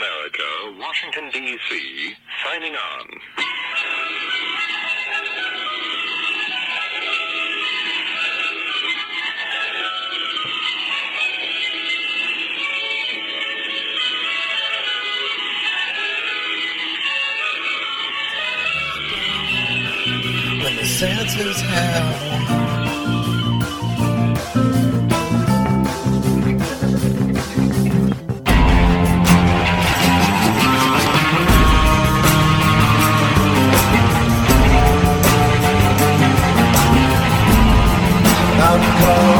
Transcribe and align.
America, 0.00 0.78
Washington, 0.78 1.28
D.C., 1.30 2.14
signing 2.42 2.74
on. 2.74 3.06
when 20.62 20.76
the 20.76 20.84
I'm 39.02 39.39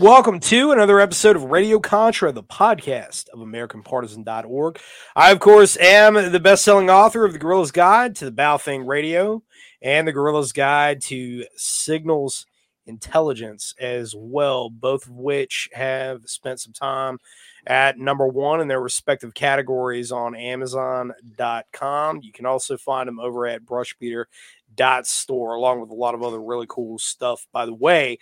welcome 0.00 0.40
to 0.40 0.72
another 0.72 0.98
episode 0.98 1.36
of 1.36 1.44
Radio 1.44 1.78
Contra, 1.78 2.32
the 2.32 2.42
podcast 2.42 3.28
of 3.34 3.40
AmericanPartisan.org. 3.40 4.80
I, 5.14 5.30
of 5.30 5.40
course, 5.40 5.76
am 5.76 6.14
the 6.14 6.40
best-selling 6.40 6.88
author 6.88 7.26
of 7.26 7.34
The 7.34 7.38
Guerilla's 7.38 7.70
Guide 7.70 8.16
to 8.16 8.24
the 8.24 8.32
Baofeng 8.32 8.86
Radio 8.86 9.42
and 9.82 10.08
The 10.08 10.14
Guerilla's 10.14 10.52
Guide 10.52 11.02
to 11.02 11.44
Signals 11.54 12.46
Intelligence 12.86 13.74
as 13.78 14.14
well, 14.16 14.70
both 14.70 15.06
of 15.06 15.12
which 15.12 15.68
have 15.74 16.22
spent 16.24 16.60
some 16.60 16.72
time 16.72 17.18
at 17.66 17.98
number 17.98 18.26
one 18.26 18.62
in 18.62 18.68
their 18.68 18.80
respective 18.80 19.34
categories 19.34 20.10
on 20.10 20.34
Amazon.com. 20.34 22.20
You 22.22 22.32
can 22.32 22.46
also 22.46 22.78
find 22.78 23.06
them 23.06 23.20
over 23.20 23.46
at 23.46 23.66
brushbeater.store, 23.66 25.54
along 25.54 25.82
with 25.82 25.90
a 25.90 25.94
lot 25.94 26.14
of 26.14 26.22
other 26.22 26.40
really 26.40 26.66
cool 26.70 26.98
stuff. 26.98 27.46
By 27.52 27.66
the 27.66 27.74
way, 27.74 28.18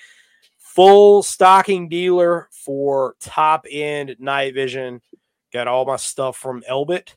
full 0.78 1.24
stocking 1.24 1.88
dealer 1.88 2.48
for 2.52 3.16
top 3.18 3.66
end 3.68 4.14
night 4.20 4.54
vision. 4.54 5.00
Got 5.52 5.66
all 5.66 5.84
my 5.84 5.96
stuff 5.96 6.36
from 6.36 6.62
Elbit. 6.70 7.16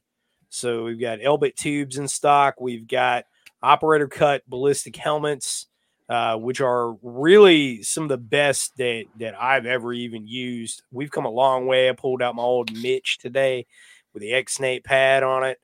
So 0.50 0.86
we've 0.86 1.00
got 1.00 1.20
Elbit 1.20 1.56
tubes 1.56 2.00
in 2.00 2.08
stock. 2.08 2.60
We've 2.60 2.88
got 2.88 3.26
operator 3.62 4.08
cut 4.08 4.42
ballistic 4.50 4.96
helmets, 4.96 5.68
uh, 6.10 6.38
which 6.38 6.60
are 6.60 6.94
really 7.04 7.84
some 7.84 8.02
of 8.02 8.10
the 8.10 8.18
best 8.18 8.76
that 8.78 9.06
that 9.20 9.40
I've 9.40 9.68
ever 9.68 9.94
even 9.94 10.26
used. 10.26 10.82
We've 10.92 11.12
come 11.12 11.26
a 11.26 11.30
long 11.30 11.68
way. 11.68 11.88
I 11.88 11.94
pulled 11.94 12.24
out 12.24 12.34
my 12.34 12.42
old 12.42 12.74
MICH 12.74 13.20
today 13.20 13.68
with 14.12 14.22
the 14.22 14.34
X 14.34 14.56
Snake 14.56 14.84
pad 14.86 15.22
on 15.22 15.44
it. 15.44 15.60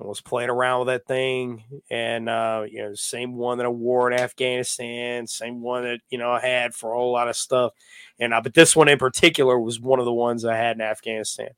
I 0.00 0.06
was 0.06 0.20
playing 0.20 0.50
around 0.50 0.80
with 0.80 0.88
that 0.88 1.06
thing, 1.06 1.62
and 1.90 2.28
uh, 2.28 2.64
you 2.68 2.82
know, 2.82 2.94
same 2.94 3.36
one 3.36 3.58
that 3.58 3.66
I 3.66 3.70
wore 3.70 4.10
in 4.10 4.18
Afghanistan, 4.18 5.26
same 5.26 5.60
one 5.60 5.84
that 5.84 6.00
you 6.10 6.18
know 6.18 6.30
I 6.30 6.40
had 6.40 6.74
for 6.74 6.92
a 6.92 6.96
whole 6.96 7.12
lot 7.12 7.28
of 7.28 7.36
stuff, 7.36 7.72
and 8.18 8.34
uh, 8.34 8.40
but 8.40 8.54
this 8.54 8.74
one 8.74 8.88
in 8.88 8.98
particular 8.98 9.58
was 9.58 9.80
one 9.80 9.98
of 9.98 10.04
the 10.04 10.12
ones 10.12 10.44
I 10.44 10.56
had 10.56 10.76
in 10.76 10.82
Afghanistan, 10.82 11.50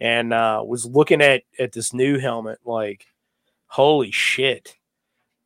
and 0.00 0.32
uh, 0.32 0.62
was 0.66 0.84
looking 0.86 1.20
at 1.20 1.42
at 1.58 1.72
this 1.72 1.92
new 1.92 2.18
helmet, 2.18 2.58
like, 2.64 3.06
holy 3.66 4.10
shit, 4.10 4.76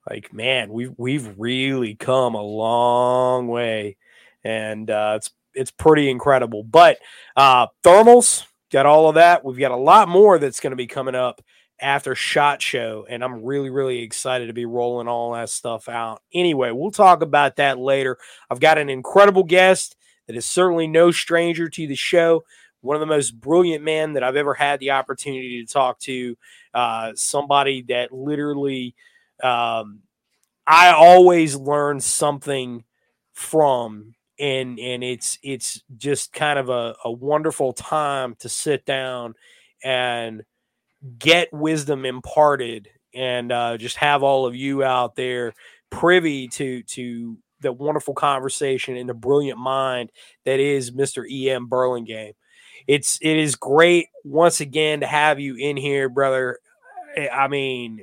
like 0.08 0.32
man, 0.32 0.72
we've 0.72 0.94
we've 0.96 1.34
really 1.36 1.94
come 1.94 2.34
a 2.34 2.42
long 2.42 3.48
way, 3.48 3.96
and 4.44 4.90
uh, 4.90 5.14
it's 5.16 5.30
it's 5.52 5.70
pretty 5.72 6.08
incredible. 6.08 6.62
But 6.62 6.98
uh, 7.36 7.66
thermals 7.84 8.46
got 8.72 8.86
all 8.86 9.08
of 9.08 9.16
that. 9.16 9.44
We've 9.44 9.58
got 9.58 9.72
a 9.72 9.76
lot 9.76 10.08
more 10.08 10.38
that's 10.38 10.60
going 10.60 10.70
to 10.70 10.76
be 10.76 10.86
coming 10.86 11.14
up 11.14 11.42
after 11.80 12.14
shot 12.14 12.62
show 12.62 13.06
and 13.08 13.22
i'm 13.22 13.44
really 13.44 13.70
really 13.70 14.00
excited 14.00 14.46
to 14.46 14.52
be 14.52 14.64
rolling 14.64 15.08
all 15.08 15.32
that 15.32 15.50
stuff 15.50 15.88
out. 15.88 16.22
Anyway 16.32 16.70
we'll 16.70 16.90
talk 16.90 17.22
about 17.22 17.56
that 17.56 17.78
later. 17.78 18.18
I've 18.50 18.60
got 18.60 18.78
an 18.78 18.88
incredible 18.88 19.44
guest 19.44 19.96
that 20.26 20.36
is 20.36 20.46
certainly 20.46 20.86
no 20.86 21.10
stranger 21.10 21.68
to 21.68 21.86
the 21.86 21.94
show 21.94 22.44
one 22.80 22.96
of 22.96 23.00
the 23.00 23.06
most 23.06 23.40
brilliant 23.40 23.84
men 23.84 24.12
that 24.14 24.22
i've 24.22 24.36
ever 24.36 24.54
had 24.54 24.80
the 24.80 24.92
opportunity 24.92 25.64
to 25.64 25.72
talk 25.72 25.98
to 25.98 26.36
uh, 26.74 27.12
somebody 27.14 27.82
that 27.82 28.12
literally 28.12 28.94
um, 29.42 30.00
i 30.66 30.90
always 30.90 31.56
learn 31.56 32.00
something 32.00 32.84
from 33.32 34.14
and 34.38 34.78
and 34.78 35.02
it's 35.02 35.38
it's 35.42 35.82
just 35.96 36.32
kind 36.32 36.58
of 36.58 36.68
a, 36.68 36.94
a 37.04 37.10
wonderful 37.10 37.72
time 37.72 38.34
to 38.38 38.48
sit 38.48 38.84
down 38.84 39.34
and 39.84 40.42
get 41.18 41.52
wisdom 41.52 42.04
imparted 42.04 42.88
and 43.14 43.52
uh, 43.52 43.76
just 43.76 43.96
have 43.96 44.22
all 44.22 44.46
of 44.46 44.54
you 44.54 44.82
out 44.82 45.16
there 45.16 45.54
privy 45.90 46.48
to 46.48 46.82
to 46.84 47.38
the 47.60 47.72
wonderful 47.72 48.14
conversation 48.14 48.96
and 48.96 49.08
the 49.08 49.14
brilliant 49.14 49.58
mind 49.58 50.10
that 50.44 50.60
is 50.60 50.90
Mr. 50.92 51.24
E.M. 51.28 51.66
Burlingame. 51.66 52.34
It's 52.86 53.18
it 53.22 53.36
is 53.36 53.56
great 53.56 54.08
once 54.24 54.60
again 54.60 55.00
to 55.00 55.06
have 55.06 55.40
you 55.40 55.56
in 55.56 55.76
here, 55.76 56.08
brother. 56.08 56.58
I- 57.16 57.48
mean, 57.48 58.02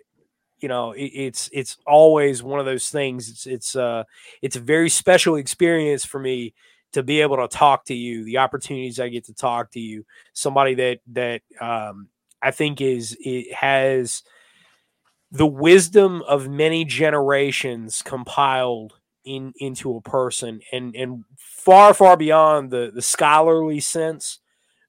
you 0.59 0.67
know, 0.69 0.91
it, 0.93 1.05
it's 1.05 1.49
it's 1.53 1.77
always 1.85 2.41
one 2.43 2.59
of 2.59 2.65
those 2.65 2.89
things. 2.89 3.29
It's 3.29 3.47
it's 3.47 3.75
uh 3.75 4.03
it's 4.41 4.55
a 4.55 4.61
very 4.61 4.89
special 4.89 5.35
experience 5.35 6.05
for 6.05 6.19
me 6.19 6.53
to 6.93 7.03
be 7.03 7.21
able 7.21 7.37
to 7.37 7.47
talk 7.47 7.85
to 7.85 7.93
you. 7.93 8.23
The 8.23 8.37
opportunities 8.39 8.99
I 8.99 9.09
get 9.09 9.25
to 9.25 9.33
talk 9.33 9.71
to 9.71 9.79
you, 9.79 10.05
somebody 10.33 10.75
that 10.75 10.99
that 11.13 11.41
um, 11.61 12.07
I 12.43 12.51
think 12.51 12.81
is 12.81 13.17
it 13.21 13.53
has 13.53 14.23
the 15.31 15.47
wisdom 15.47 16.21
of 16.27 16.49
many 16.49 16.85
generations 16.85 18.01
compiled 18.03 18.93
in 19.25 19.53
into 19.57 19.95
a 19.95 20.01
person 20.01 20.59
and 20.71 20.95
and 20.95 21.23
far 21.37 21.93
far 21.93 22.17
beyond 22.17 22.71
the 22.71 22.91
the 22.93 23.01
scholarly 23.01 23.79
sense 23.79 24.39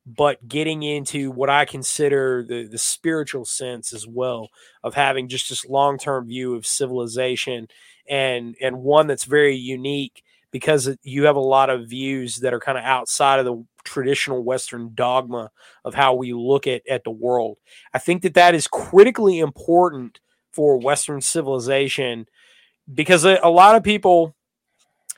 but 0.06 0.46
getting 0.46 0.82
into 0.82 1.30
what 1.30 1.48
I 1.48 1.64
consider 1.64 2.44
the 2.46 2.66
the 2.66 2.78
spiritual 2.78 3.44
sense 3.44 3.92
as 3.92 4.06
well 4.08 4.50
of 4.82 4.94
having 4.94 5.28
just 5.28 5.48
this 5.48 5.64
long-term 5.64 6.26
view 6.26 6.56
of 6.56 6.66
civilization 6.66 7.68
and 8.08 8.56
and 8.60 8.82
one 8.82 9.06
that's 9.06 9.24
very 9.24 9.54
unique 9.56 10.23
because 10.54 10.88
you 11.02 11.24
have 11.24 11.34
a 11.34 11.40
lot 11.40 11.68
of 11.68 11.88
views 11.88 12.36
that 12.36 12.54
are 12.54 12.60
kind 12.60 12.78
of 12.78 12.84
outside 12.84 13.40
of 13.40 13.44
the 13.44 13.66
traditional 13.82 14.40
western 14.40 14.92
dogma 14.94 15.50
of 15.84 15.94
how 15.94 16.14
we 16.14 16.32
look 16.32 16.68
at 16.68 16.80
at 16.88 17.02
the 17.02 17.10
world. 17.10 17.58
I 17.92 17.98
think 17.98 18.22
that 18.22 18.34
that 18.34 18.54
is 18.54 18.68
critically 18.68 19.40
important 19.40 20.20
for 20.52 20.78
western 20.78 21.20
civilization 21.20 22.26
because 22.94 23.24
a, 23.24 23.40
a 23.42 23.50
lot 23.50 23.74
of 23.74 23.82
people 23.82 24.36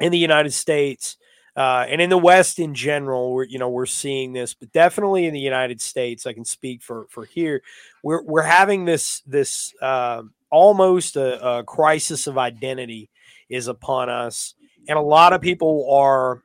in 0.01 0.11
the 0.11 0.17
United 0.17 0.55
States 0.55 1.19
uh, 1.55 1.85
and 1.87 2.01
in 2.01 2.09
the 2.09 2.17
West 2.17 2.59
in 2.59 2.75
general, 2.75 3.35
we're 3.35 3.45
you 3.45 3.59
know 3.59 3.69
we're 3.69 3.85
seeing 3.85 4.33
this, 4.33 4.55
but 4.55 4.73
definitely 4.73 5.27
in 5.27 5.35
the 5.35 5.41
United 5.41 5.83
States, 5.83 6.25
I 6.25 6.33
can 6.33 6.47
speak 6.47 6.83
for 6.83 7.09
for 7.11 7.27
here. 7.27 7.61
We're 8.03 8.23
we're 8.23 8.41
having 8.41 8.87
this 8.87 9.21
this 9.27 9.75
uh, 9.83 10.23
almost 10.51 11.17
a, 11.17 11.59
a 11.59 11.63
crisis 11.63 12.27
of 12.27 12.39
identity 12.39 13.11
is 13.49 13.69
upon 13.69 14.09
us, 14.09 14.55
and 14.89 14.99
a 14.99 15.03
lot 15.03 15.33
of 15.33 15.41
people 15.41 15.91
are 15.93 16.43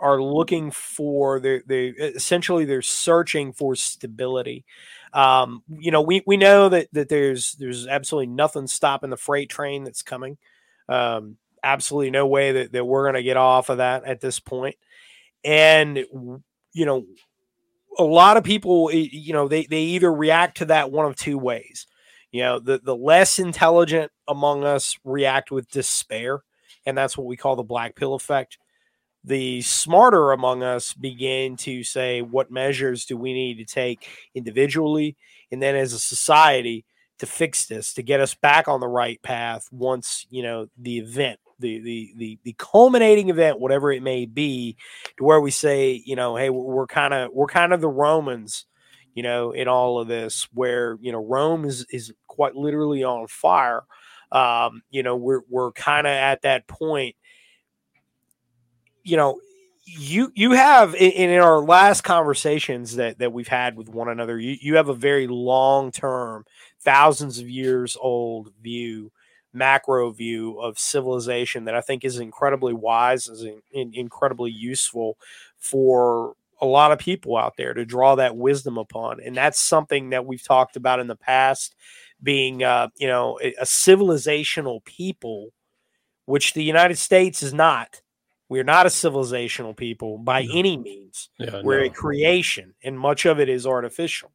are 0.00 0.22
looking 0.22 0.70
for 0.70 1.40
they 1.40 1.60
they 1.66 1.88
essentially 1.88 2.64
they're 2.64 2.82
searching 2.82 3.52
for 3.52 3.74
stability. 3.74 4.64
Um, 5.12 5.62
you 5.68 5.90
know, 5.90 6.02
we 6.02 6.22
we 6.26 6.36
know 6.36 6.68
that 6.68 6.88
that 6.92 7.08
there's 7.08 7.52
there's 7.54 7.86
absolutely 7.86 8.28
nothing 8.28 8.66
stopping 8.66 9.10
the 9.10 9.16
freight 9.16 9.48
train 9.48 9.84
that's 9.84 10.02
coming. 10.02 10.38
Um, 10.88 11.36
absolutely 11.62 12.10
no 12.10 12.26
way 12.26 12.52
that, 12.52 12.72
that 12.72 12.84
we're 12.84 13.04
going 13.04 13.14
to 13.14 13.22
get 13.22 13.36
off 13.36 13.68
of 13.68 13.78
that 13.78 14.04
at 14.04 14.20
this 14.20 14.40
point. 14.40 14.76
And 15.44 15.96
you 15.96 16.86
know, 16.86 17.06
a 17.98 18.04
lot 18.04 18.36
of 18.36 18.44
people, 18.44 18.90
you 18.92 19.32
know, 19.32 19.48
they 19.48 19.64
they 19.64 19.82
either 19.82 20.12
react 20.12 20.58
to 20.58 20.66
that 20.66 20.92
one 20.92 21.06
of 21.06 21.16
two 21.16 21.38
ways. 21.38 21.86
You 22.30 22.42
know, 22.42 22.58
the 22.60 22.80
the 22.82 22.96
less 22.96 23.38
intelligent 23.38 24.12
among 24.28 24.64
us 24.64 24.96
react 25.04 25.50
with 25.50 25.70
despair, 25.70 26.42
and 26.90 26.98
that's 26.98 27.16
what 27.16 27.26
we 27.26 27.36
call 27.36 27.56
the 27.56 27.62
black 27.62 27.96
pill 27.96 28.14
effect 28.14 28.58
the 29.24 29.60
smarter 29.62 30.32
among 30.32 30.62
us 30.62 30.94
begin 30.94 31.56
to 31.56 31.84
say 31.84 32.22
what 32.22 32.50
measures 32.50 33.04
do 33.04 33.16
we 33.16 33.32
need 33.32 33.56
to 33.56 33.64
take 33.64 34.08
individually 34.34 35.16
and 35.50 35.62
then 35.62 35.74
as 35.74 35.92
a 35.92 35.98
society 35.98 36.84
to 37.18 37.26
fix 37.26 37.66
this 37.66 37.92
to 37.94 38.02
get 38.02 38.20
us 38.20 38.34
back 38.34 38.66
on 38.66 38.80
the 38.80 38.88
right 38.88 39.20
path 39.22 39.66
once 39.70 40.26
you 40.30 40.42
know 40.42 40.66
the 40.78 40.98
event 40.98 41.38
the 41.60 41.78
the 41.80 42.12
the 42.16 42.38
the 42.44 42.54
culminating 42.58 43.28
event, 43.28 43.60
whatever 43.60 43.92
it 43.92 44.02
may 44.02 44.26
be, 44.26 44.76
to 45.18 45.24
where 45.24 45.40
we 45.40 45.50
say, 45.50 46.02
you 46.04 46.16
know, 46.16 46.36
hey, 46.36 46.50
we're 46.50 46.86
kind 46.86 47.14
of 47.14 47.30
we're 47.32 47.46
kind 47.46 47.72
of 47.72 47.80
the 47.80 47.88
Romans, 47.88 48.66
you 49.14 49.22
know, 49.22 49.52
in 49.52 49.68
all 49.68 50.00
of 50.00 50.08
this, 50.08 50.48
where 50.52 50.96
you 51.00 51.12
know 51.12 51.24
Rome 51.24 51.64
is 51.64 51.86
is 51.90 52.12
quite 52.26 52.56
literally 52.56 53.04
on 53.04 53.26
fire. 53.28 53.84
Um, 54.32 54.82
you 54.90 55.02
know, 55.02 55.16
we're 55.16 55.42
we're 55.48 55.72
kind 55.72 56.06
of 56.06 56.12
at 56.12 56.42
that 56.42 56.66
point. 56.66 57.16
You 59.02 59.16
know, 59.16 59.40
you 59.84 60.30
you 60.34 60.52
have 60.52 60.94
in, 60.94 61.30
in 61.30 61.40
our 61.40 61.60
last 61.60 62.02
conversations 62.02 62.96
that 62.96 63.18
that 63.18 63.32
we've 63.32 63.48
had 63.48 63.76
with 63.76 63.88
one 63.88 64.08
another, 64.08 64.38
you 64.38 64.56
you 64.60 64.76
have 64.76 64.88
a 64.88 64.94
very 64.94 65.26
long 65.26 65.90
term, 65.90 66.44
thousands 66.80 67.38
of 67.38 67.48
years 67.48 67.96
old 68.00 68.52
view 68.62 69.10
macro 69.52 70.10
view 70.10 70.58
of 70.60 70.78
civilization 70.78 71.64
that 71.64 71.74
I 71.74 71.80
think 71.80 72.04
is 72.04 72.18
incredibly 72.18 72.72
wise, 72.72 73.26
is 73.26 73.42
in, 73.42 73.62
in, 73.72 73.92
incredibly 73.94 74.50
useful 74.50 75.18
for 75.58 76.34
a 76.60 76.66
lot 76.66 76.92
of 76.92 76.98
people 76.98 77.36
out 77.36 77.56
there 77.56 77.74
to 77.74 77.84
draw 77.84 78.14
that 78.16 78.36
wisdom 78.36 78.78
upon, 78.78 79.20
and 79.20 79.36
that's 79.36 79.60
something 79.60 80.10
that 80.10 80.26
we've 80.26 80.42
talked 80.44 80.76
about 80.76 81.00
in 81.00 81.06
the 81.06 81.16
past, 81.16 81.74
being 82.22 82.62
uh, 82.62 82.88
you 82.96 83.06
know 83.08 83.38
a, 83.42 83.52
civilizational 83.64 84.84
people, 84.84 85.48
which 86.26 86.52
the 86.54 86.64
United 86.64 86.98
States 86.98 87.42
is 87.42 87.54
not. 87.54 88.02
We're 88.48 88.64
not 88.64 88.86
a 88.86 88.90
civilizational 88.90 89.76
people 89.76 90.18
by 90.18 90.42
No. 90.42 90.58
any 90.58 90.76
means. 90.76 91.30
Yeah, 91.38 91.62
We're 91.62 91.84
a 91.84 91.90
creation, 91.90 92.74
and 92.82 92.98
much 92.98 93.24
of 93.24 93.38
it 93.38 93.48
is 93.48 93.66
artificial. 93.66 94.32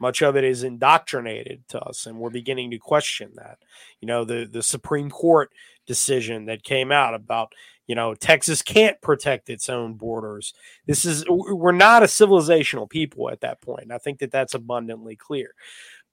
Much 0.00 0.20
of 0.20 0.36
it 0.36 0.42
is 0.42 0.64
indoctrinated 0.64 1.62
to 1.68 1.80
us, 1.80 2.06
and 2.06 2.18
we're 2.18 2.30
beginning 2.30 2.72
to 2.72 2.78
question 2.78 3.30
that. 3.36 3.58
You 4.00 4.08
know, 4.08 4.24
the 4.24 4.48
the 4.50 4.62
Supreme 4.62 5.10
Court 5.10 5.50
decision 5.86 6.46
that 6.46 6.64
came 6.64 6.90
out 6.90 7.14
about 7.14 7.52
you 7.92 7.96
know 7.96 8.14
Texas 8.14 8.62
can't 8.62 8.98
protect 9.02 9.50
its 9.50 9.68
own 9.68 9.92
borders. 9.92 10.54
This 10.86 11.04
is, 11.04 11.26
we're 11.28 11.72
not 11.72 12.02
a 12.02 12.06
civilizational 12.06 12.88
people 12.88 13.28
at 13.28 13.42
that 13.42 13.60
point. 13.60 13.92
I 13.92 13.98
think 13.98 14.20
that 14.20 14.30
that's 14.30 14.54
abundantly 14.54 15.14
clear. 15.14 15.50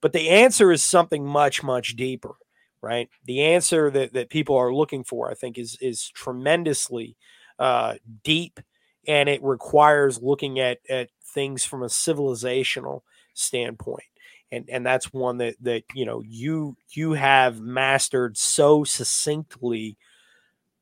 But 0.02 0.12
the 0.12 0.28
answer 0.28 0.74
is 0.74 0.84
something 0.84 1.26
much 1.26 1.64
much 1.64 1.96
deeper, 1.96 2.34
right? 2.82 3.08
The 3.24 3.44
answer 3.44 3.90
that 3.92 4.12
that 4.12 4.30
people 4.30 4.58
are 4.58 4.74
looking 4.74 5.06
for, 5.06 5.32
I 5.32 5.36
think, 5.36 5.58
is 5.58 5.78
is 5.80 6.10
tremendously 6.10 7.16
uh, 7.60 7.94
deep, 8.26 8.60
and 9.08 9.30
it 9.30 9.42
requires 9.42 10.22
looking 10.22 10.60
at 10.60 10.80
at 10.90 11.12
things 11.24 11.64
from 11.64 11.84
a 11.84 11.88
civilizational 11.88 13.04
standpoint 13.36 14.04
and 14.52 14.70
and 14.70 14.86
that's 14.86 15.14
one 15.14 15.38
that 15.38 15.56
that 15.62 15.84
you 15.94 16.06
know 16.06 16.22
you 16.28 16.76
you 16.90 17.14
have 17.14 17.62
mastered 17.62 18.38
so 18.38 18.84
succinctly 18.84 19.96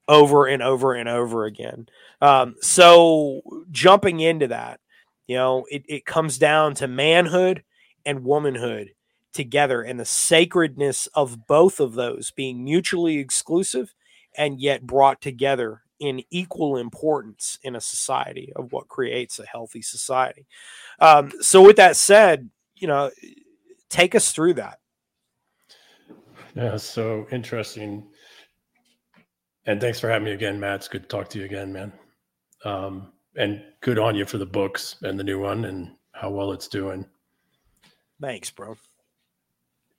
over 0.08 0.46
and 0.46 0.62
over 0.64 0.94
and 0.94 1.10
over 1.10 1.46
again. 1.46 1.88
Um 2.22 2.56
so 2.62 3.42
jumping 3.72 4.20
into 4.20 4.48
that 4.48 4.80
you 5.28 5.36
know 5.36 5.66
it, 5.70 5.84
it 5.88 6.06
comes 6.06 6.38
down 6.38 6.74
to 6.76 6.88
manhood 6.88 7.64
and 8.06 8.24
womanhood 8.24 8.94
together 9.34 9.84
and 9.84 10.00
the 10.00 10.06
sacredness 10.06 11.08
of 11.08 11.46
both 11.46 11.80
of 11.80 11.94
those 11.94 12.32
being 12.32 12.64
mutually 12.64 13.18
exclusive 13.18 13.94
and 14.36 14.60
yet 14.60 14.86
brought 14.86 15.22
together 15.22 15.82
in 16.00 16.24
equal 16.30 16.78
importance 16.78 17.60
in 17.64 17.76
a 17.76 17.82
society 17.82 18.52
of 18.56 18.72
what 18.72 18.88
creates 18.88 19.40
a 19.40 19.46
healthy 19.46 19.82
society. 19.82 20.46
Um, 21.00 21.32
so 21.42 21.62
with 21.62 21.76
that 21.76 21.96
said 21.96 22.50
you 22.76 22.88
know 22.88 23.12
take 23.90 24.16
us 24.16 24.32
through 24.32 24.56
that. 24.56 24.80
Yeah, 26.56 26.78
so 26.78 27.28
interesting. 27.32 28.04
And 29.68 29.82
thanks 29.82 30.00
for 30.00 30.10
having 30.10 30.26
me 30.26 30.32
again, 30.32 30.60
Matt. 30.60 30.78
It's 30.78 30.88
good 30.88 31.04
to 31.04 31.08
talk 31.10 31.30
to 31.30 31.40
you 31.40 31.46
again, 31.46 31.74
man. 31.74 31.92
Um, 32.64 33.12
and 33.36 33.62
good 33.82 34.00
on 34.00 34.16
you 34.16 34.26
for 34.26 34.38
the 34.38 34.46
books 34.46 34.96
and 35.04 35.20
the 35.20 35.24
new 35.24 35.40
one 35.40 35.66
and 35.66 35.92
how 36.14 36.30
well 36.32 36.54
it's 36.54 36.70
doing. 36.70 37.06
thanks 38.20 38.50
bro 38.50 38.76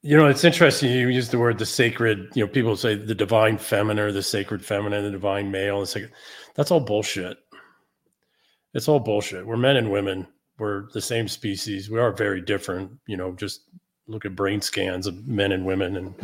You 0.02 0.16
know, 0.16 0.26
it's 0.26 0.42
interesting. 0.42 0.90
You 0.90 1.08
use 1.08 1.28
the 1.28 1.38
word 1.38 1.58
the 1.58 1.66
sacred. 1.66 2.30
You 2.34 2.44
know, 2.44 2.50
people 2.50 2.76
say 2.76 2.94
the 2.94 3.14
divine 3.14 3.58
feminine 3.58 4.04
or 4.04 4.10
the 4.10 4.22
sacred 4.22 4.64
feminine, 4.64 5.04
the 5.04 5.10
divine 5.10 5.50
male. 5.50 5.78
And 5.78 5.88
sacred. 5.88 6.12
That's 6.54 6.70
all 6.70 6.80
bullshit. 6.80 7.36
It's 8.72 8.88
all 8.88 9.00
bullshit. 9.00 9.46
We're 9.46 9.56
men 9.56 9.76
and 9.76 9.90
women. 9.90 10.26
We're 10.58 10.88
the 10.92 11.00
same 11.00 11.28
species. 11.28 11.90
We 11.90 12.00
are 12.00 12.12
very 12.12 12.40
different. 12.40 12.90
You 13.06 13.18
know, 13.18 13.32
just 13.32 13.62
look 14.06 14.24
at 14.24 14.34
brain 14.34 14.62
scans 14.62 15.06
of 15.06 15.28
men 15.28 15.52
and 15.52 15.66
women 15.66 15.96
and 15.96 16.14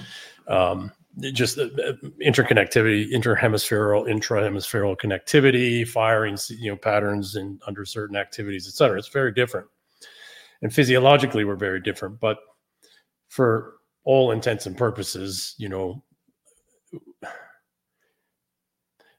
um, 0.49 0.93
just 1.21 1.59
uh, 1.59 1.65
uh, 1.65 1.93
interconnectivity, 2.25 3.13
interhemispherical, 3.13 4.09
intrahemispherical 4.09 4.97
connectivity, 4.97 5.87
firing, 5.87 6.37
you 6.49 6.71
know, 6.71 6.77
patterns 6.77 7.37
and 7.37 7.61
under 7.67 7.85
certain 7.85 8.17
activities, 8.17 8.67
et 8.67 8.75
cetera. 8.75 8.99
It's 8.99 9.09
very 9.09 9.33
different. 9.33 9.67
And 10.63 10.73
physiologically, 10.73 11.45
we're 11.45 11.57
very 11.57 11.81
different. 11.81 12.21
But 12.21 12.39
for 13.29 13.75
all 14.05 14.33
intents 14.33 14.67
and 14.67 14.77
purposes, 14.77 15.55
you 15.59 15.69
know, 15.69 16.03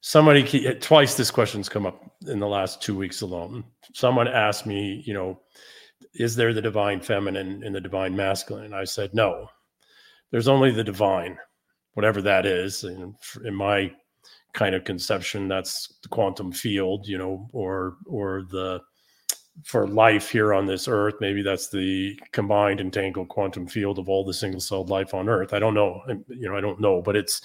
somebody 0.01 0.43
twice 0.79 1.15
this 1.15 1.31
question's 1.31 1.69
come 1.69 1.85
up 1.85 2.11
in 2.27 2.39
the 2.39 2.47
last 2.47 2.81
two 2.81 2.95
weeks 2.95 3.21
alone. 3.21 3.63
Someone 3.93 4.27
asked 4.27 4.65
me, 4.65 5.01
you 5.05 5.13
know, 5.13 5.39
is 6.13 6.35
there 6.35 6.53
the 6.53 6.61
divine 6.61 6.99
feminine 6.99 7.63
and 7.63 7.73
the 7.73 7.81
divine 7.81 8.15
masculine? 8.15 8.65
And 8.65 8.75
I 8.75 8.83
said, 8.83 9.13
no, 9.13 9.47
there's 10.31 10.47
only 10.47 10.71
the 10.71 10.83
divine, 10.83 11.37
whatever 11.95 12.21
that 12.21 12.45
is. 12.45 12.85
F- 12.85 13.37
in 13.43 13.53
my 13.53 13.91
kind 14.53 14.75
of 14.75 14.83
conception, 14.83 15.47
that's 15.47 15.93
the 16.03 16.09
quantum 16.09 16.51
field, 16.51 17.07
you 17.07 17.17
know, 17.17 17.49
or 17.51 17.97
or 18.07 18.43
the 18.51 18.79
for 19.63 19.87
life 19.87 20.29
here 20.29 20.53
on 20.53 20.65
this 20.65 20.87
earth, 20.87 21.15
maybe 21.21 21.41
that's 21.41 21.69
the 21.69 22.19
combined 22.31 22.81
entangled 22.81 23.29
quantum 23.29 23.65
field 23.67 23.97
of 23.97 24.09
all 24.09 24.25
the 24.25 24.33
single 24.33 24.59
celled 24.59 24.89
life 24.89 25.13
on 25.13 25.29
earth. 25.29 25.53
I 25.53 25.59
don't 25.59 25.73
know. 25.73 26.01
You 26.27 26.49
know, 26.49 26.57
I 26.57 26.61
don't 26.61 26.81
know, 26.81 27.01
but 27.01 27.15
it's 27.15 27.41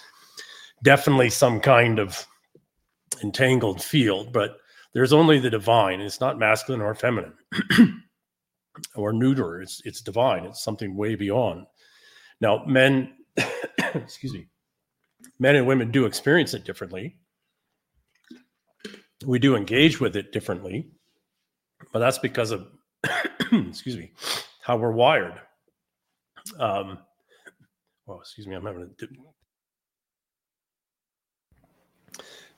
definitely 0.82 1.30
some 1.30 1.60
kind 1.60 1.98
of 1.98 2.26
entangled 3.22 3.82
field, 3.82 4.32
but 4.32 4.56
there's 4.92 5.12
only 5.12 5.38
the 5.38 5.50
divine. 5.50 6.00
It's 6.00 6.20
not 6.20 6.38
masculine 6.38 6.80
or 6.80 6.94
feminine 6.94 7.34
or 8.96 9.12
neuter. 9.12 9.62
It's 9.62 9.80
it's 9.84 10.00
divine. 10.00 10.44
It's 10.46 10.64
something 10.64 10.96
way 10.96 11.14
beyond. 11.14 11.66
Now, 12.40 12.64
men, 12.66 13.12
excuse 13.94 14.32
me, 14.32 14.46
men 15.38 15.56
and 15.56 15.66
women 15.66 15.90
do 15.90 16.06
experience 16.06 16.54
it 16.54 16.64
differently. 16.64 17.16
We 19.26 19.38
do 19.38 19.56
engage 19.56 20.00
with 20.00 20.16
it 20.16 20.32
differently, 20.32 20.90
but 21.92 21.98
that's 21.98 22.18
because 22.18 22.50
of 22.50 22.68
excuse 23.52 23.96
me, 23.96 24.12
how 24.62 24.76
we're 24.76 24.92
wired. 24.92 25.40
Um, 26.58 26.98
well, 28.06 28.20
excuse 28.20 28.46
me, 28.46 28.54
I'm 28.54 28.64
having 28.64 28.82
a 28.82 28.86
dip. 28.86 29.10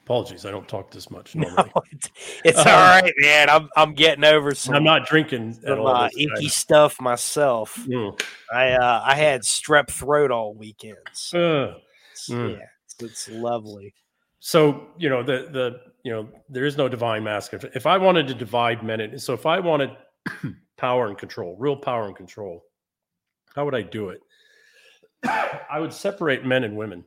Apologies, 0.05 0.45
I 0.45 0.51
don't 0.51 0.67
talk 0.69 0.91
this 0.91 1.11
much 1.11 1.35
no, 1.37 1.49
normally. 1.49 1.71
it's, 1.93 2.11
it's 2.45 2.59
all 2.59 2.65
Um, 2.67 3.05
right 3.05 3.13
man 3.19 3.49
i'm 3.51 3.69
i'm 3.77 3.95
getting 3.95 4.25
over 4.25 4.55
some, 4.55 4.75
I'm 4.75 4.83
not 4.85 5.07
drinking 5.07 5.53
some 5.55 5.79
all. 5.81 5.89
uh, 5.89 6.09
icky 6.17 6.49
stuff 6.49 7.01
myself 7.01 7.77
Mm. 7.87 8.21
i 8.53 8.73
uh 8.73 9.03
i 9.05 9.15
had 9.15 9.43
strep 9.43 9.89
throat 9.91 10.31
all 10.33 10.55
weekends 10.55 11.33
Ugh. 11.35 11.41
It's- 11.41 12.29
mm. 12.29 12.59
yeah 12.59 12.65
it's, 12.85 12.97
it's 13.01 13.29
lovely 13.29 13.95
So 14.41 14.89
you 14.99 15.09
know 15.09 15.23
the 15.23 15.49
the 15.53 15.81
you 16.05 16.13
know 16.13 16.29
there 16.49 16.65
is 16.65 16.77
no 16.77 16.89
divine 16.89 17.23
mask. 17.23 17.55
If 17.55 17.65
if 17.77 17.87
I 17.87 17.97
wanted 17.97 18.27
to 18.27 18.35
divide 18.35 18.83
men, 18.83 19.01
and 19.01 19.23
so 19.23 19.35
if 19.35 19.47
I 19.47 19.61
wanted 19.61 19.91
power 20.77 21.07
and 21.07 21.17
control, 21.17 21.55
real 21.61 21.77
power 21.77 22.07
and 22.09 22.17
control, 22.17 22.65
how 23.55 23.65
would 23.65 23.77
I 23.77 23.83
do 23.83 24.09
it? 24.11 24.21
I 25.71 25.79
would 25.79 25.93
separate 25.93 26.45
men 26.45 26.65
and 26.65 26.77
women, 26.77 27.05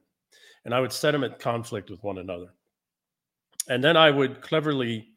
and 0.64 0.74
I 0.74 0.80
would 0.80 0.94
set 0.94 1.12
them 1.12 1.26
at 1.26 1.38
conflict 1.40 1.90
with 1.90 2.02
one 2.04 2.20
another, 2.20 2.54
and 3.70 3.84
then 3.84 3.98
I 3.98 4.12
would 4.12 4.42
cleverly, 4.42 5.10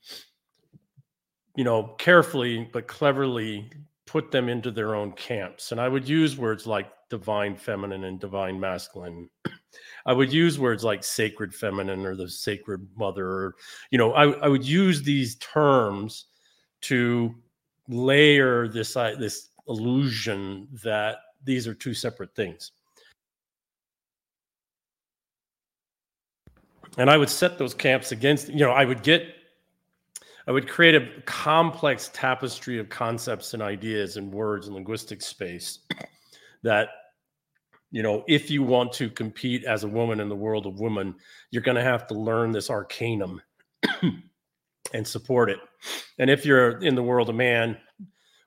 you 1.57 1.65
know, 1.65 1.95
carefully 1.99 2.69
but 2.73 2.87
cleverly 2.87 3.71
put 4.07 4.31
them 4.31 4.49
into 4.49 4.71
their 4.71 4.95
own 4.95 5.13
camps, 5.13 5.73
and 5.73 5.81
I 5.81 5.89
would 5.89 6.09
use 6.09 6.37
words 6.37 6.67
like 6.67 6.91
divine 7.11 7.57
feminine 7.57 8.05
and 8.05 8.21
divine 8.21 8.61
masculine 8.61 9.29
I 10.07 10.13
would 10.13 10.33
use 10.33 10.59
words 10.59 10.85
like 10.85 11.05
sacred 11.05 11.55
feminine 11.55 12.07
or 12.07 12.17
the 12.17 12.29
sacred 12.29 12.89
mother, 12.97 13.27
or, 13.27 13.57
you 13.91 13.99
know, 13.99 14.13
I, 14.13 14.31
I 14.39 14.49
would 14.49 14.65
use 14.65 15.03
these 15.03 15.37
terms 15.37 16.27
to 16.83 17.35
layer 17.89 18.69
this 18.69 18.97
uh, 18.97 19.17
this 19.19 19.51
illusion 19.69 20.69
that 20.83 21.19
these 21.45 21.67
are 21.69 21.75
two 21.75 21.95
separate 21.95 22.35
things. 22.35 22.73
And 26.99 27.09
I 27.09 27.17
would 27.17 27.31
set 27.31 27.59
those 27.59 27.75
camps 27.75 28.13
against, 28.13 28.49
you 28.49 28.59
know, 28.59 28.73
I 28.73 28.85
would 28.85 29.03
get, 29.03 29.35
I 30.47 30.53
would 30.53 30.69
create 30.69 30.95
a 30.95 31.23
complex 31.23 32.11
tapestry 32.13 32.79
of 32.79 32.89
concepts 32.89 33.55
and 33.55 33.63
ideas 33.63 34.17
and 34.17 34.33
words 34.33 34.67
and 34.67 34.75
linguistic 34.75 35.23
space 35.23 35.79
that 36.63 36.89
you 37.91 38.03
know, 38.03 38.25
if 38.29 38.51
you 38.51 38.63
want 38.63 38.93
to 38.93 39.09
compete 39.09 39.65
as 39.65 39.85
a 39.85 39.89
woman 39.89 40.21
in 40.21 40.29
the 40.29 40.37
world 40.37 40.67
of 40.67 40.81
women, 40.81 41.15
you're 41.51 41.63
going 41.63 41.77
to 41.77 41.83
have 41.83 42.07
to 42.09 42.15
learn 42.15 42.53
this 42.53 42.71
arcanum 42.71 43.41
and 44.93 45.07
support 45.07 45.51
it. 45.51 45.59
And 46.19 46.29
if 46.29 46.45
you're 46.45 46.79
in 46.83 46.95
the 46.95 47.03
world 47.03 47.31
of 47.31 47.35
man, 47.35 47.79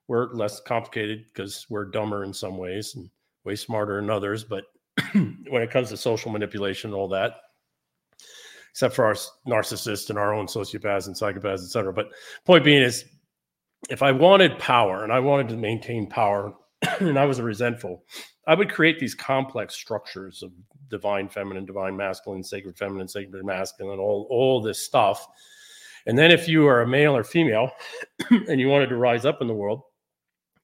we're 0.08 0.31
less 0.34 0.60
complicated 0.62 1.25
because 1.27 1.65
we're 1.70 1.86
dumber 1.86 2.24
in 2.24 2.34
some 2.34 2.58
ways 2.58 2.96
and 2.96 3.10
way 3.43 3.55
smarter 3.55 3.98
in 3.98 4.10
others. 4.10 4.43
But 4.43 4.65
when 5.13 5.63
it 5.63 5.72
comes 5.72 5.89
to 5.89 5.98
social 5.98 6.31
manipulation 6.31 6.91
and 6.91 6.98
all 6.98 7.08
that, 7.10 7.34
except 8.72 8.96
for 8.96 9.06
our 9.06 9.16
narcissists 9.48 10.10
and 10.10 10.18
our 10.18 10.34
own 10.34 10.48
sociopaths 10.48 11.08
and 11.08 11.16
psychopaths, 11.16 11.63
et 11.63 11.70
cetera. 11.70 11.94
But 11.94 12.12
point 12.46 12.63
being 12.63 12.82
is, 12.82 13.06
if 13.90 14.01
I 14.01 14.12
wanted 14.12 14.58
power 14.60 15.04
and 15.04 15.12
I 15.12 15.20
wanted 15.20 15.50
to 15.50 15.58
maintain 15.58 16.08
power 16.08 16.54
and 17.00 17.20
I 17.20 17.25
was 17.25 17.42
resentful, 17.42 18.04
I 18.48 18.56
would 18.56 18.72
create 18.72 19.00
these 19.00 19.13
complex 19.13 19.75
structures 19.75 20.42
of 20.42 20.51
divine 20.90 21.30
feminine, 21.30 21.66
divine 21.66 21.96
masculine, 21.96 22.44
sacred 22.44 22.78
feminine, 22.78 23.08
sacred 23.08 23.46
masculine, 23.46 24.00
all, 24.00 24.28
all 24.30 24.62
this 24.62 24.82
stuff. 24.82 25.28
And 26.08 26.18
then 26.18 26.32
if 26.32 26.48
you 26.48 26.68
are 26.68 26.82
a 26.82 26.88
male 26.88 27.16
or 27.16 27.24
female 27.24 27.72
and 28.30 28.60
you 28.60 28.70
wanted 28.70 28.88
to 28.88 28.96
rise 28.96 29.25
up 29.25 29.42
in 29.42 29.48
the 29.48 29.54
world, 29.54 29.82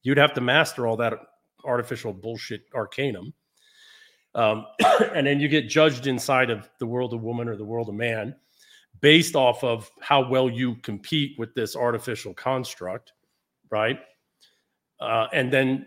you'd 0.02 0.18
have 0.18 0.34
to 0.34 0.40
master 0.40 0.86
all 0.86 0.96
that 0.96 1.14
artificial 1.64 2.12
bullshit 2.12 2.62
arcanum. 2.74 3.32
Um, 4.38 4.66
and 5.14 5.26
then 5.26 5.40
you 5.40 5.48
get 5.48 5.68
judged 5.68 6.06
inside 6.06 6.48
of 6.48 6.70
the 6.78 6.86
world 6.86 7.12
of 7.12 7.22
woman 7.22 7.48
or 7.48 7.56
the 7.56 7.64
world 7.64 7.88
of 7.88 7.96
man 7.96 8.36
based 9.00 9.34
off 9.34 9.64
of 9.64 9.90
how 10.00 10.28
well 10.28 10.48
you 10.48 10.76
compete 10.76 11.36
with 11.38 11.52
this 11.54 11.74
artificial 11.74 12.32
construct, 12.34 13.12
right? 13.70 13.98
Uh, 15.00 15.26
and 15.32 15.52
then 15.52 15.86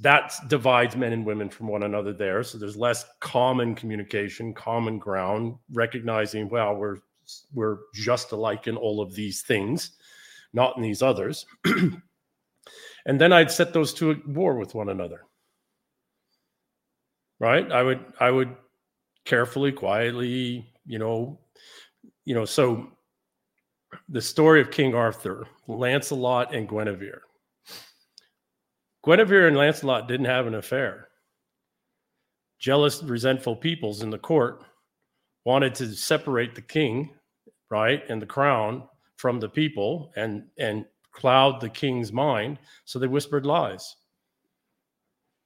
that 0.00 0.32
divides 0.48 0.96
men 0.96 1.12
and 1.12 1.26
women 1.26 1.50
from 1.50 1.68
one 1.68 1.82
another 1.82 2.12
there. 2.12 2.42
So 2.42 2.56
there's 2.56 2.76
less 2.76 3.04
common 3.20 3.74
communication, 3.74 4.54
common 4.54 4.98
ground, 4.98 5.56
recognizing, 5.72 6.48
well, 6.48 6.74
we're 6.74 6.98
we're 7.52 7.78
just 7.92 8.32
alike 8.32 8.66
in 8.66 8.76
all 8.76 9.00
of 9.00 9.14
these 9.14 9.42
things, 9.42 9.92
not 10.52 10.76
in 10.76 10.82
these 10.82 11.02
others. 11.02 11.44
and 11.66 13.20
then 13.20 13.32
I'd 13.32 13.50
set 13.50 13.72
those 13.72 13.92
two 13.92 14.12
at 14.12 14.28
war 14.28 14.56
with 14.56 14.74
one 14.74 14.88
another. 14.88 15.25
Right? 17.38 17.70
I 17.70 17.82
would 17.82 18.04
I 18.18 18.30
would 18.30 18.56
carefully, 19.24 19.72
quietly, 19.72 20.72
you 20.86 20.98
know, 20.98 21.38
you 22.24 22.34
know, 22.34 22.44
so 22.44 22.88
the 24.08 24.22
story 24.22 24.60
of 24.60 24.70
King 24.70 24.94
Arthur, 24.94 25.46
Lancelot 25.66 26.54
and 26.54 26.68
Guinevere. 26.68 27.22
Guinevere 29.04 29.48
and 29.48 29.56
Lancelot 29.56 30.08
didn't 30.08 30.26
have 30.26 30.46
an 30.46 30.54
affair. 30.54 31.08
Jealous, 32.58 33.02
resentful 33.02 33.56
peoples 33.56 34.02
in 34.02 34.10
the 34.10 34.18
court 34.18 34.62
wanted 35.44 35.74
to 35.76 35.94
separate 35.94 36.54
the 36.54 36.62
king, 36.62 37.14
right, 37.70 38.02
and 38.08 38.20
the 38.20 38.26
crown 38.26 38.82
from 39.16 39.40
the 39.40 39.48
people 39.48 40.12
and 40.16 40.44
and 40.58 40.84
cloud 41.12 41.60
the 41.60 41.68
king's 41.68 42.12
mind, 42.12 42.58
so 42.84 42.98
they 42.98 43.06
whispered 43.06 43.46
lies. 43.46 43.96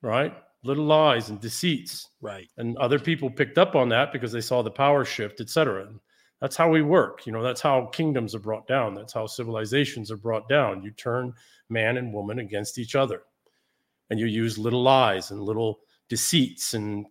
Right? 0.02 0.34
Little 0.62 0.84
lies 0.84 1.30
and 1.30 1.40
deceits 1.40 2.08
Right. 2.20 2.48
and 2.58 2.76
other 2.76 2.98
people 2.98 3.30
picked 3.30 3.56
up 3.56 3.74
on 3.74 3.88
that 3.90 4.12
because 4.12 4.30
they 4.30 4.42
saw 4.42 4.62
the 4.62 4.70
power 4.70 5.04
shift, 5.04 5.40
et 5.40 5.48
cetera. 5.48 5.88
That's 6.40 6.56
how 6.56 6.70
we 6.70 6.82
work. 6.82 7.26
You 7.26 7.32
know, 7.32 7.42
that's 7.42 7.60
how 7.60 7.86
kingdoms 7.86 8.34
are 8.34 8.40
brought 8.40 8.66
down. 8.66 8.94
That's 8.94 9.12
how 9.12 9.26
civilizations 9.26 10.10
are 10.10 10.16
brought 10.16 10.48
down. 10.48 10.82
You 10.82 10.90
turn 10.90 11.34
man 11.68 11.96
and 11.96 12.12
woman 12.12 12.38
against 12.40 12.78
each 12.78 12.94
other, 12.94 13.22
and 14.10 14.18
you 14.20 14.26
use 14.26 14.58
little 14.58 14.82
lies 14.82 15.30
and 15.30 15.42
little 15.42 15.80
deceits 16.08 16.74
and 16.74 17.06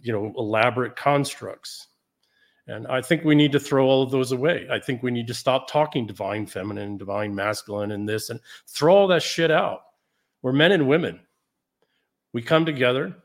you 0.00 0.12
know 0.12 0.32
elaborate 0.36 0.96
constructs. 0.96 1.88
And 2.66 2.86
I 2.86 3.00
think 3.00 3.24
we 3.24 3.34
need 3.34 3.52
to 3.52 3.60
throw 3.60 3.86
all 3.86 4.02
of 4.02 4.10
those 4.10 4.32
away. 4.32 4.66
I 4.70 4.78
think 4.78 5.02
we 5.02 5.10
need 5.10 5.26
to 5.28 5.34
stop 5.34 5.68
talking 5.68 6.06
divine 6.06 6.46
feminine, 6.46 6.98
divine 6.98 7.34
masculine, 7.34 7.92
and 7.92 8.08
this, 8.08 8.28
and 8.30 8.40
throw 8.66 8.94
all 8.94 9.06
that 9.08 9.22
shit 9.22 9.50
out. 9.50 9.80
We're 10.42 10.52
men 10.52 10.72
and 10.72 10.86
women. 10.86 11.20
We 12.32 12.42
come 12.42 12.66
together 12.66 13.16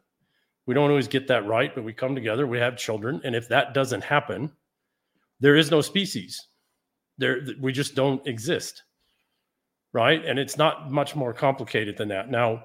we 0.65 0.73
don't 0.73 0.89
always 0.89 1.07
get 1.07 1.27
that 1.27 1.45
right, 1.45 1.73
but 1.73 1.83
we 1.83 1.93
come 1.93 2.15
together, 2.15 2.47
we 2.47 2.59
have 2.59 2.77
children, 2.77 3.21
and 3.23 3.35
if 3.35 3.49
that 3.49 3.73
doesn't 3.73 4.03
happen, 4.03 4.51
there 5.39 5.55
is 5.55 5.71
no 5.71 5.81
species. 5.81 6.47
There 7.17 7.41
we 7.59 7.73
just 7.73 7.95
don't 7.95 8.25
exist. 8.25 8.83
Right? 9.91 10.23
And 10.25 10.39
it's 10.39 10.57
not 10.57 10.91
much 10.91 11.15
more 11.15 11.33
complicated 11.33 11.97
than 11.97 12.07
that. 12.07 12.31
Now, 12.31 12.63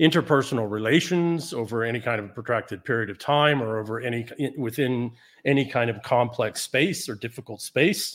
interpersonal 0.00 0.70
relations 0.70 1.52
over 1.52 1.82
any 1.82 1.98
kind 1.98 2.20
of 2.20 2.32
protracted 2.32 2.84
period 2.84 3.10
of 3.10 3.18
time 3.18 3.60
or 3.60 3.78
over 3.78 4.00
any 4.00 4.26
within 4.56 5.10
any 5.44 5.64
kind 5.64 5.90
of 5.90 6.02
complex 6.02 6.62
space 6.62 7.08
or 7.08 7.16
difficult 7.16 7.60
space, 7.60 8.14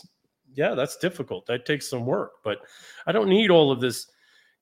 yeah, 0.53 0.75
that's 0.75 0.98
difficult. 0.98 1.46
That 1.48 1.65
takes 1.65 1.89
some 1.89 2.05
work, 2.05 2.34
but 2.43 2.60
I 3.08 3.12
don't 3.12 3.27
need 3.27 3.50
all 3.50 3.72
of 3.72 3.81
this 3.81 4.11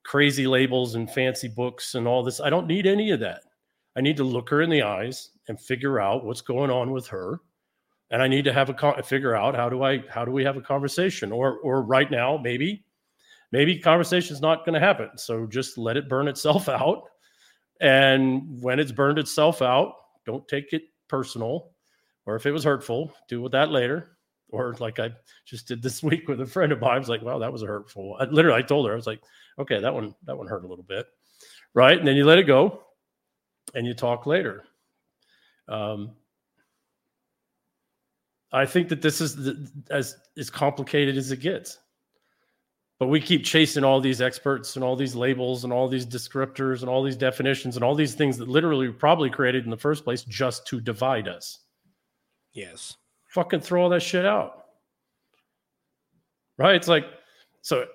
crazy 0.04 0.46
labels 0.46 0.94
and 0.94 1.10
fancy 1.10 1.48
books 1.48 1.94
and 1.94 2.06
all 2.06 2.22
this. 2.22 2.40
I 2.40 2.50
don't 2.50 2.66
need 2.66 2.86
any 2.86 3.10
of 3.10 3.20
that. 3.20 3.42
I 3.96 4.00
need 4.00 4.16
to 4.18 4.24
look 4.24 4.48
her 4.50 4.62
in 4.62 4.70
the 4.70 4.82
eyes 4.82 5.30
and 5.48 5.60
figure 5.60 6.00
out 6.00 6.24
what's 6.24 6.40
going 6.40 6.70
on 6.70 6.90
with 6.90 7.06
her. 7.08 7.40
And 8.10 8.22
I 8.22 8.28
need 8.28 8.44
to 8.44 8.52
have 8.52 8.68
a 8.68 8.74
con- 8.74 9.02
figure 9.02 9.34
out 9.36 9.54
how 9.54 9.68
do 9.68 9.82
I 9.82 10.02
how 10.08 10.24
do 10.24 10.32
we 10.32 10.44
have 10.44 10.56
a 10.56 10.62
conversation 10.62 11.32
or 11.32 11.58
or 11.58 11.82
right 11.82 12.10
now 12.10 12.36
maybe 12.36 12.84
maybe 13.52 13.78
conversation's 13.78 14.40
not 14.40 14.64
going 14.64 14.74
to 14.74 14.84
happen. 14.84 15.10
So 15.16 15.46
just 15.46 15.78
let 15.78 15.96
it 15.96 16.08
burn 16.08 16.28
itself 16.28 16.68
out. 16.68 17.04
And 17.80 18.62
when 18.62 18.78
it's 18.78 18.92
burned 18.92 19.18
itself 19.18 19.62
out, 19.62 19.94
don't 20.26 20.46
take 20.48 20.72
it 20.72 20.82
personal. 21.08 21.70
Or 22.26 22.36
if 22.36 22.46
it 22.46 22.52
was 22.52 22.64
hurtful, 22.64 23.12
deal 23.28 23.40
with 23.40 23.52
that 23.52 23.70
later. 23.70 24.18
Or 24.52 24.74
like 24.80 24.98
I 24.98 25.10
just 25.44 25.68
did 25.68 25.82
this 25.82 26.02
week 26.02 26.28
with 26.28 26.40
a 26.40 26.46
friend 26.46 26.72
of 26.72 26.80
mine. 26.80 26.96
I 26.96 26.98
was 26.98 27.08
like, 27.08 27.22
wow, 27.22 27.38
that 27.38 27.52
was 27.52 27.62
a 27.62 27.66
hurtful. 27.66 28.16
I, 28.18 28.24
literally, 28.24 28.58
I 28.58 28.62
told 28.62 28.86
her, 28.86 28.92
I 28.92 28.96
was 28.96 29.06
like, 29.06 29.20
okay, 29.58 29.80
that 29.80 29.94
one, 29.94 30.14
that 30.24 30.36
one 30.36 30.46
hurt 30.46 30.64
a 30.64 30.68
little 30.68 30.84
bit. 30.84 31.06
Right. 31.74 31.98
And 31.98 32.06
then 32.06 32.16
you 32.16 32.24
let 32.24 32.38
it 32.38 32.44
go 32.44 32.82
and 33.74 33.86
you 33.86 33.94
talk 33.94 34.26
later. 34.26 34.64
Um, 35.68 36.12
I 38.52 38.66
think 38.66 38.88
that 38.88 39.00
this 39.00 39.20
is 39.20 39.36
the, 39.36 39.70
as 39.90 40.16
as 40.36 40.50
complicated 40.50 41.16
as 41.16 41.30
it 41.30 41.38
gets. 41.38 41.78
But 42.98 43.06
we 43.06 43.20
keep 43.20 43.44
chasing 43.44 43.82
all 43.82 43.98
these 44.00 44.20
experts 44.20 44.76
and 44.76 44.84
all 44.84 44.94
these 44.94 45.14
labels 45.14 45.64
and 45.64 45.72
all 45.72 45.88
these 45.88 46.04
descriptors 46.04 46.80
and 46.80 46.88
all 46.90 47.02
these 47.02 47.16
definitions 47.16 47.76
and 47.76 47.84
all 47.84 47.94
these 47.94 48.14
things 48.14 48.36
that 48.36 48.48
literally 48.48 48.90
probably 48.90 49.30
created 49.30 49.64
in 49.64 49.70
the 49.70 49.76
first 49.76 50.04
place 50.04 50.22
just 50.24 50.66
to 50.66 50.80
divide 50.80 51.26
us. 51.26 51.60
Yes. 52.52 52.96
Fucking 53.30 53.60
throw 53.60 53.82
all 53.82 53.88
that 53.90 54.02
shit 54.02 54.24
out. 54.24 54.64
Right? 56.58 56.74
It's 56.74 56.88
like 56.88 57.04
so 57.62 57.86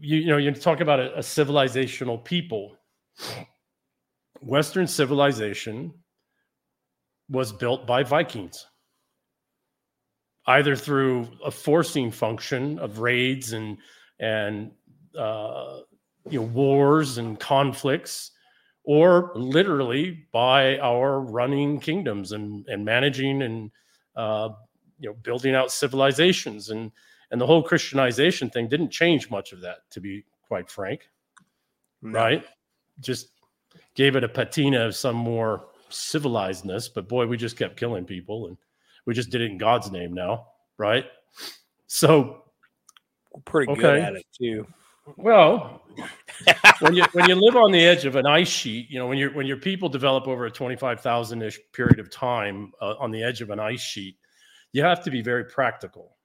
you, 0.00 0.18
you 0.18 0.26
know, 0.26 0.36
you 0.36 0.52
talk 0.52 0.80
about 0.80 1.00
a, 1.00 1.16
a 1.16 1.20
civilizational 1.20 2.22
people. 2.22 2.76
Western 4.40 4.86
civilization 4.86 5.92
was 7.28 7.52
built 7.52 7.86
by 7.86 8.02
Vikings, 8.02 8.66
either 10.46 10.76
through 10.76 11.28
a 11.44 11.50
forcing 11.50 12.10
function 12.10 12.78
of 12.78 13.00
raids 13.00 13.52
and 13.52 13.78
and 14.20 14.70
uh, 15.18 15.80
you 16.28 16.40
know 16.40 16.46
wars 16.46 17.18
and 17.18 17.40
conflicts, 17.40 18.32
or 18.86 19.32
literally 19.34 20.26
by 20.32 20.78
our 20.78 21.20
running 21.20 21.78
kingdoms 21.80 22.32
and 22.32 22.66
and 22.68 22.84
managing 22.84 23.42
and 23.42 23.70
uh, 24.16 24.48
you 24.98 25.10
know 25.10 25.14
building 25.22 25.54
out 25.54 25.70
civilizations 25.70 26.70
and 26.70 26.90
and 27.30 27.40
the 27.40 27.46
whole 27.46 27.62
Christianization 27.62 28.48
thing 28.48 28.68
didn't 28.68 28.90
change 28.90 29.28
much 29.30 29.52
of 29.52 29.60
that, 29.60 29.78
to 29.90 30.00
be 30.00 30.24
quite 30.48 30.70
frank 30.70 31.08
No. 32.00 32.18
right? 32.20 32.44
Just 33.00 33.30
gave 33.94 34.14
it 34.16 34.22
a 34.24 34.28
patina 34.28 34.86
of 34.86 34.94
some 34.94 35.16
more 35.16 35.66
civilizedness, 35.90 36.88
but 36.94 37.08
boy, 37.08 37.26
we 37.26 37.36
just 37.36 37.56
kept 37.58 37.76
killing 37.76 38.04
people 38.04 38.46
and 38.46 38.56
we 39.06 39.14
just 39.14 39.30
did 39.30 39.40
it 39.40 39.50
in 39.50 39.58
God's 39.58 39.90
name 39.90 40.12
now, 40.12 40.46
right? 40.78 41.06
So, 41.88 42.44
We're 43.32 43.40
pretty 43.42 43.74
good 43.74 43.98
at 43.98 44.14
it 44.14 44.26
too. 44.36 44.66
Well, 45.16 45.82
when 46.80 46.94
you 46.94 47.04
when 47.12 47.28
you 47.28 47.34
live 47.36 47.56
on 47.56 47.72
the 47.72 47.84
edge 47.84 48.04
of 48.04 48.16
an 48.16 48.26
ice 48.26 48.48
sheet, 48.48 48.90
you 48.90 48.98
know, 48.98 49.06
when 49.06 49.18
your 49.18 49.32
when 49.32 49.46
your 49.46 49.56
people 49.56 49.88
develop 49.88 50.26
over 50.26 50.46
a 50.46 50.50
25,000 50.50 51.42
ish 51.42 51.58
period 51.72 51.98
of 51.98 52.10
time 52.10 52.72
uh, 52.80 52.94
on 52.98 53.10
the 53.10 53.22
edge 53.22 53.40
of 53.40 53.50
an 53.50 53.60
ice 53.60 53.80
sheet, 53.80 54.16
you 54.72 54.82
have 54.82 55.02
to 55.04 55.10
be 55.10 55.22
very 55.22 55.44
practical, 55.44 56.16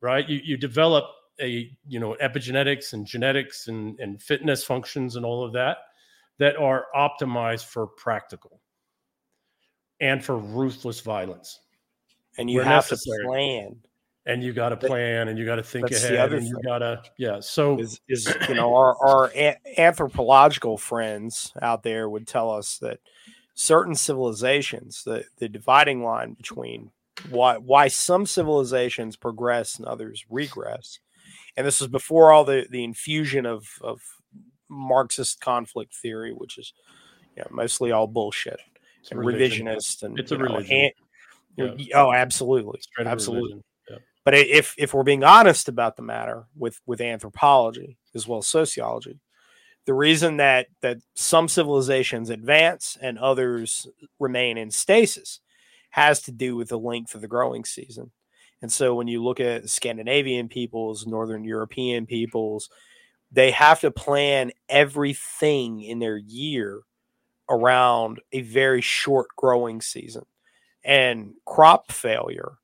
right? 0.00 0.28
You 0.28 0.40
you 0.42 0.56
develop 0.56 1.04
a 1.40 1.70
you 1.86 2.00
know 2.00 2.16
epigenetics 2.22 2.92
and 2.92 3.06
genetics 3.06 3.68
and 3.68 3.98
and 4.00 4.22
fitness 4.22 4.64
functions 4.64 5.16
and 5.16 5.24
all 5.24 5.44
of 5.44 5.52
that 5.52 5.78
that 6.38 6.56
are 6.56 6.86
optimized 6.96 7.66
for 7.66 7.86
practical 7.86 8.60
and 10.00 10.24
for 10.24 10.38
ruthless 10.38 11.00
violence. 11.00 11.60
And 12.38 12.50
you 12.50 12.58
Where 12.58 12.64
have 12.64 12.90
necessary. 12.90 13.18
to 13.22 13.28
plan. 13.28 13.76
And 14.26 14.42
you 14.42 14.52
got 14.52 14.70
to 14.70 14.76
plan 14.76 15.28
and 15.28 15.38
you 15.38 15.44
got 15.44 15.56
to 15.56 15.62
think 15.62 15.88
that's 15.88 16.04
ahead 16.04 16.32
and 16.32 16.46
you 16.46 16.58
got 16.64 16.78
to 16.78 17.02
yeah 17.18 17.40
so 17.40 17.78
is 17.78 18.00
is 18.08 18.32
you 18.48 18.54
know 18.54 18.74
our 18.74 18.96
our 19.04 19.30
a- 19.34 19.56
anthropological 19.78 20.76
friends 20.78 21.52
out 21.60 21.82
there 21.82 22.08
would 22.08 22.26
tell 22.26 22.50
us 22.50 22.78
that 22.78 23.00
certain 23.54 23.94
civilizations 23.94 25.04
the 25.04 25.24
the 25.38 25.48
dividing 25.48 26.02
line 26.02 26.32
between 26.34 26.90
why 27.30 27.56
why 27.58 27.86
some 27.88 28.26
civilizations 28.26 29.14
progress 29.16 29.76
and 29.78 29.86
others 29.86 30.24
regress 30.30 30.98
and 31.56 31.66
this 31.66 31.80
is 31.80 31.86
before 31.86 32.32
all 32.32 32.44
the 32.44 32.66
the 32.70 32.82
infusion 32.82 33.46
of 33.46 33.68
of 33.80 34.00
marxist 34.68 35.40
conflict 35.40 35.94
theory 35.94 36.32
which 36.32 36.58
is 36.58 36.72
you 37.36 37.42
know, 37.42 37.48
mostly 37.50 37.92
all 37.92 38.06
bullshit 38.06 38.58
it's 39.00 39.10
and 39.12 39.20
revisionist 39.20 40.02
and 40.02 40.18
It's 40.18 40.32
a 40.32 40.38
know, 40.38 40.44
religion. 40.44 40.90
and- 41.58 41.88
oh 41.94 42.12
absolutely 42.12 42.80
absolutely 42.98 43.42
religion. 43.50 43.64
But 44.24 44.34
if 44.34 44.74
if 44.78 44.94
we're 44.94 45.02
being 45.02 45.24
honest 45.24 45.68
about 45.68 45.96
the 45.96 46.02
matter 46.02 46.46
with 46.56 46.80
with 46.86 47.00
anthropology 47.00 47.98
as 48.14 48.26
well 48.26 48.38
as 48.38 48.46
sociology, 48.46 49.20
the 49.86 49.94
reason 49.94 50.38
that 50.38 50.68
that 50.80 50.98
some 51.14 51.48
civilizations 51.48 52.30
advance 52.30 52.96
and 53.00 53.18
others 53.18 53.86
remain 54.18 54.56
in 54.56 54.70
stasis 54.70 55.40
has 55.90 56.22
to 56.22 56.32
do 56.32 56.56
with 56.56 56.70
the 56.70 56.78
length 56.78 57.14
of 57.14 57.20
the 57.20 57.28
growing 57.28 57.64
season. 57.64 58.10
And 58.62 58.72
so 58.72 58.94
when 58.94 59.08
you 59.08 59.22
look 59.22 59.40
at 59.40 59.68
Scandinavian 59.68 60.48
peoples, 60.48 61.06
Northern 61.06 61.44
European 61.44 62.06
peoples, 62.06 62.70
they 63.30 63.50
have 63.50 63.80
to 63.80 63.90
plan 63.90 64.52
everything 64.68 65.82
in 65.82 65.98
their 65.98 66.16
year 66.16 66.80
around 67.48 68.20
a 68.32 68.40
very 68.40 68.80
short 68.80 69.28
growing 69.36 69.82
season. 69.82 70.24
And 70.82 71.34
crop 71.44 71.92
failure 71.92 72.58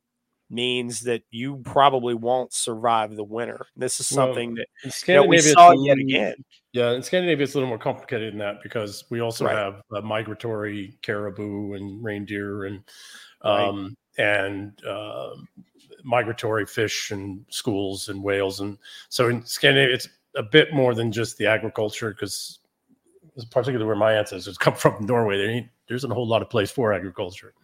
means 0.51 1.01
that 1.03 1.23
you 1.31 1.59
probably 1.59 2.15
won't 2.15 2.53
survive 2.53 3.15
the 3.15 3.25
winter. 3.25 3.67
This 3.77 4.01
is 4.01 4.11
Well, 4.11 4.27
something 4.27 4.55
that, 4.57 4.67
In 4.83 5.15
that 5.15 5.29
we 5.29 5.39
saw 5.39 5.73
yet 5.73 5.99
again. 5.99 6.35
Yeah, 6.73 6.93
in 6.93 7.03
Scandinavia, 7.03 7.45
it's 7.45 7.55
a 7.55 7.57
little 7.57 7.69
more 7.69 7.79
complicated 7.79 8.33
than 8.33 8.39
that 8.39 8.63
because 8.63 9.05
we 9.11 9.21
also 9.21 9.45
Right. 9.47 9.57
have 9.57 9.83
uh, 9.95 10.01
migratory 10.01 10.99
caribou 11.03 11.75
and 11.75 12.03
reindeer 12.03 12.65
and 12.65 12.83
Right. 13.45 13.69
um, 13.69 13.97
and 14.19 14.85
uh, 14.85 15.31
migratory 16.05 16.67
fish 16.67 17.11
and 17.11 17.45
schools 17.49 18.09
and 18.09 18.23
whales 18.23 18.61
and 18.61 18.79
so 19.09 19.29
in 19.29 19.45
Scandinavia, 19.45 19.95
it's 19.95 20.09
a 20.37 20.43
bit 20.43 20.73
more 20.73 20.95
than 20.95 21.11
just 21.11 21.39
the 21.39 21.47
agriculture 21.47 22.11
because 22.11 22.59
particularly 23.51 23.85
where 23.87 23.97
my 23.97 24.13
ancestors 24.15 24.59
come 24.59 24.75
from, 24.75 25.05
Norway, 25.07 25.39
there 25.39 25.51
ain't, 25.51 25.69
there's 25.89 26.05
a 26.05 26.09
whole 26.09 26.27
lot 26.27 26.43
of 26.43 26.51
place 26.51 26.71
for 26.71 26.93
agriculture. 26.93 27.55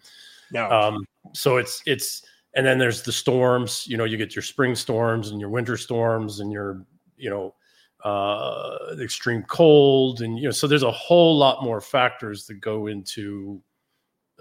No, 0.51 0.71
Um, 0.71 1.05
so 1.35 1.57
it's 1.57 1.83
it's 1.87 2.23
and 2.57 2.67
then 2.67 2.79
there's 2.79 3.03
the 3.03 3.13
storms. 3.13 3.87
You 3.87 3.97
know, 3.99 4.05
you 4.05 4.17
get 4.17 4.35
your 4.35 4.43
spring 4.43 4.75
storms 4.75 5.31
and 5.31 5.39
your 5.39 5.51
winter 5.51 5.77
storms 5.77 6.41
and 6.41 6.51
your 6.51 6.85
you 7.17 7.31
know 7.31 7.55
uh, 8.03 8.95
extreme 9.01 9.43
cold 9.45 10.21
and 10.23 10.39
you 10.39 10.45
know 10.45 10.51
so 10.51 10.67
there's 10.67 10.83
a 10.83 10.91
whole 10.91 11.37
lot 11.37 11.63
more 11.63 11.81
factors 11.81 12.47
that 12.47 12.61
go 12.61 12.87
into 12.87 13.61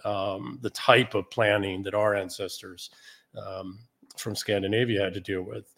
um, 0.04 0.60
the 0.62 0.70
type 0.72 1.14
of 1.14 1.30
planning 1.30 1.84
that 1.84 1.94
our 1.94 2.16
ancestors 2.16 2.90
um, 3.38 3.80
from 4.18 4.36
Scandinavia 4.36 5.02
had 5.02 5.14
to 5.14 5.20
deal 5.20 5.42
with, 5.42 5.74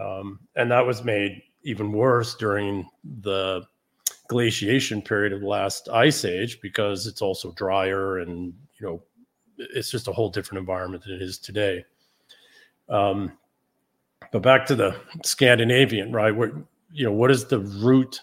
um, 0.00 0.40
and 0.56 0.70
that 0.70 0.86
was 0.86 1.04
made 1.04 1.42
even 1.64 1.92
worse 1.92 2.34
during 2.36 2.88
the 3.20 3.62
glaciation 4.28 5.02
period 5.02 5.32
of 5.32 5.40
the 5.40 5.46
last 5.46 5.88
ice 5.88 6.24
age 6.24 6.60
because 6.60 7.06
it's 7.06 7.22
also 7.22 7.52
drier 7.52 8.18
and 8.18 8.52
you 8.78 8.86
know 8.86 9.02
it's 9.58 9.90
just 9.90 10.08
a 10.08 10.12
whole 10.12 10.30
different 10.30 10.60
environment 10.60 11.04
than 11.04 11.14
it 11.14 11.22
is 11.22 11.38
today. 11.38 11.84
Um, 12.88 13.32
but 14.30 14.42
back 14.42 14.66
to 14.66 14.74
the 14.74 14.96
Scandinavian, 15.24 16.12
right? 16.12 16.34
Where 16.34 16.52
you 16.92 17.04
know 17.04 17.12
what 17.12 17.30
is 17.30 17.46
the 17.46 17.60
root? 17.60 18.20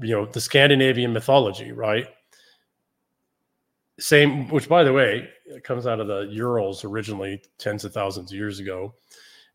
You 0.00 0.14
know 0.14 0.26
the 0.26 0.40
Scandinavian 0.40 1.12
mythology, 1.12 1.72
right? 1.72 2.06
Same, 3.98 4.48
which 4.48 4.68
by 4.68 4.84
the 4.84 4.92
way 4.92 5.28
it 5.46 5.64
comes 5.64 5.86
out 5.86 5.98
of 5.98 6.06
the 6.06 6.28
Urals 6.30 6.84
originally, 6.84 7.42
tens 7.58 7.84
of 7.84 7.92
thousands 7.92 8.30
of 8.30 8.36
years 8.36 8.60
ago, 8.60 8.94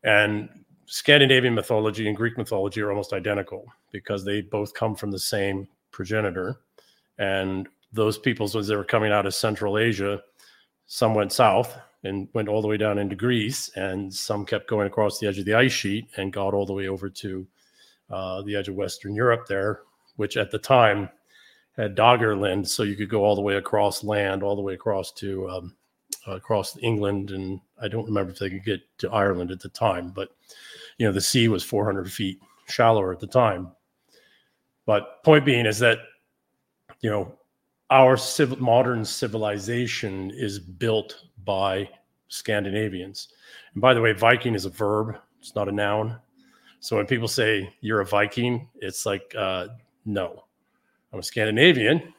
and 0.02 0.48
Scandinavian 0.86 1.54
mythology 1.54 2.08
and 2.08 2.16
Greek 2.16 2.36
mythology 2.36 2.82
are 2.82 2.90
almost 2.90 3.14
identical 3.14 3.66
because 3.90 4.24
they 4.24 4.42
both 4.42 4.74
come 4.74 4.94
from 4.94 5.10
the 5.10 5.18
same 5.18 5.66
progenitor, 5.92 6.56
and 7.18 7.68
those 7.94 8.18
peoples 8.18 8.56
as 8.56 8.66
they 8.66 8.76
were 8.76 8.84
coming 8.84 9.12
out 9.12 9.26
of 9.26 9.34
Central 9.34 9.78
Asia, 9.78 10.22
some 10.86 11.14
went 11.14 11.32
south 11.32 11.76
and 12.02 12.28
went 12.34 12.48
all 12.48 12.60
the 12.60 12.68
way 12.68 12.76
down 12.76 12.98
into 12.98 13.16
Greece, 13.16 13.70
and 13.76 14.12
some 14.12 14.44
kept 14.44 14.68
going 14.68 14.86
across 14.86 15.18
the 15.18 15.26
edge 15.26 15.38
of 15.38 15.46
the 15.46 15.54
ice 15.54 15.72
sheet 15.72 16.06
and 16.16 16.32
got 16.32 16.52
all 16.52 16.66
the 16.66 16.72
way 16.72 16.88
over 16.88 17.08
to 17.08 17.46
uh, 18.10 18.42
the 18.42 18.54
edge 18.54 18.68
of 18.68 18.74
Western 18.74 19.14
Europe 19.14 19.46
there, 19.48 19.80
which 20.16 20.36
at 20.36 20.50
the 20.50 20.58
time 20.58 21.08
had 21.76 21.96
Doggerland, 21.96 22.68
so 22.68 22.82
you 22.82 22.94
could 22.94 23.08
go 23.08 23.24
all 23.24 23.34
the 23.34 23.42
way 23.42 23.56
across 23.56 24.04
land, 24.04 24.42
all 24.42 24.54
the 24.54 24.62
way 24.62 24.74
across 24.74 25.12
to 25.12 25.48
um, 25.48 25.76
across 26.26 26.76
England, 26.82 27.30
and 27.30 27.60
I 27.80 27.88
don't 27.88 28.06
remember 28.06 28.32
if 28.32 28.38
they 28.38 28.50
could 28.50 28.64
get 28.64 28.80
to 28.98 29.10
Ireland 29.10 29.50
at 29.50 29.60
the 29.60 29.68
time, 29.70 30.10
but 30.10 30.30
you 30.98 31.06
know 31.06 31.12
the 31.12 31.20
sea 31.20 31.48
was 31.48 31.64
400 31.64 32.10
feet 32.12 32.38
shallower 32.68 33.12
at 33.12 33.20
the 33.20 33.26
time. 33.26 33.72
But 34.86 35.22
point 35.24 35.44
being 35.44 35.66
is 35.66 35.78
that 35.80 35.98
you 37.00 37.10
know 37.10 37.36
our 37.94 38.18
modern 38.58 39.04
civilization 39.04 40.32
is 40.34 40.58
built 40.58 41.26
by 41.44 41.88
Scandinavians. 42.26 43.28
And 43.72 43.80
by 43.80 43.94
the 43.94 44.00
way, 44.00 44.12
Viking 44.12 44.56
is 44.56 44.64
a 44.64 44.70
verb; 44.70 45.16
it's 45.38 45.54
not 45.54 45.68
a 45.68 45.72
noun. 45.72 46.18
So 46.80 46.96
when 46.96 47.06
people 47.06 47.28
say 47.28 47.72
you're 47.80 48.00
a 48.00 48.04
Viking, 48.04 48.68
it's 48.80 49.06
like 49.06 49.32
uh, 49.38 49.68
no, 50.04 50.42
I'm 51.12 51.20
a 51.20 51.22
Scandinavian, 51.22 52.12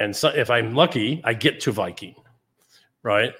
and 0.00 0.14
so 0.14 0.30
if 0.30 0.50
I'm 0.50 0.74
lucky, 0.74 1.20
I 1.22 1.34
get 1.34 1.60
to 1.60 1.70
Viking, 1.70 2.16
right? 3.04 3.32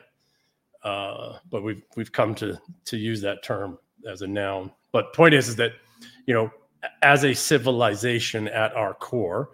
Uh, 0.85 1.39
but 1.51 1.65
we've 1.65 1.83
we've 1.97 2.13
come 2.13 2.37
to 2.37 2.57
to 2.85 2.97
use 2.97 3.21
that 3.23 3.43
term 3.43 3.77
as 4.09 4.23
a 4.23 4.27
noun. 4.29 4.71
But 4.93 5.13
point 5.13 5.35
is, 5.35 5.49
is 5.49 5.57
that 5.57 5.73
you 6.27 6.35
know, 6.35 6.49
as 7.03 7.25
a 7.25 7.35
civilization 7.35 8.47
at 8.47 8.73
our 8.77 8.95
core, 8.95 9.51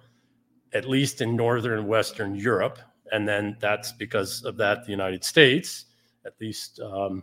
at 0.75 0.89
least 0.89 1.21
in 1.21 1.37
northern 1.37 1.87
western 1.87 2.35
Europe, 2.35 2.79
and 3.13 3.29
then 3.29 3.57
that's 3.61 3.93
because 3.93 4.43
of 4.45 4.57
that 4.57 4.85
the 4.85 4.91
United 4.91 5.25
States, 5.25 5.87
at 6.25 6.35
least 6.41 6.81
um, 6.81 7.23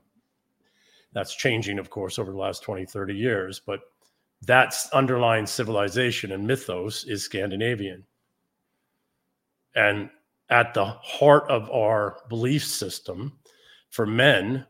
that's 1.14 1.36
changing, 1.36 1.80
of 1.80 1.90
course, 1.90 2.20
over 2.20 2.32
the 2.32 2.38
last 2.38 2.64
20, 2.64 2.86
30 2.86 3.16
years. 3.16 3.62
But 3.66 3.82
that's 4.44 4.90
underlying 4.92 5.46
civilization 5.46 6.32
and 6.32 6.46
mythos 6.46 7.04
is 7.06 7.24
Scandinavian. 7.24 8.06
And 9.76 10.10
at 10.50 10.74
the 10.74 10.86
heart 10.86 11.50
of 11.50 11.70
our 11.72 12.18
belief 12.30 12.66
system 12.66 13.38
for 13.90 14.06
men 14.06 14.66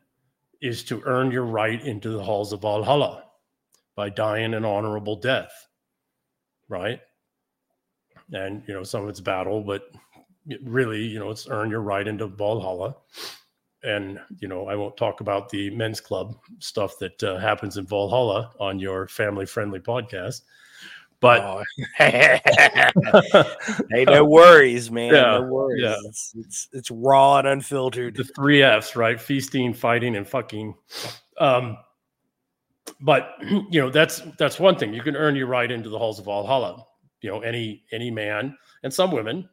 is 0.61 0.83
to 0.85 1.01
earn 1.05 1.31
your 1.31 1.45
right 1.45 1.81
into 1.85 2.09
the 2.09 2.23
halls 2.23 2.51
of 2.51 2.61
Valhalla 2.61 3.25
by 3.95 4.09
dying 4.09 4.53
an 4.53 4.65
honorable 4.65 5.15
death, 5.15 5.67
right? 6.67 6.99
And, 8.33 8.63
you 8.67 8.73
know, 8.73 8.83
some 8.83 9.03
of 9.03 9.09
it's 9.09 9.19
battle, 9.19 9.61
but 9.61 9.91
really, 10.63 11.01
you 11.01 11.19
know, 11.19 11.31
it's 11.31 11.47
earn 11.49 11.69
your 11.69 11.81
right 11.81 12.07
into 12.07 12.27
Valhalla. 12.27 12.95
And, 13.83 14.19
you 14.39 14.47
know, 14.47 14.67
I 14.67 14.75
won't 14.75 14.97
talk 14.97 15.21
about 15.21 15.49
the 15.49 15.69
men's 15.69 16.01
club 16.01 16.37
stuff 16.59 16.99
that 16.99 17.23
uh, 17.23 17.37
happens 17.37 17.77
in 17.77 17.87
Valhalla 17.87 18.51
on 18.59 18.79
your 18.79 19.07
family 19.07 19.45
friendly 19.45 19.79
podcast. 19.79 20.41
But 21.21 21.41
Oh. 21.41 21.63
hey, 21.97 22.39
no 24.05 24.23
worries, 24.23 24.89
man. 24.89 25.13
Yeah, 25.13 25.39
no 25.39 25.43
worries. 25.43 25.81
yeah. 25.83 25.95
It's, 26.05 26.33
it's 26.37 26.69
it's 26.71 26.91
raw 26.91 27.39
and 27.39 27.47
unfiltered. 27.47 28.15
the 28.15 28.23
three 28.23 28.63
F's, 28.63 28.95
right? 28.95 29.19
Feasting, 29.19 29.73
fighting, 29.73 30.15
and 30.15 30.25
fucking. 30.25 30.75
Um, 31.37 31.77
but 33.01 33.31
you 33.41 33.81
know 33.81 33.89
that's 33.89 34.21
that's 34.37 34.59
one 34.59 34.77
thing. 34.77 34.93
You 34.93 35.01
can 35.01 35.17
earn 35.17 35.35
your 35.35 35.47
right 35.47 35.69
into 35.69 35.89
the 35.89 35.99
halls 35.99 36.19
of 36.19 36.25
Valhalla. 36.25 36.85
You 37.21 37.29
know, 37.29 37.41
any 37.41 37.83
any 37.91 38.11
man 38.11 38.57
and 38.83 38.93
some 38.93 39.11
women, 39.11 39.49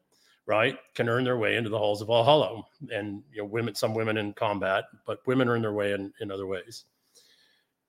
right, 0.46 0.76
can 0.94 1.08
earn 1.08 1.24
their 1.24 1.38
way 1.38 1.56
into 1.56 1.70
the 1.70 1.78
halls 1.78 2.00
of 2.00 2.08
Valhalla. 2.08 2.62
And 2.90 3.22
you 3.32 3.42
know, 3.42 3.46
women, 3.46 3.74
some 3.74 3.94
women 3.94 4.16
in 4.16 4.32
combat, 4.34 4.84
but 5.06 5.26
women 5.26 5.48
earn 5.48 5.62
their 5.62 5.72
way 5.72 5.92
in, 5.92 6.12
in 6.20 6.30
other 6.30 6.46
ways. 6.46 6.84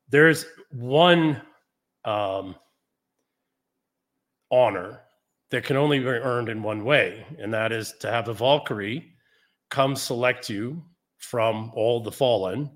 There's 0.10 0.46
one 0.72 1.42
um, 2.06 2.56
honor 4.52 5.02
that 5.50 5.63
can 5.63 5.78
only 5.78 6.00
be 6.00 6.06
earned 6.06 6.50
in 6.50 6.63
one 6.63 6.84
way, 6.84 7.26
and 7.40 7.54
that 7.54 7.72
is 7.72 7.94
to 8.00 8.12
have 8.12 8.28
a 8.28 8.34
Valkyrie 8.34 9.13
come 9.70 9.96
select 9.96 10.50
you 10.50 10.84
from 11.18 11.72
all 11.74 12.02
the 12.02 12.12
fallen 12.12 12.70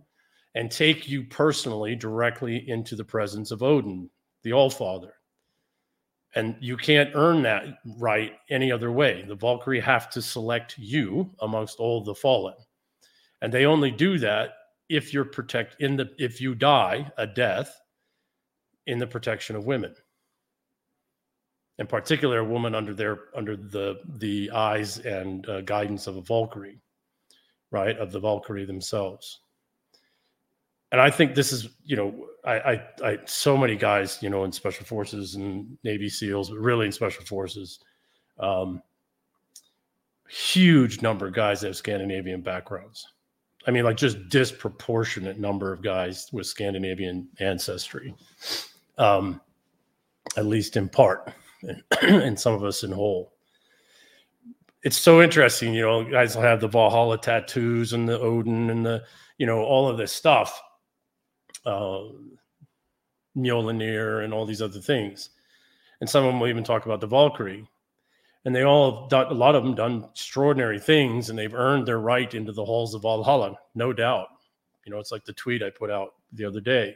and 0.56 0.70
take 0.70 1.08
you 1.08 1.24
personally 1.24 1.96
directly 1.96 2.70
into 2.70 2.96
the 2.96 3.06
presence 3.06 3.52
of 3.52 3.64
Odin, 3.64 4.10
the 4.44 4.52
Allfather. 4.52 5.12
And 6.36 6.56
you 6.62 6.78
can't 6.78 7.12
earn 7.14 7.42
that 7.44 7.66
right 7.98 8.34
any 8.50 8.72
other 8.72 8.92
way. 8.92 9.24
The 9.28 9.36
Valkyrie 9.36 9.82
have 9.82 10.10
to 10.12 10.22
select 10.22 10.78
you 10.78 11.30
amongst 11.42 11.80
all 11.80 12.02
the 12.04 12.16
fallen. 12.16 12.56
And 13.42 13.52
they 13.52 13.66
only 13.66 13.92
do 13.92 14.18
that 14.20 14.52
if 14.92 15.14
you're 15.14 15.26
protect 15.26 15.82
in 15.82 15.96
the 15.96 16.10
if 16.18 16.42
you 16.42 16.54
die 16.54 17.10
a 17.18 17.26
death 17.26 17.80
in 18.88 19.00
the 19.00 19.08
protection 19.08 19.56
of 19.56 19.66
women 19.66 19.96
in 21.80 21.88
particular 21.88 22.40
a 22.40 22.46
woman 22.46 22.76
under 22.76 22.94
their 22.94 23.20
under 23.36 23.56
the 23.56 24.02
the 24.18 24.52
eyes 24.52 25.00
and 25.00 25.48
uh, 25.48 25.62
guidance 25.62 26.08
of 26.08 26.18
a 26.18 26.22
valkyrie 26.22 26.82
right 27.72 27.98
of 27.98 28.12
the 28.12 28.20
valkyrie 28.20 28.66
themselves 28.66 29.41
and 30.92 31.02
i 31.02 31.10
think 31.10 31.36
this 31.36 31.52
is 31.52 31.70
you 31.84 31.96
know 31.96 32.28
I, 32.46 32.54
I 32.54 32.84
i 33.04 33.18
so 33.26 33.58
many 33.58 33.76
guys 33.76 34.20
you 34.22 34.30
know 34.30 34.44
in 34.44 34.52
special 34.52 34.86
forces 34.86 35.36
and 35.36 35.78
navy 35.84 36.10
seals 36.10 36.50
but 36.50 36.60
really 36.60 36.86
in 36.86 36.92
special 36.92 37.26
forces 37.26 37.80
um 38.40 38.82
huge 40.30 41.02
number 41.02 41.28
of 41.28 41.34
guys 41.34 41.62
that 41.62 41.68
have 41.68 41.76
scandinavian 41.76 42.42
backgrounds 42.42 43.08
i 43.68 43.72
mean 43.72 43.84
like 43.84 43.98
just 43.98 44.30
disproportionate 44.30 45.40
number 45.40 45.72
of 45.74 45.82
guys 45.82 46.30
with 46.32 46.48
scandinavian 46.48 47.28
ancestry 47.40 48.16
um 48.98 49.42
at 50.38 50.46
least 50.46 50.78
in 50.78 50.88
part 50.88 51.34
and 52.02 52.40
some 52.40 52.54
of 52.54 52.64
us 52.64 52.84
in 52.84 52.92
whole. 52.92 53.34
It's 54.84 54.98
so 54.98 55.22
interesting, 55.22 55.74
you 55.74 55.84
know, 55.84 56.04
guys 56.04 56.36
will 56.36 56.44
have 56.44 56.60
the 56.60 56.68
Valhalla 56.68 57.18
tattoos 57.18 57.94
and 57.94 58.10
the 58.10 58.20
Odin 58.20 58.70
and 58.70 58.86
the, 58.86 59.04
you 59.38 59.46
know, 59.46 59.60
all 59.60 59.88
of 59.88 59.98
this 59.98 60.12
stuff, 60.12 60.60
uh, 61.66 62.04
Mjolnir 63.38 64.24
and 64.24 64.34
all 64.34 64.46
these 64.46 64.62
other 64.62 64.80
things. 64.80 65.30
And 66.00 66.10
some 66.10 66.26
of 66.26 66.32
them 66.32 66.40
will 66.40 66.48
even 66.48 66.64
talk 66.64 66.86
about 66.86 67.02
the 67.02 67.08
Valkyrie. 67.08 67.68
And 68.44 68.56
they 68.56 68.64
all 68.64 69.02
have 69.02 69.10
done, 69.10 69.28
a 69.28 69.34
lot 69.34 69.56
of 69.56 69.64
them 69.64 69.76
done 69.76 70.06
extraordinary 70.12 70.80
things 70.80 71.30
and 71.30 71.38
they've 71.38 71.54
earned 71.54 71.88
their 71.88 72.00
right 72.00 72.34
into 72.34 72.52
the 72.52 72.66
halls 72.66 72.96
of 72.96 73.04
Valhalla, 73.04 73.56
no 73.76 73.94
doubt. 73.94 74.28
You 74.86 74.92
know, 74.92 75.00
it's 75.00 75.12
like 75.12 75.26
the 75.26 75.34
tweet 75.34 75.62
I 75.62 75.70
put 75.70 75.92
out 75.92 76.16
the 76.34 76.46
other 76.46 76.60
day. 76.60 76.96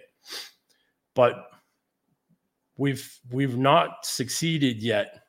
But 1.14 1.50
we've 2.78 3.20
we've 3.32 3.58
not 3.58 4.06
succeeded 4.06 4.82
yet 4.82 5.24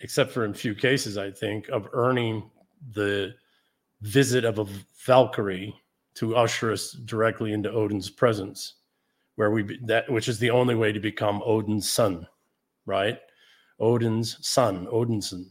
except 0.00 0.30
for 0.30 0.44
in 0.44 0.54
few 0.54 0.74
cases 0.74 1.18
i 1.18 1.30
think 1.30 1.68
of 1.68 1.88
earning 1.92 2.50
the 2.92 3.34
visit 4.00 4.44
of 4.44 4.58
a 4.58 4.66
valkyrie 5.04 5.74
to 6.18 6.36
usher 6.36 6.72
us 6.72 6.92
directly 6.92 7.52
into 7.52 7.70
odin's 7.70 8.10
presence 8.10 8.74
where 9.36 9.50
we 9.50 9.78
that 9.84 10.10
which 10.10 10.28
is 10.28 10.38
the 10.38 10.50
only 10.50 10.74
way 10.74 10.92
to 10.92 11.00
become 11.00 11.42
odin's 11.44 11.90
son 11.90 12.26
right? 12.88 13.18
Odin's 13.78 14.44
son 14.44 14.86
odinson. 14.86 15.44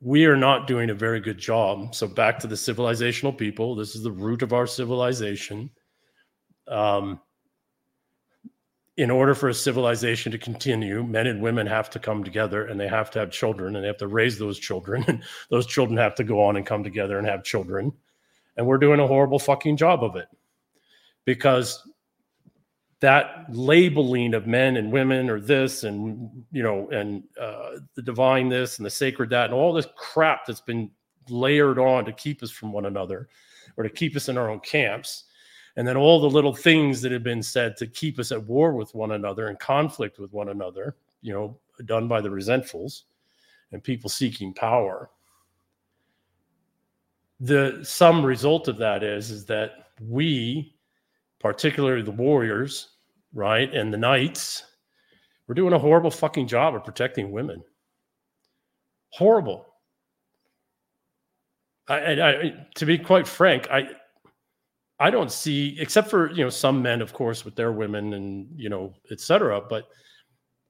We 0.00 0.26
are 0.26 0.36
not 0.36 0.66
doing 0.66 0.90
a 0.90 0.94
very 0.94 1.20
good 1.20 1.38
job. 1.38 1.94
So 1.94 2.06
back 2.06 2.38
to 2.40 2.46
the 2.46 2.56
civilizational 2.56 3.38
people. 3.38 3.74
This 3.74 3.94
is 3.94 4.02
the 4.02 4.12
root 4.12 4.42
of 4.42 4.52
our 4.52 4.66
civilization. 4.66 5.70
Um, 6.68 7.20
in 8.96 9.10
order 9.10 9.34
for 9.34 9.48
a 9.48 9.54
civilization 9.54 10.30
to 10.32 10.38
continue, 10.38 11.02
men 11.02 11.26
and 11.26 11.40
women 11.40 11.66
have 11.66 11.88
to 11.90 11.98
come 11.98 12.22
together 12.22 12.66
and 12.66 12.78
they 12.78 12.86
have 12.86 13.10
to 13.12 13.18
have 13.18 13.30
children 13.30 13.74
and 13.74 13.82
they 13.82 13.88
have 13.88 13.96
to 13.98 14.06
raise 14.06 14.38
those 14.38 14.58
children. 14.58 15.04
And 15.08 15.22
those 15.48 15.66
children 15.66 15.96
have 15.96 16.14
to 16.16 16.24
go 16.24 16.42
on 16.42 16.56
and 16.56 16.66
come 16.66 16.84
together 16.84 17.18
and 17.18 17.26
have 17.26 17.44
children. 17.44 17.92
And 18.56 18.66
we're 18.66 18.78
doing 18.78 19.00
a 19.00 19.06
horrible 19.06 19.38
fucking 19.38 19.76
job 19.76 20.04
of 20.04 20.16
it 20.16 20.28
because 21.24 21.88
that 23.00 23.46
labeling 23.50 24.34
of 24.34 24.46
men 24.46 24.76
and 24.76 24.92
women 24.92 25.28
or 25.28 25.40
this 25.40 25.84
and, 25.84 26.44
you 26.52 26.62
know, 26.62 26.88
and 26.90 27.24
uh, 27.40 27.78
the 27.94 28.02
divine 28.02 28.48
this 28.48 28.78
and 28.78 28.86
the 28.86 28.90
sacred 28.90 29.30
that 29.30 29.46
and 29.46 29.54
all 29.54 29.72
this 29.72 29.88
crap 29.96 30.46
that's 30.46 30.60
been 30.60 30.90
layered 31.28 31.78
on 31.78 32.04
to 32.04 32.12
keep 32.12 32.42
us 32.42 32.50
from 32.50 32.72
one 32.72 32.86
another 32.86 33.28
or 33.76 33.82
to 33.82 33.90
keep 33.90 34.14
us 34.14 34.28
in 34.28 34.38
our 34.38 34.50
own 34.50 34.60
camps 34.60 35.24
and 35.76 35.86
then 35.86 35.96
all 35.96 36.20
the 36.20 36.30
little 36.30 36.54
things 36.54 37.02
that 37.02 37.12
have 37.12 37.24
been 37.24 37.42
said 37.42 37.76
to 37.76 37.86
keep 37.86 38.18
us 38.18 38.30
at 38.30 38.44
war 38.44 38.74
with 38.74 38.94
one 38.94 39.12
another 39.12 39.48
and 39.48 39.58
conflict 39.58 40.18
with 40.18 40.32
one 40.32 40.50
another, 40.50 40.96
you 41.20 41.32
know, 41.32 41.58
done 41.86 42.06
by 42.06 42.20
the 42.20 42.28
resentfuls 42.28 43.02
and 43.72 43.82
people 43.82 44.08
seeking 44.08 44.54
power. 44.54 45.10
The 47.40 47.80
some 47.82 48.24
result 48.24 48.68
of 48.68 48.76
that 48.78 49.02
is 49.02 49.30
is 49.30 49.44
that 49.46 49.88
we, 50.00 50.76
particularly 51.40 52.02
the 52.02 52.10
warriors, 52.10 52.90
right, 53.32 53.72
and 53.74 53.92
the 53.92 53.98
knights, 53.98 54.64
we're 55.46 55.54
doing 55.54 55.72
a 55.72 55.78
horrible 55.78 56.10
fucking 56.10 56.46
job 56.46 56.74
of 56.74 56.84
protecting 56.84 57.32
women. 57.32 57.62
Horrible. 59.10 59.66
I, 61.88 61.96
I, 61.96 62.40
I 62.40 62.66
to 62.76 62.86
be 62.86 62.98
quite 62.98 63.26
frank, 63.26 63.68
I 63.70 63.90
I 65.00 65.10
don't 65.10 65.30
see, 65.30 65.76
except 65.80 66.08
for 66.08 66.30
you 66.30 66.44
know 66.44 66.50
some 66.50 66.80
men, 66.80 67.02
of 67.02 67.12
course, 67.12 67.44
with 67.44 67.56
their 67.56 67.72
women 67.72 68.14
and 68.14 68.48
you 68.56 68.68
know, 68.68 68.94
etc. 69.10 69.60
But 69.68 69.88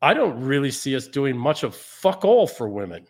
I 0.03 0.14
don't 0.14 0.40
really 0.40 0.70
see 0.70 0.96
us 0.96 1.07
doing 1.07 1.37
much 1.37 1.62
of 1.62 1.74
fuck 1.74 2.24
all 2.24 2.46
for 2.46 2.68
women. 2.68 3.07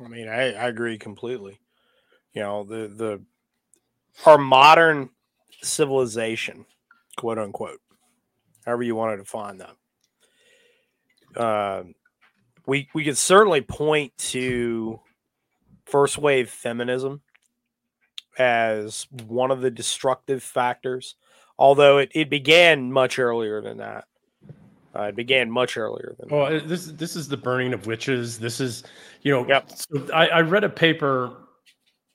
I 0.00 0.08
mean, 0.08 0.28
I, 0.28 0.52
I 0.54 0.68
agree 0.68 0.98
completely. 0.98 1.58
You 2.32 2.42
know, 2.42 2.64
the 2.64 2.88
the 2.88 3.22
our 4.26 4.38
modern 4.38 5.10
civilization, 5.62 6.64
quote 7.16 7.38
unquote, 7.38 7.80
however 8.64 8.82
you 8.82 8.94
want 8.94 9.12
to 9.12 9.22
define 9.22 9.58
that. 9.58 9.76
Uh, 11.36 11.84
we 12.66 12.88
we 12.94 13.04
could 13.04 13.18
certainly 13.18 13.60
point 13.60 14.16
to 14.16 15.00
first 15.84 16.18
wave 16.18 16.50
feminism 16.50 17.20
as 18.38 19.06
one 19.26 19.50
of 19.50 19.60
the 19.60 19.70
destructive 19.70 20.42
factors, 20.42 21.16
although 21.58 21.98
it, 21.98 22.10
it 22.14 22.30
began 22.30 22.90
much 22.92 23.18
earlier 23.18 23.60
than 23.60 23.78
that. 23.78 24.04
Uh, 24.94 25.04
it 25.04 25.16
began 25.16 25.50
much 25.50 25.76
earlier 25.76 26.14
than 26.18 26.28
Well, 26.28 26.50
that. 26.50 26.64
uh, 26.64 26.66
this 26.66 26.86
this 26.86 27.16
is 27.16 27.28
the 27.28 27.36
burning 27.36 27.72
of 27.72 27.86
witches. 27.86 28.38
This 28.38 28.60
is, 28.60 28.84
you 29.22 29.32
know, 29.32 29.46
Yep. 29.48 29.70
so 29.70 30.08
I, 30.12 30.26
I 30.28 30.40
read 30.42 30.64
a 30.64 30.68
paper 30.68 31.38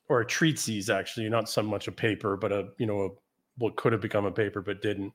or 0.09 0.21
a 0.21 0.25
treatise 0.25 0.89
actually, 0.89 1.27
not 1.29 1.49
so 1.49 1.63
much 1.63 1.87
a 1.87 1.91
paper, 1.91 2.37
but 2.37 2.51
a 2.51 2.69
you 2.77 2.85
know 2.85 3.01
a, 3.01 3.09
what 3.57 3.75
could 3.75 3.91
have 3.93 4.01
become 4.01 4.25
a 4.25 4.31
paper 4.31 4.61
but 4.61 4.81
didn't. 4.81 5.11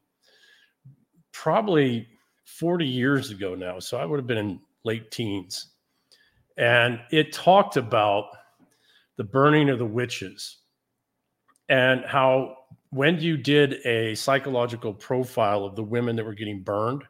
Probably 1.32 2.08
forty 2.44 2.86
years 2.86 3.30
ago 3.30 3.54
now, 3.54 3.78
so 3.78 3.96
I 3.96 4.04
would 4.04 4.18
have 4.18 4.26
been 4.26 4.38
in 4.38 4.60
late 4.84 5.10
teens, 5.10 5.68
and 6.56 7.00
it 7.10 7.32
talked 7.32 7.76
about 7.76 8.26
the 9.16 9.24
burning 9.24 9.70
of 9.70 9.78
the 9.78 9.86
witches 9.86 10.58
and 11.68 12.04
how 12.04 12.56
when 12.90 13.20
you 13.20 13.36
did 13.36 13.74
a 13.86 14.14
psychological 14.14 14.92
profile 14.92 15.64
of 15.64 15.76
the 15.76 15.82
women 15.82 16.16
that 16.16 16.24
were 16.24 16.34
getting 16.34 16.62
burned 16.62 17.04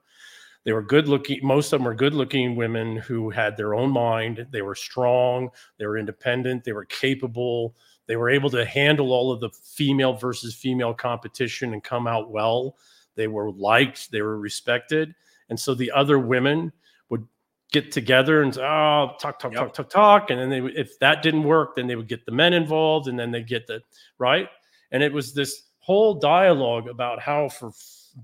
they 0.64 0.72
were 0.72 0.82
good 0.82 1.08
looking 1.08 1.40
most 1.42 1.72
of 1.72 1.80
them 1.80 1.86
were 1.86 1.94
good 1.94 2.14
looking 2.14 2.54
women 2.54 2.96
who 2.96 3.30
had 3.30 3.56
their 3.56 3.74
own 3.74 3.90
mind. 3.90 4.46
They 4.50 4.62
were 4.62 4.74
strong. 4.74 5.50
They 5.78 5.86
were 5.86 5.98
independent. 5.98 6.64
They 6.64 6.72
were 6.72 6.84
capable. 6.84 7.74
They 8.06 8.16
were 8.16 8.30
able 8.30 8.50
to 8.50 8.64
handle 8.64 9.12
all 9.12 9.32
of 9.32 9.40
the 9.40 9.50
female 9.50 10.12
versus 10.12 10.54
female 10.54 10.94
competition 10.94 11.72
and 11.72 11.82
come 11.82 12.06
out 12.06 12.30
well. 12.30 12.76
They 13.16 13.26
were 13.26 13.50
liked. 13.50 14.10
They 14.10 14.22
were 14.22 14.38
respected. 14.38 15.14
And 15.48 15.58
so 15.58 15.74
the 15.74 15.90
other 15.90 16.18
women 16.18 16.72
would 17.08 17.26
get 17.72 17.90
together 17.90 18.42
and 18.42 18.56
oh 18.58 19.16
talk 19.20 19.38
talk 19.38 19.52
Yep. 19.52 19.60
talk 19.60 19.74
talk 19.74 19.90
talk. 19.90 20.30
And 20.30 20.38
then 20.38 20.50
they 20.50 20.60
if 20.72 20.98
that 21.00 21.22
didn't 21.22 21.44
work 21.44 21.74
then 21.74 21.88
they 21.88 21.96
would 21.96 22.08
get 22.08 22.24
the 22.24 22.32
men 22.32 22.52
involved 22.52 23.08
and 23.08 23.18
then 23.18 23.32
they 23.32 23.42
get 23.42 23.66
the 23.66 23.82
right? 24.18 24.48
And 24.92 25.02
it 25.02 25.12
was 25.12 25.34
this 25.34 25.64
whole 25.78 26.14
dialogue 26.14 26.86
about 26.86 27.18
how 27.18 27.48
for 27.48 27.72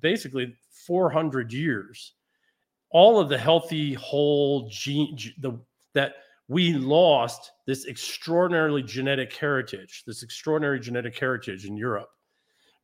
basically 0.01 0.55
400 0.71 1.53
years 1.53 2.13
all 2.91 3.21
of 3.21 3.29
the 3.29 3.39
healthy 3.39 3.95
whole 3.95 4.69
gene 4.69 5.17
the 5.39 5.59
that 5.95 6.15
we 6.49 6.73
lost 6.73 7.53
this 7.67 7.87
extraordinarily 7.87 8.83
genetic 8.83 9.35
heritage 9.35 10.05
this 10.07 10.23
extraordinary 10.23 10.81
genetic 10.81 11.19
heritage 11.19 11.67
in 11.67 11.77
europe 11.77 12.11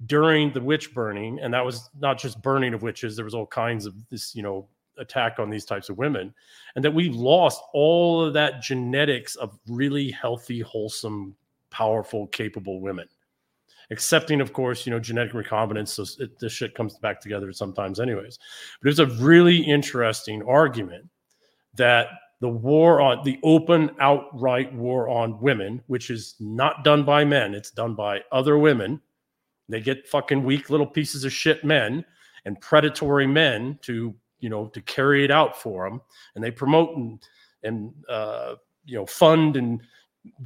during 0.06 0.52
the 0.52 0.60
witch 0.60 0.92
burning. 0.94 1.40
And 1.40 1.52
that 1.54 1.64
was 1.64 1.88
not 1.98 2.18
just 2.18 2.42
burning 2.42 2.74
of 2.74 2.82
witches 2.82 3.16
there 3.16 3.24
was 3.24 3.34
all 3.34 3.46
kinds 3.46 3.86
of 3.86 3.94
this 4.10 4.34
you 4.34 4.42
know 4.42 4.68
attack 4.98 5.38
on 5.38 5.50
these 5.50 5.64
types 5.64 5.88
of 5.88 5.98
women. 5.98 6.34
And 6.76 6.84
that 6.84 6.94
we 6.94 7.08
lost 7.08 7.60
all 7.72 8.24
of 8.24 8.32
that 8.34 8.62
genetics 8.62 9.34
of 9.36 9.58
really 9.68 10.10
healthy 10.10 10.60
wholesome 10.60 11.34
powerful 11.70 12.28
capable 12.28 12.80
women 12.80 13.08
accepting 13.90 14.40
of 14.40 14.52
course 14.52 14.86
you 14.86 14.92
know 14.92 14.98
genetic 14.98 15.32
recombinance 15.32 15.88
so 15.88 16.04
it, 16.22 16.38
this 16.38 16.52
shit 16.52 16.74
comes 16.74 16.98
back 16.98 17.20
together 17.20 17.52
sometimes 17.52 18.00
anyways. 18.00 18.38
But 18.82 18.90
it's 18.90 18.98
a 18.98 19.06
really 19.06 19.58
interesting 19.58 20.42
argument 20.42 21.08
that 21.74 22.08
the 22.40 22.48
war 22.48 23.00
on 23.00 23.24
the 23.24 23.38
open 23.42 23.90
outright 24.00 24.72
war 24.74 25.08
on 25.08 25.40
women 25.40 25.82
which 25.86 26.10
is 26.10 26.34
not 26.40 26.84
done 26.84 27.04
by 27.04 27.24
men 27.24 27.54
it's 27.54 27.70
done 27.70 27.94
by 27.94 28.20
other 28.32 28.58
women. 28.58 29.00
They 29.68 29.80
get 29.80 30.06
fucking 30.08 30.44
weak 30.44 30.68
little 30.68 30.86
pieces 30.86 31.24
of 31.24 31.32
shit 31.32 31.64
men 31.64 32.04
and 32.44 32.60
predatory 32.60 33.26
men 33.26 33.78
to 33.82 34.14
you 34.40 34.48
know 34.50 34.66
to 34.68 34.80
carry 34.82 35.24
it 35.24 35.30
out 35.30 35.60
for 35.60 35.88
them 35.88 36.00
and 36.34 36.44
they 36.44 36.50
promote 36.50 36.96
and 36.96 37.18
and 37.62 37.92
uh, 38.08 38.54
you 38.84 38.96
know 38.96 39.06
fund 39.06 39.56
and 39.56 39.80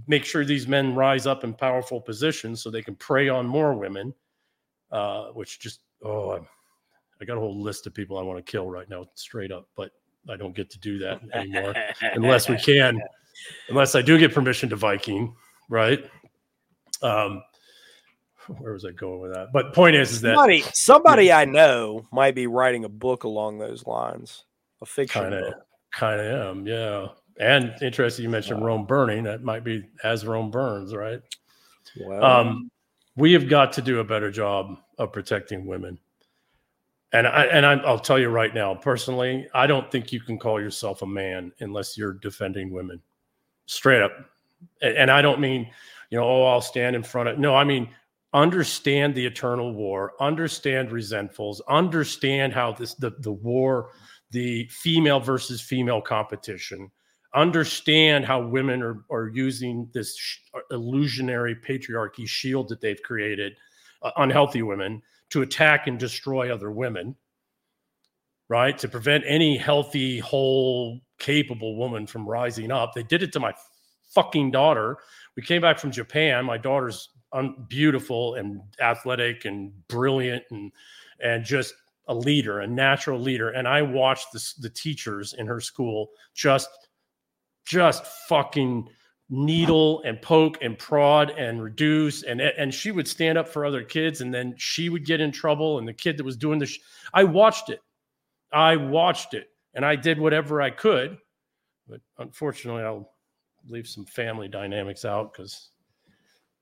make 0.07 0.25
sure 0.25 0.45
these 0.45 0.67
men 0.67 0.95
rise 0.95 1.27
up 1.27 1.45
in 1.45 1.55
powerful 1.55 2.01
positions 2.01 2.63
so 2.63 2.71
they 2.71 2.83
can 2.83 2.95
prey 2.97 3.29
on 3.29 3.47
more 3.47 3.75
women. 3.75 4.15
Uh, 4.91 5.27
which 5.29 5.61
just 5.61 5.81
oh, 6.03 6.31
I'm, 6.31 6.47
I 7.21 7.25
got 7.25 7.37
a 7.37 7.41
whole 7.41 7.61
list 7.61 7.87
of 7.87 7.95
people 7.95 8.19
I 8.19 8.23
want 8.23 8.45
to 8.45 8.51
kill 8.51 8.71
right 8.71 8.89
now, 8.89 9.07
straight 9.15 9.53
up, 9.53 9.69
but 9.77 9.91
I 10.31 10.37
don't 10.37 10.55
get 10.55 10.71
to 10.71 10.79
do 10.79 10.99
that 11.01 11.21
anymore 11.35 11.75
unless 12.15 12.49
we 12.49 12.57
can, 12.57 13.01
unless 13.69 13.95
I 13.95 14.03
do 14.03 14.19
get 14.19 14.33
permission 14.33 14.69
to 14.71 14.77
Viking, 14.77 15.35
right? 15.69 16.05
Um, 17.03 17.43
where 18.59 18.73
was 18.73 18.85
I 18.85 18.93
going 18.93 19.21
with 19.21 19.35
that? 19.35 19.49
But 19.53 19.75
point 19.75 19.97
is, 19.97 20.11
is 20.11 20.21
that 20.23 20.37
somebody, 20.37 20.65
somebody 20.73 21.33
I 21.33 21.45
know 21.45 22.07
might 22.13 22.35
be 22.35 22.47
writing 22.47 22.85
a 22.85 22.89
book 22.89 23.25
along 23.25 23.59
those 23.59 23.87
lines, 23.87 24.45
a 24.81 24.87
fiction 24.87 25.23
kind 25.23 25.35
of, 25.35 25.53
book. 25.53 25.67
kind 25.93 26.21
of 26.21 26.57
am, 26.57 26.67
yeah. 26.67 27.09
And 27.39 27.75
interesting, 27.81 28.25
you 28.25 28.29
mentioned 28.29 28.65
Rome 28.65 28.85
burning. 28.85 29.23
That 29.25 29.43
might 29.43 29.65
be 29.65 29.85
as 30.03 30.27
Rome 30.27 30.51
burns, 30.51 30.95
right? 30.95 31.21
Well, 32.01 32.25
Um, 32.25 32.71
we 33.17 33.33
have 33.33 33.49
got 33.49 33.73
to 33.75 33.83
do 33.83 34.01
a 34.01 34.05
better 34.05 34.31
job 34.31 34.79
of 34.99 35.13
protecting 35.13 35.67
women. 35.67 35.99
And 37.13 37.27
I 37.27 37.45
and 37.47 37.65
I, 37.65 37.75
I'll 37.79 37.99
tell 37.99 38.19
you 38.19 38.29
right 38.29 38.55
now, 38.55 38.75
personally, 38.75 39.49
I 39.55 39.67
don't 39.67 39.91
think 39.91 40.13
you 40.13 40.21
can 40.21 40.39
call 40.39 40.61
yourself 40.61 41.03
a 41.03 41.07
man 41.07 41.53
unless 41.61 41.97
you're 41.97 42.13
defending 42.13 42.71
women, 42.71 43.01
straight 43.67 44.03
up. 44.03 44.13
And, 44.83 44.97
and 44.97 45.11
I 45.11 45.23
don't 45.23 45.41
mean, 45.41 45.71
you 46.11 46.19
know, 46.19 46.25
oh, 46.25 46.45
I'll 46.45 46.61
stand 46.61 46.95
in 46.95 47.03
front 47.03 47.31
of. 47.31 47.39
No, 47.39 47.55
I 47.55 47.65
mean, 47.65 47.89
understand 48.35 49.15
the 49.15 49.25
eternal 49.25 49.73
war, 49.73 50.13
understand 50.21 50.91
resentfuls, 50.91 51.61
understand 51.67 52.53
how 52.53 52.73
this 52.73 52.95
the 52.95 53.11
the 53.21 53.33
war, 53.33 53.93
the 54.31 54.67
female 54.71 55.19
versus 55.19 55.63
female 55.63 56.03
competition, 56.03 56.91
understand 57.35 58.25
how 58.25 58.41
women 58.47 58.83
are, 58.83 59.05
are 59.11 59.29
using 59.29 59.89
this 59.93 60.17
sh- 60.17 60.39
illusionary 60.71 61.55
patriarchy 61.55 62.27
shield 62.27 62.69
that 62.69 62.81
they've 62.81 63.03
created, 63.03 63.55
uh, 64.03 64.11
unhealthy 64.17 64.63
women, 64.63 65.03
to 65.31 65.43
attack 65.43 65.87
and 65.87 65.99
destroy 65.99 66.53
other 66.53 66.71
women, 66.71 67.15
right? 68.49 68.79
To 68.79 68.89
prevent 68.89 69.25
any 69.27 69.57
healthy, 69.57 70.19
whole, 70.19 71.01
capable 71.19 71.77
woman 71.77 72.07
from 72.07 72.27
rising 72.27 72.71
up. 72.71 72.95
They 72.95 73.03
did 73.03 73.23
it 73.23 73.33
to 73.33 73.41
my 73.41 73.53
fucking 74.09 74.51
daughter. 74.51 74.97
We 75.37 75.43
came 75.43 75.61
back 75.61 75.79
from 75.79 75.91
Japan. 75.91 76.45
My 76.45 76.59
daughter's 76.59 77.11
un- 77.33 77.67
beautiful 77.69 78.37
and 78.37 78.61
athletic 78.81 79.45
and 79.45 79.73
brilliant 79.89 80.45
and 80.51 80.73
and 81.21 81.45
just 81.45 81.75
a 82.07 82.15
leader, 82.15 82.61
a 82.61 82.67
natural 82.67 83.19
leader. 83.19 83.51
And 83.51 83.67
I 83.67 83.83
watched 83.83 84.33
this, 84.33 84.55
the 84.55 84.71
teachers 84.71 85.35
in 85.35 85.47
her 85.47 85.61
school 85.61 86.11
just 86.35 86.88
just 87.69 88.07
fucking 88.29 88.89
needle 89.29 90.01
and 90.05 90.21
poke 90.23 90.57
and 90.63 90.79
prod 90.79 91.31
and 91.31 91.63
reduce. 91.63 92.23
And 92.23 92.41
and 92.41 92.73
she 92.73 92.91
would 92.91 93.07
stand 93.07 93.37
up 93.37 93.47
for 93.47 93.65
other 93.67 93.83
kids 93.83 94.23
and 94.23 94.33
then 94.33 94.55
she 94.57 94.89
would 94.89 95.05
get 95.05 95.21
in 95.21 95.31
trouble 95.31 95.79
and 95.79 95.87
the 95.87 95.93
kid 95.93 96.17
that 96.17 96.25
was 96.25 96.37
doing 96.37 96.59
this 96.59 96.79
I 97.13 97.25
watched 97.25 97.69
it. 97.69 97.81
I 98.53 98.77
watched 98.77 99.35
it 99.35 99.49
and 99.75 99.85
I 99.85 99.97
did 99.97 100.19
whatever 100.19 100.63
I 100.63 100.71
could. 100.71 101.19
But 101.87 102.01
unfortunately 102.19 102.83
I'll 102.83 103.13
leave 103.69 103.87
some 103.87 104.07
family 104.07 104.49
dynamics 104.49 105.05
out 105.05 105.35
cuz 105.35 105.71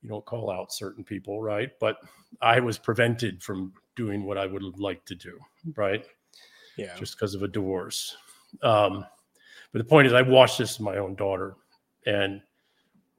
you 0.03 0.09
don't 0.09 0.27
call 0.27 0.51
out 0.51 0.73
certain 0.73 1.05
people 1.05 1.41
right? 1.41 1.71
But 1.79 1.99
I 2.41 2.59
was 2.59 2.79
prevented 2.79 3.45
from 3.45 3.73
doing 3.95 4.25
what 4.25 4.39
I 4.39 4.47
would 4.47 4.63
like 4.77 5.05
to 5.05 5.15
do 5.15 5.39
right? 5.77 6.05
Yeah. 6.77 6.95
just 6.97 7.15
because 7.17 7.35
of 7.35 7.43
a 7.43 7.49
divorce. 7.49 8.17
Um, 8.63 9.07
but 9.73 9.79
the 9.79 9.85
point 9.85 10.07
is, 10.07 10.13
I 10.13 10.23
watched 10.23 10.59
this 10.59 10.79
with 10.79 10.85
my 10.85 10.97
own 10.99 11.15
daughter, 11.15 11.57
and 12.07 12.41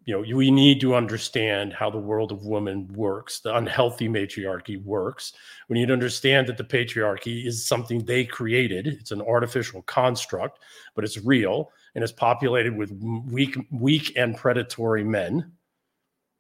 you 0.08 0.14
know, 0.14 0.38
we 0.38 0.50
need 0.50 0.80
to 0.80 0.96
understand 0.96 1.74
how 1.74 1.90
the 1.90 1.98
world 1.98 2.32
of 2.32 2.46
women 2.46 2.88
works, 2.94 3.42
the 3.42 3.54
unhealthy 3.54 4.08
matriarchy 4.08 4.78
works. 4.78 5.34
We 5.68 5.78
need 5.78 5.88
to 5.88 5.94
understand 5.94 6.48
that 6.48 6.56
the 6.56 6.64
patriarchy 6.64 7.46
is 7.46 7.66
something 7.66 8.06
they 8.06 8.24
created. 8.24 8.88
It's 8.88 9.12
an 9.12 9.22
artificial 9.22 9.82
construct, 9.82 10.60
but 10.96 11.04
it's 11.04 11.18
real 11.18 11.72
and 11.94 12.06
it's 12.06 12.14
populated 12.14 12.74
with 12.78 12.94
weak, 13.28 13.58
weak 13.70 14.14
and 14.16 14.38
predatory 14.38 15.04
men. 15.04 15.52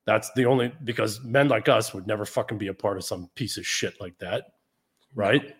That's 0.05 0.31
the 0.31 0.45
only 0.45 0.71
because 0.85 1.21
men 1.25 1.49
like 1.49 1.67
us 1.67 1.93
would 1.93 2.07
never 2.07 2.23
fucking 2.23 2.57
be 2.57 2.67
a 2.67 2.73
part 2.73 2.95
of 2.95 3.03
some 3.03 3.29
piece 3.35 3.57
of 3.57 3.67
shit 3.67 3.99
like 3.99 4.17
that, 4.19 4.45
right? 5.13 5.57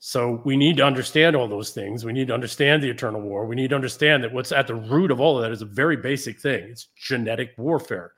So 0.00 0.40
we 0.44 0.56
need 0.56 0.76
to 0.76 0.84
understand 0.84 1.34
all 1.34 1.48
those 1.48 1.70
things. 1.70 2.04
We 2.04 2.12
need 2.12 2.28
to 2.28 2.34
understand 2.34 2.82
the 2.82 2.90
eternal 2.90 3.20
war. 3.20 3.46
We 3.46 3.56
need 3.56 3.70
to 3.70 3.76
understand 3.76 4.22
that 4.22 4.32
what's 4.32 4.52
at 4.52 4.68
the 4.68 4.76
root 4.76 5.10
of 5.10 5.20
all 5.20 5.36
of 5.36 5.42
that 5.42 5.52
is 5.52 5.62
a 5.62 5.66
very 5.66 5.96
basic 5.96 6.40
thing. 6.40 6.68
It's 6.70 6.88
genetic 6.96 7.50
warfare. 7.58 8.12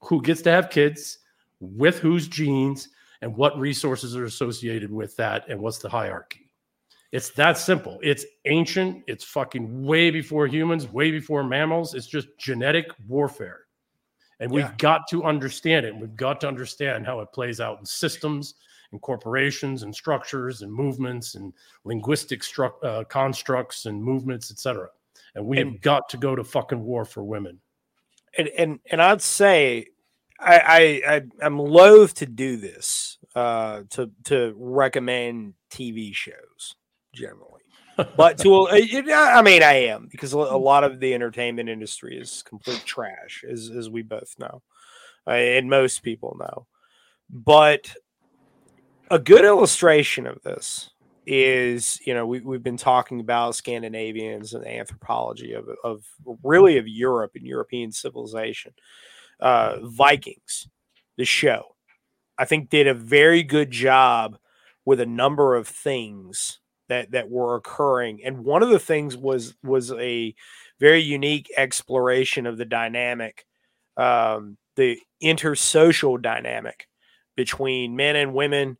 Who 0.00 0.20
gets 0.20 0.42
to 0.42 0.50
have 0.50 0.70
kids, 0.70 1.18
with 1.60 2.00
whose 2.00 2.26
genes, 2.26 2.88
and 3.20 3.36
what 3.36 3.56
resources 3.56 4.16
are 4.16 4.24
associated 4.24 4.92
with 4.92 5.16
that, 5.16 5.48
and 5.48 5.60
what's 5.60 5.78
the 5.78 5.88
hierarchy. 5.88 6.50
It's 7.12 7.30
that 7.30 7.56
simple. 7.56 8.00
It's 8.02 8.24
ancient. 8.46 9.04
It's 9.06 9.22
fucking 9.22 9.84
way 9.84 10.10
before 10.10 10.48
humans, 10.48 10.88
way 10.88 11.12
before 11.12 11.44
mammals. 11.44 11.94
It's 11.94 12.06
just 12.08 12.26
genetic 12.38 12.86
warfare. 13.06 13.60
And 14.40 14.50
we've 14.50 14.64
Yeah. 14.64 14.74
got 14.78 15.06
to 15.10 15.22
understand 15.22 15.86
it. 15.86 15.94
We've 15.94 16.16
got 16.16 16.40
to 16.40 16.48
understand 16.48 17.06
how 17.06 17.20
it 17.20 17.30
plays 17.32 17.60
out 17.60 17.78
in 17.78 17.86
systems 17.86 18.54
and 18.92 19.00
corporations 19.00 19.82
and 19.82 19.94
structures 19.94 20.62
and 20.62 20.72
movements 20.72 21.34
and 21.34 21.52
linguistic 21.84 22.40
stru- 22.42 22.72
uh, 22.84 23.04
constructs 23.04 23.86
and 23.86 24.02
movements, 24.02 24.50
etc. 24.50 24.88
And 25.34 25.46
we 25.46 25.58
have 25.58 25.66
And- 25.68 25.80
got 25.80 26.08
to 26.10 26.16
go 26.16 26.36
to 26.36 26.44
fucking 26.44 26.82
war 26.82 27.04
for 27.04 27.24
women. 27.24 27.60
and 28.38 28.48
and 28.48 28.80
and 28.90 29.02
I'd 29.02 29.20
say 29.22 29.86
I 30.38 30.58
I, 30.58 31.14
I 31.16 31.22
I'm 31.42 31.58
loath 31.58 32.14
to 32.14 32.26
do 32.26 32.56
this 32.56 33.18
uh 33.34 33.82
to 33.90 34.10
to 34.24 34.54
recommend 34.56 35.54
TV 35.70 36.14
shows 36.14 36.76
generally. 37.14 37.60
But 38.16 38.38
to 38.38 38.54
uh, 38.54 38.70
I 38.72 39.42
mean 39.42 39.62
I 39.62 39.74
am 39.92 40.08
because 40.10 40.32
a 40.32 40.38
a 40.38 40.56
lot 40.70 40.82
of 40.84 40.98
the 40.98 41.12
entertainment 41.14 41.68
industry 41.68 42.16
is 42.18 42.42
complete 42.42 42.82
trash 42.86 43.44
as 43.48 43.70
as 43.70 43.90
we 43.90 44.02
both 44.02 44.34
know. 44.38 44.62
Uh, 45.26 45.32
and 45.32 45.68
most 45.70 46.02
people 46.02 46.36
know. 46.40 46.66
But 47.30 47.94
a 49.12 49.18
good 49.18 49.44
illustration 49.44 50.26
of 50.26 50.42
this 50.42 50.90
is 51.24 52.00
you 52.04 52.12
know 52.12 52.26
we, 52.26 52.40
we've 52.40 52.64
been 52.64 52.76
talking 52.76 53.20
about 53.20 53.54
scandinavians 53.54 54.54
and 54.54 54.66
anthropology 54.66 55.52
of, 55.52 55.68
of 55.84 56.04
really 56.42 56.78
of 56.78 56.88
europe 56.88 57.32
and 57.36 57.46
european 57.46 57.92
civilization. 57.92 58.72
Uh 59.38 59.78
vikings 59.82 60.68
the 61.16 61.24
show 61.24 61.62
i 62.38 62.44
think 62.44 62.70
did 62.70 62.88
a 62.88 62.94
very 62.94 63.44
good 63.44 63.70
job 63.70 64.36
with 64.84 65.00
a 65.00 65.06
number 65.06 65.54
of 65.54 65.68
things 65.68 66.58
that 66.88 67.10
that 67.12 67.30
were 67.30 67.54
occurring. 67.56 68.20
And 68.24 68.44
one 68.44 68.62
of 68.62 68.68
the 68.68 68.78
things 68.78 69.16
was 69.16 69.54
was 69.62 69.92
a 69.92 70.34
very 70.80 71.00
unique 71.00 71.50
exploration 71.56 72.46
of 72.46 72.58
the 72.58 72.64
dynamic 72.64 73.46
um 73.96 74.56
the 74.76 74.98
intersocial 75.22 76.20
dynamic 76.20 76.86
between 77.36 77.96
men 77.96 78.16
and 78.16 78.34
women 78.34 78.76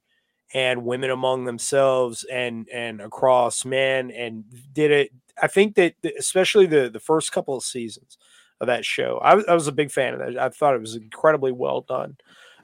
and 0.54 0.84
women 0.84 1.10
among 1.10 1.44
themselves 1.44 2.24
and 2.30 2.68
and 2.70 3.00
across 3.00 3.64
men 3.64 4.10
and 4.10 4.44
did 4.72 4.90
it 4.90 5.10
i 5.42 5.46
think 5.46 5.74
that 5.76 5.94
especially 6.18 6.66
the 6.66 6.90
the 6.90 7.00
first 7.00 7.32
couple 7.32 7.56
of 7.56 7.62
seasons 7.62 8.18
of 8.60 8.66
that 8.66 8.84
show 8.84 9.18
i 9.22 9.34
was, 9.34 9.44
I 9.46 9.54
was 9.54 9.66
a 9.68 9.72
big 9.72 9.90
fan 9.90 10.14
of 10.14 10.20
that 10.20 10.38
i 10.38 10.48
thought 10.48 10.74
it 10.74 10.80
was 10.80 10.94
incredibly 10.96 11.52
well 11.52 11.80
done 11.82 12.16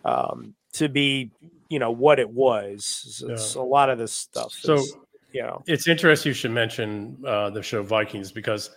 um 0.04 0.54
to 0.74 0.88
be 0.88 1.30
you 1.68 1.78
know 1.78 1.90
what 1.90 2.18
it 2.18 2.30
was 2.30 3.20
It's- 3.22 3.32
it's 3.40 3.54
a 3.54 3.62
lot 3.62 3.90
of 3.90 3.98
this 3.98 4.12
stuff 4.12 4.52
So 4.52 4.74
is, 4.74 4.94
you 5.32 5.42
know 5.42 5.62
it's 5.66 5.88
interesting 5.88 6.30
you 6.30 6.34
should 6.34 6.50
mention 6.52 7.16
uh, 7.26 7.50
the 7.50 7.62
show 7.62 7.82
Vikings 7.82 8.32
because 8.32 8.70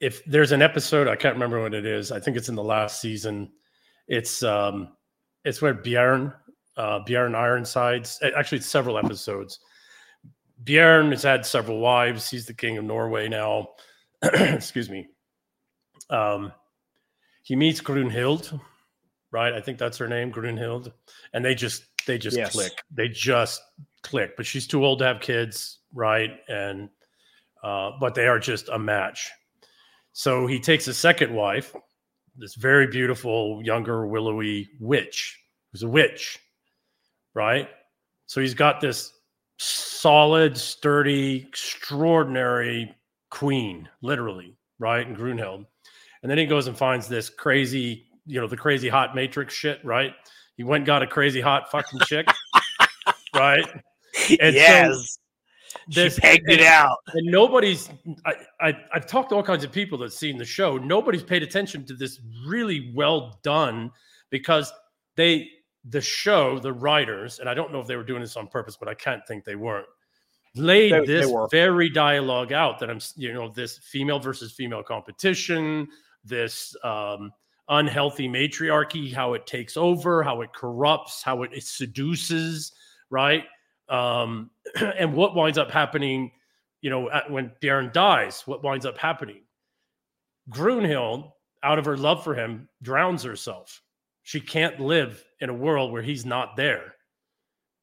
if 0.00 0.24
there's 0.24 0.52
an 0.52 0.62
episode, 0.62 1.08
I 1.08 1.14
can't 1.16 1.34
remember 1.34 1.60
what 1.60 1.74
it 1.74 1.84
is. 1.84 2.10
I 2.10 2.20
think 2.20 2.38
it's 2.38 2.48
in 2.48 2.54
the 2.54 2.64
last 2.64 3.02
season. 3.02 3.52
It's 4.08 4.42
um, 4.42 4.96
it's 5.44 5.60
where 5.60 5.74
Bjorn, 5.74 6.32
uh, 6.80 6.98
Bjorn 7.00 7.34
Ironsides. 7.34 8.18
Actually, 8.34 8.58
it's 8.58 8.66
several 8.66 8.96
episodes. 8.96 9.60
Bjorn 10.64 11.10
has 11.10 11.22
had 11.22 11.44
several 11.44 11.78
wives. 11.78 12.30
He's 12.30 12.46
the 12.46 12.54
king 12.54 12.78
of 12.78 12.84
Norway 12.84 13.28
now. 13.28 13.68
Excuse 14.22 14.88
me. 14.88 15.08
Um, 16.08 16.52
he 17.42 17.54
meets 17.54 17.82
Grunhild, 17.82 18.58
right? 19.30 19.52
I 19.52 19.60
think 19.60 19.76
that's 19.78 19.98
her 19.98 20.08
name, 20.08 20.32
Grunhild, 20.32 20.92
and 21.34 21.44
they 21.44 21.54
just 21.54 21.84
they 22.06 22.16
just 22.16 22.36
Yes. 22.36 22.52
click. 22.52 22.72
They 22.90 23.08
just 23.08 23.60
click. 24.02 24.36
But 24.36 24.46
she's 24.46 24.66
too 24.66 24.84
old 24.84 25.00
to 25.00 25.04
have 25.04 25.20
kids, 25.20 25.80
right? 25.92 26.30
And 26.48 26.88
uh, 27.62 27.92
but 28.00 28.14
they 28.14 28.26
are 28.26 28.38
just 28.38 28.70
a 28.70 28.78
match. 28.78 29.30
So 30.12 30.46
he 30.46 30.58
takes 30.58 30.88
a 30.88 30.94
second 30.94 31.34
wife, 31.34 31.74
this 32.36 32.54
very 32.54 32.86
beautiful, 32.86 33.60
younger, 33.62 34.06
willowy 34.06 34.70
witch, 34.80 35.38
who's 35.70 35.82
a 35.82 35.88
witch, 35.88 36.38
right? 37.34 37.68
So 38.26 38.40
he's 38.40 38.54
got 38.54 38.80
this 38.80 39.12
solid, 39.58 40.56
sturdy, 40.56 41.46
extraordinary 41.48 42.94
queen, 43.30 43.88
literally 44.02 44.56
right? 44.80 45.06
And 45.06 45.16
Grunhild. 45.16 45.66
And 46.22 46.30
then 46.30 46.38
he 46.38 46.46
goes 46.46 46.66
and 46.66 46.76
finds 46.76 47.06
this 47.06 47.30
crazy, 47.30 48.06
you 48.26 48.40
know, 48.40 48.48
the 48.48 48.56
crazy 48.56 48.88
hot 48.88 49.14
matrix 49.14 49.54
shit, 49.54 49.78
right? 49.84 50.12
He 50.56 50.64
went 50.64 50.80
and 50.80 50.86
got 50.86 51.02
a 51.02 51.06
crazy 51.06 51.40
hot 51.40 51.70
fucking 51.70 52.00
chick, 52.06 52.26
right? 53.34 53.64
And 53.72 53.80
so 54.40 54.48
yes. 54.50 55.18
this- 55.88 56.14
she 56.14 56.20
pegged 56.20 56.50
it 56.50 56.60
out. 56.62 56.96
and 57.14 57.26
nobody's 57.26 57.88
I, 58.26 58.34
I 58.60 58.76
i've 58.92 59.06
talked 59.06 59.30
to 59.30 59.36
all 59.36 59.42
kinds 59.42 59.64
of 59.64 59.70
people 59.72 59.98
that 59.98 60.12
seen 60.12 60.36
the 60.36 60.44
show 60.44 60.76
nobody's 60.76 61.22
paid 61.22 61.42
attention 61.44 61.84
to 61.86 61.94
this 61.94 62.20
really 62.46 62.92
well 62.94 63.38
done 63.42 63.90
because 64.30 64.72
they 65.16 65.48
the 65.88 66.00
show 66.00 66.58
the 66.58 66.72
writers 66.72 67.38
and 67.38 67.48
i 67.48 67.54
don't 67.54 67.72
know 67.72 67.80
if 67.80 67.86
they 67.86 67.96
were 67.96 68.04
doing 68.04 68.20
this 68.20 68.36
on 68.36 68.46
purpose 68.46 68.76
but 68.76 68.88
i 68.88 68.94
can't 68.94 69.26
think 69.26 69.44
they 69.44 69.54
weren't 69.56 69.86
laid 70.54 70.92
They- 70.92 70.98
they 71.00 71.04
this 71.06 71.30
were. 71.30 71.48
very 71.48 71.88
dialogue 71.88 72.52
out 72.52 72.78
that 72.80 72.90
i'm 72.90 73.00
you 73.16 73.32
know 73.32 73.48
this 73.48 73.78
female 73.78 74.18
versus 74.18 74.52
female 74.52 74.82
competition 74.82 75.88
this 76.24 76.76
um 76.84 77.32
unhealthy 77.68 78.28
matriarchy 78.28 79.10
how 79.10 79.32
it 79.34 79.46
takes 79.46 79.76
over 79.76 80.22
how 80.22 80.42
it 80.42 80.52
corrupts 80.52 81.22
how 81.22 81.42
it, 81.44 81.50
it 81.54 81.64
seduces 81.64 82.72
right 83.08 83.44
um 83.88 84.50
and 84.98 85.14
what 85.14 85.34
winds 85.34 85.56
up 85.56 85.70
happening 85.70 86.30
you 86.82 86.88
know, 86.88 87.10
at, 87.10 87.30
when 87.30 87.52
Darren 87.60 87.92
dies, 87.92 88.42
what 88.46 88.64
winds 88.64 88.86
up 88.86 88.96
happening? 88.96 89.42
Grunhild, 90.50 91.30
out 91.62 91.78
of 91.78 91.84
her 91.84 91.96
love 91.96 92.24
for 92.24 92.34
him, 92.34 92.68
drowns 92.82 93.22
herself. 93.22 93.82
She 94.22 94.40
can't 94.40 94.80
live 94.80 95.22
in 95.40 95.50
a 95.50 95.54
world 95.54 95.92
where 95.92 96.02
he's 96.02 96.26
not 96.26 96.56
there, 96.56 96.94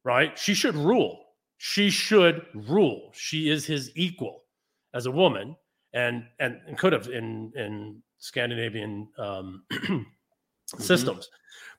right? 0.04 0.38
She 0.38 0.54
should 0.54 0.76
rule. 0.76 1.24
She 1.58 1.90
should 1.90 2.46
rule. 2.54 3.12
She 3.14 3.50
is 3.50 3.66
his 3.66 3.92
equal 3.96 4.44
as 4.94 5.06
a 5.06 5.12
woman, 5.12 5.56
and 5.94 6.24
and, 6.40 6.60
and 6.68 6.78
could 6.78 6.94
have 6.94 7.08
in 7.08 7.52
in 7.56 8.02
Scandinavian 8.20 9.08
um, 9.18 9.64
systems, 10.78 11.30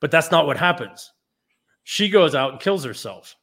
but 0.01 0.11
that's 0.11 0.31
not 0.31 0.47
what 0.47 0.57
happens. 0.57 1.13
She 1.85 2.09
goes 2.09 2.35
out 2.35 2.53
and 2.53 2.61
kills 2.61 2.85
herself. 2.85 3.37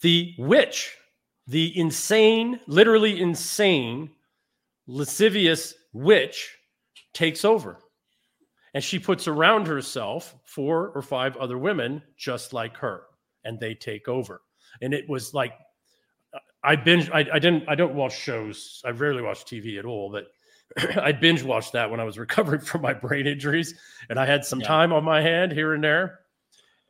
The 0.00 0.34
witch 0.38 0.96
the 1.50 1.76
insane, 1.76 2.60
literally 2.68 3.20
insane, 3.20 4.08
lascivious 4.86 5.74
witch 5.92 6.56
takes 7.12 7.44
over. 7.44 7.78
And 8.74 8.82
she 8.84 8.98
puts 8.98 9.26
around 9.26 9.66
herself 9.66 10.34
four 10.44 10.88
or 10.90 11.02
five 11.02 11.36
other 11.36 11.58
women 11.58 12.02
just 12.16 12.52
like 12.52 12.76
her, 12.76 13.02
and 13.44 13.58
they 13.58 13.74
take 13.74 14.06
over. 14.08 14.42
And 14.80 14.94
it 14.94 15.08
was 15.08 15.34
like, 15.34 15.54
I 16.62 16.76
binge, 16.76 17.10
I, 17.10 17.20
I 17.32 17.38
didn't, 17.38 17.64
I 17.68 17.74
don't 17.74 17.94
watch 17.94 18.16
shows. 18.18 18.82
I 18.84 18.90
rarely 18.90 19.22
watch 19.22 19.44
TV 19.44 19.78
at 19.78 19.84
all, 19.84 20.10
but 20.12 20.28
I 21.02 21.10
binge 21.10 21.42
watched 21.42 21.72
that 21.72 21.90
when 21.90 22.00
I 22.00 22.04
was 22.04 22.18
recovering 22.26 22.60
from 22.60 22.82
my 22.82 22.92
brain 22.92 23.26
injuries 23.26 23.74
and 24.08 24.20
I 24.20 24.26
had 24.26 24.44
some 24.44 24.60
Yeah. 24.60 24.66
time 24.68 24.92
on 24.92 25.02
my 25.02 25.20
hand 25.20 25.52
here 25.52 25.74
and 25.74 25.82
there 25.82 26.20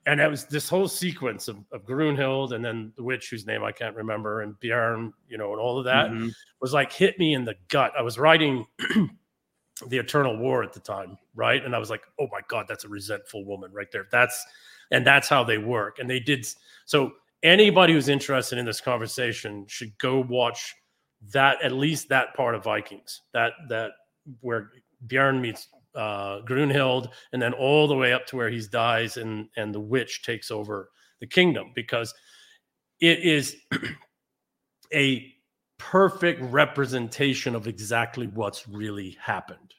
and 0.06 0.18
that 0.18 0.30
was 0.30 0.46
this 0.46 0.68
whole 0.68 0.88
sequence 0.88 1.46
of, 1.46 1.58
of 1.72 1.84
Grunhild 1.86 2.52
and 2.52 2.64
then 2.64 2.92
the 2.96 3.02
witch 3.02 3.28
whose 3.30 3.46
name 3.46 3.62
I 3.62 3.70
can't 3.70 3.94
remember 3.94 4.40
and 4.42 4.58
Bjorn, 4.58 5.12
you 5.28 5.38
know, 5.38 5.52
and 5.52 5.60
all 5.60 5.78
of 5.78 5.84
that 5.84 6.10
Mhm. 6.10 6.32
was 6.60 6.72
like 6.72 6.92
hit 6.92 7.18
me 7.18 7.34
in 7.34 7.44
the 7.44 7.54
gut. 7.68 7.92
I 7.98 8.02
was 8.02 8.18
writing 8.18 8.66
the 9.88 9.98
Eternal 9.98 10.36
War 10.36 10.62
at 10.62 10.72
the 10.72 10.80
time, 10.80 11.16
right? 11.34 11.64
And 11.64 11.74
I 11.74 11.78
was 11.78 11.90
like, 11.90 12.02
oh 12.18 12.28
my 12.30 12.40
God, 12.48 12.66
that's 12.68 12.84
a 12.84 12.88
resentful 12.88 13.44
woman 13.44 13.72
right 13.72 13.90
there. 13.92 14.06
That's 14.10 14.44
and 14.90 15.06
that's 15.06 15.28
how 15.28 15.44
they 15.44 15.58
work. 15.58 15.98
And 15.98 16.08
they 16.08 16.20
did 16.20 16.46
so 16.84 17.12
anybody 17.42 17.92
who's 17.92 18.08
interested 18.08 18.58
in 18.58 18.64
this 18.64 18.80
conversation 18.80 19.66
should 19.68 19.96
go 19.98 20.20
watch 20.20 20.74
that 21.32 21.62
at 21.62 21.72
least 21.72 22.08
that 22.08 22.34
part 22.34 22.54
of 22.54 22.64
Vikings. 22.64 23.22
That 23.32 23.52
that 23.68 23.92
where 24.40 24.70
Bjorn 25.06 25.40
meets 25.40 25.68
uh, 25.94 26.40
Grunhild, 26.42 27.10
and 27.32 27.40
then 27.40 27.52
all 27.52 27.88
the 27.88 27.96
way 27.96 28.12
up 28.12 28.26
to 28.26 28.36
where 28.36 28.50
he 28.50 28.60
dies, 28.70 29.16
and 29.16 29.48
and 29.56 29.74
the 29.74 29.80
witch 29.80 30.22
takes 30.22 30.50
over 30.50 30.90
the 31.20 31.26
kingdom 31.26 31.72
because 31.74 32.14
it 33.00 33.20
is 33.20 33.56
a 34.94 35.32
perfect 35.80 36.40
representation 36.42 37.54
of 37.54 37.66
exactly 37.66 38.26
what's 38.28 38.68
really 38.68 39.16
happened. 39.20 39.74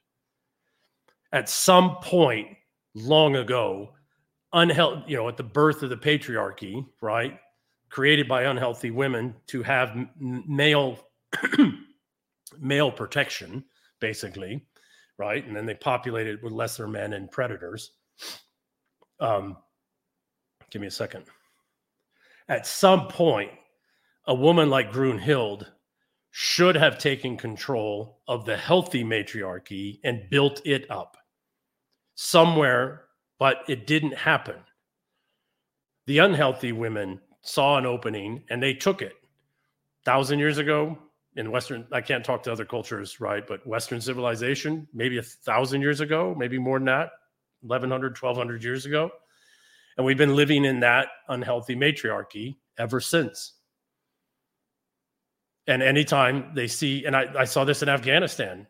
At 1.31 1.47
some 1.47 1.97
point 2.01 2.49
long 2.93 3.37
ago, 3.37 3.93
unhealthy, 4.51 5.03
you 5.11 5.17
know, 5.17 5.29
at 5.29 5.37
the 5.37 5.43
birth 5.43 5.83
of 5.83 5.89
the 5.89 5.95
patriarchy, 5.95 6.85
right, 6.99 7.39
created 7.89 8.27
by 8.27 8.43
unhealthy 8.43 8.91
women 8.91 9.33
to 9.47 9.63
have 9.63 9.95
male 10.19 10.99
male 12.59 12.91
protection, 12.91 13.63
basically 13.99 14.65
right? 15.21 15.45
And 15.45 15.55
then 15.55 15.67
they 15.67 15.75
populated 15.75 16.39
it 16.39 16.43
with 16.43 16.51
lesser 16.51 16.87
men 16.87 17.13
and 17.13 17.29
predators. 17.29 17.91
Um, 19.19 19.55
give 20.71 20.81
me 20.81 20.87
a 20.87 20.91
second. 20.91 21.25
At 22.49 22.65
some 22.65 23.07
point, 23.07 23.51
a 24.25 24.33
woman 24.33 24.71
like 24.71 24.91
Grunhild 24.91 25.67
should 26.31 26.75
have 26.75 26.97
taken 26.97 27.35
control 27.35 28.21
of 28.27 28.45
the 28.45 28.55
healthy 28.55 29.03
matriarchy 29.03 29.99
and 30.03 30.29
built 30.29 30.61
it 30.65 30.89
up 30.89 31.17
somewhere, 32.15 33.03
but 33.37 33.63
it 33.67 33.85
didn't 33.85 34.15
happen. 34.15 34.55
The 36.07 36.19
unhealthy 36.19 36.71
women 36.71 37.19
saw 37.41 37.77
an 37.77 37.85
opening 37.85 38.43
and 38.49 38.63
they 38.63 38.73
took 38.73 39.01
it. 39.01 39.13
Thousand 40.05 40.39
years 40.39 40.57
ago, 40.57 40.97
in 41.35 41.51
Western, 41.51 41.85
I 41.91 42.01
can't 42.01 42.25
talk 42.25 42.43
to 42.43 42.51
other 42.51 42.65
cultures, 42.65 43.19
right? 43.19 43.45
But 43.45 43.65
Western 43.65 44.01
civilization, 44.01 44.87
maybe 44.93 45.17
a 45.17 45.23
thousand 45.23 45.81
years 45.81 45.99
ago, 46.01 46.35
maybe 46.37 46.57
more 46.57 46.79
than 46.79 46.85
that, 46.85 47.11
1100, 47.61 48.17
1200 48.17 48.63
years 48.63 48.85
ago. 48.85 49.11
And 49.97 50.05
we've 50.05 50.17
been 50.17 50.35
living 50.35 50.65
in 50.65 50.79
that 50.81 51.07
unhealthy 51.27 51.75
matriarchy 51.75 52.57
ever 52.77 52.99
since. 52.99 53.53
And 55.67 55.84
anytime 55.84 56.52
they 56.56 56.67
see, 56.67 57.06
and 57.06 57.15
I, 57.15 57.28
I 57.38 57.43
saw 57.45 57.63
this 57.63 57.84
in 57.84 57.89
Afghanistan, 57.89 58.65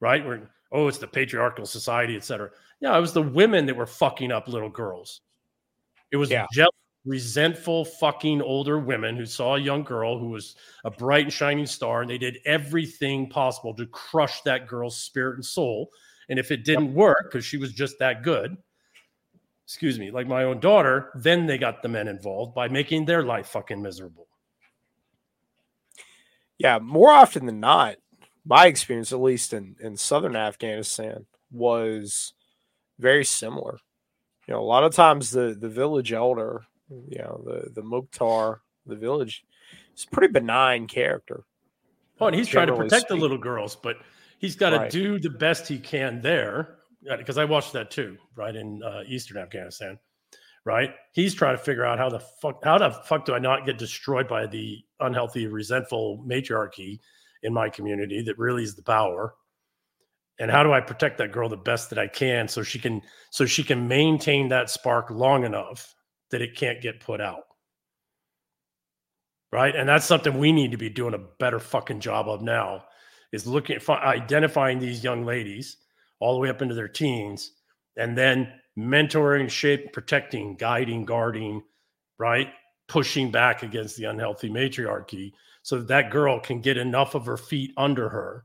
right? 0.00 0.24
Where, 0.24 0.50
oh, 0.72 0.88
it's 0.88 0.98
the 0.98 1.06
patriarchal 1.08 1.66
society, 1.66 2.16
et 2.16 2.24
cetera. 2.24 2.50
Yeah, 2.80 2.96
it 2.96 3.00
was 3.00 3.12
the 3.12 3.22
women 3.22 3.66
that 3.66 3.76
were 3.76 3.86
fucking 3.86 4.30
up 4.30 4.48
little 4.48 4.68
girls. 4.68 5.22
It 6.12 6.16
was 6.16 6.30
Yeah. 6.30 6.46
jealous, 6.52 6.70
resentful, 7.04 7.84
fucking 7.84 8.42
older 8.42 8.78
women 8.78 9.16
who 9.16 9.26
saw 9.26 9.56
a 9.56 9.60
young 9.60 9.82
girl 9.82 10.18
who 10.18 10.28
was 10.28 10.56
a 10.84 10.90
bright 10.90 11.24
and 11.24 11.32
shining 11.32 11.66
star, 11.66 12.02
and 12.02 12.10
they 12.10 12.18
did 12.18 12.38
everything 12.44 13.28
possible 13.28 13.74
to 13.74 13.86
crush 13.86 14.42
that 14.42 14.66
girl's 14.66 14.96
spirit 14.96 15.34
and 15.34 15.44
soul. 15.44 15.90
And 16.28 16.38
if 16.38 16.50
it 16.50 16.64
didn't 16.64 16.94
work, 16.94 17.30
because 17.30 17.44
she 17.44 17.56
was 17.56 17.72
just 17.72 17.98
that 17.98 18.22
good, 18.22 18.56
excuse 19.64 19.98
me, 19.98 20.12
like 20.12 20.26
my 20.26 20.44
own 20.44 20.60
daughter, 20.60 21.10
then 21.16 21.46
they 21.46 21.58
got 21.58 21.82
the 21.82 21.88
men 21.88 22.06
involved 22.06 22.54
by 22.54 22.68
making 22.68 23.04
their 23.04 23.24
life 23.24 23.48
fucking 23.48 23.82
miserable. 23.82 24.28
Yeah, 26.58 26.78
more 26.78 27.10
often 27.10 27.46
than 27.46 27.60
not, 27.60 27.96
my 28.44 28.66
experience, 28.66 29.12
at 29.12 29.20
least 29.20 29.52
in, 29.52 29.76
in 29.80 29.96
southern 29.96 30.36
Afghanistan, 30.36 31.26
was 31.50 32.32
very 32.98 33.24
similar. 33.24 33.78
You 34.46 34.54
know, 34.54 34.60
a 34.60 34.62
lot 34.62 34.84
of 34.84 34.94
times 34.94 35.30
the, 35.30 35.56
the 35.58 35.68
village 35.68 36.12
elder, 36.12 36.64
you 36.88 37.18
know, 37.18 37.42
the, 37.44 37.70
the 37.74 37.82
Mukhtar, 37.82 38.62
the 38.86 38.96
village, 38.96 39.44
is 39.96 40.04
a 40.04 40.14
pretty 40.14 40.32
benign 40.32 40.86
character. 40.86 41.44
Oh, 42.20 42.26
and 42.28 42.36
he's 42.36 42.48
trying 42.48 42.68
to 42.68 42.76
protect 42.76 43.08
the 43.08 43.16
little 43.16 43.36
girls, 43.38 43.76
but 43.76 43.96
he's 44.38 44.56
got 44.56 44.70
to 44.70 44.76
Right. 44.78 44.90
do 44.90 45.18
the 45.18 45.30
best 45.30 45.68
he 45.68 45.78
can 45.78 46.22
there. 46.22 46.76
Because 47.18 47.38
I 47.38 47.44
watched 47.44 47.72
that 47.74 47.90
too, 47.90 48.16
right 48.34 48.56
in 48.56 48.82
uh, 48.82 49.02
Eastern 49.06 49.36
Afghanistan, 49.36 49.98
right? 50.66 50.90
He's 51.12 51.34
trying 51.34 51.56
to 51.56 51.62
figure 51.62 51.86
out 51.86 51.98
how 51.98 52.10
the 52.10 52.20
fuck, 52.20 52.62
how 52.62 52.76
the 52.76 52.90
fuck 52.90 53.24
do 53.24 53.34
I 53.34 53.38
not 53.38 53.64
get 53.64 53.78
destroyed 53.78 54.28
by 54.28 54.46
the 54.46 54.84
unhealthy, 55.00 55.46
resentful 55.46 56.22
matriarchy 56.26 57.00
in 57.42 57.54
my 57.54 57.70
community 57.70 58.20
that 58.22 58.38
really 58.38 58.64
is 58.64 58.74
the 58.74 58.82
power, 58.82 59.34
and 60.40 60.50
how 60.50 60.62
do 60.62 60.72
I 60.72 60.80
protect 60.80 61.16
that 61.18 61.32
girl 61.32 61.48
the 61.48 61.56
best 61.56 61.88
that 61.90 61.98
I 61.98 62.08
can 62.08 62.48
so 62.48 62.62
she 62.62 62.78
can 62.78 63.00
so 63.30 63.46
she 63.46 63.62
can 63.62 63.88
maintain 63.88 64.48
that 64.48 64.68
spark 64.68 65.08
long 65.08 65.44
enough 65.44 65.94
that 66.30 66.42
it 66.42 66.56
can't 66.56 66.82
get 66.82 67.00
put 67.00 67.20
out 67.22 67.44
right? 69.52 69.74
And 69.74 69.88
that's 69.88 70.04
something 70.04 70.38
we 70.38 70.52
need 70.52 70.72
to 70.72 70.76
be 70.76 70.90
doing 70.90 71.14
a 71.14 71.24
better 71.38 71.58
fucking 71.58 72.00
job 72.00 72.28
of 72.28 72.42
now 72.42 72.84
is 73.32 73.46
looking 73.46 73.76
at 73.76 73.88
identifying 73.88 74.78
these 74.78 75.02
young 75.02 75.24
ladies 75.24 75.78
all 76.20 76.34
the 76.34 76.40
way 76.40 76.50
up 76.50 76.62
into 76.62 76.74
their 76.74 76.88
teens 76.88 77.52
and 77.96 78.18
then 78.18 78.52
mentoring, 78.78 79.48
shape, 79.48 79.92
protecting, 79.92 80.56
guiding, 80.56 81.04
guarding, 81.04 81.62
right? 82.18 82.52
Pushing 82.88 83.30
back 83.30 83.62
against 83.62 83.96
the 83.96 84.04
unhealthy 84.04 84.48
matriarchy 84.50 85.32
so 85.62 85.78
that 85.78 85.88
that 85.88 86.10
girl 86.10 86.38
can 86.38 86.60
get 86.60 86.76
enough 86.76 87.14
of 87.14 87.26
her 87.26 87.36
feet 87.36 87.72
under 87.76 88.08
her 88.08 88.44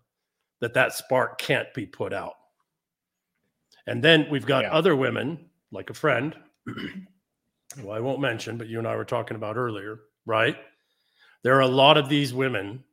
that 0.62 0.74
that 0.74 0.94
spark 0.94 1.40
can't 1.40 1.74
be 1.74 1.86
put 1.86 2.14
out. 2.14 2.34
And 3.88 4.04
then 4.04 4.28
we've 4.30 4.46
got 4.46 4.64
Yeah. 4.64 4.72
other 4.74 4.96
women, 4.96 5.50
like 5.72 5.90
a 5.90 5.94
friend, 5.94 6.36
who 6.66 7.90
I 7.90 8.00
won't 8.00 8.20
mention, 8.20 8.58
but 8.58 8.68
you 8.68 8.80
and 8.80 8.88
I 8.88 8.96
were 8.96 9.06
talking 9.06 9.36
about 9.36 9.58
earlier, 9.58 10.02
right? 10.26 10.58
There 11.44 11.56
are 11.56 11.62
a 11.62 11.68
lot 11.68 11.98
of 11.98 12.10
these 12.10 12.34
women 12.34 12.84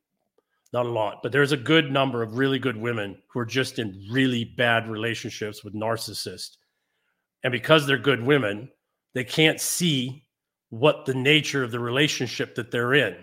not 0.73 0.87
a 0.87 0.91
lot, 0.91 1.21
but 1.23 1.33
there's 1.33 1.53
a 1.53 1.57
good 1.57 1.91
number 1.91 2.23
of 2.23 2.37
really 2.37 2.59
good 2.59 2.77
women 2.77 3.17
who 3.29 3.41
are 3.41 3.47
just 3.47 3.79
in 3.79 4.07
really 4.11 4.45
bad 4.45 4.89
relationships 4.89 5.65
with 5.65 5.75
narcissists. 5.75 6.57
And 7.45 7.53
because 7.53 7.87
they're 7.87 7.99
good 7.99 8.23
women, 8.23 8.69
they 9.15 9.25
can't 9.25 9.61
see 9.61 10.27
what 10.71 11.07
the 11.07 11.15
nature 11.15 11.65
of 11.65 11.71
the 11.71 11.81
relationship 11.81 12.55
that 12.57 12.71
they're 12.71 12.95
in. 12.95 13.17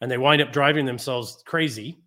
And 0.00 0.10
they 0.10 0.18
wind 0.18 0.42
up 0.42 0.52
driving 0.52 0.86
themselves 0.86 1.42
crazy 1.46 2.02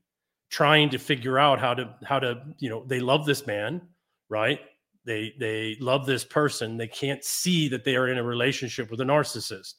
trying 0.51 0.89
to 0.89 0.97
figure 0.97 1.37
out 1.37 1.59
how 1.59 1.73
to 1.75 1.95
how 2.03 2.19
to, 2.19 2.41
you 2.57 2.69
know, 2.69 2.83
they 2.85 2.99
love 2.99 3.25
this 3.25 3.45
man, 3.47 3.81
right? 4.29 4.59
They 5.05 5.33
they 5.39 5.77
love 5.79 6.05
this 6.05 6.23
person. 6.23 6.77
They 6.77 6.87
can't 6.87 7.23
see 7.23 7.67
that 7.69 7.83
they 7.83 7.95
are 7.95 8.07
in 8.07 8.17
a 8.17 8.23
relationship 8.23 8.91
with 8.91 9.01
a 9.01 9.05
narcissist. 9.05 9.73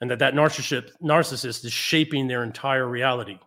And 0.00 0.10
that 0.10 0.18
that 0.18 0.34
narcissist 0.34 0.90
narcissist 1.02 1.64
is 1.64 1.72
shaping 1.72 2.26
their 2.26 2.42
entire 2.42 2.88
reality 2.88 3.38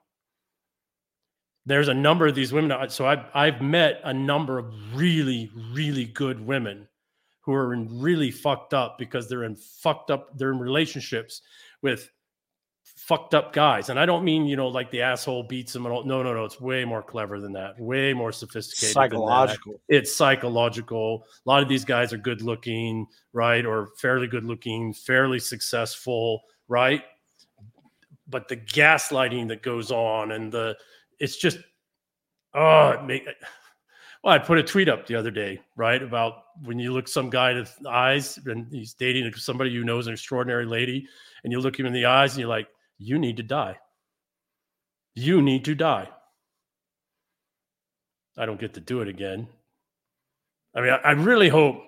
there's 1.65 1.87
a 1.87 1.93
number 1.93 2.27
of 2.27 2.35
these 2.35 2.51
women. 2.51 2.89
So 2.89 3.07
I've 3.07 3.25
I've 3.33 3.61
met 3.61 4.01
a 4.03 4.13
number 4.13 4.57
of 4.59 4.73
really 4.93 5.51
really 5.73 6.05
good 6.05 6.45
women 6.45 6.87
who 7.43 7.53
are 7.53 7.73
in 7.73 8.01
really 8.01 8.31
fucked 8.31 8.73
up 8.73 8.97
because 8.97 9.29
they're 9.29 9.43
in 9.43 9.55
fucked 9.55 10.11
up. 10.11 10.37
They're 10.37 10.51
in 10.51 10.59
relationships 10.59 11.41
with 11.81 12.09
fucked 12.83 13.33
up 13.33 13.51
guys, 13.51 13.89
and 13.89 13.99
I 13.99 14.05
don't 14.05 14.23
mean 14.23 14.45
you 14.45 14.55
know 14.55 14.69
like 14.69 14.89
the 14.91 15.01
asshole 15.01 15.43
beats 15.43 15.73
them. 15.73 15.85
And 15.85 15.93
all, 15.93 16.05
no, 16.05 16.23
no, 16.23 16.33
no. 16.33 16.45
It's 16.45 16.61
way 16.61 16.85
more 16.85 17.03
clever 17.03 17.41
than 17.41 17.51
that. 17.53 17.77
Way 17.79 18.13
more 18.13 18.31
sophisticated. 18.31 18.93
Psychological. 18.93 19.81
It's 19.89 20.15
psychological. 20.15 21.25
A 21.45 21.49
lot 21.49 21.61
of 21.61 21.67
these 21.67 21.83
guys 21.83 22.13
are 22.13 22.17
good 22.17 22.41
looking, 22.41 23.07
right, 23.33 23.65
or 23.65 23.89
fairly 23.97 24.27
good 24.27 24.45
looking, 24.45 24.93
fairly 24.93 25.39
successful, 25.39 26.43
right. 26.69 27.03
But 28.29 28.47
the 28.47 28.57
gaslighting 28.57 29.49
that 29.49 29.63
goes 29.63 29.91
on 29.91 30.31
and 30.31 30.51
the 30.51 30.77
it's 31.19 31.35
just 31.35 31.59
oh 32.53 32.91
it 32.91 33.03
make 33.03 33.27
well 34.24 34.34
i 34.34 34.38
put 34.38 34.57
a 34.57 34.63
tweet 34.63 34.89
up 34.89 35.05
the 35.05 35.15
other 35.15 35.32
day 35.32 35.59
right 35.76 36.01
about 36.01 36.43
when 36.63 36.80
you 36.80 36.91
look 36.91 37.07
some 37.07 37.30
guy 37.30 37.51
in 37.51 37.65
the 37.82 37.89
eyes 37.89 38.39
and 38.45 38.67
he's 38.71 38.93
dating 38.93 39.32
somebody 39.34 39.69
you 39.69 39.84
know 39.84 39.99
is 39.99 40.07
an 40.07 40.13
extraordinary 40.13 40.65
lady 40.65 41.07
and 41.43 41.51
you 41.51 41.59
look 41.59 41.80
him 41.80 41.86
in 41.86 41.93
the 41.93 42.05
eyes 42.05 42.34
and 42.34 42.39
you're 42.39 42.49
like 42.49 42.67
you 42.97 43.17
need 43.17 43.38
to 43.38 43.43
die 43.43 43.78
you 45.15 45.41
need 45.41 45.65
to 45.65 45.76
die 45.76 46.09
i 48.38 48.45
don't 48.45 48.59
get 48.59 48.74
to 48.74 48.80
do 48.80 49.01
it 49.01 49.07
again 49.07 49.47
i 50.76 50.82
mean 50.82 50.89
i, 50.89 50.97
I 50.97 51.11
really 51.11 51.49
hope 51.49 51.84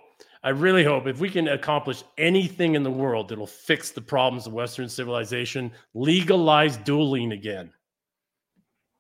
I 0.45 0.49
really 0.49 0.83
hope 0.83 1.07
if 1.07 1.19
we 1.19 1.31
can 1.31 1.47
accomplish 1.47 2.03
anything 2.19 2.75
in 2.75 2.83
the 2.83 2.91
world 2.91 3.29
that'll 3.29 3.47
fix 3.47 3.89
the 3.89 3.99
problems 3.99 4.45
of 4.45 4.53
Western 4.53 4.87
civilization, 4.87 5.71
legalize 5.95 6.77
dueling 6.77 7.31
again. 7.31 7.73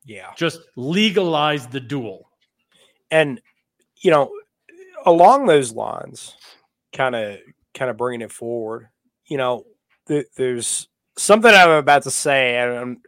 Yeah. 0.05 0.31
Just 0.35 0.61
legalize 0.75 1.67
the 1.67 1.79
duel. 1.79 2.31
And 3.11 3.41
you 4.01 4.11
know, 4.11 4.31
along 5.05 5.45
those 5.45 5.73
lines, 5.73 6.35
kind 6.93 7.15
of 7.15 7.39
kind 7.73 7.89
of 7.89 7.97
bringing 7.97 8.21
it 8.21 8.31
forward, 8.31 8.89
you 9.25 9.37
know, 9.37 9.65
th- 10.07 10.27
there's 10.37 10.87
something 11.17 11.53
I'm 11.53 11.71
about 11.71 12.03
to 12.03 12.11
say, 12.11 12.57
and 12.57 12.77
I'm, 12.77 13.01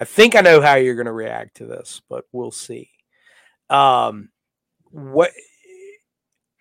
I 0.00 0.04
think 0.04 0.36
I 0.36 0.40
know 0.40 0.60
how 0.60 0.74
you're 0.74 0.94
going 0.94 1.06
to 1.06 1.12
react 1.12 1.56
to 1.56 1.66
this, 1.66 2.02
but 2.08 2.24
we'll 2.32 2.50
see. 2.50 2.90
Um, 3.70 4.30
what 4.90 5.30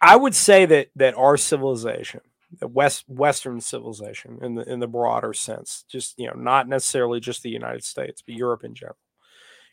I 0.01 0.15
would 0.15 0.35
say 0.35 0.65
that 0.65 0.89
that 0.95 1.15
our 1.15 1.38
civilization, 1.38 2.21
the 2.59 2.67
West 2.67 3.05
Western 3.07 3.61
civilization, 3.61 4.39
in 4.41 4.55
the 4.55 4.69
in 4.71 4.79
the 4.79 4.88
broader 4.88 5.33
sense, 5.33 5.85
just 5.89 6.17
you 6.19 6.27
know, 6.27 6.33
not 6.33 6.67
necessarily 6.67 7.19
just 7.19 7.43
the 7.43 7.49
United 7.49 7.83
States, 7.83 8.21
but 8.21 8.35
Europe 8.35 8.63
in 8.63 8.75
general, 8.75 8.97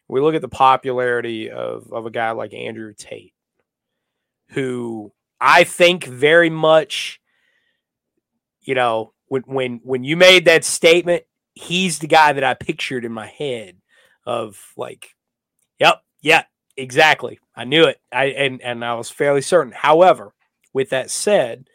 we 0.09 0.21
look 0.21 0.35
at 0.35 0.43
the 0.43 0.49
popularity 0.49 1.51
of, 1.51 1.93
of 1.93 2.07
a 2.07 2.11
guy 2.11 2.33
like 2.33 2.53
Andrew 2.53 2.93
Tate, 2.97 3.35
who 4.51 5.13
I 5.41 5.65
think 5.65 6.05
very 6.05 6.51
much, 6.51 7.21
you 8.61 8.75
know, 8.75 9.13
when 9.27 9.43
when 9.43 9.81
when 9.83 10.05
you 10.05 10.17
made 10.17 10.45
that 10.45 10.65
statement, 10.65 11.25
he's 11.55 11.99
the 11.99 12.07
guy 12.07 12.33
that 12.33 12.45
I 12.45 12.55
pictured 12.55 13.05
in 13.05 13.13
my 13.13 13.27
head 13.27 13.79
of 14.27 14.73
like, 14.77 15.15
yep, 15.79 16.03
yeah, 16.21 16.45
exactly. 16.77 17.41
I 17.57 17.65
knew 17.65 17.85
it. 17.85 18.01
I 18.13 18.27
and 18.27 18.61
and 18.63 18.85
I 18.85 18.95
was 18.95 19.11
fairly 19.11 19.43
certain. 19.43 19.73
However, 19.73 20.35
with 20.73 20.91
that 20.91 21.11
said, 21.11 21.69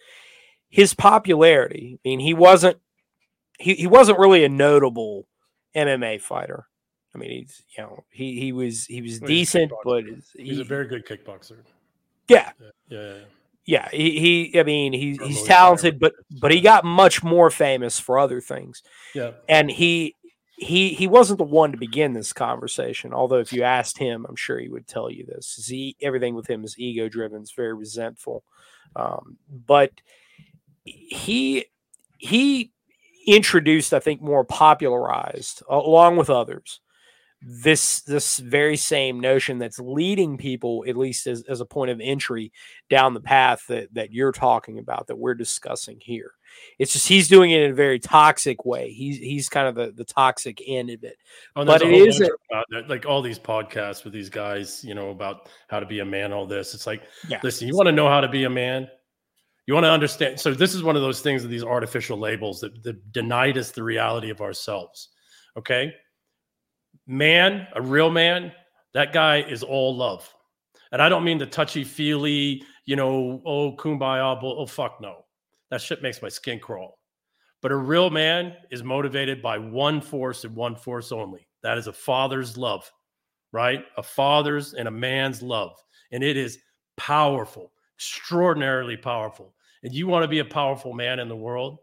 his 0.69 0.93
popularity, 0.93 1.99
I 2.05 2.09
mean, 2.09 2.19
he 2.19 2.33
wasn't 2.33 2.77
he, 3.59 3.75
he 3.75 3.87
wasn't 3.87 4.19
really 4.19 4.43
a 4.43 4.49
notable 4.49 5.27
MMA 5.75 6.21
fighter. 6.21 6.68
I 7.15 7.17
mean, 7.17 7.31
he's 7.31 7.63
you 7.77 7.83
know 7.83 8.03
he 8.11 8.39
he 8.39 8.51
was 8.51 8.85
he 8.85 9.01
was 9.01 9.19
Well, 9.19 9.27
decent, 9.27 9.71
kickboxer. 9.71 9.83
but 9.83 10.03
He's 10.05 10.55
he, 10.57 10.61
a 10.61 10.63
very 10.63 10.87
good 10.87 11.05
kickboxer. 11.05 11.57
yeah 12.27 12.51
Yeah, 12.59 12.67
yeah, 12.89 12.99
yeah. 12.99 13.19
yeah 13.65 13.89
he, 13.91 14.19
he 14.51 14.59
I 14.59 14.63
mean 14.63 14.93
he's 14.93 15.19
Or 15.19 15.25
he's 15.27 15.43
talented, 15.43 15.99
but 15.99 16.13
but 16.39 16.51
he 16.51 16.61
got 16.61 16.85
much 16.85 17.23
more 17.23 17.49
famous 17.49 17.99
for 17.99 18.19
other 18.19 18.41
things, 18.41 18.83
yeah. 19.15 19.31
and 19.47 19.71
he 19.71 20.15
he 20.57 20.89
he 20.89 21.07
wasn't 21.07 21.37
the 21.39 21.45
one 21.45 21.71
to 21.71 21.77
begin 21.77 22.13
this 22.13 22.33
conversation. 22.33 23.13
Although 23.13 23.39
if 23.39 23.53
you 23.53 23.63
asked 23.63 23.97
him, 23.97 24.25
I'm 24.27 24.35
sure 24.35 24.59
he 24.59 24.69
would 24.69 24.87
tell 24.87 25.09
you 25.09 25.25
this. 25.25 25.65
He 25.67 25.95
everything 26.01 26.35
with 26.35 26.47
him 26.47 26.63
is 26.63 26.77
ego 26.77 27.09
driven. 27.09 27.41
It's 27.41 27.53
very 27.53 27.73
resentful, 27.73 28.43
um, 28.95 29.37
but 29.65 29.91
he 30.83 31.65
he 32.17 32.71
introduced, 33.25 33.93
I 33.93 33.99
think, 33.99 34.21
more 34.21 34.43
popularized 34.43 35.63
along 35.69 36.17
with 36.17 36.29
others 36.29 36.81
this 37.41 38.01
this 38.01 38.37
very 38.37 38.75
same 38.75 39.19
notion 39.19 39.59
that's 39.59 39.79
leading 39.79 40.37
people 40.37 40.83
at 40.87 40.97
least 40.97 41.25
as, 41.25 41.41
as 41.43 41.61
a 41.61 41.65
point 41.65 41.89
of 41.89 42.01
entry 42.03 42.51
down 42.89 43.13
the 43.13 43.21
path 43.21 43.65
that 43.67 43.93
that 43.93 44.11
you're 44.11 44.33
talking 44.33 44.77
about 44.77 45.07
that 45.07 45.15
we're 45.17 45.33
discussing 45.33 45.97
here 46.01 46.33
it's 46.79 46.91
just 46.91 47.07
he's 47.07 47.29
doing 47.29 47.51
it 47.51 47.61
in 47.61 47.71
a 47.71 47.73
very 47.73 47.97
toxic 47.97 48.65
way 48.65 48.91
he's 48.91 49.17
he's 49.19 49.47
kind 49.47 49.69
of 49.69 49.75
the, 49.75 49.91
the 49.93 50.03
toxic 50.03 50.61
end 50.67 50.89
of 50.89 51.01
it 51.05 51.15
Oh, 51.55 51.63
But 51.63 51.81
it 51.81 51.93
is 51.93 52.19
bunch 52.19 52.29
a- 52.29 52.53
about 52.53 52.65
that, 52.71 52.89
like 52.89 53.05
all 53.05 53.21
these 53.21 53.39
podcasts 53.39 54.03
with 54.03 54.11
these 54.11 54.29
guys, 54.29 54.83
you 54.83 54.93
know, 54.93 55.09
about 55.09 55.47
how 55.69 55.79
to 55.79 55.85
be 55.85 55.99
a 55.99 56.05
man, 56.05 56.33
all 56.33 56.45
this. 56.45 56.73
It's 56.73 56.85
like, 56.87 57.03
Yeah. 57.29 57.39
listen, 57.43 57.67
you 57.67 57.75
want 57.75 57.87
to 57.87 57.91
know 57.93 58.07
how 58.09 58.19
to 58.19 58.27
be 58.27 58.43
a 58.43 58.49
man? 58.49 58.87
You 59.65 59.73
want 59.75 59.85
to 59.85 59.91
understand. 59.91 60.39
So 60.39 60.53
this 60.53 60.73
is 60.73 60.83
one 60.83 60.95
of 60.95 61.01
those 61.01 61.21
things 61.21 61.43
of 61.43 61.49
these 61.49 61.63
artificial 61.63 62.17
labels 62.17 62.59
that, 62.61 62.81
that 62.83 63.11
denied 63.13 63.57
us 63.57 63.71
the 63.71 63.83
reality 63.83 64.29
of 64.29 64.41
ourselves. 64.41 65.09
Okay. 65.57 65.93
Man, 67.09 67.67
a 67.73 67.81
real 67.81 68.11
man, 68.11 68.51
that 68.93 69.13
guy 69.13 69.37
is 69.37 69.63
all 69.63 69.95
love. 69.95 70.31
And 70.91 71.01
I 71.01 71.09
don't 71.09 71.23
mean 71.23 71.39
the 71.39 71.47
touchy 71.47 71.83
feely, 71.83 72.61
you 72.85 72.95
know, 72.95 73.41
oh, 73.47 73.75
kumbaya, 73.75 74.37
oh, 74.43 74.65
fuck 74.67 75.01
no. 75.01 75.25
That 75.71 75.81
shit 75.81 76.03
makes 76.03 76.21
my 76.21 76.29
skin 76.29 76.59
crawl. 76.59 76.99
But 77.63 77.71
a 77.71 77.75
real 77.75 78.11
man 78.11 78.53
is 78.69 78.83
motivated 78.83 79.41
by 79.41 79.57
one 79.57 80.01
force 80.01 80.43
and 80.43 80.55
one 80.55 80.75
force 80.75 81.11
only. 81.11 81.47
That 81.63 81.79
is 81.79 81.87
a 81.87 81.93
father's 81.93 82.59
love, 82.59 82.87
right? 83.51 83.85
A 83.97 84.03
father's 84.03 84.75
and 84.75 84.87
a 84.87 84.91
man's 84.91 85.41
love. 85.41 85.71
And 86.11 86.23
it 86.23 86.37
is 86.37 86.59
powerful, 86.95 87.71
extraordinarily 87.97 88.97
powerful. 88.97 89.55
And 89.81 89.95
you 89.95 90.05
want 90.05 90.25
to 90.25 90.27
be 90.27 90.39
a 90.39 90.45
powerful 90.45 90.93
man 90.93 91.17
in 91.17 91.27
the 91.27 91.35
world, 91.35 91.79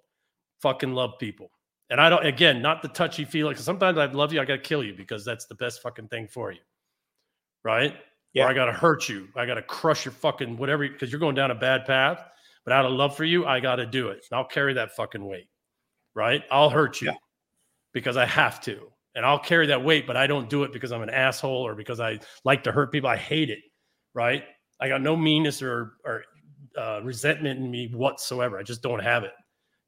fucking 0.62 0.94
love 0.94 1.14
people. 1.18 1.50
And 1.90 2.00
I 2.00 2.10
don't, 2.10 2.26
again, 2.26 2.60
not 2.60 2.82
the 2.82 2.88
touchy 2.88 3.24
feeling. 3.24 3.52
Because 3.52 3.64
sometimes 3.64 3.96
I 3.98 4.06
love 4.06 4.32
you, 4.32 4.40
I 4.40 4.44
got 4.44 4.56
to 4.56 4.62
kill 4.62 4.82
you 4.82 4.94
because 4.94 5.24
that's 5.24 5.46
the 5.46 5.54
best 5.54 5.82
fucking 5.82 6.08
thing 6.08 6.26
for 6.26 6.50
you, 6.52 6.60
right? 7.64 7.94
Yeah. 8.32 8.44
Or 8.44 8.48
I 8.48 8.54
got 8.54 8.66
to 8.66 8.72
hurt 8.72 9.08
you. 9.08 9.28
I 9.36 9.46
got 9.46 9.54
to 9.54 9.62
crush 9.62 10.04
your 10.04 10.12
fucking 10.12 10.56
whatever 10.56 10.88
because 10.88 11.10
you're 11.10 11.20
going 11.20 11.34
down 11.36 11.50
a 11.50 11.54
bad 11.54 11.84
path. 11.86 12.22
But 12.64 12.72
out 12.72 12.84
of 12.84 12.92
love 12.92 13.16
for 13.16 13.24
you, 13.24 13.46
I 13.46 13.60
got 13.60 13.76
to 13.76 13.86
do 13.86 14.08
it. 14.08 14.24
And 14.30 14.36
I'll 14.38 14.44
carry 14.44 14.74
that 14.74 14.96
fucking 14.96 15.24
weight, 15.24 15.48
right? 16.14 16.42
I'll 16.50 16.68
hurt 16.70 17.00
you 17.00 17.08
Yeah. 17.08 17.16
because 17.94 18.16
I 18.16 18.26
have 18.26 18.60
to. 18.62 18.88
And 19.14 19.24
I'll 19.24 19.38
carry 19.38 19.66
that 19.68 19.82
weight, 19.82 20.06
but 20.06 20.16
I 20.16 20.26
don't 20.26 20.50
do 20.50 20.64
it 20.64 20.72
because 20.72 20.92
I'm 20.92 21.00
an 21.02 21.08
asshole 21.08 21.66
or 21.66 21.74
because 21.74 22.00
I 22.00 22.18
like 22.44 22.64
to 22.64 22.72
hurt 22.72 22.92
people. 22.92 23.08
I 23.08 23.16
hate 23.16 23.48
it, 23.48 23.60
right? 24.12 24.44
I 24.80 24.88
got 24.88 25.00
no 25.00 25.16
meanness 25.16 25.62
or, 25.62 25.94
or 26.04 26.24
uh, 26.76 27.00
resentment 27.02 27.58
in 27.60 27.70
me 27.70 27.88
whatsoever. 27.94 28.58
I 28.58 28.62
just 28.62 28.82
don't 28.82 28.98
have 28.98 29.24
it. 29.24 29.32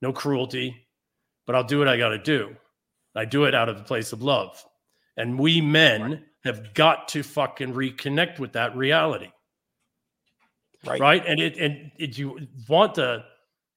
No 0.01 0.13
cruelty, 0.13 0.88
but 1.49 1.55
I'll 1.55 1.65
do 1.65 1.79
what 1.79 1.89
I 1.89 1.97
got 1.97 2.11
to 2.11 2.19
do. 2.19 2.55
I 3.17 3.25
do 3.25 3.45
it 3.45 3.55
out 3.55 3.71
of 3.71 3.79
the 3.79 3.83
place 3.83 4.13
of 4.13 4.23
love. 4.23 4.63
And 5.17 5.39
we 5.39 5.63
men 5.63 6.27
have 6.45 6.75
got 6.75 7.09
to 7.09 7.23
fucking 7.23 7.73
reconnect 7.73 8.39
with 8.39 8.53
that 8.53 8.77
reality. 8.77 9.31
Right. 10.87 11.01
Right? 11.01 11.25
And 11.27 11.41
it 11.41 11.57
and 11.57 11.91
it, 11.99 12.19
you 12.19 12.47
want 12.69 12.97
to 12.97 13.25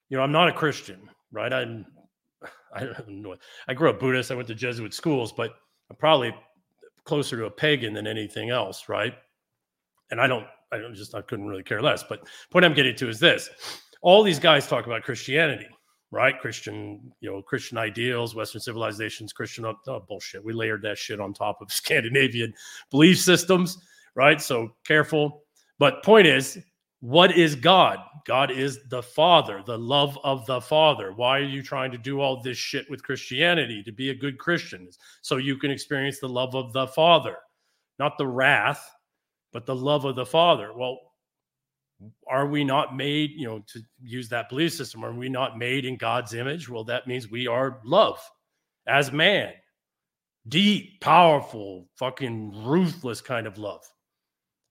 you 0.09 0.17
know 0.17 0.23
i'm 0.23 0.31
not 0.31 0.49
a 0.49 0.51
christian 0.51 1.09
right? 1.31 1.51
I'm 1.51 1.85
i 2.75 2.81
don't 2.81 3.07
know 3.07 3.35
i 3.67 3.73
grew 3.73 3.89
up 3.89 3.99
buddhist. 3.99 4.31
I 4.31 4.35
went 4.35 4.49
to 4.49 4.55
jesuit 4.55 4.93
schools 4.93 5.31
but 5.31 5.55
i'm 5.89 5.95
probably 5.95 6.35
closer 7.05 7.37
to 7.37 7.45
a 7.45 7.49
pagan 7.49 7.93
than 7.93 8.05
anything 8.05 8.49
else 8.49 8.87
right? 8.89 9.15
And 10.11 10.21
i 10.21 10.27
don't 10.27 10.45
i 10.71 10.77
don't 10.77 10.93
just 10.93 11.15
i 11.15 11.21
couldn't 11.21 11.47
really 11.47 11.63
care 11.63 11.81
less. 11.81 12.03
But 12.03 12.27
point 12.51 12.65
i'm 12.65 12.73
getting 12.73 12.95
to 12.97 13.09
is 13.09 13.19
this. 13.19 13.49
All 14.03 14.23
these 14.23 14.39
guys 14.39 14.67
talk 14.67 14.85
about 14.85 15.03
christianity 15.03 15.67
right? 16.11 16.39
Christian, 16.39 17.13
you 17.21 17.31
know, 17.31 17.41
Christian 17.41 17.77
ideals, 17.77 18.35
Western 18.35 18.61
civilizations, 18.61 19.31
Christian 19.33 19.65
oh, 19.65 19.75
oh 19.87 20.03
bullshit. 20.07 20.43
We 20.43 20.53
layered 20.53 20.81
that 20.83 20.97
shit 20.97 21.19
on 21.19 21.33
top 21.33 21.61
of 21.61 21.71
Scandinavian 21.71 22.53
belief 22.89 23.19
systems, 23.19 23.77
right? 24.13 24.41
So 24.41 24.75
careful. 24.85 25.43
But 25.79 26.03
point 26.03 26.27
is, 26.27 26.59
what 26.99 27.35
is 27.35 27.55
God? 27.55 27.97
God 28.27 28.51
is 28.51 28.87
the 28.89 29.01
Father, 29.01 29.63
the 29.65 29.79
love 29.79 30.19
of 30.23 30.45
the 30.45 30.61
Father. 30.61 31.13
Why 31.13 31.39
are 31.39 31.43
you 31.43 31.63
trying 31.63 31.91
to 31.91 31.97
do 31.97 32.21
all 32.21 32.41
this 32.41 32.57
shit 32.57 32.87
with 32.91 33.01
Christianity 33.01 33.81
to 33.83 33.91
be 33.91 34.11
a 34.11 34.15
good 34.15 34.37
Christian? 34.37 34.87
So 35.23 35.37
you 35.37 35.57
can 35.57 35.71
experience 35.71 36.19
the 36.19 36.29
love 36.29 36.53
of 36.53 36.73
the 36.73 36.87
Father, 36.87 37.37
not 37.97 38.19
the 38.19 38.27
wrath, 38.27 38.87
but 39.51 39.65
the 39.65 39.75
love 39.75 40.05
of 40.05 40.15
the 40.15 40.25
Father. 40.25 40.71
Well, 40.75 40.99
are 42.27 42.47
we 42.47 42.63
not 42.63 42.95
made, 42.95 43.31
you 43.31 43.45
know, 43.47 43.59
to 43.67 43.81
use 44.01 44.29
that 44.29 44.49
belief 44.49 44.73
system, 44.73 45.03
are 45.05 45.13
we 45.13 45.29
not 45.29 45.57
made 45.57 45.85
in 45.85 45.97
God's 45.97 46.33
image? 46.33 46.69
Well, 46.69 46.83
that 46.85 47.07
means 47.07 47.29
we 47.29 47.47
are 47.47 47.79
love 47.83 48.19
as 48.87 49.11
man, 49.11 49.53
deep, 50.47 50.99
powerful, 51.01 51.87
fucking 51.95 52.63
ruthless 52.65 53.21
kind 53.21 53.47
of 53.47 53.57
love. 53.57 53.83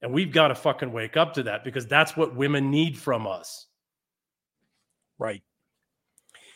And 0.01 0.11
we've 0.13 0.31
got 0.31 0.49
to 0.49 0.55
fucking 0.55 0.91
wake 0.91 1.15
up 1.15 1.33
to 1.35 1.43
that 1.43 1.63
because 1.63 1.85
that's 1.87 2.17
what 2.17 2.35
women 2.35 2.71
need 2.71 2.97
from 2.97 3.27
us. 3.27 3.67
Right. 5.19 5.43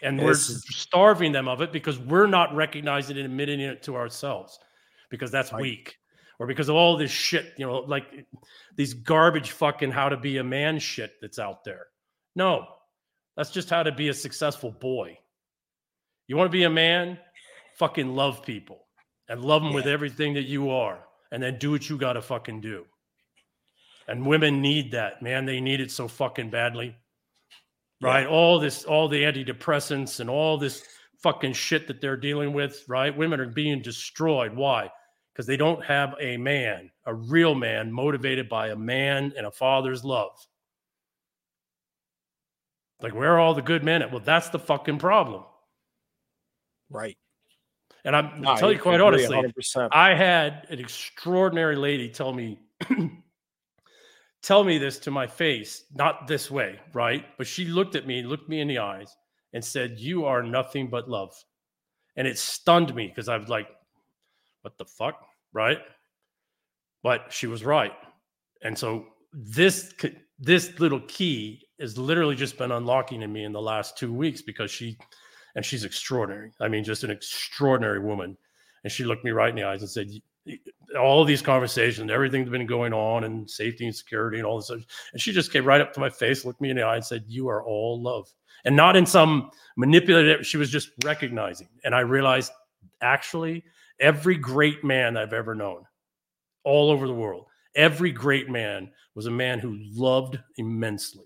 And 0.02 0.20
we're 0.20 0.32
is- 0.32 0.66
starving 0.68 1.32
them 1.32 1.48
of 1.48 1.62
it 1.62 1.72
because 1.72 2.00
we're 2.00 2.28
not 2.28 2.54
recognizing 2.56 3.18
and 3.18 3.26
admitting 3.26 3.60
it 3.60 3.84
to 3.84 3.96
ourselves 3.96 4.60
because 5.10 5.32
that's 5.32 5.54
Right. 5.54 5.62
weak 5.62 5.98
or 6.40 6.48
because 6.48 6.70
of 6.70 6.76
all 6.76 6.98
this 6.98 7.12
shit, 7.12 7.54
you 7.58 7.66
know, 7.66 7.80
like 7.80 8.26
these 8.76 8.94
garbage 8.94 9.52
fucking 9.52 9.92
how 9.92 10.10
to 10.10 10.18
be 10.18 10.38
a 10.38 10.44
man 10.44 10.80
shit 10.80 11.14
that's 11.22 11.40
out 11.40 11.64
there. 11.64 11.88
No, 12.36 12.66
that's 13.38 13.52
just 13.52 13.70
how 13.70 13.84
to 13.84 13.92
be 13.92 14.10
a 14.10 14.14
successful 14.14 14.72
boy. 14.72 15.18
You 16.28 16.38
want 16.38 16.48
to 16.48 16.58
be 16.58 16.64
a 16.64 16.70
man? 16.70 17.20
Fucking 17.78 18.16
love 18.16 18.44
people 18.44 18.86
and 19.30 19.42
love 19.42 19.62
them 19.62 19.74
with 19.74 19.88
everything 19.88 20.34
that 20.36 20.46
you 20.46 20.72
are 20.72 21.00
and 21.32 21.42
then 21.42 21.58
do 21.58 21.72
what 21.72 21.90
you 21.90 21.98
got 21.98 22.14
to 22.14 22.22
fucking 22.22 22.62
do. 22.62 22.86
And 24.08 24.26
women 24.26 24.62
need 24.62 24.92
that, 24.92 25.22
man. 25.22 25.46
They 25.46 25.60
need 25.60 25.82
it 25.82 25.92
so 25.92 26.08
fucking 26.08 26.50
badly. 26.50 26.96
Right? 28.02 28.28
All 28.28 28.60
this, 28.60 28.84
all 28.84 29.08
the 29.08 29.24
antidepressants 29.24 30.20
and 30.20 30.30
all 30.30 30.58
this 30.58 30.84
fucking 31.24 31.54
shit 31.54 31.88
that 31.88 32.02
they're 32.02 32.18
dealing 32.18 32.54
with, 32.54 32.84
right? 32.88 33.16
Women 33.16 33.40
are 33.40 33.48
being 33.48 33.82
destroyed. 33.82 34.56
Why? 34.56 34.92
Because 35.36 35.48
they 35.48 35.58
don't 35.58 35.84
have 35.84 36.16
a 36.22 36.38
man, 36.38 36.90
a 37.06 37.14
real 37.14 37.56
man, 37.56 37.92
motivated 37.92 38.48
by 38.48 38.70
a 38.70 38.76
man 38.76 39.34
and 39.36 39.46
a 39.46 39.52
father's 39.52 40.06
love. 40.06 40.32
Like, 43.02 43.14
where 43.14 43.34
are 43.34 43.40
all 43.40 43.54
the 43.54 43.62
good 43.62 43.84
men 43.84 44.02
at? 44.02 44.12
Well, 44.12 44.22
that's 44.24 44.48
the 44.48 44.60
fucking 44.60 44.98
problem. 44.98 45.44
Right. 46.90 47.18
And 48.06 48.16
I'm 48.16 48.42
No, 48.42 48.52
I'll 48.52 48.58
tell 48.58 48.72
you 48.72 48.80
quite 48.80 49.02
honestly, 49.02 49.36
100%. 49.36 49.90
I 49.92 50.14
had 50.14 50.68
an 50.70 50.80
extraordinary 50.80 51.76
lady 51.76 52.08
tell 52.08 52.32
me 52.32 52.60
tell 54.42 54.64
me 54.64 54.78
this 54.78 55.00
to 55.00 55.12
my 55.12 55.28
face, 55.28 55.86
not 55.94 56.28
this 56.28 56.50
way, 56.50 56.80
right? 56.94 57.26
But 57.38 57.48
she 57.48 57.66
looked 57.66 57.96
at 57.96 58.08
me, 58.08 58.22
looked 58.22 58.48
me 58.48 58.62
in 58.62 58.68
the 58.68 58.78
eyes, 58.78 59.16
and 59.54 59.66
said, 59.66 60.00
"You 60.00 60.26
are 60.26 60.44
nothing 60.44 60.88
but 60.88 61.10
love." 61.10 61.34
And 62.16 62.28
it 62.28 62.38
stunned 62.38 62.94
me 62.94 63.08
because 63.08 63.28
I 63.28 63.38
was 63.38 63.50
like, 63.50 63.68
"What 64.66 64.78
the 64.78 64.86
fuck?" 64.86 65.26
Right? 65.54 65.80
But 67.04 67.32
she 67.32 67.48
was 67.48 67.64
right, 67.64 67.94
and 68.64 68.78
so 68.78 69.06
this 69.32 69.94
this 70.40 70.80
little 70.80 71.02
key 71.02 71.62
has 71.80 71.98
literally 71.98 72.36
just 72.36 72.58
been 72.58 72.72
unlocking 72.72 73.22
in 73.22 73.32
me 73.32 73.44
in 73.44 73.52
the 73.52 73.62
last 73.62 73.98
two 73.98 74.12
weeks 74.14 74.42
because 74.42 74.72
she 74.72 74.98
and 75.56 75.64
she's 75.64 75.86
extraordinary. 75.86 76.52
I 76.60 76.68
mean, 76.68 76.84
just 76.84 77.04
an 77.04 77.12
extraordinary 77.12 78.00
woman. 78.00 78.38
And 78.84 78.92
she 78.92 79.04
looked 79.04 79.24
me 79.24 79.32
right 79.32 79.50
in 79.50 79.56
the 79.56 79.64
eyes 79.64 79.82
and 79.82 79.90
said, 79.90 80.10
"Y- 80.46 80.60
all 81.00 81.24
these 81.26 81.42
conversations, 81.42 82.12
everything 82.12 82.42
that's 82.42 82.52
been 82.52 82.66
going 82.68 82.94
on 82.94 83.24
and 83.24 83.50
safety 83.50 83.86
and 83.86 83.96
security 83.96 84.38
and 84.38 84.46
all 84.46 84.58
this. 84.58 84.68
stuff." 84.68 84.82
And 85.14 85.22
she 85.22 85.32
just 85.32 85.52
came 85.52 85.66
right 85.66 85.82
up 85.82 85.94
to 85.94 86.00
my 86.00 86.10
face, 86.10 86.46
looked 86.46 86.62
me 86.62 86.70
in 86.70 86.78
the 86.78 86.84
eye 86.84 86.96
and 86.96 87.06
said, 87.06 87.24
you 87.28 87.48
are 87.48 87.64
all 87.64 88.02
love. 88.02 88.32
And 88.66 88.76
not 88.76 88.96
in 88.96 89.06
some 89.06 89.52
manipulative, 89.78 90.46
she 90.46 90.58
was 90.58 90.70
just 90.70 90.90
recognizing. 91.04 91.70
And 91.84 91.96
I 91.96 92.02
realized 92.02 92.52
actually 93.02 93.64
every 94.00 94.36
great 94.36 94.84
man 94.84 95.18
I've 95.18 95.34
ever 95.34 95.56
known 95.56 95.84
all 96.64 96.90
over 96.90 97.08
the 97.08 97.14
world, 97.14 97.46
every 97.76 98.12
great 98.12 98.50
man 98.50 98.92
was 99.14 99.26
a 99.26 99.32
man 99.32 99.60
who 99.60 99.78
loved 99.94 100.40
immensely 100.58 101.26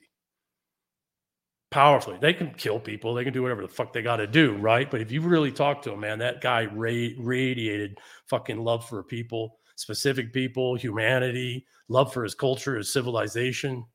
powerfully. 1.72 2.18
They 2.20 2.34
can 2.34 2.54
kill 2.56 2.80
people. 2.80 3.14
They 3.14 3.24
can 3.24 3.34
do 3.34 3.44
whatever 3.44 3.62
the 3.62 3.68
fuck 3.68 3.94
they 3.94 4.02
got 4.02 4.18
to 4.18 4.28
do, 4.28 4.56
right? 4.58 4.90
But 4.90 5.02
if 5.02 5.12
you 5.12 5.22
really 5.22 5.52
talk 5.52 5.84
to 5.84 5.92
him, 5.94 6.00
man, 6.00 6.18
that 6.20 6.42
guy 6.42 6.66
ra- 6.66 7.14
radiated 7.20 8.00
fucking 8.28 8.58
love 8.58 8.90
for 8.90 9.04
people, 9.04 9.60
specific 9.76 10.34
people, 10.34 10.76
humanity, 10.76 11.68
love 11.88 12.12
for 12.12 12.24
his 12.24 12.34
culture, 12.34 12.76
his 12.76 12.92
civilization, 12.92 13.86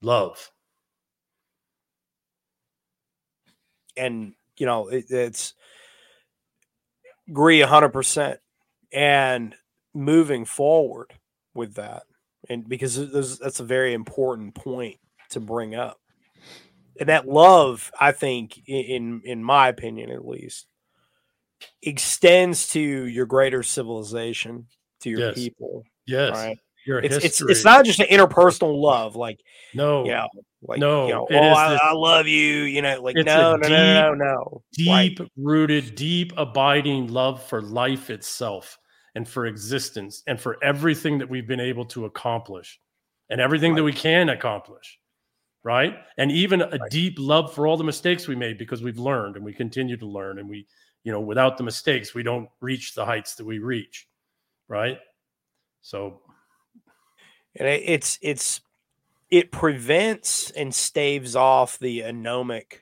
love. 0.00 0.50
and 3.96 4.32
you 4.56 4.66
know 4.66 4.88
it, 4.88 5.04
it's 5.10 5.54
agree 7.32 7.60
100% 7.60 8.38
and 8.92 9.54
moving 9.94 10.44
forward 10.44 11.14
with 11.54 11.74
that. 11.74 12.02
And 12.48 12.68
because 12.68 13.38
that's 13.38 13.60
a 13.60 13.64
very 13.64 13.94
important 13.94 14.54
point 14.54 14.98
to 15.30 15.40
bring 15.40 15.74
up. 15.74 15.98
And 17.00 17.08
that 17.08 17.26
love 17.26 17.90
i 17.98 18.12
think 18.12 18.60
in 18.66 19.22
in 19.24 19.42
my 19.42 19.68
opinion 19.68 20.10
at 20.10 20.26
least 20.28 20.66
extends 21.82 22.68
to 22.68 22.80
your 22.80 23.26
greater 23.26 23.62
civilization 23.62 24.66
to 25.00 25.10
your 25.10 25.20
Yes. 25.20 25.34
people 25.34 25.84
Yes, 26.06 26.30
right 26.34 26.58
your 26.86 26.98
it's, 26.98 27.14
it's 27.16 27.24
history. 27.24 27.52
it's 27.52 27.64
not 27.64 27.84
just 27.84 28.00
an 28.00 28.06
interpersonal 28.06 28.80
love 28.80 29.16
like 29.16 29.40
no 29.74 30.04
you 30.04 30.10
know 30.10 30.28
like 30.62 30.78
No, 30.78 31.06
you 31.06 31.12
know 31.12 31.26
it 31.28 31.34
oh 31.36 31.50
is 31.52 31.58
I, 31.58 31.70
this- 31.70 31.80
I 31.82 31.92
love 31.92 32.26
you 32.26 32.62
you 32.62 32.82
know 32.82 33.00
like 33.02 33.16
no 33.16 33.22
no, 33.22 33.56
no 33.56 33.68
no 33.68 34.14
no 34.14 34.14
no 34.14 34.62
Right. 34.90 35.16
deep 35.16 35.28
rooted, 35.36 35.94
deep 35.94 36.32
abiding 36.36 37.08
love 37.08 37.42
for 37.42 37.60
life 37.62 38.10
itself 38.10 38.78
and 39.14 39.28
for 39.28 39.46
existence 39.46 40.22
and 40.26 40.40
for 40.40 40.62
everything 40.64 41.18
that 41.18 41.28
we've 41.28 41.46
been 41.46 41.60
able 41.60 41.84
to 41.86 42.04
accomplish 42.06 42.80
and 43.28 43.40
everything 43.40 43.74
that 43.74 43.82
we 43.84 43.92
can 43.92 44.28
accomplish. 44.30 44.98
Right. 45.64 45.94
And 46.18 46.32
even 46.32 46.60
a 46.62 46.78
deep 46.90 47.16
love 47.18 47.54
for 47.54 47.66
all 47.68 47.76
the 47.76 47.84
mistakes 47.84 48.26
we 48.26 48.34
made 48.34 48.58
because 48.58 48.82
we've 48.82 48.98
learned 48.98 49.36
and 49.36 49.44
we 49.44 49.52
continue 49.52 49.96
to 49.96 50.06
learn. 50.06 50.38
And 50.40 50.48
we, 50.48 50.66
you 51.04 51.12
know, 51.12 51.20
without 51.20 51.56
the 51.56 51.62
mistakes, 51.62 52.14
we 52.14 52.22
don't 52.24 52.48
reach 52.60 52.94
the 52.94 53.04
heights 53.04 53.36
that 53.36 53.44
we 53.44 53.58
reach. 53.60 54.08
Right. 54.68 54.98
So, 55.80 56.20
and 57.56 57.68
it, 57.68 57.82
it's 57.84 58.18
it's 58.22 58.60
it 59.30 59.50
prevents 59.50 60.50
and 60.50 60.74
staves 60.74 61.34
off 61.36 61.78
the 61.78 62.00
anomic 62.00 62.80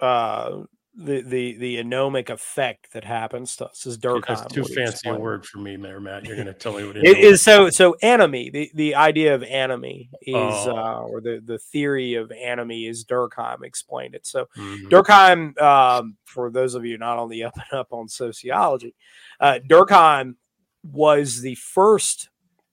uh 0.00 0.62
the 1.00 1.20
the 1.22 1.56
the 1.58 1.76
anomic 1.76 2.28
effect 2.28 2.92
that 2.92 3.04
happens 3.04 3.54
to 3.54 3.66
us 3.66 3.84
dude, 3.84 4.00
Durkheim 4.00 4.26
that's 4.26 4.52
too 4.52 4.64
fancy 4.64 5.08
a 5.08 5.14
word 5.14 5.46
for 5.46 5.58
me, 5.58 5.76
Mayor 5.76 6.00
Matt. 6.00 6.24
You're 6.24 6.34
going 6.34 6.48
to 6.48 6.52
tell 6.52 6.72
me 6.72 6.84
what 6.84 6.96
It 6.96 7.18
is 7.18 7.40
so 7.40 7.70
so 7.70 7.94
anomie 8.02 8.50
the, 8.52 8.70
the 8.74 8.94
idea 8.96 9.34
of 9.34 9.42
anomie 9.42 10.08
is 10.22 10.66
Oh. 10.66 10.76
uh 10.76 11.00
or 11.02 11.20
the 11.20 11.40
the 11.44 11.58
theory 11.58 12.14
of 12.14 12.30
anomie 12.30 12.88
is 12.88 13.04
Durkheim 13.04 13.62
explained 13.62 14.16
it 14.16 14.26
so 14.26 14.46
Mhm. 14.56 14.88
Durkheim, 14.90 15.60
um, 15.60 16.16
for 16.24 16.50
those 16.50 16.74
of 16.74 16.84
you 16.84 16.98
not 16.98 17.18
on 17.18 17.28
the 17.28 17.44
up 17.44 17.54
and 17.70 17.78
up 17.78 17.92
on 17.92 18.08
sociology, 18.08 18.94
uh, 19.38 19.60
Durkheim 19.68 20.34
was 20.82 21.42
the 21.42 21.54
first 21.56 22.28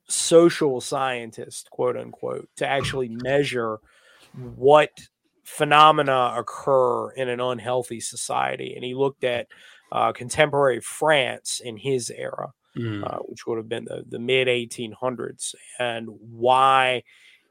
social 0.07 0.81
scientist, 0.81 1.69
quote 1.71 1.97
unquote, 1.97 2.49
to 2.57 2.67
actually 2.67 3.09
measure 3.09 3.79
what 4.33 4.89
phenomena 5.43 6.33
occur 6.37 7.11
in 7.11 7.29
an 7.29 7.39
unhealthy 7.39 7.99
society. 7.99 8.73
And 8.75 8.83
he 8.83 8.95
looked 8.95 9.23
at 9.23 9.47
uh, 9.91 10.11
contemporary 10.13 10.79
France 10.81 11.61
in 11.63 11.77
his 11.77 12.09
era 12.09 12.53
Mhm. 12.77 13.03
uh, 13.03 13.19
which 13.19 13.47
would 13.47 13.57
have 13.57 13.69
been 13.69 13.85
the, 13.85 14.03
the 14.05 14.19
mid 14.19 14.49
1800s, 14.49 15.55
and 15.79 16.09
why 16.09 17.03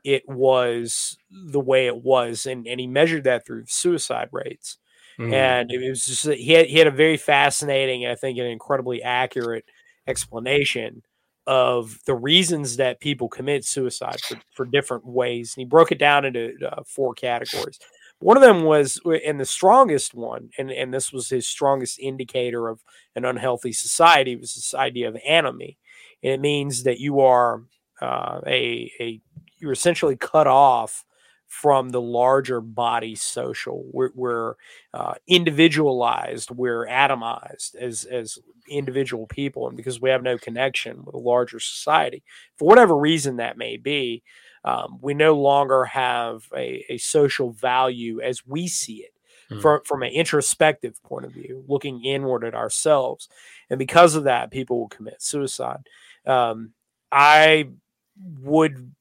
it 0.04 0.28
was 0.28 1.16
the 1.30 1.60
way 1.60 1.86
it 1.86 1.96
was. 1.96 2.44
And, 2.46 2.66
and 2.66 2.78
he 2.78 2.86
measured 2.86 3.24
that 3.24 3.46
through 3.46 3.64
suicide 3.66 4.28
rates. 4.32 4.76
Mhm. 5.18 5.32
And 5.32 5.70
it 5.72 5.88
was 5.88 6.04
just, 6.04 6.26
he 6.26 6.52
had, 6.52 6.66
he 6.66 6.78
had 6.78 6.88
a 6.88 6.90
very 6.90 7.16
fascinating, 7.16 8.06
I 8.06 8.16
think 8.16 8.38
an 8.38 8.44
incredibly 8.46 9.02
accurate 9.02 9.64
explanation 10.06 11.02
of 11.46 11.98
the 12.06 12.14
reasons 12.14 12.76
that 12.76 13.00
people 13.00 13.28
commit 13.28 13.64
suicide 13.64 14.20
for, 14.20 14.36
for 14.54 14.64
different 14.64 15.04
ways. 15.04 15.54
And 15.54 15.62
he 15.62 15.66
broke 15.66 15.92
it 15.92 15.98
down 15.98 16.24
into 16.24 16.54
uh, 16.66 16.82
four 16.86 17.14
categories. 17.14 17.78
One 18.20 18.36
of 18.36 18.42
them 18.42 18.64
was, 18.64 19.00
and 19.26 19.38
the 19.38 19.44
strongest 19.44 20.14
one, 20.14 20.48
and, 20.56 20.70
and 20.70 20.94
this 20.94 21.12
was 21.12 21.28
his 21.28 21.46
strongest 21.46 21.98
indicator 21.98 22.68
of 22.68 22.82
an 23.16 23.24
unhealthy 23.24 23.72
society, 23.72 24.36
was 24.36 24.54
this 24.54 24.74
idea 24.74 25.08
of 25.08 25.16
anomie. 25.28 25.76
And 26.22 26.32
it 26.32 26.40
means 26.40 26.84
that 26.84 27.00
you 27.00 27.20
are 27.20 27.62
uh, 28.00 28.40
a, 28.46 28.90
a, 29.00 29.20
you're 29.58 29.72
essentially 29.72 30.16
cut 30.16 30.46
off 30.46 31.04
from 31.60 31.90
the 31.90 32.00
larger 32.00 32.60
body 32.60 33.14
social. 33.14 33.84
We're, 33.92 34.10
we're 34.14 34.54
uh, 34.92 35.14
individualized, 35.26 36.50
we're 36.50 36.86
atomized 36.86 37.74
as 37.76 38.04
as 38.04 38.38
individual 38.68 39.26
people, 39.26 39.68
and 39.68 39.76
because 39.76 40.00
we 40.00 40.10
have 40.10 40.22
no 40.22 40.36
connection 40.38 41.04
with 41.04 41.14
a 41.14 41.18
larger 41.18 41.60
society, 41.60 42.22
for 42.58 42.66
whatever 42.66 42.96
reason 42.96 43.36
that 43.36 43.56
may 43.56 43.76
be, 43.76 44.22
um, 44.64 44.98
we 45.00 45.14
no 45.14 45.34
longer 45.34 45.84
have 45.84 46.44
a, 46.56 46.84
a 46.88 46.98
social 46.98 47.52
value 47.52 48.20
as 48.20 48.46
we 48.46 48.66
see 48.68 48.96
it 48.96 49.10
Mm. 49.50 49.60
from 49.60 49.80
from 49.84 50.02
an 50.02 50.12
introspective 50.12 51.02
point 51.02 51.26
of 51.26 51.32
view, 51.32 51.64
looking 51.68 52.02
inward 52.02 52.44
at 52.44 52.54
ourselves, 52.54 53.28
and 53.68 53.78
because 53.78 54.14
of 54.14 54.24
that, 54.24 54.50
people 54.50 54.78
will 54.78 54.88
commit 54.88 55.20
suicide. 55.20 55.86
Um, 56.26 56.72
I 57.12 57.68
would. 58.40 58.92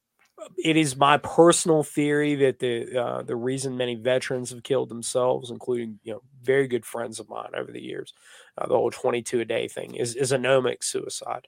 It 0.63 0.77
is 0.77 0.95
my 0.95 1.17
personal 1.17 1.83
theory 1.83 2.35
that 2.35 2.59
the 2.59 2.97
uh, 2.97 3.21
the 3.23 3.35
reason 3.35 3.77
many 3.77 3.95
veterans 3.95 4.49
have 4.51 4.63
killed 4.63 4.89
themselves, 4.89 5.51
including 5.51 5.99
you 6.03 6.13
know 6.13 6.21
very 6.41 6.67
good 6.67 6.85
friends 6.85 7.19
of 7.19 7.29
mine 7.29 7.51
over 7.55 7.71
the 7.71 7.81
years, 7.81 8.13
uh, 8.57 8.67
the 8.67 8.75
whole 8.75 8.91
twenty 8.91 9.21
two 9.21 9.41
a 9.41 9.45
day 9.45 9.67
thing 9.67 9.95
is 9.95 10.15
is 10.15 10.31
anomic 10.31 10.83
suicide. 10.83 11.47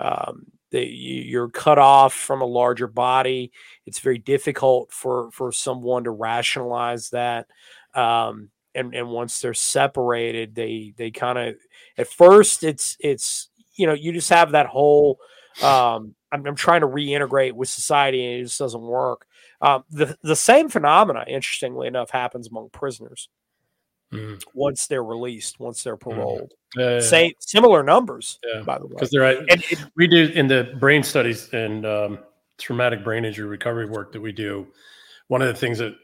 Um, 0.00 0.46
you're 0.70 1.50
cut 1.50 1.78
off 1.78 2.14
from 2.14 2.40
a 2.40 2.46
larger 2.46 2.86
body. 2.86 3.52
It's 3.86 4.00
very 4.00 4.18
difficult 4.18 4.92
for 4.92 5.30
for 5.32 5.52
someone 5.52 6.04
to 6.04 6.10
rationalize 6.10 7.10
that 7.10 7.46
um, 7.94 8.50
and 8.74 8.94
and 8.94 9.08
once 9.08 9.40
they're 9.40 9.54
separated, 9.54 10.54
they 10.54 10.94
they 10.96 11.10
kind 11.10 11.38
of 11.38 11.56
at 11.98 12.08
first 12.08 12.64
it's 12.64 12.96
it's 13.00 13.50
you 13.74 13.86
know 13.86 13.92
you 13.92 14.12
just 14.12 14.30
have 14.30 14.52
that 14.52 14.66
whole 14.66 15.18
um, 15.60 16.14
I'm, 16.30 16.46
I'm 16.46 16.54
trying 16.56 16.80
to 16.82 16.86
reintegrate 16.86 17.52
with 17.52 17.68
society 17.68 18.24
and 18.24 18.40
it 18.40 18.44
just 18.44 18.58
doesn't 18.58 18.80
work. 18.80 19.26
Um, 19.60 19.84
the 19.90 20.16
the 20.22 20.36
same 20.36 20.68
phenomena, 20.68 21.24
interestingly 21.28 21.86
enough, 21.88 22.10
happens 22.10 22.48
among 22.48 22.70
prisoners 22.70 23.28
Mhm. 24.12 24.42
once 24.54 24.86
they're 24.86 25.04
released, 25.04 25.58
once 25.58 25.82
they're 25.82 25.96
paroled. 25.96 26.52
Uh, 26.78 27.00
Same 27.00 27.32
similar 27.38 27.82
numbers, 27.82 28.38
yeah, 28.44 28.62
by 28.62 28.78
the 28.78 28.86
way. 28.86 28.90
because 28.90 29.10
they're 29.10 29.24
And 29.24 29.62
it, 29.70 29.78
we 29.96 30.06
do 30.06 30.30
in 30.34 30.48
the 30.48 30.74
brain 30.78 31.02
studies 31.02 31.48
and 31.52 31.86
um, 31.86 32.18
traumatic 32.58 33.04
brain 33.04 33.24
injury 33.24 33.46
recovery 33.48 33.86
work 33.86 34.12
that 34.12 34.20
we 34.20 34.32
do. 34.32 34.66
One 35.28 35.40
of 35.42 35.48
the 35.48 35.54
things 35.54 35.78
that 35.78 35.94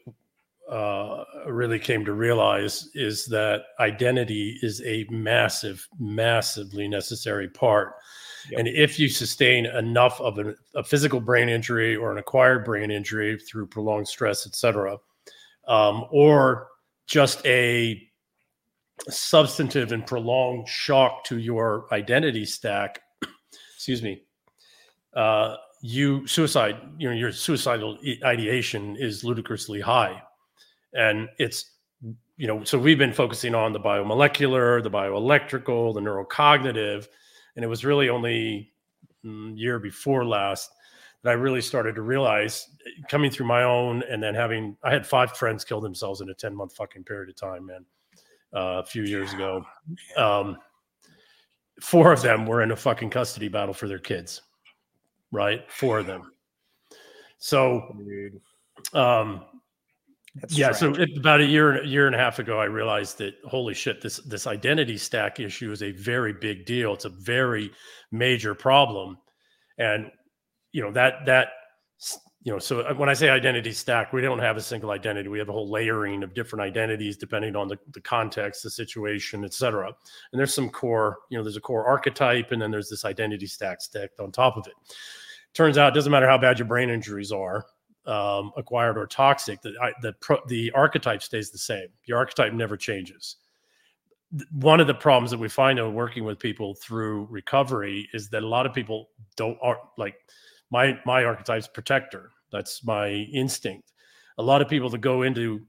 uh, 0.70 1.24
really 1.46 1.78
came 1.78 2.04
to 2.04 2.12
realize 2.12 2.88
is 2.94 3.26
that 3.26 3.64
identity 3.80 4.58
is 4.62 4.82
a 4.82 5.04
massive, 5.10 5.86
massively 5.98 6.88
necessary 6.88 7.48
part. 7.48 7.94
And 8.56 8.68
if 8.68 8.98
you 8.98 9.08
sustain 9.08 9.66
enough 9.66 10.20
of 10.20 10.38
an, 10.38 10.56
a 10.74 10.82
physical 10.82 11.20
brain 11.20 11.48
injury 11.48 11.96
or 11.96 12.12
an 12.12 12.18
acquired 12.18 12.64
brain 12.64 12.90
injury 12.90 13.38
through 13.38 13.66
prolonged 13.66 14.08
stress, 14.08 14.46
et 14.46 14.54
cetera, 14.54 14.98
um, 15.66 16.06
or 16.10 16.68
just 17.06 17.44
a 17.46 18.02
substantive 19.08 19.92
and 19.92 20.06
prolonged 20.06 20.68
shock 20.68 21.24
to 21.24 21.38
your 21.38 21.86
identity 21.92 22.44
stack, 22.44 23.00
excuse 23.76 24.02
me, 24.02 24.22
uh, 25.14 25.56
you 25.80 26.26
suicide, 26.26 26.76
you 26.98 27.08
know, 27.08 27.14
your 27.14 27.32
suicidal 27.32 27.98
ideation 28.24 28.96
is 28.96 29.24
ludicrously 29.24 29.80
high. 29.80 30.22
And 30.92 31.28
it's, 31.38 31.72
you 32.36 32.46
know, 32.46 32.64
so 32.64 32.78
we've 32.78 32.98
been 32.98 33.12
focusing 33.12 33.54
on 33.54 33.72
the 33.72 33.80
biomolecular, 33.80 34.82
the 34.82 34.90
bioelectrical, 34.90 35.94
the 35.94 36.00
neurocognitive. 36.00 37.06
And 37.56 37.64
it 37.64 37.68
was 37.68 37.84
really 37.84 38.08
only 38.08 38.72
mm, 39.24 39.56
year 39.56 39.78
before 39.78 40.24
last 40.24 40.70
that 41.22 41.30
I 41.30 41.34
really 41.34 41.60
started 41.60 41.94
to 41.96 42.02
realize 42.02 42.68
coming 43.08 43.30
through 43.30 43.46
my 43.46 43.64
own 43.64 44.02
and 44.08 44.22
then 44.22 44.34
having, 44.34 44.76
I 44.84 44.92
had 44.92 45.06
five 45.06 45.32
friends 45.32 45.64
kill 45.64 45.80
themselves 45.80 46.20
in 46.20 46.30
a 46.30 46.34
10 46.34 46.54
month 46.54 46.74
fucking 46.76 47.04
period 47.04 47.28
of 47.28 47.36
time, 47.36 47.66
man, 47.66 47.84
uh, 48.54 48.80
a 48.80 48.84
few 48.84 49.02
years 49.02 49.32
ago. 49.32 49.64
Um, 50.16 50.56
four 51.80 52.12
of 52.12 52.22
them 52.22 52.46
were 52.46 52.62
in 52.62 52.70
a 52.70 52.76
fucking 52.76 53.10
custody 53.10 53.48
battle 53.48 53.74
for 53.74 53.88
their 53.88 53.98
kids, 53.98 54.42
right? 55.32 55.70
Four 55.70 55.98
of 55.98 56.06
them. 56.06 56.32
So, 57.38 57.96
um, 58.94 59.44
that's 60.40 60.56
yeah, 60.56 60.72
so 60.72 60.94
it, 60.94 61.16
about 61.16 61.40
a 61.40 61.44
year, 61.44 61.82
a 61.82 61.86
year 61.86 62.06
and 62.06 62.14
a 62.14 62.18
half 62.18 62.38
ago, 62.38 62.60
I 62.60 62.64
realized 62.64 63.18
that 63.18 63.34
holy 63.44 63.74
shit, 63.74 64.00
this 64.00 64.18
this 64.18 64.46
identity 64.46 64.98
stack 64.98 65.40
issue 65.40 65.72
is 65.72 65.82
a 65.82 65.92
very 65.92 66.32
big 66.32 66.66
deal. 66.66 66.94
It's 66.94 67.04
a 67.04 67.10
very 67.10 67.70
major 68.10 68.54
problem, 68.54 69.18
and 69.78 70.10
you 70.72 70.82
know 70.82 70.90
that 70.92 71.26
that 71.26 71.48
you 72.42 72.52
know. 72.52 72.58
So 72.58 72.80
uh, 72.80 72.94
when 72.94 73.08
I 73.08 73.14
say 73.14 73.30
identity 73.30 73.72
stack, 73.72 74.12
we 74.12 74.20
don't 74.20 74.38
have 74.38 74.56
a 74.56 74.60
single 74.60 74.90
identity. 74.90 75.28
We 75.28 75.38
have 75.38 75.48
a 75.48 75.52
whole 75.52 75.70
layering 75.70 76.22
of 76.22 76.34
different 76.34 76.62
identities 76.62 77.16
depending 77.16 77.56
on 77.56 77.68
the, 77.68 77.78
the 77.92 78.00
context, 78.00 78.62
the 78.62 78.70
situation, 78.70 79.44
et 79.44 79.54
cetera. 79.54 79.86
And 79.86 80.38
there's 80.38 80.54
some 80.54 80.70
core, 80.70 81.18
you 81.30 81.38
know, 81.38 81.44
there's 81.44 81.56
a 81.56 81.60
core 81.60 81.86
archetype, 81.86 82.52
and 82.52 82.60
then 82.60 82.70
there's 82.70 82.88
this 82.88 83.04
identity 83.04 83.46
stack 83.46 83.80
stacked 83.80 84.20
on 84.20 84.32
top 84.32 84.56
of 84.56 84.66
it. 84.66 84.74
Turns 85.54 85.78
out, 85.78 85.92
it 85.92 85.94
doesn't 85.94 86.12
matter 86.12 86.28
how 86.28 86.38
bad 86.38 86.58
your 86.58 86.68
brain 86.68 86.90
injuries 86.90 87.32
are 87.32 87.66
um, 88.08 88.52
acquired 88.56 88.96
or 88.96 89.06
toxic, 89.06 89.60
the 89.60 89.74
the 90.02 90.14
pro, 90.14 90.38
the 90.48 90.72
archetype 90.72 91.22
stays 91.22 91.50
the 91.50 91.58
same. 91.58 91.88
Your 92.04 92.18
archetype 92.18 92.52
never 92.52 92.76
changes. 92.76 93.36
One 94.52 94.80
of 94.80 94.86
the 94.86 94.94
problems 94.94 95.30
that 95.30 95.38
we 95.38 95.48
find 95.48 95.78
in 95.78 95.94
working 95.94 96.24
with 96.24 96.38
people 96.38 96.74
through 96.74 97.28
recovery 97.30 98.08
is 98.12 98.28
that 98.30 98.42
a 98.42 98.48
lot 98.48 98.66
of 98.66 98.74
people 98.74 99.10
don't 99.36 99.58
are 99.62 99.78
like 99.98 100.16
my 100.70 100.98
my 101.04 101.24
archetype's 101.24 101.68
protector. 101.68 102.30
That's 102.50 102.82
my 102.84 103.08
instinct. 103.10 103.92
A 104.38 104.42
lot 104.42 104.62
of 104.62 104.68
people 104.68 104.88
that 104.90 105.00
go 105.00 105.22
into 105.22 105.60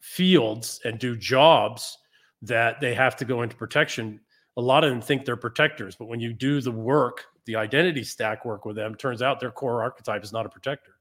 fields 0.00 0.80
and 0.84 0.98
do 0.98 1.16
jobs 1.16 1.96
that 2.42 2.80
they 2.80 2.94
have 2.94 3.16
to 3.16 3.24
go 3.24 3.42
into 3.42 3.56
protection. 3.56 4.20
A 4.56 4.60
lot 4.60 4.84
of 4.84 4.90
them 4.90 5.00
think 5.00 5.24
they're 5.24 5.36
protectors, 5.36 5.96
but 5.96 6.06
when 6.06 6.20
you 6.20 6.32
do 6.32 6.60
the 6.60 6.70
work, 6.70 7.24
the 7.46 7.56
identity 7.56 8.04
stack 8.04 8.44
work 8.44 8.64
with 8.64 8.76
them, 8.76 8.94
turns 8.94 9.22
out 9.22 9.40
their 9.40 9.50
core 9.50 9.82
archetype 9.82 10.22
is 10.22 10.32
not 10.32 10.46
a 10.46 10.48
protector. 10.48 10.93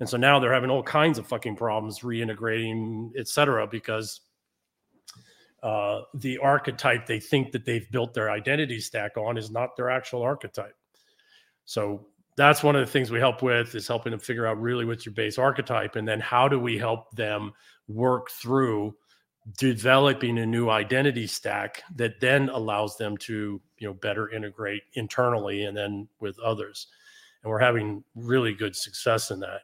And 0.00 0.08
so 0.08 0.16
now 0.16 0.38
they're 0.38 0.52
having 0.52 0.70
all 0.70 0.82
kinds 0.82 1.18
of 1.18 1.26
fucking 1.26 1.56
problems 1.56 2.00
reintegrating, 2.00 3.12
et 3.16 3.28
cetera, 3.28 3.66
because 3.66 4.20
uh, 5.62 6.02
the 6.14 6.38
archetype 6.38 7.06
they 7.06 7.18
think 7.18 7.52
that 7.52 7.64
they've 7.64 7.90
built 7.90 8.12
their 8.12 8.30
identity 8.30 8.78
stack 8.78 9.16
on 9.16 9.38
is 9.38 9.50
not 9.50 9.76
their 9.76 9.90
actual 9.90 10.22
archetype. 10.22 10.76
So 11.64 12.06
that's 12.36 12.62
one 12.62 12.76
of 12.76 12.84
the 12.84 12.92
things 12.92 13.10
we 13.10 13.18
help 13.18 13.42
with 13.42 13.74
is 13.74 13.88
helping 13.88 14.10
them 14.10 14.20
figure 14.20 14.46
out 14.46 14.60
really 14.60 14.84
what's 14.84 15.06
your 15.06 15.14
base 15.14 15.38
archetype, 15.38 15.96
and 15.96 16.06
then 16.06 16.20
how 16.20 16.46
do 16.46 16.60
we 16.60 16.76
help 16.76 17.10
them 17.12 17.52
work 17.88 18.30
through 18.30 18.94
developing 19.58 20.38
a 20.38 20.46
new 20.46 20.68
identity 20.68 21.26
stack 21.26 21.82
that 21.94 22.20
then 22.20 22.48
allows 22.48 22.96
them 22.96 23.16
to 23.16 23.60
you 23.78 23.86
know 23.86 23.94
better 23.94 24.28
integrate 24.30 24.82
internally 24.94 25.64
and 25.64 25.76
then 25.76 26.08
with 26.18 26.38
others 26.40 26.88
and 27.42 27.50
we're 27.50 27.58
having 27.58 28.02
really 28.16 28.52
good 28.52 28.74
success 28.74 29.30
in 29.30 29.38
that 29.38 29.60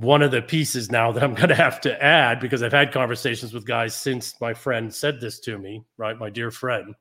one 0.00 0.22
of 0.22 0.30
the 0.30 0.42
pieces 0.42 0.90
now 0.90 1.12
that 1.12 1.22
i'm 1.22 1.34
going 1.34 1.48
to 1.48 1.54
have 1.54 1.80
to 1.80 2.02
add 2.02 2.40
because 2.40 2.62
i've 2.62 2.72
had 2.72 2.92
conversations 2.92 3.52
with 3.52 3.66
guys 3.66 3.94
since 3.94 4.40
my 4.40 4.54
friend 4.54 4.92
said 4.92 5.20
this 5.20 5.40
to 5.40 5.58
me 5.58 5.84
right 5.96 6.18
my 6.18 6.30
dear 6.30 6.50
friend 6.50 6.94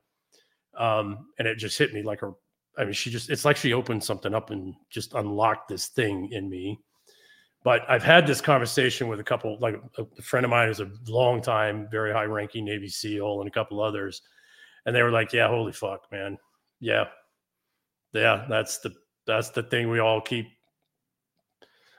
um, 0.77 1.27
and 1.39 1.47
it 1.47 1.55
just 1.57 1.77
hit 1.77 1.93
me 1.93 2.03
like 2.03 2.21
a 2.21 2.31
i 2.77 2.83
mean 2.83 2.93
she 2.93 3.09
just 3.09 3.29
it's 3.29 3.45
like 3.45 3.57
she 3.57 3.73
opened 3.73 4.03
something 4.03 4.33
up 4.33 4.49
and 4.49 4.73
just 4.89 5.13
unlocked 5.13 5.67
this 5.67 5.87
thing 5.87 6.29
in 6.31 6.49
me 6.49 6.79
but 7.63 7.81
I've 7.89 8.03
had 8.03 8.25
this 8.25 8.39
conversation 8.39 9.07
with 9.07 9.19
a 9.19 9.23
couple, 9.23 9.57
like 9.59 9.75
a, 9.97 10.21
friend 10.21 10.45
of 10.45 10.49
mine 10.49 10.67
who's 10.67 10.79
a 10.79 10.89
long 11.07 11.41
time, 11.41 11.87
very 11.91 12.13
high 12.13 12.23
ranking 12.23 12.65
Navy 12.65 12.87
SEAL 12.87 13.41
and 13.41 13.49
a 13.49 13.51
couple 13.51 13.81
others. 13.81 14.21
And 14.85 14.95
they 14.95 15.03
were 15.03 15.11
like, 15.11 15.33
yeah, 15.33 15.49
holy 15.49 15.73
fuck, 15.73 16.09
man. 16.11 16.37
Yeah. 16.79 17.05
Yeah. 18.13 18.45
That's 18.49 18.79
the, 18.79 18.93
that's 19.27 19.49
the 19.49 19.63
thing 19.63 19.89
we 19.89 19.99
all 19.99 20.21
keep. 20.21 20.47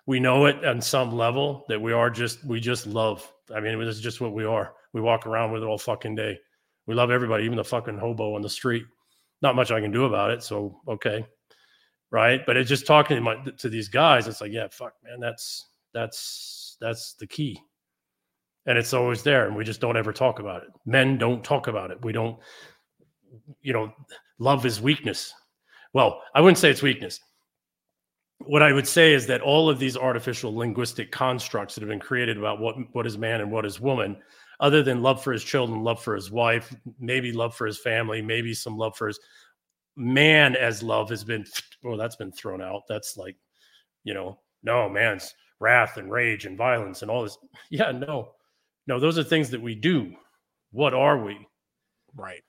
We 0.06 0.20
know 0.20 0.46
it 0.46 0.64
on 0.64 0.80
some 0.80 1.12
level 1.12 1.64
that 1.68 1.80
we 1.80 1.92
are 1.92 2.10
just, 2.10 2.44
we 2.44 2.60
just 2.60 2.86
love. 2.86 3.30
I 3.54 3.60
mean, 3.60 3.78
this 3.78 3.96
is 3.96 4.02
just 4.02 4.20
what 4.20 4.32
we 4.32 4.44
are. 4.44 4.74
We 4.92 5.00
walk 5.00 5.26
around 5.26 5.52
with 5.52 5.62
it 5.62 5.66
all 5.66 5.78
fucking 5.78 6.14
day. 6.14 6.38
We 6.86 6.94
love 6.94 7.10
everybody, 7.10 7.44
even 7.44 7.56
the 7.56 7.64
fucking 7.64 7.98
hobo 7.98 8.34
on 8.34 8.42
the 8.42 8.48
street. 8.48 8.84
Not 9.42 9.56
much 9.56 9.70
I 9.70 9.80
can 9.80 9.92
do 9.92 10.04
about 10.04 10.30
it. 10.30 10.42
So, 10.42 10.80
okay 10.88 11.24
right? 12.10 12.44
But 12.44 12.56
it's 12.56 12.68
just 12.68 12.86
talking 12.86 13.16
to, 13.16 13.20
my, 13.20 13.36
to 13.58 13.68
these 13.68 13.88
guys. 13.88 14.26
It's 14.26 14.40
like, 14.40 14.52
yeah, 14.52 14.68
fuck, 14.70 14.94
man, 15.04 15.20
that's 15.20 15.68
that's 15.92 16.76
that's 16.80 17.14
the 17.14 17.26
key, 17.26 17.60
and 18.66 18.78
it's 18.78 18.94
always 18.94 19.22
there, 19.22 19.46
and 19.46 19.56
we 19.56 19.64
just 19.64 19.80
don't 19.80 19.96
ever 19.96 20.12
talk 20.12 20.38
about 20.38 20.62
it. 20.62 20.68
Men 20.86 21.18
don't 21.18 21.42
talk 21.42 21.68
about 21.68 21.90
it. 21.90 22.02
We 22.04 22.12
don't, 22.12 22.38
you 23.62 23.72
know, 23.72 23.92
love 24.38 24.66
is 24.66 24.80
weakness. 24.80 25.32
Well, 25.92 26.22
I 26.34 26.40
wouldn't 26.40 26.58
say 26.58 26.70
it's 26.70 26.82
weakness. 26.82 27.20
What 28.46 28.62
I 28.62 28.72
would 28.72 28.86
say 28.88 29.12
is 29.12 29.26
that 29.26 29.42
all 29.42 29.68
of 29.68 29.78
these 29.78 29.96
artificial 29.96 30.54
linguistic 30.54 31.12
constructs 31.12 31.74
that 31.74 31.82
have 31.82 31.90
been 31.90 32.00
created 32.00 32.38
about 32.38 32.58
what 32.60 32.76
what 32.92 33.06
is 33.06 33.18
man 33.18 33.40
and 33.40 33.50
what 33.50 33.66
is 33.66 33.80
woman, 33.80 34.16
other 34.60 34.82
than 34.82 35.02
love 35.02 35.22
for 35.22 35.32
his 35.32 35.44
children, 35.44 35.82
love 35.82 36.02
for 36.02 36.14
his 36.14 36.30
wife, 36.30 36.74
maybe 36.98 37.32
love 37.32 37.54
for 37.54 37.66
his 37.66 37.78
family, 37.78 38.22
maybe 38.22 38.54
some 38.54 38.76
love 38.76 38.96
for 38.96 39.08
his 39.08 39.20
man 39.96 40.56
as 40.56 40.82
love 40.82 41.10
has 41.10 41.24
been 41.24 41.44
well 41.82 41.96
that's 41.96 42.16
been 42.16 42.32
thrown 42.32 42.62
out 42.62 42.82
that's 42.88 43.16
like 43.16 43.36
you 44.04 44.14
know 44.14 44.38
no 44.62 44.88
man's 44.88 45.34
wrath 45.60 45.96
and 45.98 46.10
rage 46.10 46.46
and 46.46 46.56
violence 46.56 47.02
and 47.02 47.10
all 47.10 47.22
this. 47.22 47.38
Yeah, 47.70 47.92
no, 47.92 48.32
no, 48.86 48.98
those 48.98 49.18
are 49.18 49.22
things 49.22 49.50
that 49.50 49.62
we 49.62 49.74
do. 49.74 50.12
What 50.72 50.94
are 50.94 51.22
we? 51.22 51.46
Right. 52.16 52.42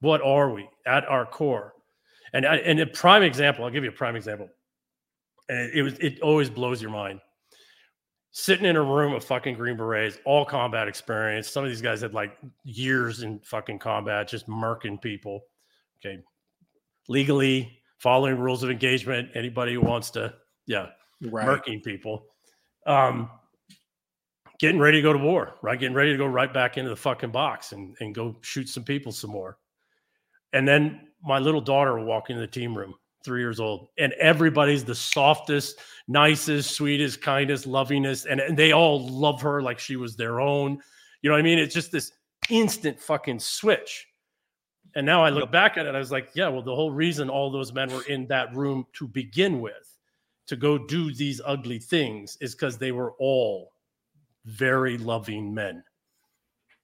What 0.00 0.22
are 0.22 0.50
we 0.50 0.68
at 0.86 1.04
our 1.06 1.26
core? 1.26 1.72
And 2.32 2.44
and 2.44 2.78
a 2.78 2.86
prime 2.86 3.22
example, 3.22 3.64
I'll 3.64 3.70
give 3.70 3.84
you 3.84 3.90
a 3.90 3.92
prime 3.92 4.14
example. 4.14 4.48
And 5.48 5.72
it, 5.72 5.82
was 5.82 5.94
it 5.98 6.20
always 6.20 6.50
blows 6.50 6.82
your 6.82 6.90
mind. 6.90 7.20
Sitting 8.30 8.66
in 8.66 8.76
a 8.76 8.82
room 8.82 9.14
of 9.14 9.24
fucking 9.24 9.54
Green 9.54 9.76
Berets, 9.76 10.18
all 10.24 10.44
combat 10.44 10.86
experience. 10.86 11.48
Some 11.48 11.64
of 11.64 11.70
these 11.70 11.80
guys 11.80 12.02
had 12.02 12.14
like 12.14 12.36
years 12.64 13.22
in 13.22 13.40
fucking 13.40 13.78
combat, 13.78 14.28
just 14.28 14.46
murking 14.46 15.00
people. 15.00 15.40
Okay. 15.98 16.22
Legally 17.08 17.80
following 17.98 18.38
rules 18.38 18.62
of 18.62 18.70
engagement. 18.70 19.30
Anybody 19.34 19.74
who 19.74 19.80
wants 19.80 20.10
to, 20.10 20.34
yeah, 20.66 20.88
Right. 21.22 21.46
murking 21.46 21.82
people. 21.82 22.26
Um, 22.86 23.30
getting 24.60 24.78
ready 24.78 24.98
to 24.98 25.02
go 25.02 25.12
to 25.12 25.18
war, 25.18 25.54
right? 25.62 25.78
Getting 25.78 25.96
ready 25.96 26.12
to 26.12 26.18
go 26.18 26.26
right 26.26 26.52
back 26.52 26.76
into 26.78 26.90
the 26.90 26.96
fucking 26.96 27.30
box 27.30 27.72
and, 27.72 27.96
and 28.00 28.14
go 28.14 28.36
shoot 28.42 28.68
some 28.68 28.84
people 28.84 29.10
some 29.12 29.30
more. 29.30 29.58
And 30.52 30.66
then 30.66 31.08
my 31.22 31.38
little 31.38 31.60
daughter 31.60 31.96
will 31.98 32.04
walk 32.04 32.30
into 32.30 32.40
the 32.40 32.46
team 32.46 32.76
room, 32.76 32.94
three 33.24 33.40
years 33.40 33.60
old, 33.60 33.88
and 33.98 34.12
everybody's 34.14 34.84
the 34.84 34.94
softest, 34.94 35.78
nicest, 36.06 36.72
sweetest, 36.72 37.20
kindest, 37.20 37.66
lovingest, 37.66 38.26
and, 38.30 38.40
and 38.40 38.56
they 38.56 38.72
all 38.72 39.08
love 39.08 39.42
her 39.42 39.60
like 39.60 39.78
she 39.78 39.96
was 39.96 40.16
their 40.16 40.40
own. 40.40 40.80
You 41.22 41.30
know 41.30 41.34
what 41.34 41.40
I 41.40 41.42
mean? 41.42 41.58
It's 41.58 41.74
just 41.74 41.92
this 41.92 42.12
instant 42.48 43.00
fucking 43.00 43.40
switch. 43.40 44.06
And 44.94 45.04
now 45.04 45.22
I 45.22 45.30
look 45.30 45.52
back 45.52 45.76
at 45.76 45.86
it, 45.86 45.94
I 45.94 45.98
was 45.98 46.10
like, 46.10 46.30
yeah, 46.34 46.48
well, 46.48 46.62
the 46.62 46.74
whole 46.74 46.90
reason 46.90 47.28
all 47.28 47.50
those 47.50 47.72
men 47.72 47.92
were 47.92 48.04
in 48.04 48.26
that 48.28 48.54
room 48.56 48.86
to 48.94 49.06
begin 49.06 49.60
with, 49.60 49.96
to 50.46 50.56
go 50.56 50.78
do 50.78 51.12
these 51.12 51.40
ugly 51.44 51.78
things, 51.78 52.38
is 52.40 52.54
because 52.54 52.78
they 52.78 52.92
were 52.92 53.12
all 53.18 53.72
very 54.46 54.96
loving 54.96 55.52
men. 55.52 55.84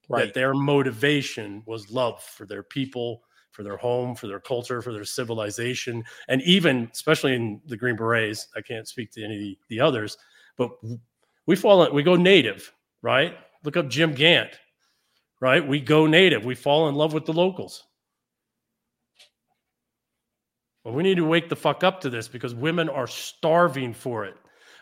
Right. 0.07 0.25
That 0.25 0.33
their 0.35 0.53
motivation 0.53 1.63
was 1.65 1.89
love 1.89 2.21
for 2.21 2.45
their 2.45 2.61
people, 2.61 3.23
for 3.55 3.63
their 3.63 3.77
home, 3.77 4.13
for 4.15 4.27
their 4.27 4.39
culture, 4.39 4.81
for 4.81 4.91
their 4.91 5.05
civilization, 5.05 6.03
and 6.27 6.41
even, 6.41 6.89
especially 6.91 7.33
in 7.33 7.61
the 7.67 7.77
Green 7.77 7.95
Berets, 7.95 8.49
I 8.55 8.61
can't 8.61 8.87
speak 8.87 9.11
to 9.11 9.23
any 9.23 9.35
of 9.35 9.41
the, 9.41 9.57
the 9.69 9.79
others, 9.79 10.17
but 10.57 10.71
we 11.47 11.55
fall, 11.55 11.91
we 11.93 12.03
go 12.03 12.15
native, 12.15 12.71
right? 13.01 13.37
Look 13.63 13.77
up 13.77 13.89
Jim 13.89 14.13
Gant, 14.13 14.59
right? 15.39 15.65
We 15.65 15.79
go 15.79 16.05
native. 16.05 16.43
We 16.43 16.55
fall 16.55 16.89
in 16.89 16.95
love 16.95 17.13
with 17.13 17.25
the 17.25 17.33
locals. 17.33 17.83
Well, 20.83 20.93
we 20.93 21.01
need 21.01 21.15
to 21.15 21.25
wake 21.25 21.49
the 21.49 21.55
fuck 21.55 21.83
up 21.83 21.99
to 22.01 22.09
this 22.09 22.27
because 22.27 22.53
women 22.53 22.89
are 22.89 23.07
starving 23.07 23.93
for 23.93 24.25
it. 24.25 24.35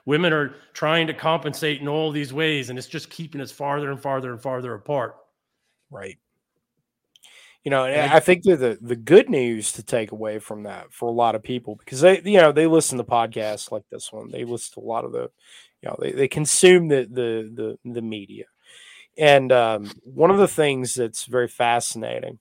Women 0.06 0.34
are 0.34 0.56
trying 0.74 1.08
to 1.08 1.14
compensate 1.14 1.80
in 1.80 1.88
all 1.88 2.12
these 2.12 2.34
ways, 2.34 2.70
and 2.70 2.78
it's 2.78 2.88
just 2.88 3.10
keeping 3.10 3.40
us 3.40 3.52
farther 3.52 3.90
and 3.90 4.02
farther 4.02 4.32
and 4.32 4.42
farther 4.42 4.74
apart. 4.74 5.16
Right. 5.90 6.18
You 7.64 7.72
know, 7.72 7.86
and 7.86 8.12
I 8.12 8.20
think 8.20 8.44
that 8.44 8.58
the 8.58 8.78
the 8.82 8.96
good 8.96 9.30
news 9.30 9.72
to 9.74 9.84
take 9.84 10.12
away 10.12 10.40
from 10.40 10.64
that 10.64 10.92
for 10.92 11.08
a 11.08 11.14
lot 11.14 11.34
of 11.36 11.44
people 11.44 11.76
because 11.76 12.02
they 12.02 12.22
you 12.24 12.38
know 12.40 12.52
they 12.52 12.68
listen 12.68 12.98
to 12.98 13.06
podcasts 13.06 13.72
like 13.72 13.84
this 13.90 14.12
one. 14.12 14.30
They 14.32 14.44
listen 14.44 14.74
to 14.74 14.86
a 14.86 14.90
lot 14.90 15.06
of 15.06 15.14
the 15.14 15.30
you 15.82 15.90
know 15.90 15.96
they, 16.02 16.12
they 16.12 16.28
consume 16.28 16.90
the 16.90 17.08
the 17.10 17.78
the 17.84 17.94
the 17.94 18.02
media. 18.02 18.46
And 19.18 19.52
um, 19.52 19.92
one 20.04 20.32
of 20.32 20.38
the 20.40 20.48
things 20.48 20.96
that's 20.96 21.26
very 21.26 21.48
fascinating 21.48 22.40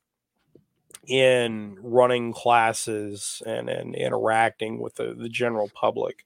in 1.06 1.76
running 1.82 2.32
classes 2.32 3.42
and, 3.44 3.68
and 3.68 3.94
interacting 3.94 4.78
with 4.80 4.94
the, 4.96 5.14
the 5.18 5.28
general 5.28 5.68
public 5.74 6.24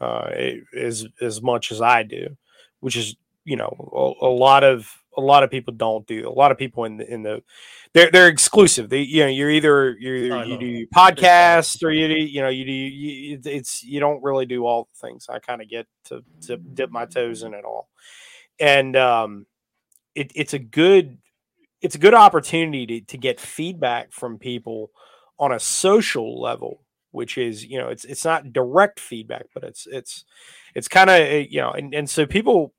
uh, 0.00 0.30
as 0.76 1.06
as 1.20 1.42
much 1.42 1.72
as 1.72 1.80
I 1.80 2.02
do, 2.02 2.36
which 2.80 2.96
is 2.96 3.16
you 3.44 3.56
know 3.56 4.16
a, 4.22 4.26
a 4.26 4.32
lot 4.32 4.64
of 4.64 4.90
a 5.16 5.20
lot 5.20 5.42
of 5.42 5.50
people 5.50 5.74
don't 5.74 6.06
do. 6.06 6.28
A 6.28 6.30
lot 6.30 6.50
of 6.50 6.58
people 6.58 6.84
in 6.84 6.96
the 6.96 7.12
in 7.12 7.22
the 7.22 7.42
they're 7.92 8.10
they're 8.10 8.28
exclusive. 8.28 8.88
They 8.88 9.00
you 9.00 9.22
know 9.22 9.28
you're 9.28 9.50
either 9.50 9.96
you're, 9.98 10.44
you 10.44 10.58
do 10.58 10.86
podcasts 10.94 11.82
or 11.82 11.90
you 11.90 12.08
do 12.08 12.14
you 12.14 12.40
know 12.40 12.48
you 12.48 12.64
do 12.64 12.72
you, 12.72 13.40
it's 13.44 13.82
you 13.82 14.00
don't 14.00 14.22
really 14.22 14.46
do 14.46 14.66
all 14.66 14.88
the 14.92 15.06
things. 15.06 15.26
I 15.28 15.38
kind 15.38 15.62
of 15.62 15.68
get 15.68 15.86
to 16.06 16.22
to 16.42 16.56
dip 16.56 16.90
my 16.90 17.06
toes 17.06 17.42
in 17.42 17.54
it 17.54 17.64
all, 17.64 17.88
and 18.58 18.96
um, 18.96 19.46
it, 20.14 20.32
it's 20.34 20.54
a 20.54 20.58
good 20.58 21.18
it's 21.80 21.94
a 21.94 21.98
good 21.98 22.14
opportunity 22.14 23.00
to, 23.00 23.06
to 23.06 23.18
get 23.18 23.40
feedback 23.40 24.12
from 24.12 24.38
people 24.38 24.90
on 25.38 25.52
a 25.52 25.60
social 25.60 26.40
level 26.40 26.80
which 27.14 27.38
is 27.38 27.64
you 27.64 27.78
know 27.78 27.88
it's 27.88 28.04
it's 28.04 28.24
not 28.24 28.52
direct 28.52 28.98
feedback 28.98 29.46
but 29.54 29.62
it's 29.62 29.86
it's 29.86 30.24
it's 30.74 30.88
kind 30.88 31.08
of 31.08 31.46
you 31.50 31.60
know 31.60 31.70
and, 31.70 31.94
and 31.94 32.10
so 32.10 32.26
people 32.26 32.74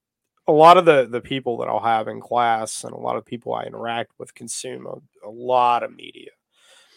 a 0.47 0.51
lot 0.51 0.77
of 0.77 0.85
the 0.85 1.07
the 1.09 1.21
people 1.21 1.57
that 1.57 1.67
i'll 1.67 1.79
have 1.79 2.07
in 2.07 2.21
class 2.21 2.83
and 2.83 2.93
a 2.93 2.99
lot 2.99 3.17
of 3.17 3.25
people 3.25 3.53
i 3.53 3.63
interact 3.63 4.11
with 4.17 4.33
consume 4.35 4.85
a, 4.85 5.27
a 5.27 5.29
lot 5.29 5.83
of 5.83 5.95
media. 5.95 6.31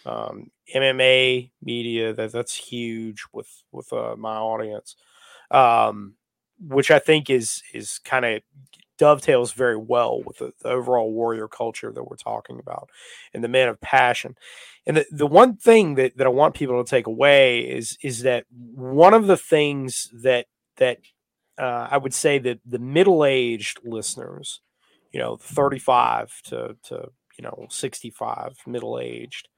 Um, 0.06 0.50
mma 0.74 1.50
media 1.62 2.14
that 2.14 2.32
that's 2.32 2.54
huge 2.54 3.24
with 3.32 3.62
with 3.72 3.92
uh, 3.92 4.16
my 4.16 4.36
audience. 4.36 4.96
Um, 5.50 6.14
which 6.60 6.90
i 6.90 6.98
think 6.98 7.30
is 7.30 7.62
is 7.72 8.00
kind 8.04 8.24
of 8.24 8.42
dovetails 8.98 9.52
very 9.52 9.76
well 9.76 10.22
with 10.24 10.38
the, 10.38 10.52
the 10.62 10.68
overall 10.68 11.12
warrior 11.12 11.48
culture 11.48 11.92
that 11.92 12.02
we're 12.02 12.16
talking 12.16 12.58
about 12.58 12.90
and 13.32 13.42
the 13.42 13.48
men 13.48 13.68
of 13.68 13.80
passion. 13.80 14.36
And 14.86 14.98
the, 14.98 15.06
the 15.10 15.26
one 15.26 15.56
thing 15.56 15.94
that, 15.94 16.16
that 16.18 16.26
I 16.26 16.30
want 16.30 16.54
people 16.54 16.82
to 16.82 16.88
take 16.88 17.06
away 17.06 17.60
is 17.60 17.96
is 18.02 18.22
that 18.22 18.44
one 18.50 19.14
of 19.14 19.26
the 19.26 19.36
things 19.36 20.10
that 20.22 20.46
that 20.76 20.98
uh, 21.58 21.88
I 21.90 21.98
would 21.98 22.14
say 22.14 22.38
that 22.38 22.60
the 22.64 22.78
middle 22.78 23.24
aged 23.24 23.80
listeners, 23.84 24.60
you 25.12 25.20
know, 25.20 25.36
35 25.36 26.32
to, 26.44 26.76
to 26.84 27.08
you 27.38 27.42
know 27.42 27.66
65, 27.70 28.56
middle 28.66 28.98
aged, 28.98 29.48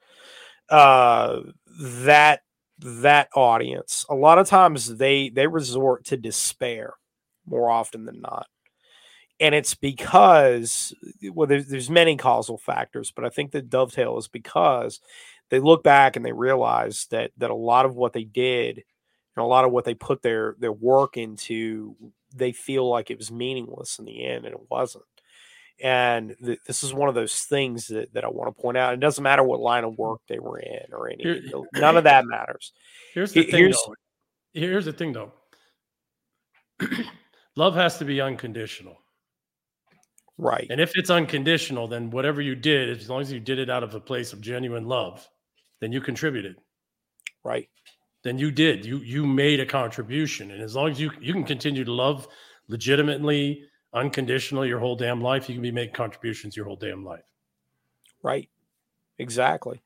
uh, 0.69 1.41
that 1.67 2.41
that 2.79 3.29
audience, 3.35 4.07
a 4.09 4.15
lot 4.15 4.39
of 4.39 4.49
times 4.49 4.97
they 4.97 5.29
they 5.29 5.47
resort 5.47 6.05
to 6.07 6.17
despair 6.17 6.95
more 7.47 7.71
often 7.71 8.05
than 8.05 8.21
not. 8.21 8.47
And 9.39 9.55
it's 9.55 9.75
because 9.75 10.95
well, 11.33 11.47
there's, 11.47 11.67
there's 11.67 11.91
many 11.91 12.17
causal 12.17 12.59
factors, 12.59 13.13
but 13.15 13.25
I 13.25 13.31
think 13.31 13.51
the 13.51 13.63
dovetail 13.63 14.19
is 14.19 14.29
because 14.29 15.01
they 15.51 15.59
look 15.59 15.83
back 15.83 16.17
and 16.17 16.25
they 16.25 16.33
realize 16.33 17.07
that 17.11 17.33
that 17.39 17.51
a 17.51 17.55
lot 17.55 17.87
of 17.87 17.97
what 17.97 18.13
they 18.13 18.25
did 18.25 18.85
a 19.37 19.43
lot 19.45 19.64
of 19.64 19.72
what 19.72 19.85
they 19.85 19.95
put 19.95 20.20
their 20.22 20.55
their 20.59 20.72
work 20.72 21.16
into 21.16 21.97
they 22.35 22.53
feel 22.53 22.89
like 22.89 23.11
it 23.11 23.16
was 23.18 23.31
meaningless 23.33 23.99
in 23.99 24.05
the 24.05 24.24
end 24.26 24.45
and 24.45 24.55
it 24.55 24.70
wasn't 24.70 25.05
and 25.83 26.37
th- 26.45 26.59
this 26.66 26.83
is 26.83 26.93
one 26.93 27.09
of 27.09 27.14
those 27.14 27.35
things 27.45 27.87
that, 27.87 28.12
that 28.12 28.24
i 28.24 28.28
want 28.28 28.55
to 28.55 28.62
point 28.62 28.76
out 28.76 28.93
it 28.93 29.01
doesn't 29.01 29.24
matter 29.24 29.43
what 29.43 29.61
line 29.61 29.83
of 29.85 29.97
work 29.97 30.20
they 30.28 30.39
were 30.39 30.59
in 30.59 30.93
or 30.93 31.09
any 31.09 31.22
Here- 31.22 31.43
none 31.76 31.97
of 31.97 32.05
that 32.05 32.26
matters 32.26 32.72
Here's 33.14 33.33
the 33.33 33.45
thing, 33.45 33.57
here's- 33.61 33.83
though. 33.87 33.95
Here's 34.53 34.85
the 34.85 34.93
thing, 34.93 35.12
though. 35.12 35.33
Love 37.57 37.74
has 37.74 37.99
to 37.99 38.05
be 38.05 38.20
unconditional. 38.20 38.97
right 40.39 40.66
And 40.70 40.81
if 40.81 40.93
it's 40.95 41.11
unconditional, 41.11 41.87
then 41.89 42.11
whatever 42.11 42.41
you 42.41 42.55
did, 42.55 42.89
as 42.99 43.09
long 43.09 43.20
as 43.20 43.31
you 43.33 43.41
did 43.41 43.59
it 43.59 43.70
out 43.70 43.83
of 43.85 43.95
a 43.95 44.01
place 44.01 44.33
of 44.33 44.41
genuine 44.41 44.87
love, 44.87 45.26
then 45.81 45.93
you 45.93 46.01
contributed. 46.01 46.57
right 47.45 47.68
Then 48.23 48.39
you 48.39 48.51
did. 48.51 48.85
You 48.85 48.99
you 48.99 49.27
made 49.27 49.61
a 49.61 49.66
contribution. 49.66 50.51
And 50.51 50.62
as 50.62 50.75
long 50.75 50.91
as 50.91 51.01
you 51.01 51.11
you 51.21 51.33
can 51.33 51.45
continue 51.45 51.85
to 51.85 51.93
love 51.93 52.29
legitimately, 52.68 53.64
unconditionally 53.95 54.68
your 54.68 54.79
whole 54.79 54.97
damn 54.97 55.21
life, 55.21 55.49
you 55.49 55.55
can 55.55 55.62
be 55.62 55.73
making 55.73 55.95
contributions 55.95 56.57
your 56.57 56.66
whole 56.66 56.77
damn 56.77 57.05
life. 57.05 57.25
right 58.23 58.49
exactly 59.18 59.83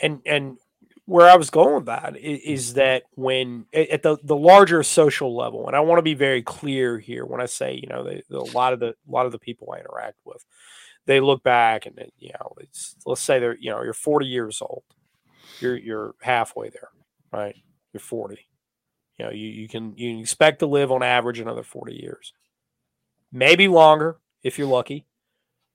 and 0.00 0.20
and 0.26 0.58
where 1.06 1.28
i 1.28 1.36
was 1.36 1.50
going 1.50 1.74
with 1.74 1.86
that 1.86 2.16
is, 2.16 2.70
mm-hmm. 2.70 2.78
that 2.78 3.04
when 3.14 3.64
at 3.72 4.02
the 4.02 4.16
the 4.24 4.36
larger 4.36 4.82
social 4.82 5.36
level 5.36 5.66
and 5.66 5.76
i 5.76 5.80
want 5.80 5.98
to 5.98 6.02
be 6.02 6.14
very 6.14 6.42
clear 6.42 6.98
here 6.98 7.24
when 7.24 7.40
i 7.40 7.46
say 7.46 7.74
you 7.74 7.88
know 7.88 8.04
they, 8.04 8.22
the, 8.28 8.38
a 8.38 8.52
lot 8.56 8.72
of 8.72 8.80
the 8.80 8.88
a 8.88 9.10
lot 9.10 9.26
of 9.26 9.32
the 9.32 9.38
people 9.38 9.72
i 9.72 9.78
interact 9.78 10.18
with 10.24 10.44
they 11.06 11.20
look 11.20 11.42
back 11.42 11.86
and 11.86 11.98
you 12.18 12.30
know 12.40 12.52
it's 12.58 12.96
let's 13.06 13.20
say 13.20 13.38
they're 13.38 13.56
you 13.58 13.70
know 13.70 13.82
you're 13.82 13.92
40 13.92 14.26
years 14.26 14.60
old 14.60 14.82
you're 15.60 15.76
you're 15.76 16.14
halfway 16.20 16.70
there 16.70 16.88
right 17.32 17.56
you're 17.92 18.00
40 18.00 18.46
you 19.18 19.24
know 19.24 19.30
you, 19.30 19.48
you 19.48 19.68
can 19.68 19.96
you 19.96 20.18
expect 20.20 20.60
to 20.60 20.66
live 20.66 20.90
on 20.90 21.02
average 21.02 21.38
another 21.38 21.62
40 21.62 21.94
years. 21.94 22.32
Maybe 23.30 23.68
longer 23.68 24.18
if 24.42 24.58
you're 24.58 24.68
lucky. 24.68 25.06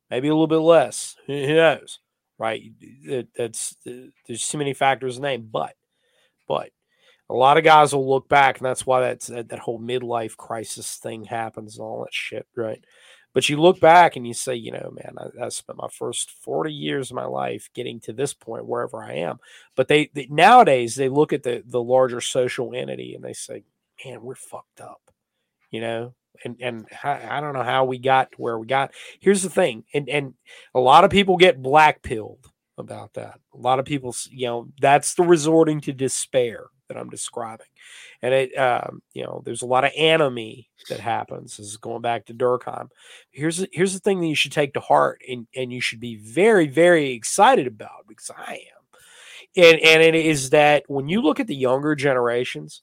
Maybe 0.10 0.28
a 0.28 0.32
little 0.32 0.48
bit 0.48 0.58
less. 0.58 1.16
Who 1.28 1.56
knows 1.56 2.00
right? 2.38 2.62
It, 2.80 3.30
that's 3.36 3.76
uh, 3.88 4.10
there's 4.28 4.48
too 4.48 4.58
many 4.58 4.74
factors 4.74 5.16
to 5.16 5.22
name 5.22 5.50
but 5.52 5.74
but 6.48 6.72
a 7.30 7.34
lot 7.34 7.58
of 7.58 7.64
guys 7.64 7.94
will 7.94 8.10
look 8.10 8.30
back 8.30 8.58
and 8.58 8.66
that's 8.66 8.86
why 8.86 9.02
that's 9.02 9.28
that, 9.28 9.50
that 9.50 9.60
whole 9.60 9.80
midlife 9.80 10.38
crisis 10.38 10.96
thing 10.96 11.26
happens 11.26 11.78
and 11.78 11.84
all 11.86 12.02
that 12.02 12.14
shit 12.14 12.48
right 12.56 12.84
but 13.38 13.48
you 13.50 13.62
look 13.62 13.80
back 13.80 14.16
and 14.16 14.26
you 14.26 14.34
say 14.34 14.56
you 14.56 14.72
know 14.72 14.92
man 14.96 15.14
I, 15.16 15.46
I 15.46 15.50
spent 15.50 15.78
my 15.78 15.90
first 15.92 16.32
40 16.32 16.74
years 16.74 17.12
of 17.12 17.16
my 17.16 17.26
life 17.26 17.70
getting 17.76 18.00
to 18.00 18.12
this 18.12 18.34
point 18.34 18.66
wherever 18.66 19.04
i 19.04 19.14
am 19.14 19.38
but 19.76 19.88
they, 19.88 20.10
they 20.16 20.26
nowadays 20.28 20.96
they 20.96 21.08
look 21.08 21.34
at 21.34 21.44
the 21.44 21.62
the 21.64 21.80
larger 21.80 22.20
social 22.20 22.74
entity 22.74 23.14
and 23.14 23.24
they 23.24 23.34
say 23.34 23.62
man 24.04 24.24
we're 24.24 24.34
fucked 24.34 24.82
up 24.82 25.12
you 25.70 25.82
know 25.82 26.16
and 26.44 26.56
and 26.60 26.88
how, 26.92 27.20
I 27.30 27.40
don't 27.40 27.54
know 27.54 27.62
how 27.62 27.86
we 27.86 28.00
got 28.00 28.32
to 28.32 28.38
where 28.38 28.58
we 28.58 28.68
got. 28.68 28.92
Here's 29.20 29.42
the 29.44 29.50
thing, 29.50 29.84
and 29.94 30.08
and 30.08 30.34
a 30.76 30.80
lot 30.80 31.04
of 31.04 31.10
people 31.10 31.36
get 31.36 31.62
black 31.62 32.04
pilled 32.04 32.46
about 32.78 33.16
that. 33.16 33.40
A 33.54 33.58
lot 33.58 33.80
of 33.80 33.86
people, 33.86 34.16
you 34.30 34.46
know, 34.46 34.68
that's 34.80 35.16
the 35.16 35.24
resorting 35.24 35.82
to 35.82 35.94
despair 35.94 36.68
that 36.88 36.98
I'm 36.98 37.10
describing, 37.10 37.68
and 38.22 38.34
it, 38.34 38.58
um, 38.58 39.02
you 39.14 39.24
know, 39.24 39.42
there's 39.46 39.62
a 39.62 39.68
lot 39.68 39.84
of 39.84 39.92
anomie 39.94 40.68
that 40.90 41.00
happens. 41.00 41.58
This 41.58 41.68
is 41.68 41.78
going 41.78 42.02
back 42.02 42.26
to 42.26 42.34
Durkheim. 42.34 42.90
Here's 43.32 43.66
here's 43.72 43.94
the 43.94 44.00
thing 44.00 44.22
that 44.22 44.28
you 44.28 44.36
should 44.36 44.52
take 44.52 44.74
to 44.74 44.80
heart, 44.80 45.22
and 45.28 45.48
and 45.56 45.72
you 45.72 45.82
should 45.82 46.00
be 46.00 46.16
very 46.16 46.68
very 46.68 47.12
excited 47.12 47.68
about 47.68 48.08
because 48.08 48.32
I 48.36 48.54
am, 48.54 49.00
and 49.56 49.80
and 49.80 50.02
it 50.02 50.16
is 50.16 50.52
that 50.52 50.84
when 50.88 51.08
you 51.08 51.22
look 51.22 51.40
at 51.40 51.48
the 51.48 51.56
younger 51.56 51.96
generations, 51.96 52.82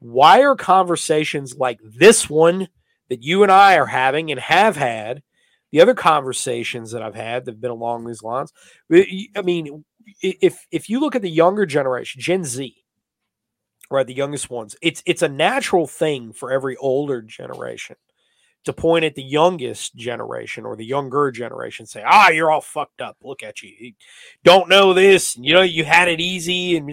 why 0.00 0.42
are 0.42 0.56
conversations 0.56 1.56
like 1.56 1.78
this 1.82 2.28
one 2.28 2.68
that 3.08 3.22
you 3.22 3.42
and 3.42 3.52
I 3.52 3.76
are 3.76 3.86
having 3.86 4.30
and 4.30 4.40
have 4.40 4.76
had, 4.76 5.22
the 5.72 5.80
other 5.80 5.94
conversations 5.94 6.92
that 6.92 7.02
I've 7.02 7.14
had 7.14 7.44
that 7.44 7.52
have 7.52 7.60
been 7.60 7.70
along 7.70 8.04
these 8.04 8.22
lines. 8.22 8.52
I 8.92 9.26
I 9.36 9.42
mean, 9.42 9.84
if 10.22 10.66
if 10.70 10.88
you 10.88 11.00
look 11.00 11.14
at 11.14 11.22
the 11.22 11.30
younger 11.30 11.66
generation, 11.66 12.20
Gen 12.20 12.44
Z, 12.44 12.74
right, 13.90 14.06
the 14.06 14.14
youngest 14.14 14.50
ones, 14.50 14.76
it's 14.82 15.02
it's 15.06 15.22
a 15.22 15.28
natural 15.28 15.86
thing 15.86 16.32
for 16.32 16.52
every 16.52 16.76
older 16.76 17.22
generation 17.22 17.96
to 18.64 18.72
point 18.72 19.04
at 19.04 19.14
the 19.14 19.22
youngest 19.22 19.96
generation 19.96 20.66
or 20.66 20.76
the 20.76 20.84
younger 20.84 21.30
generation, 21.30 21.86
say, 21.86 22.02
"Ah, 22.06 22.30
you're 22.30 22.50
all 22.50 22.60
fucked 22.60 23.00
up. 23.00 23.16
Look 23.22 23.42
at 23.42 23.62
you. 23.62 23.72
You 23.78 23.92
don't 24.44 24.68
know 24.68 24.92
this. 24.94 25.36
You 25.36 25.54
know, 25.54 25.62
you 25.62 25.84
had 25.84 26.08
it 26.08 26.20
easy." 26.20 26.76
And 26.76 26.90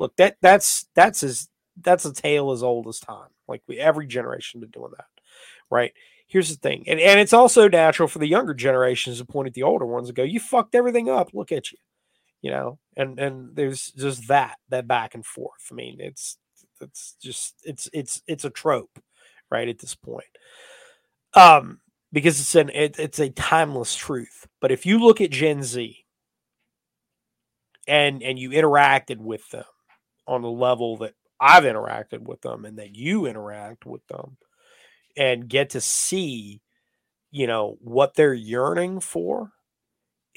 look, 0.00 0.16
that 0.16 0.36
that's 0.40 0.88
that's 0.94 1.22
as 1.22 1.48
that's 1.82 2.04
a 2.04 2.12
tale 2.12 2.50
as 2.52 2.62
old 2.62 2.88
as 2.88 3.00
time. 3.00 3.28
Like 3.46 3.62
we, 3.68 3.78
every 3.78 4.06
generation 4.06 4.60
been 4.60 4.70
doing 4.70 4.92
that, 4.96 5.06
right? 5.70 5.92
Here's 6.26 6.50
the 6.50 6.56
thing, 6.56 6.84
and 6.88 7.00
and 7.00 7.20
it's 7.20 7.32
also 7.32 7.68
natural 7.68 8.08
for 8.08 8.18
the 8.18 8.28
younger 8.28 8.54
generations 8.54 9.18
to 9.18 9.24
point 9.24 9.48
at 9.48 9.54
the 9.54 9.62
older 9.62 9.86
ones 9.86 10.08
and 10.08 10.16
go, 10.16 10.22
"You 10.22 10.40
fucked 10.40 10.74
everything 10.74 11.08
up. 11.08 11.30
Look 11.34 11.52
at 11.52 11.72
you," 11.72 11.78
you 12.42 12.50
know. 12.50 12.78
And 12.96 13.18
and 13.18 13.56
there's 13.56 13.92
just 13.92 14.28
that 14.28 14.56
that 14.70 14.88
back 14.88 15.14
and 15.14 15.24
forth. 15.24 15.68
I 15.70 15.74
mean, 15.74 15.98
it's 16.00 16.38
it's 16.80 17.16
just 17.22 17.54
it's 17.64 17.88
it's 17.92 18.22
it's 18.26 18.44
a 18.44 18.50
trope, 18.50 18.98
right? 19.50 19.68
At 19.68 19.78
this 19.78 19.94
point, 19.94 20.26
um, 21.34 21.80
because 22.12 22.40
it's 22.40 22.54
an 22.54 22.70
it, 22.70 22.98
it's 22.98 23.18
a 23.18 23.30
timeless 23.30 23.94
truth. 23.94 24.46
But 24.60 24.72
if 24.72 24.86
you 24.86 24.98
look 24.98 25.20
at 25.20 25.30
Gen 25.30 25.62
Z, 25.62 26.04
and 27.86 28.22
and 28.22 28.38
you 28.38 28.50
interacted 28.50 29.18
with 29.18 29.48
them 29.50 29.64
on 30.26 30.42
the 30.42 30.50
level 30.50 30.98
that 30.98 31.14
I've 31.40 31.64
interacted 31.64 32.20
with 32.20 32.42
them 32.42 32.64
and 32.64 32.78
that 32.78 32.94
you 32.96 33.26
interact 33.26 33.86
with 33.86 34.06
them 34.08 34.36
and 35.16 35.48
get 35.48 35.70
to 35.70 35.80
see, 35.80 36.60
you 37.30 37.46
know, 37.46 37.76
what 37.80 38.14
they're 38.14 38.34
yearning 38.34 39.00
for, 39.00 39.52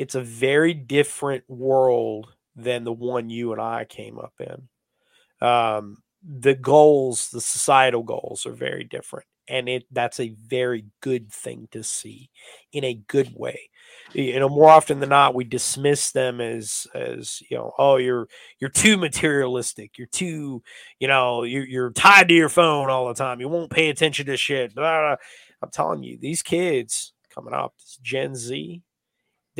it's 0.01 0.15
a 0.15 0.21
very 0.21 0.73
different 0.73 1.43
world 1.47 2.33
than 2.55 2.83
the 2.83 2.91
one 2.91 3.29
you 3.29 3.51
and 3.51 3.61
I 3.61 3.85
came 3.85 4.17
up 4.17 4.33
in. 4.39 5.47
Um, 5.47 5.97
the 6.27 6.55
goals, 6.55 7.29
the 7.29 7.39
societal 7.39 8.01
goals 8.01 8.47
are 8.47 8.53
very 8.53 8.83
different. 8.83 9.27
And 9.47 9.69
it 9.69 9.83
that's 9.91 10.19
a 10.19 10.33
very 10.47 10.85
good 11.01 11.31
thing 11.31 11.67
to 11.71 11.83
see 11.83 12.31
in 12.73 12.83
a 12.83 12.95
good 12.95 13.31
way. 13.35 13.69
You 14.13 14.39
know, 14.39 14.49
more 14.49 14.69
often 14.69 14.99
than 14.99 15.09
not, 15.09 15.35
we 15.35 15.43
dismiss 15.43 16.11
them 16.11 16.41
as 16.41 16.87
as 16.95 17.39
you 17.51 17.57
know, 17.57 17.71
oh, 17.77 17.97
you're 17.97 18.27
you're 18.59 18.71
too 18.71 18.97
materialistic. 18.97 19.99
You're 19.99 20.07
too, 20.07 20.63
you 20.99 21.07
know, 21.07 21.43
you're, 21.43 21.67
you're 21.67 21.91
tied 21.91 22.27
to 22.29 22.33
your 22.33 22.49
phone 22.49 22.89
all 22.89 23.07
the 23.07 23.13
time. 23.13 23.39
You 23.39 23.49
won't 23.49 23.69
pay 23.69 23.89
attention 23.89 24.25
to 24.25 24.37
shit. 24.37 24.73
Blah, 24.73 24.99
blah. 24.99 25.15
I'm 25.61 25.69
telling 25.69 26.01
you, 26.01 26.17
these 26.19 26.41
kids 26.41 27.13
coming 27.29 27.53
up, 27.53 27.75
this 27.77 27.99
Gen 28.01 28.33
Z, 28.35 28.81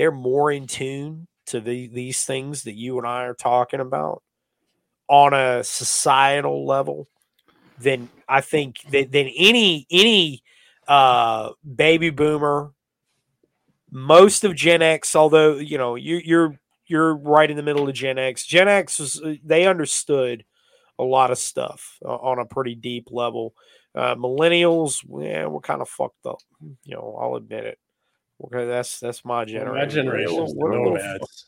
they're 0.02 0.10
more 0.10 0.52
in 0.52 0.66
tune 0.66 1.28
to 1.46 1.62
the, 1.62 1.86
these 1.86 2.26
things 2.26 2.64
that 2.64 2.74
you 2.74 2.98
and 2.98 3.06
I 3.06 3.26
are 3.26 3.36
talking 3.36 3.80
about 3.80 4.24
on 5.08 5.36
a 5.36 5.64
societal 5.64 6.66
level 6.66 7.08
than 7.78 8.10
I 8.28 8.42
think 8.42 8.78
that 8.90 9.12
than 9.12 9.30
any 9.38 9.86
any 9.92 10.42
uh, 10.88 11.52
baby 11.76 12.10
boomer. 12.10 12.72
Most 13.92 14.44
of 14.44 14.56
Gen 14.56 14.82
X, 14.82 15.16
although 15.16 15.58
you 15.58 15.78
know 15.78 15.94
you, 15.94 16.20
you're 16.26 16.60
you're 16.88 17.14
right 17.14 17.52
in 17.52 17.56
the 17.56 17.62
middle 17.62 17.88
of 17.88 17.94
Gen 17.94 18.18
X. 18.18 18.44
Gen 18.44 18.68
X 18.68 18.98
was 18.98 19.22
uh, 19.22 19.36
they 19.44 19.68
understood 19.68 20.44
a 20.98 21.04
lot 21.04 21.30
of 21.30 21.38
stuff 21.38 22.00
uh, 22.04 22.16
on 22.16 22.40
a 22.40 22.46
pretty 22.46 22.74
deep 22.74 23.10
level. 23.12 23.54
Uh, 23.94 24.16
millennials, 24.16 25.04
yeah, 25.24 25.46
we're 25.46 25.60
kind 25.60 25.84
of 25.84 25.90
fucked 25.90 26.26
up. 26.26 26.40
You 26.86 26.96
know, 26.96 27.20
I'll 27.22 27.36
admit 27.36 27.66
it. 27.66 27.78
Okay, 28.46 28.66
that's 28.66 29.00
that's 29.00 29.24
my 29.24 29.46
generation. 29.46 29.76
My 29.76 29.86
generation's 29.86 30.54
the 30.54 30.60
We're 30.60 30.72
a 30.72 30.78
little 30.78 30.98
nomads. 30.98 31.46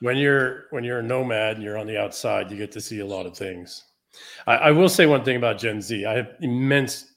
when 0.00 0.16
you're 0.16 0.64
when 0.70 0.84
you're 0.84 1.00
a 1.00 1.02
nomad 1.02 1.56
and 1.56 1.64
you're 1.64 1.78
on 1.78 1.86
the 1.86 1.98
outside, 1.98 2.50
you 2.50 2.56
get 2.56 2.72
to 2.72 2.80
see 2.80 3.00
a 3.00 3.06
lot 3.06 3.26
of 3.26 3.36
things. 3.36 3.84
I, 4.46 4.56
I 4.56 4.70
will 4.70 4.88
say 4.88 5.06
one 5.06 5.24
thing 5.24 5.36
about 5.36 5.58
Gen 5.58 5.82
Z. 5.82 6.04
I 6.04 6.14
have 6.14 6.34
immense 6.40 7.14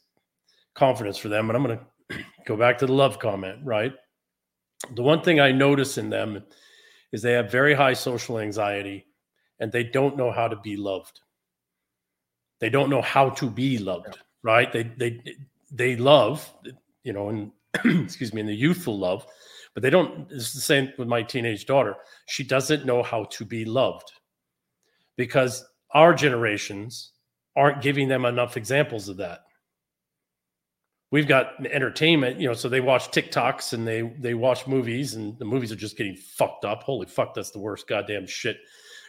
confidence 0.73 1.17
for 1.17 1.29
them, 1.29 1.49
and 1.49 1.57
I'm 1.57 1.63
going 1.63 1.79
to 2.09 2.23
go 2.45 2.57
back 2.57 2.77
to 2.79 2.85
the 2.85 2.93
love 2.93 3.19
comment. 3.19 3.59
Right, 3.63 3.93
the 4.95 5.03
one 5.03 5.21
thing 5.21 5.39
I 5.39 5.51
notice 5.51 5.97
in 5.97 6.09
them 6.09 6.43
is 7.11 7.21
they 7.21 7.33
have 7.33 7.51
very 7.51 7.73
high 7.73 7.93
social 7.93 8.39
anxiety, 8.39 9.05
and 9.59 9.71
they 9.71 9.83
don't 9.83 10.17
know 10.17 10.31
how 10.31 10.47
to 10.47 10.55
be 10.55 10.75
loved. 10.75 11.19
They 12.59 12.69
don't 12.69 12.89
know 12.89 13.01
how 13.01 13.29
to 13.31 13.49
be 13.49 13.77
loved. 13.77 14.17
Right? 14.41 14.71
They 14.71 14.83
they 14.83 15.21
they 15.71 15.95
love, 15.95 16.51
you 17.03 17.13
know, 17.13 17.29
and 17.29 17.51
excuse 17.85 18.33
me, 18.33 18.41
in 18.41 18.47
the 18.47 18.55
youthful 18.55 18.97
love, 18.97 19.25
but 19.73 19.83
they 19.83 19.89
don't. 19.89 20.31
It's 20.31 20.53
the 20.53 20.61
same 20.61 20.89
with 20.97 21.07
my 21.07 21.21
teenage 21.21 21.65
daughter. 21.65 21.95
She 22.27 22.43
doesn't 22.43 22.85
know 22.85 23.03
how 23.03 23.25
to 23.25 23.45
be 23.45 23.65
loved 23.65 24.11
because 25.17 25.63
our 25.93 26.13
generations 26.13 27.13
aren't 27.55 27.81
giving 27.81 28.07
them 28.07 28.25
enough 28.25 28.57
examples 28.57 29.09
of 29.09 29.17
that. 29.17 29.41
We've 31.11 31.27
got 31.27 31.65
entertainment, 31.65 32.39
you 32.39 32.47
know, 32.47 32.53
so 32.53 32.69
they 32.69 32.81
watch 32.81 33.09
TikToks 33.09 33.73
and 33.73 33.87
they 33.87 34.01
they 34.19 34.33
watch 34.33 34.67
movies, 34.67 35.15
and 35.15 35.37
the 35.39 35.45
movies 35.45 35.71
are 35.71 35.77
just 35.77 35.97
getting 35.97 36.15
fucked 36.15 36.65
up. 36.65 36.83
Holy 36.83 37.07
fuck, 37.07 37.33
that's 37.33 37.51
the 37.51 37.59
worst 37.59 37.87
goddamn 37.87 38.27
shit, 38.27 38.57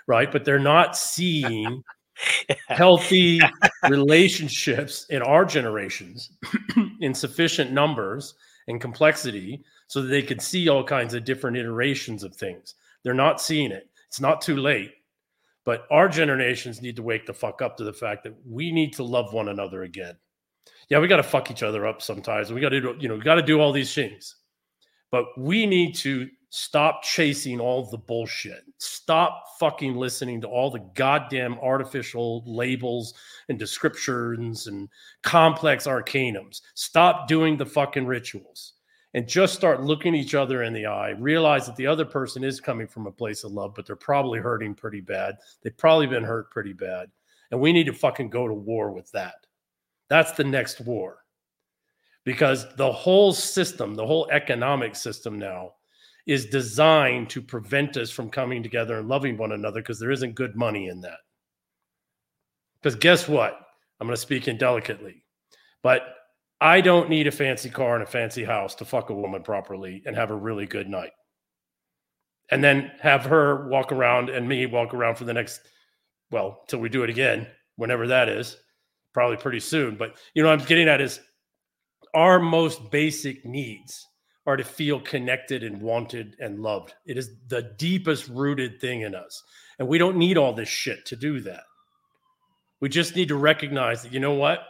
right? 0.07 0.31
But 0.31 0.45
they're 0.45 0.59
not 0.59 0.97
seeing 0.97 1.83
healthy 2.69 3.41
relationships 3.89 5.07
in 5.11 5.23
our 5.23 5.45
generations 5.45 6.31
in 7.01 7.15
sufficient 7.15 7.73
numbers 7.73 8.35
and 8.71 8.81
complexity 8.81 9.63
so 9.87 10.01
that 10.01 10.09
they 10.09 10.23
could 10.23 10.41
see 10.41 10.69
all 10.69 10.85
kinds 10.85 11.15
of 11.15 11.25
different 11.25 11.57
iterations 11.57 12.23
of 12.23 12.35
things. 12.35 12.75
They're 13.03 13.15
not 13.15 13.41
seeing 13.41 13.71
it. 13.71 13.89
It's 14.09 14.21
not 14.21 14.41
too 14.41 14.57
late. 14.57 14.95
But 15.65 15.87
our 15.91 16.09
generations 16.09 16.81
need 16.81 16.97
to 16.97 17.03
wake 17.03 17.27
the 17.27 17.35
fuck 17.35 17.61
up 17.61 17.77
to 17.77 17.85
the 17.85 17.93
fact 17.93 18.25
that 18.25 18.35
we 18.47 18.73
need 18.73 18.93
to 18.95 19.03
love 19.03 19.33
one 19.33 19.49
another 19.49 19.83
again. 19.83 20.17
Yeah, 20.89 20.99
we 20.99 21.09
got 21.09 21.19
to 21.19 21.23
fuck 21.23 21.51
each 21.51 21.63
other 21.63 21.87
up 21.87 22.01
sometimes. 22.03 22.53
We 22.53 22.61
got 22.61 22.71
to 22.71 22.97
you 22.99 23.09
know, 23.09 23.17
we 23.17 23.21
got 23.21 23.35
to 23.35 23.43
do 23.43 23.61
all 23.61 23.73
these 23.73 23.95
things. 23.95 24.37
But 25.11 25.27
we 25.37 25.67
need 25.67 25.95
to 25.97 26.29
stop 26.51 27.03
chasing 27.03 27.61
all 27.61 27.85
the 27.85 27.97
bullshit. 27.97 28.65
Stop 28.79 29.45
fucking 29.59 29.95
listening 29.95 30.41
to 30.41 30.49
all 30.49 30.71
the 30.71 30.85
goddamn 30.95 31.55
artificial 31.63 32.43
labels 32.45 33.15
and 33.49 33.59
descriptions 33.59 34.67
and 34.67 34.89
complex 35.23 35.87
arcanums. 35.87 36.61
Stop 36.75 37.29
doing 37.29 37.57
the 37.57 37.67
fucking 37.67 38.05
rituals 38.05 38.75
and 39.15 39.29
just 39.29 39.55
start 39.55 39.83
looking 39.83 40.15
each 40.15 40.35
other 40.35 40.65
in 40.65 40.73
the 40.73 40.87
eye. 40.87 41.11
Realize 41.11 41.67
that 41.67 41.77
the 41.77 41.87
other 41.87 42.05
person 42.05 42.43
is 42.43 42.61
coming 42.61 42.87
from 42.87 43.07
a 43.07 43.13
place 43.13 43.45
of 43.45 43.53
love, 43.53 43.75
but 43.75 43.87
they're 43.87 43.97
probably 43.97 44.41
hurting 44.41 44.75
pretty 44.75 45.01
bad. 45.01 45.37
They've 45.63 45.77
probably 45.77 46.09
been 46.09 46.25
hurt 46.25 46.51
pretty 46.51 46.73
bad. 46.73 47.11
And 47.53 47.61
we 47.61 47.73
need 47.73 47.87
to 47.87 47.93
fucking 47.93 48.31
go 48.31 48.47
to 48.47 48.55
war 48.55 48.91
with 48.93 49.11
that. 49.13 49.47
That's 50.09 50.33
the 50.33 50.45
next 50.45 50.81
war. 50.81 51.19
Because 52.25 52.67
the 52.77 52.93
whole 52.93 53.33
system, 53.33 53.95
the 53.95 54.07
whole 54.07 54.29
economic 54.31 54.95
system 54.95 55.39
now 55.39 55.73
is 56.31 56.47
designed 56.47 57.29
to 57.29 57.43
prevent 57.43 57.97
us 57.97 58.09
from 58.09 58.31
coming 58.31 58.63
together 58.63 59.01
and 59.01 59.09
loving 59.09 59.37
one 59.37 59.51
another 59.51 59.81
because 59.81 59.99
there 59.99 60.13
isn't 60.13 60.37
good 60.37 60.55
money 60.55 60.87
in 60.87 61.01
that. 61.01 61.19
Because 62.81 62.95
guess 62.95 63.27
what? 63.27 63.59
I'm 63.99 64.07
going 64.07 64.15
to 64.15 64.21
speak 64.21 64.47
indelicately, 64.47 65.25
but 65.83 66.03
I 66.61 66.83
don't 66.83 67.11
need 67.11 67.27
a 67.27 67.33
fancy 67.33 67.69
car 67.69 67.95
and 67.95 68.05
a 68.05 68.07
fancy 68.07 68.45
house 68.45 68.77
to 68.77 68.85
fuck 68.85 69.11
a 69.11 69.15
woman 69.15 69.43
properly 69.43 70.05
and 70.07 70.15
have 70.15 70.31
a 70.31 70.37
really 70.37 70.67
good 70.67 70.89
night. 70.89 71.11
And 72.53 72.63
then 72.63 72.93
have 73.01 73.25
her 73.25 73.69
walk 73.69 73.91
around 73.91 74.31
and 74.31 74.49
me 74.49 74.67
walk 74.67 74.95
around 74.95 75.17
for 75.17 75.25
the 75.25 75.35
next, 75.35 75.61
well, 76.31 76.63
till 76.69 76.79
we 76.79 76.89
do 76.89 77.03
it 77.03 77.11
again, 77.11 77.49
whenever 77.75 78.07
that 78.07 78.29
is, 78.29 78.57
probably 79.13 79.37
pretty 79.37 79.61
soon. 79.61 79.97
But 79.97 80.15
you 80.35 80.45
know, 80.45 80.51
I'm 80.51 80.61
getting 80.61 80.89
at 80.89 81.01
is 81.01 81.19
our 82.15 82.39
most 82.39 82.93
basic 82.93 83.45
needs 83.45 84.07
are 84.47 84.57
to 84.57 84.65
feel 84.65 85.01
connected 85.01 85.63
and 85.63 85.81
wanted 85.81 86.37
and 86.41 86.61
loved. 86.61 86.95
It 87.07 87.19
is 87.19 87.31
the 87.49 87.75
deepest 87.77 88.29
rooted 88.29 88.81
thing 88.81 89.03
in 89.03 89.15
us. 89.15 89.43
And 89.79 89.87
we 89.87 89.99
don't 89.99 90.17
need 90.17 90.39
all 90.39 90.53
this 90.53 90.69
shit 90.69 91.05
to 91.07 91.17
do 91.17 91.41
that. 91.41 91.63
We 92.81 92.89
just 92.89 93.15
need 93.15 93.29
to 93.29 93.37
recognize 93.37 94.03
that, 94.03 94.13
you 94.13 94.21
know 94.21 94.35
what? 94.35 94.61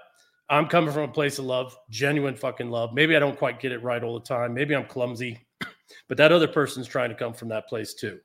I'm 0.48 0.66
coming 0.66 0.92
from 0.92 1.04
a 1.04 1.12
place 1.12 1.38
of 1.38 1.44
love, 1.44 1.76
genuine 1.90 2.34
fucking 2.34 2.70
love. 2.70 2.92
Maybe 2.92 3.14
I 3.14 3.20
don't 3.20 3.38
quite 3.38 3.60
get 3.60 3.70
it 3.70 3.84
right 3.84 4.02
all 4.02 4.18
the 4.18 4.26
time. 4.26 4.52
Maybe 4.52 4.74
I'm 4.74 4.84
clumsy, 4.84 5.46
but 6.08 6.16
that 6.18 6.32
other 6.32 6.48
person's 6.48 6.88
trying 6.88 7.10
to 7.10 7.14
come 7.14 7.32
from 7.32 7.48
that 7.48 7.68
place 7.68 7.94
too. 7.94 8.18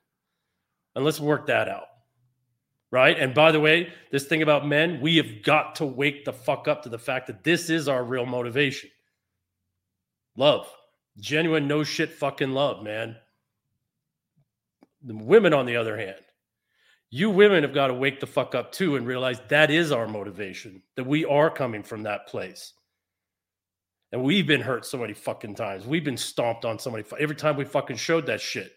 And 0.96 1.06
let's 1.06 1.20
work 1.20 1.46
that 1.48 1.70
out. 1.70 1.86
Right. 2.90 3.20
And 3.20 3.34
by 3.34 3.52
the 3.52 3.60
way, 3.60 3.92
this 4.12 4.26
thing 4.26 4.42
about 4.42 4.68
men, 4.68 5.02
we 5.02 5.18
have 5.18 5.44
got 5.44 5.76
to 5.76 5.86
wake 5.86 6.24
the 6.24 6.34
fuck 6.34 6.68
up 6.68 6.84
to 6.84 6.90
the 6.90 6.98
fact 6.98 7.28
that 7.28 7.44
this 7.44 7.70
is 7.70 7.88
our 7.88 8.04
real 8.04 8.26
motivation 8.26 8.90
love, 10.38 10.68
genuine, 11.20 11.68
no 11.68 11.84
shit 11.84 12.12
fucking 12.12 12.52
love, 12.52 12.84
man. 12.84 13.16
The 15.04 15.16
women, 15.16 15.54
on 15.54 15.66
the 15.66 15.78
other 15.78 15.98
hand, 15.98 16.20
you 17.10 17.30
women 17.30 17.64
have 17.64 17.74
got 17.74 17.88
to 17.88 17.94
wake 17.94 18.20
the 18.20 18.28
fuck 18.28 18.56
up 18.56 18.72
too 18.72 18.96
and 18.96 19.08
realize 19.08 19.40
that 19.50 19.72
is 19.72 19.92
our 19.92 20.08
motivation, 20.08 20.82
that 20.96 21.06
we 21.06 21.26
are 21.26 21.50
coming 21.50 21.84
from 21.84 22.04
that 22.04 22.28
place. 22.28 22.74
And 24.12 24.24
we've 24.24 24.48
been 24.48 24.62
hurt 24.62 24.86
so 24.86 24.98
many 24.98 25.14
fucking 25.14 25.56
times. 25.56 25.86
We've 25.86 26.04
been 26.04 26.18
stomped 26.18 26.66
on 26.66 26.80
so 26.80 26.92
many 26.92 27.04
every 27.20 27.36
time 27.36 27.58
we 27.58 27.66
fucking 27.66 27.98
showed 27.98 28.26
that 28.28 28.42
shit. 28.42 28.72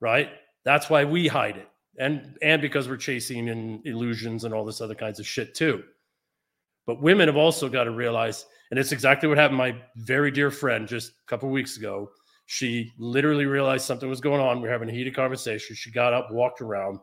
Right? 0.00 0.30
That's 0.64 0.90
why 0.90 1.04
we 1.04 1.28
hide 1.28 1.56
it. 1.56 1.68
And 1.98 2.36
and 2.42 2.60
because 2.60 2.88
we're 2.88 2.96
chasing 2.96 3.48
in 3.48 3.80
illusions 3.84 4.44
and 4.44 4.52
all 4.52 4.64
this 4.64 4.80
other 4.80 4.94
kinds 4.94 5.20
of 5.20 5.26
shit 5.26 5.54
too. 5.54 5.84
But 6.86 7.00
women 7.00 7.28
have 7.28 7.36
also 7.36 7.68
got 7.68 7.84
to 7.84 7.90
realize, 7.90 8.46
and 8.70 8.78
it's 8.78 8.92
exactly 8.92 9.28
what 9.28 9.38
happened. 9.38 9.58
My 9.58 9.76
very 9.96 10.30
dear 10.30 10.50
friend 10.50 10.88
just 10.88 11.10
a 11.10 11.26
couple 11.26 11.48
weeks 11.50 11.76
ago, 11.76 12.10
she 12.46 12.92
literally 12.98 13.46
realized 13.46 13.84
something 13.84 14.08
was 14.08 14.20
going 14.20 14.40
on. 14.40 14.60
We 14.60 14.68
are 14.68 14.72
having 14.72 14.88
a 14.88 14.92
heated 14.92 15.14
conversation. 15.14 15.76
She 15.76 15.90
got 15.90 16.12
up, 16.12 16.30
walked 16.30 16.60
around, 16.60 16.98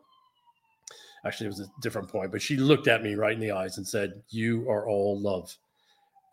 actually 1.24 1.46
it 1.46 1.50
was 1.50 1.60
a 1.60 1.80
different 1.80 2.08
point 2.08 2.32
but 2.32 2.42
she 2.42 2.56
looked 2.56 2.88
at 2.88 3.02
me 3.02 3.14
right 3.14 3.34
in 3.34 3.40
the 3.40 3.52
eyes 3.52 3.78
and 3.78 3.86
said 3.86 4.22
you 4.30 4.68
are 4.68 4.88
all 4.88 5.18
love. 5.20 5.56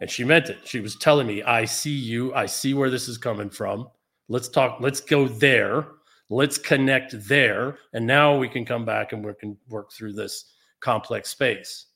And 0.02 0.10
she 0.10 0.24
meant 0.24 0.50
it. 0.50 0.66
She 0.66 0.80
was 0.80 0.96
telling 0.96 1.28
me 1.28 1.44
i 1.44 1.66
see 1.66 1.92
you. 1.92 2.34
I 2.34 2.46
see 2.46 2.74
where 2.74 2.90
this 2.90 3.10
is 3.10 3.18
coming 3.18 3.50
from. 3.50 3.90
Let's 4.30 4.48
talk. 4.48 4.78
Let's 4.80 5.02
go 5.02 5.28
there. 5.28 5.88
Let's 6.30 6.58
connect 6.58 7.28
there. 7.28 7.80
And 7.94 8.08
now 8.08 8.38
we 8.38 8.48
can 8.48 8.64
come 8.64 8.86
back 8.86 9.12
and 9.12 9.26
we 9.26 9.34
can 9.34 9.58
work 9.68 9.92
through 9.92 10.14
this 10.14 10.54
complex 10.80 11.30
space. 11.30 11.88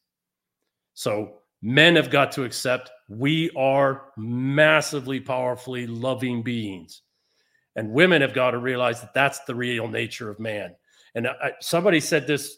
So 0.95 1.42
men 1.63 1.95
have 1.95 2.11
got 2.11 2.31
to 2.31 2.43
accept 2.43 2.91
we 3.09 3.49
are 3.57 4.09
massively 4.17 5.19
powerfully 5.19 5.87
loving 5.87 6.43
beings 6.43 7.01
and 7.75 7.89
women 7.89 8.21
have 8.21 8.35
got 8.35 8.51
to 8.51 8.59
realize 8.59 9.01
that 9.01 9.13
that's 9.15 9.39
the 9.45 9.55
real 9.55 9.87
nature 9.87 10.29
of 10.29 10.39
man 10.39 10.75
and 11.15 11.27
I, 11.27 11.53
somebody 11.59 11.99
said 11.99 12.27
this 12.27 12.57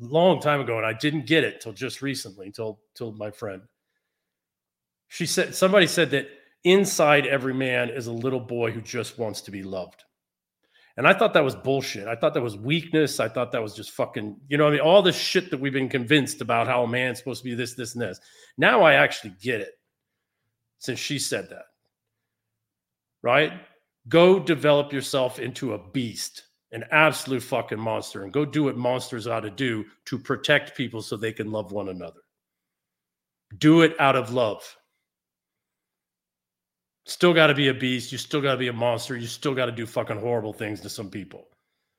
long 0.00 0.40
time 0.40 0.60
ago, 0.60 0.78
and 0.78 0.86
I 0.86 0.92
didn't 0.92 1.26
get 1.26 1.44
it 1.44 1.60
till 1.60 1.72
just 1.72 2.02
recently, 2.02 2.46
until 2.46 2.80
till 2.94 3.12
my 3.12 3.30
friend. 3.30 3.62
She 5.08 5.26
said 5.26 5.54
somebody 5.54 5.86
said 5.86 6.10
that 6.10 6.28
inside 6.64 7.26
every 7.26 7.54
man 7.54 7.90
is 7.90 8.06
a 8.06 8.12
little 8.12 8.40
boy 8.40 8.70
who 8.70 8.80
just 8.80 9.18
wants 9.18 9.40
to 9.42 9.50
be 9.50 9.62
loved. 9.62 10.04
And 10.96 11.06
I 11.06 11.14
thought 11.14 11.34
that 11.34 11.44
was 11.44 11.54
bullshit. 11.54 12.08
I 12.08 12.14
thought 12.14 12.34
that 12.34 12.42
was 12.42 12.56
weakness. 12.56 13.20
I 13.20 13.28
thought 13.28 13.52
that 13.52 13.62
was 13.62 13.74
just 13.74 13.92
fucking, 13.92 14.36
you 14.48 14.58
know, 14.58 14.68
I 14.68 14.70
mean, 14.70 14.80
all 14.80 15.02
this 15.02 15.16
shit 15.16 15.50
that 15.50 15.60
we've 15.60 15.72
been 15.72 15.88
convinced 15.88 16.40
about 16.40 16.66
how 16.66 16.82
a 16.82 16.88
man's 16.88 17.18
supposed 17.18 17.42
to 17.42 17.48
be 17.48 17.54
this, 17.54 17.74
this, 17.74 17.94
and 17.94 18.02
this. 18.02 18.20
Now 18.58 18.82
I 18.82 18.94
actually 18.94 19.34
get 19.40 19.60
it 19.60 19.72
since 20.78 20.98
she 20.98 21.18
said 21.18 21.48
that. 21.50 21.64
Right? 23.22 23.52
Go 24.08 24.40
develop 24.40 24.92
yourself 24.92 25.38
into 25.38 25.74
a 25.74 25.90
beast 25.90 26.42
an 26.72 26.84
absolute 26.90 27.42
fucking 27.42 27.78
monster 27.78 28.22
and 28.22 28.32
go 28.32 28.44
do 28.44 28.64
what 28.64 28.76
monsters 28.76 29.26
ought 29.26 29.40
to 29.40 29.50
do 29.50 29.84
to 30.04 30.18
protect 30.18 30.76
people 30.76 31.02
so 31.02 31.16
they 31.16 31.32
can 31.32 31.50
love 31.50 31.72
one 31.72 31.88
another. 31.88 32.20
Do 33.58 33.82
it 33.82 33.98
out 33.98 34.14
of 34.14 34.32
love. 34.32 34.76
Still 37.10 37.34
got 37.34 37.48
to 37.48 37.54
be 37.54 37.66
a 37.66 37.74
beast. 37.74 38.12
You 38.12 38.18
still 38.18 38.40
got 38.40 38.52
to 38.52 38.56
be 38.56 38.68
a 38.68 38.72
monster. 38.72 39.16
You 39.16 39.26
still 39.26 39.52
got 39.52 39.66
to 39.66 39.72
do 39.72 39.84
fucking 39.84 40.20
horrible 40.20 40.52
things 40.52 40.80
to 40.82 40.88
some 40.88 41.10
people, 41.10 41.48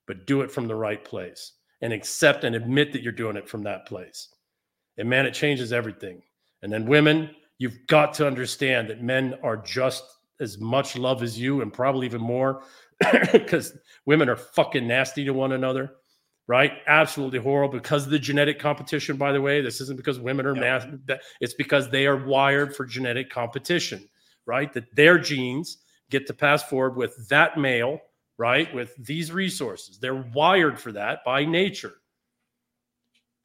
but 0.08 0.26
do 0.26 0.40
it 0.40 0.50
from 0.50 0.70
the 0.70 0.76
right 0.76 1.04
place 1.04 1.52
and 1.82 1.92
accept 1.92 2.46
and 2.46 2.56
admit 2.56 2.94
that 2.94 3.02
you're 3.02 3.12
doing 3.12 3.36
it 3.36 3.50
from 3.50 3.62
that 3.64 3.86
place. 3.86 4.30
And 4.98 5.10
man, 5.10 5.26
it 5.26 5.34
changes 5.34 5.74
everything. 5.74 6.22
And 6.62 6.72
then 6.72 6.86
women, 6.86 7.32
you've 7.58 7.86
got 7.88 8.14
to 8.16 8.26
understand 8.26 8.90
that 8.90 9.04
men 9.04 9.36
are 9.44 9.58
just 9.58 10.06
as 10.40 10.60
much 10.60 10.96
love 10.96 11.24
as 11.24 11.38
you 11.38 11.62
and 11.62 11.74
probably 11.74 12.06
even 12.06 12.22
more 12.22 12.64
because 13.34 13.78
women 14.06 14.30
are 14.30 14.38
fucking 14.38 14.88
nasty 14.88 15.26
to 15.26 15.34
one 15.34 15.52
another, 15.52 15.92
right? 16.48 16.72
Absolutely 16.88 17.40
horrible 17.40 17.80
because 17.80 18.06
of 18.06 18.12
the 18.12 18.20
genetic 18.20 18.60
competition. 18.60 19.18
By 19.18 19.34
the 19.34 19.42
way, 19.42 19.60
this 19.60 19.82
isn't 19.82 19.98
because 19.98 20.22
women 20.22 20.46
are 20.46 20.56
nasty; 20.56 20.94
it's 21.42 21.56
because 21.56 21.90
they 21.90 22.08
are 22.08 22.26
wired 22.26 22.74
for 22.74 22.86
genetic 22.86 23.30
competition, 23.30 24.08
right? 24.46 24.72
That 24.74 24.96
their 24.96 25.18
genes 25.18 25.78
get 26.10 26.28
to 26.28 26.34
pass 26.34 26.64
forward 26.64 26.96
with 26.96 27.28
that 27.30 27.58
male, 27.58 28.00
right? 28.38 28.74
With 28.74 28.96
these 28.98 29.32
resources, 29.32 30.00
they're 30.00 30.30
wired 30.34 30.80
for 30.80 30.92
that 30.94 31.24
by 31.26 31.46
nature. 31.46 31.94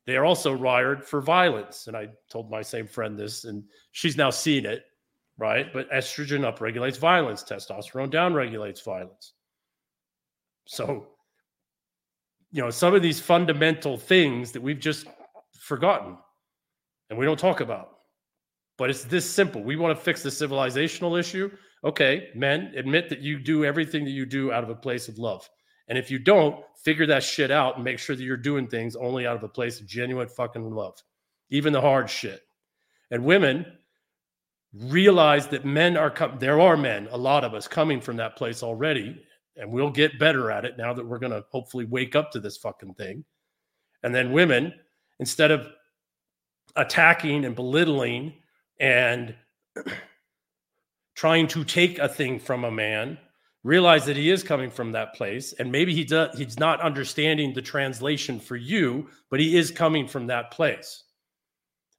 They 0.07 0.17
are 0.17 0.25
also 0.25 0.57
wired 0.57 1.05
for 1.05 1.21
violence, 1.21 1.89
and 1.89 1.97
I 1.97 2.09
told 2.31 2.51
my 2.51 2.63
same 2.63 2.87
friend 2.87 3.19
this, 3.19 3.45
and 3.45 3.65
she's 3.91 4.17
now 4.17 4.31
seen 4.31 4.65
it, 4.65 4.85
right? 5.37 5.73
But 5.73 5.91
estrogen 5.91 6.51
upregulates 6.51 6.99
violence, 6.99 7.43
testosterone 7.43 8.13
downregulates 8.13 8.85
violence. 8.85 9.33
So, 10.67 11.09
you 12.53 12.63
know, 12.63 12.71
some 12.71 12.95
of 12.95 13.03
these 13.03 13.21
fundamental 13.21 13.97
things 13.99 14.53
that 14.53 14.63
we've 14.63 14.79
just 14.79 15.07
forgotten 15.59 16.17
and 17.11 17.19
we 17.19 17.25
don't 17.25 17.39
talk 17.39 17.61
about. 17.61 17.96
But 18.79 18.91
it's 18.91 19.05
this 19.05 19.29
simple. 19.29 19.63
We 19.63 19.77
want 19.77 19.97
to 19.97 20.05
fix 20.05 20.23
the 20.23 20.29
civilizational 20.29 21.19
issue. 21.19 21.51
Okay, 21.85 22.29
men, 22.35 22.73
admit 22.77 23.09
that 23.09 23.21
you 23.21 23.39
do 23.39 23.65
everything 23.65 24.05
that 24.05 24.11
you 24.11 24.27
do 24.27 24.53
out 24.53 24.65
of 24.65 24.71
a 24.71 24.75
place 24.75 25.09
of 25.09 25.19
love. 25.19 25.49
And 25.89 25.97
if 25.97 26.11
you 26.11 26.19
don't, 26.19 26.65
figure 26.83 27.07
that 27.07 27.23
shit 27.23 27.51
out 27.51 27.77
and 27.77 27.85
make 27.85 27.99
sure 27.99 28.17
that 28.17 28.23
you're 28.23 28.37
doing 28.37 28.67
things 28.67 28.97
only 28.97 29.27
out 29.27 29.37
of 29.37 29.43
a 29.43 29.49
place 29.49 29.81
of 29.81 29.87
genuine 29.87 30.29
fucking 30.29 30.71
love, 30.71 31.01
even 31.51 31.73
the 31.73 31.81
hard 31.81 32.11
shit. 32.11 32.43
And 33.11 33.25
women 33.25 33.65
realize 34.75 35.47
that 35.49 35.65
men 35.65 35.97
are 35.97 36.11
coming. 36.11 36.39
There 36.39 36.61
are 36.61 36.77
men, 36.77 37.09
a 37.11 37.17
lot 37.17 37.45
of 37.45 37.55
us, 37.55 37.69
coming 37.69 38.01
from 38.01 38.17
that 38.17 38.37
place 38.37 38.63
already 38.63 39.23
and 39.57 39.71
we'll 39.71 39.91
get 39.91 40.19
better 40.19 40.51
at 40.51 40.65
it 40.65 40.77
now 40.77 40.93
that 40.93 41.07
we're 41.07 41.19
going 41.19 41.33
to 41.33 41.45
hopefully 41.51 41.87
wake 41.87 42.15
up 42.15 42.31
to 42.33 42.41
this 42.41 42.57
fucking 42.57 42.95
thing. 42.95 43.25
And 44.03 44.15
then 44.15 44.33
women, 44.33 44.73
instead 45.19 45.51
of 45.51 45.69
attacking 46.77 47.45
and 47.45 47.57
belittling 47.57 48.35
and 48.79 49.35
trying 51.15 51.47
to 51.49 51.65
take 51.65 51.99
a 51.99 52.09
thing 52.09 52.39
from 52.39 52.65
a 52.65 52.71
man, 52.71 53.19
realize 53.65 54.05
that 54.07 54.17
he 54.17 54.31
is 54.31 54.43
coming 54.43 54.71
from 54.71 54.93
that 54.93 55.15
place 55.15 55.55
and 55.55 55.73
maybe 55.73 55.95
he 55.95 56.05
does 56.05 56.37
he's 56.39 56.59
not 56.59 56.81
understanding 56.81 57.53
the 57.53 57.63
translation 57.63 58.39
for 58.39 58.57
you, 58.57 59.09
but 59.31 59.41
he 59.41 59.57
is 59.57 59.71
coming 59.71 60.07
from 60.07 60.27
that 60.27 60.51
place. 60.51 61.03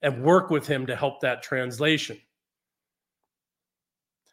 And 0.03 0.23
work 0.23 0.51
with 0.51 0.67
him 0.67 0.85
to 0.85 0.95
help 0.95 1.21
that 1.21 1.41
translation. 1.41 2.19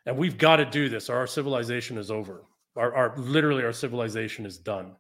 And 0.05 0.19
we've 0.19 0.37
got 0.37 0.57
to 0.57 0.67
do 0.67 0.91
this 0.91 1.09
or 1.09 1.17
our 1.17 1.27
civilization 1.27 1.97
is 1.97 2.11
over. 2.11 2.45
Our, 2.77 2.95
our 2.95 3.17
literally 3.17 3.65
our 3.65 3.73
civilization 3.73 4.45
is 4.45 4.59
done. 4.59 4.97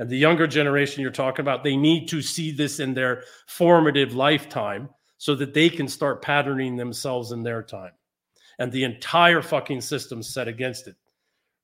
And 0.00 0.10
the 0.10 0.16
younger 0.16 0.46
generation 0.46 1.02
you're 1.02 1.10
talking 1.10 1.42
about, 1.42 1.62
they 1.62 1.76
need 1.76 2.08
to 2.08 2.22
see 2.22 2.50
this 2.50 2.80
in 2.80 2.94
their 2.94 3.22
formative 3.46 4.14
lifetime 4.14 4.88
so 5.18 5.34
that 5.34 5.52
they 5.52 5.68
can 5.68 5.88
start 5.88 6.22
patterning 6.22 6.76
themselves 6.76 7.32
in 7.32 7.42
their 7.42 7.62
time. 7.62 7.92
And 8.58 8.72
the 8.72 8.84
entire 8.84 9.42
fucking 9.42 9.82
system 9.82 10.22
set 10.22 10.48
against 10.48 10.88
it, 10.88 10.96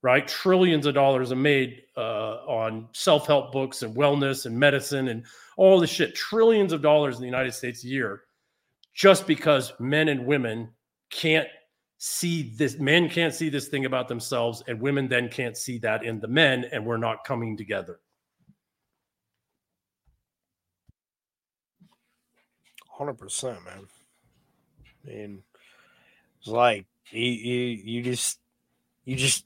right? 0.03 0.27
Trillions 0.27 0.87
of 0.87 0.95
dollars 0.95 1.33
are 1.33 1.37
made 1.37 1.83
uh, 1.97 2.37
on 2.47 2.89
self 2.93 3.27
help 3.27 3.53
books 3.53 3.83
and 3.83 3.97
wellness 3.97 4.47
and 4.47 4.59
medicine 4.59 5.09
and 5.09 5.25
all 5.57 5.81
this 5.81 5.91
shit. 5.91 6.15
Trillions 6.15 6.73
of 6.73 6.83
dollars 6.83 7.17
in 7.17 7.21
the 7.21 7.27
United 7.27 7.53
States 7.53 7.83
a 7.85 7.89
year 7.89 8.23
just 8.95 9.27
because 9.27 9.73
men 9.81 10.09
and 10.09 10.25
women 10.25 10.71
can't 11.11 11.49
see 11.99 12.55
this 12.57 12.79
men 12.79 13.09
can't 13.09 13.35
see 13.35 13.49
this 13.49 13.69
thing 13.69 13.85
about 13.85 14.09
themselves 14.09 14.63
and 14.69 14.81
women 14.81 15.09
then 15.09 15.29
can't 15.29 15.57
see 15.57 15.79
that 15.79 16.05
in 16.05 16.21
the 16.21 16.29
men 16.29 16.65
and 16.73 16.85
we're 16.85 16.97
not 16.97 17.25
coming 17.25 17.57
together 17.57 18.01
100% 22.99 23.65
man. 23.65 23.87
I 24.87 25.09
mean 25.09 25.43
it's 26.39 26.49
like 26.49 26.87
you, 27.11 27.23
you 27.23 27.83
you 27.85 28.03
just 28.03 28.39
you 29.05 29.17
just 29.17 29.45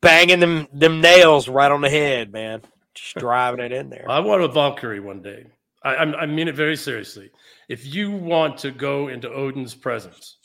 banging 0.00 0.40
them 0.40 0.68
them 0.72 1.00
nails 1.00 1.48
right 1.48 1.70
on 1.70 1.80
the 1.80 1.90
head 1.90 2.32
man. 2.32 2.62
Just 2.94 3.14
driving 3.18 3.60
it 3.60 3.72
in 3.72 3.90
there. 3.90 4.06
I 4.08 4.20
want 4.20 4.42
a 4.42 4.48
valkyrie 4.48 5.00
one 5.00 5.22
day. 5.22 5.46
I, 5.82 5.96
I 5.96 6.26
mean 6.26 6.48
it 6.48 6.54
very 6.54 6.76
seriously. 6.76 7.30
If 7.68 7.86
you 7.86 8.10
want 8.10 8.58
to 8.58 8.70
go 8.70 9.08
into 9.08 9.30
odin's 9.30 9.74
presence 9.74 10.36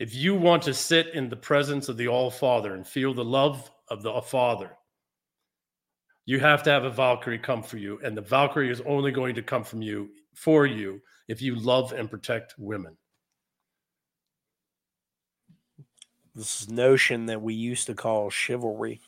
if 0.00 0.14
you 0.14 0.34
want 0.34 0.62
to 0.62 0.72
sit 0.72 1.08
in 1.14 1.28
the 1.28 1.36
presence 1.36 1.90
of 1.90 1.98
the 1.98 2.08
All 2.08 2.30
Father 2.30 2.74
and 2.74 2.86
feel 2.86 3.12
the 3.12 3.22
love 3.22 3.70
of 3.88 4.02
the 4.02 4.18
Father, 4.22 4.74
you 6.24 6.40
have 6.40 6.62
to 6.62 6.70
have 6.70 6.84
a 6.84 6.90
Valkyrie 6.90 7.38
come 7.38 7.62
for 7.62 7.76
you. 7.76 8.00
And 8.02 8.16
the 8.16 8.22
Valkyrie 8.22 8.70
is 8.70 8.80
only 8.86 9.12
going 9.12 9.34
to 9.34 9.42
come 9.42 9.62
from 9.62 9.82
you 9.82 10.08
for 10.34 10.64
you 10.64 11.02
if 11.30 11.40
you 11.40 11.54
love 11.54 11.92
and 11.92 12.10
protect 12.10 12.56
women. 12.58 12.96
This 16.34 16.68
notion 16.68 17.26
that 17.26 17.40
we 17.40 17.54
used 17.54 17.86
to 17.86 17.94
call 17.94 18.30
chivalry. 18.30 19.00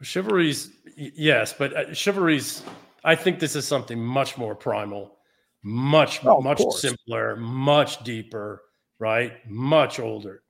Chivalry's, 0.00 0.70
yes, 0.96 1.52
but 1.52 1.76
uh, 1.76 1.92
chivalry's, 1.92 2.62
I 3.02 3.16
think 3.16 3.40
this 3.40 3.56
is 3.56 3.66
something 3.66 3.98
much 4.00 4.38
more 4.38 4.54
primal, 4.54 5.16
much, 5.64 6.24
oh, 6.24 6.40
much 6.40 6.58
coarse. 6.58 6.82
simpler, 6.82 7.34
much 7.34 8.04
deeper, 8.04 8.62
right? 9.00 9.32
Much 9.50 9.98
older. 9.98 10.44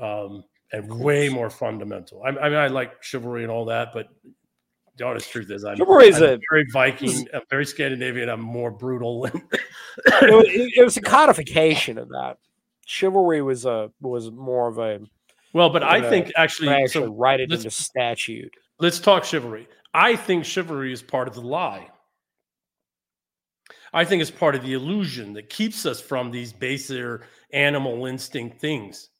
Um, 0.00 0.44
and 0.72 0.98
way 0.98 1.28
more 1.28 1.50
fundamental. 1.50 2.22
I, 2.22 2.30
I 2.30 2.48
mean, 2.48 2.58
I 2.58 2.68
like 2.68 3.02
chivalry 3.02 3.42
and 3.42 3.52
all 3.52 3.66
that, 3.66 3.90
but 3.92 4.08
the 4.96 5.06
honest 5.06 5.30
truth 5.30 5.50
is, 5.50 5.64
I'm, 5.64 5.80
I'm 5.80 5.90
a- 5.90 6.38
very 6.50 6.66
Viking, 6.72 7.28
I'm 7.34 7.42
very 7.50 7.66
Scandinavian. 7.66 8.28
I'm 8.28 8.40
more 8.40 8.70
brutal. 8.70 9.26
it, 9.26 9.34
was, 10.06 10.44
it, 10.48 10.84
was 10.84 10.96
a 10.96 11.00
codification 11.02 11.98
of 11.98 12.08
that. 12.10 12.38
Chivalry 12.86 13.42
was 13.42 13.64
a 13.64 13.90
was 14.00 14.30
more 14.30 14.68
of 14.68 14.78
a 14.78 15.00
well, 15.54 15.70
but 15.70 15.82
I 15.82 16.08
think 16.08 16.32
actually, 16.36 16.68
I 16.68 16.84
so 16.86 17.00
actually 17.00 17.16
write 17.16 17.40
it 17.40 17.50
into 17.50 17.70
statute. 17.70 18.52
let's 18.80 18.98
talk 18.98 19.24
chivalry. 19.24 19.68
I 19.94 20.16
think 20.16 20.44
chivalry 20.44 20.92
is 20.92 21.02
part 21.02 21.28
of 21.28 21.34
the 21.34 21.40
lie. 21.40 21.88
I 23.92 24.04
think 24.04 24.20
it's 24.20 24.30
part 24.30 24.56
of 24.56 24.62
the 24.64 24.72
illusion 24.72 25.32
that 25.34 25.48
keeps 25.48 25.86
us 25.86 26.00
from 26.00 26.32
these 26.32 26.52
baser 26.52 27.22
animal 27.52 28.06
instinct 28.06 28.60
things, 28.60 29.10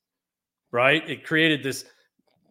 right? 0.72 1.08
It 1.08 1.24
created 1.24 1.62
this 1.62 1.84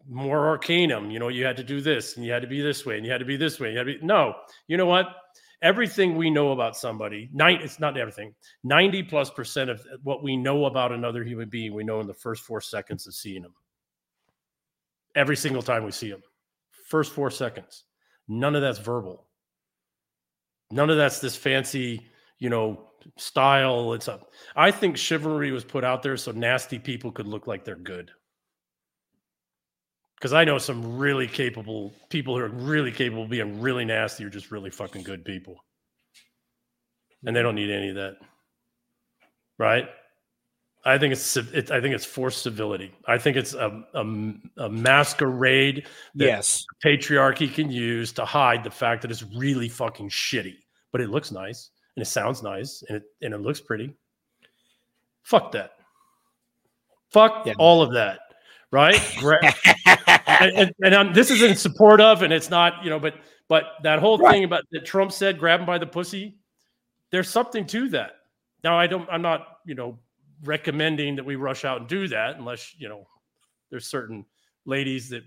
more 0.08 0.46
arcanum. 0.48 1.10
You 1.10 1.18
know, 1.18 1.28
you 1.28 1.44
had 1.44 1.56
to 1.56 1.64
do 1.64 1.80
this 1.80 2.16
and 2.16 2.24
you 2.24 2.32
had 2.32 2.42
to 2.42 2.48
be 2.48 2.60
this 2.60 2.84
way 2.84 2.96
and 2.96 3.06
you 3.06 3.12
had 3.12 3.18
to 3.18 3.24
be 3.24 3.36
this 3.36 3.58
way. 3.60 3.72
You 3.72 3.78
had 3.78 3.86
to 3.86 3.98
be 3.98 4.04
no. 4.04 4.34
You 4.68 4.76
know 4.76 4.86
what? 4.86 5.06
Everything 5.62 6.16
we 6.16 6.28
know 6.28 6.52
about 6.52 6.76
somebody, 6.76 7.30
nine, 7.32 7.58
it's 7.62 7.80
not 7.80 7.96
everything. 7.96 8.34
90 8.64 9.04
plus 9.04 9.30
percent 9.30 9.70
of 9.70 9.84
what 10.02 10.22
we 10.22 10.36
know 10.36 10.66
about 10.66 10.92
another 10.92 11.24
human 11.24 11.48
being, 11.48 11.72
we 11.72 11.84
know 11.84 12.00
in 12.00 12.06
the 12.06 12.12
first 12.12 12.42
four 12.42 12.60
seconds 12.60 13.06
of 13.06 13.14
seeing 13.14 13.42
them. 13.42 13.54
Every 15.14 15.36
single 15.36 15.62
time 15.62 15.84
we 15.84 15.90
see 15.90 16.10
them. 16.10 16.22
First 16.88 17.12
four 17.12 17.30
seconds. 17.30 17.84
None 18.28 18.54
of 18.54 18.62
that's 18.62 18.78
verbal. 18.78 19.26
None 20.70 20.90
of 20.90 20.96
that's 20.96 21.20
this 21.20 21.36
fancy, 21.36 22.06
you 22.38 22.50
know, 22.50 22.90
style. 23.16 23.92
It's 23.94 24.08
up. 24.08 24.32
I 24.56 24.70
think 24.70 24.96
chivalry 24.96 25.50
was 25.50 25.64
put 25.64 25.84
out 25.84 26.02
there 26.02 26.16
so 26.16 26.32
nasty 26.32 26.78
people 26.78 27.12
could 27.12 27.26
look 27.26 27.46
like 27.46 27.64
they're 27.64 27.76
good. 27.76 28.10
Because 30.24 30.32
I 30.32 30.44
know 30.44 30.56
some 30.56 30.96
really 30.96 31.26
capable 31.26 31.92
people 32.08 32.34
who 32.34 32.42
are 32.42 32.48
really 32.48 32.90
capable 32.90 33.24
of 33.24 33.28
being 33.28 33.60
really 33.60 33.84
nasty 33.84 34.24
or 34.24 34.30
just 34.30 34.50
really 34.50 34.70
fucking 34.70 35.02
good 35.02 35.22
people. 35.22 35.62
And 37.26 37.36
they 37.36 37.42
don't 37.42 37.54
need 37.54 37.68
any 37.68 37.90
of 37.90 37.96
that. 37.96 38.14
Right? 39.58 39.86
I 40.82 40.96
think 40.96 41.12
it's, 41.12 41.36
it, 41.36 41.70
I 41.70 41.78
think 41.82 41.94
it's 41.94 42.06
forced 42.06 42.42
civility. 42.42 42.90
I 43.06 43.18
think 43.18 43.36
it's 43.36 43.52
a, 43.52 43.84
a, 43.92 44.32
a 44.64 44.70
masquerade 44.70 45.86
that 46.14 46.24
Yes. 46.24 46.64
patriarchy 46.82 47.52
can 47.52 47.70
use 47.70 48.10
to 48.12 48.24
hide 48.24 48.64
the 48.64 48.70
fact 48.70 49.02
that 49.02 49.10
it's 49.10 49.24
really 49.36 49.68
fucking 49.68 50.08
shitty. 50.08 50.54
But 50.90 51.02
it 51.02 51.10
looks 51.10 51.32
nice 51.32 51.68
and 51.96 52.02
it 52.02 52.06
sounds 52.08 52.42
nice 52.42 52.82
and 52.88 52.96
it 52.96 53.02
and 53.20 53.34
it 53.34 53.42
looks 53.42 53.60
pretty. 53.60 53.92
Fuck 55.22 55.52
that. 55.52 55.72
Fuck 57.10 57.44
Yeah. 57.44 57.52
all 57.58 57.82
of 57.82 57.92
that. 57.92 58.20
Right? 58.74 59.00
And, 60.26 60.52
and, 60.56 60.72
and 60.82 60.94
I'm, 60.94 61.12
this 61.12 61.30
is 61.30 61.42
in 61.42 61.54
support 61.54 62.00
of, 62.00 62.22
and 62.22 62.32
it's 62.32 62.50
not, 62.50 62.82
you 62.82 62.90
know, 62.90 62.98
but 62.98 63.14
but 63.48 63.64
that 63.82 63.98
whole 64.00 64.18
Right. 64.18 64.32
thing 64.32 64.44
about 64.44 64.64
that 64.72 64.84
Trump 64.84 65.12
said, 65.12 65.38
grab 65.38 65.60
him 65.60 65.66
by 65.66 65.78
the 65.78 65.86
pussy. 65.86 66.36
There's 67.10 67.28
something 67.28 67.66
to 67.66 67.88
that. 67.90 68.12
Now, 68.64 68.78
I 68.78 68.86
don't. 68.86 69.08
I'm 69.10 69.22
not, 69.22 69.58
you 69.64 69.74
know, 69.74 69.98
recommending 70.42 71.14
that 71.16 71.24
we 71.24 71.36
rush 71.36 71.64
out 71.64 71.80
and 71.80 71.88
do 71.88 72.08
that 72.08 72.36
unless 72.36 72.74
you 72.78 72.88
know 72.88 73.06
there's 73.70 73.86
certain 73.86 74.24
ladies 74.64 75.08
that. 75.10 75.22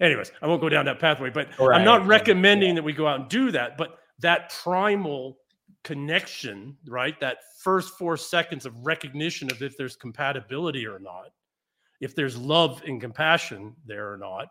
Anyways, 0.00 0.32
I 0.42 0.48
won't 0.48 0.60
go 0.60 0.68
down 0.68 0.84
that 0.86 0.98
pathway, 0.98 1.30
but 1.30 1.48
I'm 1.60 1.84
not 1.84 2.00
right, 2.00 2.08
recommending 2.08 2.74
that 2.74 2.82
we 2.82 2.92
go 2.92 3.06
out 3.06 3.20
and 3.20 3.28
do 3.28 3.52
that. 3.52 3.78
But 3.78 3.98
that 4.18 4.50
primal 4.50 5.38
connection, 5.84 6.76
right? 6.88 7.20
That 7.20 7.38
first 7.62 7.96
four 7.98 8.16
seconds 8.16 8.66
of 8.66 8.74
recognition 8.84 9.50
of 9.52 9.62
if 9.62 9.76
there's 9.76 9.94
compatibility 9.94 10.86
or 10.86 10.98
not, 10.98 11.26
if 12.02 12.14
there's 12.16 12.36
love 12.36 12.82
and 12.84 13.00
compassion 13.00 13.74
there 13.86 14.12
or 14.12 14.18
not, 14.18 14.48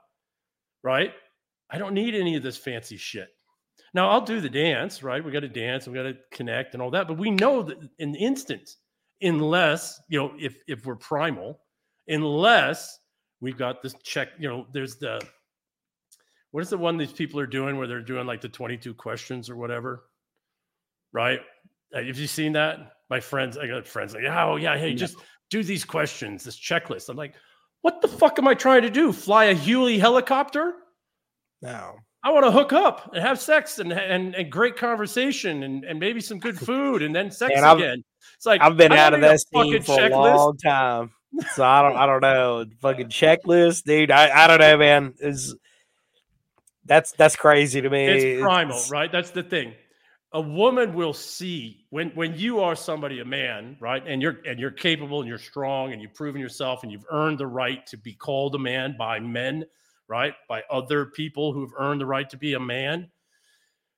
right? 0.84 1.14
I 1.70 1.78
don't 1.78 1.94
need 1.94 2.16
any 2.16 2.36
of 2.36 2.44
this 2.44 2.58
fancy 2.58 2.98
shit. 2.98 3.28
Now 3.94 4.10
I'll 4.10 4.22
do 4.22 4.40
the 4.40 4.50
dance, 4.50 5.04
right? 5.04 5.24
We 5.24 5.32
got 5.32 5.42
to 5.42 5.50
dance, 5.50 5.86
we 5.86 5.94
got 5.94 6.04
to 6.04 6.18
connect 6.32 6.74
and 6.74 6.82
all 6.82 6.90
that, 6.92 7.08
but 7.10 7.18
we 7.18 7.30
know 7.30 7.62
that 7.62 7.78
in 8.00 8.14
the 8.14 8.20
instance, 8.20 8.78
unless 9.22 10.02
you 10.08 10.18
know, 10.18 10.32
if 10.40 10.56
if 10.68 10.86
we're 10.86 10.96
primal, 10.96 11.60
unless 12.08 12.98
we've 13.42 13.58
got 13.58 13.82
this 13.82 13.94
check, 14.02 14.30
you 14.40 14.48
know, 14.48 14.66
there's 14.72 14.96
the 14.96 15.22
what 16.52 16.62
is 16.62 16.70
the 16.70 16.78
one 16.78 16.96
these 16.98 17.12
people 17.14 17.40
are 17.40 17.48
doing 17.48 17.78
where 17.78 17.88
they're 17.88 18.02
doing 18.02 18.26
like 18.26 18.42
the 18.42 18.50
22 18.50 18.94
questions 18.94 19.50
or 19.50 19.58
whatever, 19.58 20.06
right? 21.12 21.42
Have 21.94 22.18
you 22.18 22.28
seen 22.28 22.54
that? 22.54 22.94
My 23.10 23.20
friends, 23.20 23.58
I 23.58 23.68
got 23.68 23.86
friends 23.86 24.14
like, 24.14 24.24
oh 24.24 24.56
yeah, 24.56 24.78
hey, 24.78 24.92
No. 24.92 24.96
just 24.98 25.18
do 25.52 25.62
these 25.64 25.86
questions, 25.86 26.44
this 26.44 26.58
checklist. 26.60 27.10
I'm 27.10 27.18
like, 27.18 27.36
what 27.82 28.02
the 28.02 28.08
fuck 28.08 28.40
am 28.40 28.48
I 28.48 28.56
trying 28.56 28.82
to 28.82 28.90
do? 28.90 29.12
Fly 29.12 29.46
a 29.46 29.54
Huey 29.54 30.00
helicopter? 30.00 30.74
No. 31.62 31.98
I 32.24 32.32
want 32.32 32.46
to 32.46 32.52
hook 32.52 32.72
up 32.74 33.12
and 33.14 33.22
have 33.24 33.40
sex 33.40 33.80
and 33.80 33.92
and, 33.92 34.36
and 34.36 34.52
great 34.52 34.78
conversation 34.78 35.64
and, 35.64 35.84
and 35.84 36.00
maybe 36.00 36.22
some 36.22 36.40
good 36.40 36.58
food 36.68 37.02
and 37.02 37.16
then 37.16 37.30
sex 37.32 37.54
Man, 37.56 37.78
again. 37.78 38.04
It's 38.36 38.46
like 38.46 38.62
I've 38.62 38.78
been 38.78 38.92
out 38.92 39.14
of 39.14 39.22
that 39.22 39.40
scene 39.40 39.82
for 39.82 40.00
a 40.00 40.10
long 40.10 40.58
time. 40.58 41.12
So 41.56 41.64
I 41.64 41.82
don't 41.82 41.98
I 41.98 42.06
don't 42.06 42.22
know. 42.22 42.66
Fucking 42.82 43.08
checklist, 43.10 43.84
dude. 43.84 44.12
I, 44.12 44.44
I 44.44 44.48
don't 44.48 44.60
know, 44.60 44.78
man. 44.78 45.14
Is 45.20 45.56
that's 46.86 47.12
that's 47.14 47.36
crazy 47.36 47.82
to 47.82 47.90
me. 47.90 48.06
It's 48.06 48.42
primal, 48.42 48.76
It's- 48.76 48.92
right? 48.92 49.12
That's 49.12 49.32
the 49.32 49.44
thing. 49.44 49.74
A 50.34 50.40
woman 50.40 50.94
will 50.94 51.14
see 51.14 51.86
when 51.90 52.12
when 52.12 52.36
you 52.36 52.62
are 52.62 52.76
somebody, 52.76 53.20
a 53.20 53.26
man, 53.26 53.76
right, 53.82 54.02
and 54.08 54.22
you're 54.22 54.40
and 54.46 54.60
you're 54.60 54.72
capable 54.72 55.20
and 55.20 55.28
you're 55.28 55.38
strong 55.38 55.92
and 55.92 56.02
you've 56.02 56.14
proven 56.14 56.40
yourself 56.40 56.84
and 56.84 56.92
you've 56.92 57.06
earned 57.12 57.38
the 57.38 57.48
right 57.48 57.86
to 57.88 57.98
be 57.98 58.14
called 58.14 58.56
a 58.56 58.60
man 58.60 58.96
by 58.98 59.20
men, 59.20 59.66
right, 60.08 60.34
by 60.48 60.64
other 60.70 61.08
people 61.08 61.52
who've 61.52 61.74
earned 61.78 62.00
the 62.00 62.06
right 62.06 62.30
to 62.30 62.38
be 62.38 62.54
a 62.54 62.60
man. 62.62 63.12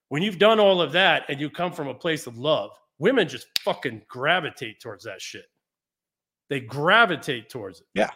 When 0.09 0.23
you've 0.23 0.39
done 0.39 0.59
all 0.59 0.81
of 0.81 0.93
that 0.93 1.25
and 1.29 1.39
you 1.39 1.51
come 1.51 1.71
from 1.71 1.87
a 1.87 1.93
place 1.93 2.25
of 2.25 2.37
love, 2.37 2.71
women 2.97 3.27
just 3.27 3.47
fucking 3.59 4.01
gravitate 4.07 4.79
towards 4.79 5.05
that 5.05 5.21
shit. 5.21 5.45
They 6.49 6.59
gravitate 6.59 7.49
towards 7.49 7.81
it. 7.81 7.87
Yeah. 7.93 8.11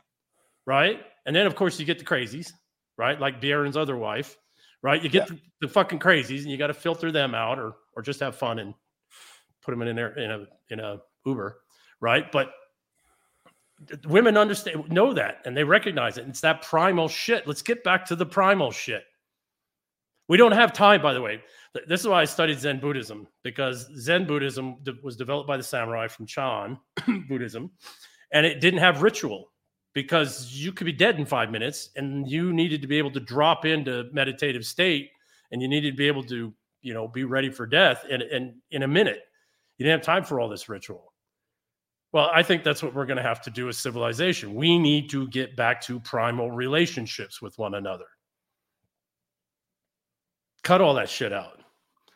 Right. 0.65 1.01
And 1.25 1.35
then, 1.35 1.45
of 1.47 1.55
course, 1.55 1.79
you 1.79 1.85
get 1.85 1.99
the 1.99 2.05
crazies, 2.05 2.51
right? 2.97 3.19
Like 3.19 3.41
Bjorn's 3.41 3.77
other 3.77 3.95
wife, 3.95 4.37
right? 4.81 5.01
You 5.01 5.09
get 5.09 5.27
the, 5.27 5.39
the 5.61 5.67
fucking 5.67 5.99
crazies 5.99 6.41
and 6.41 6.51
you 6.51 6.57
got 6.57 6.67
to 6.67 6.73
filter 6.73 7.11
them 7.11 7.35
out 7.35 7.59
or, 7.59 7.75
or 7.97 8.01
just 8.03 8.19
have 8.19 8.35
fun 8.35 8.59
and 8.59 8.75
put 9.63 9.71
them 9.71 9.81
in, 9.81 9.95
there 9.95 10.17
in 10.17 10.31
a, 10.31 10.45
in 10.69 10.79
a 10.79 10.99
Uber. 11.25 11.57
Right. 11.99 12.31
But 12.31 12.51
women 14.05 14.37
understand, 14.37 14.89
know 14.89 15.13
that 15.13 15.39
and 15.45 15.57
they 15.57 15.63
recognize 15.63 16.17
it. 16.17 16.27
It's 16.27 16.41
that 16.41 16.61
primal 16.61 17.07
shit. 17.07 17.47
Let's 17.47 17.63
get 17.63 17.83
back 17.83 18.05
to 18.05 18.15
the 18.15 18.25
primal 18.25 18.71
shit. 18.71 19.03
We 20.29 20.37
don't 20.37 20.51
have 20.51 20.73
time, 20.73 21.01
by 21.01 21.13
the 21.13 21.21
way. 21.21 21.41
This 21.87 22.01
is 22.01 22.07
why 22.07 22.21
I 22.21 22.25
studied 22.25 22.59
Zen 22.59 22.79
Buddhism 22.79 23.27
because 23.43 23.89
Zen 23.97 24.27
Buddhism 24.27 24.77
was 25.01 25.15
developed 25.15 25.47
by 25.47 25.57
the 25.57 25.63
samurai 25.63 26.07
from 26.07 26.25
Chan 26.25 26.77
Buddhism, 27.29 27.71
and 28.31 28.45
it 28.45 28.59
didn't 28.59 28.79
have 28.79 29.01
ritual 29.01 29.51
because 29.93 30.51
you 30.51 30.71
could 30.71 30.85
be 30.85 30.93
dead 30.93 31.17
in 31.17 31.25
five 31.25 31.49
minutes, 31.49 31.89
and 31.95 32.29
you 32.29 32.51
needed 32.53 32.81
to 32.81 32.87
be 32.87 32.97
able 32.97 33.11
to 33.11 33.19
drop 33.19 33.65
into 33.65 34.09
meditative 34.11 34.65
state, 34.65 35.09
and 35.51 35.61
you 35.61 35.67
needed 35.67 35.91
to 35.91 35.97
be 35.97 36.07
able 36.07 36.23
to, 36.23 36.53
you 36.81 36.93
know, 36.93 37.07
be 37.07 37.23
ready 37.23 37.49
for 37.49 37.65
death 37.65 38.05
in, 38.09 38.21
in, 38.21 38.55
in 38.71 38.83
a 38.83 38.87
minute. 38.87 39.21
You 39.77 39.85
didn't 39.85 39.99
have 39.99 40.05
time 40.05 40.23
for 40.23 40.39
all 40.39 40.49
this 40.49 40.69
ritual. 40.69 41.13
Well, 42.13 42.29
I 42.33 42.41
think 42.41 42.63
that's 42.63 42.81
what 42.81 42.95
we're 42.95 43.05
going 43.05 43.17
to 43.17 43.23
have 43.23 43.41
to 43.43 43.51
do 43.51 43.69
as 43.69 43.77
civilization. 43.77 44.55
We 44.55 44.79
need 44.79 45.09
to 45.09 45.27
get 45.27 45.55
back 45.55 45.81
to 45.81 45.99
primal 45.99 46.51
relationships 46.51 47.41
with 47.41 47.57
one 47.57 47.75
another 47.75 48.05
cut 50.67 50.81
all 50.81 50.95
that 50.95 51.07
shit 51.07 51.31
out. 51.31 51.61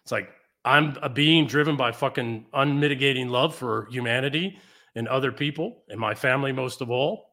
It's 0.04 0.12
like 0.12 0.30
I'm 0.66 0.98
a 1.02 1.08
being 1.08 1.48
driven 1.48 1.78
by 1.78 1.94
fucking 1.94 2.48
unmitigating 2.54 3.30
love 3.30 3.56
for 3.56 3.88
humanity 3.90 4.60
and 4.94 5.08
other 5.08 5.32
people 5.32 5.84
and 5.88 5.98
my 5.98 6.14
family 6.14 6.52
most 6.52 6.82
of 6.82 6.92
all. 6.92 7.30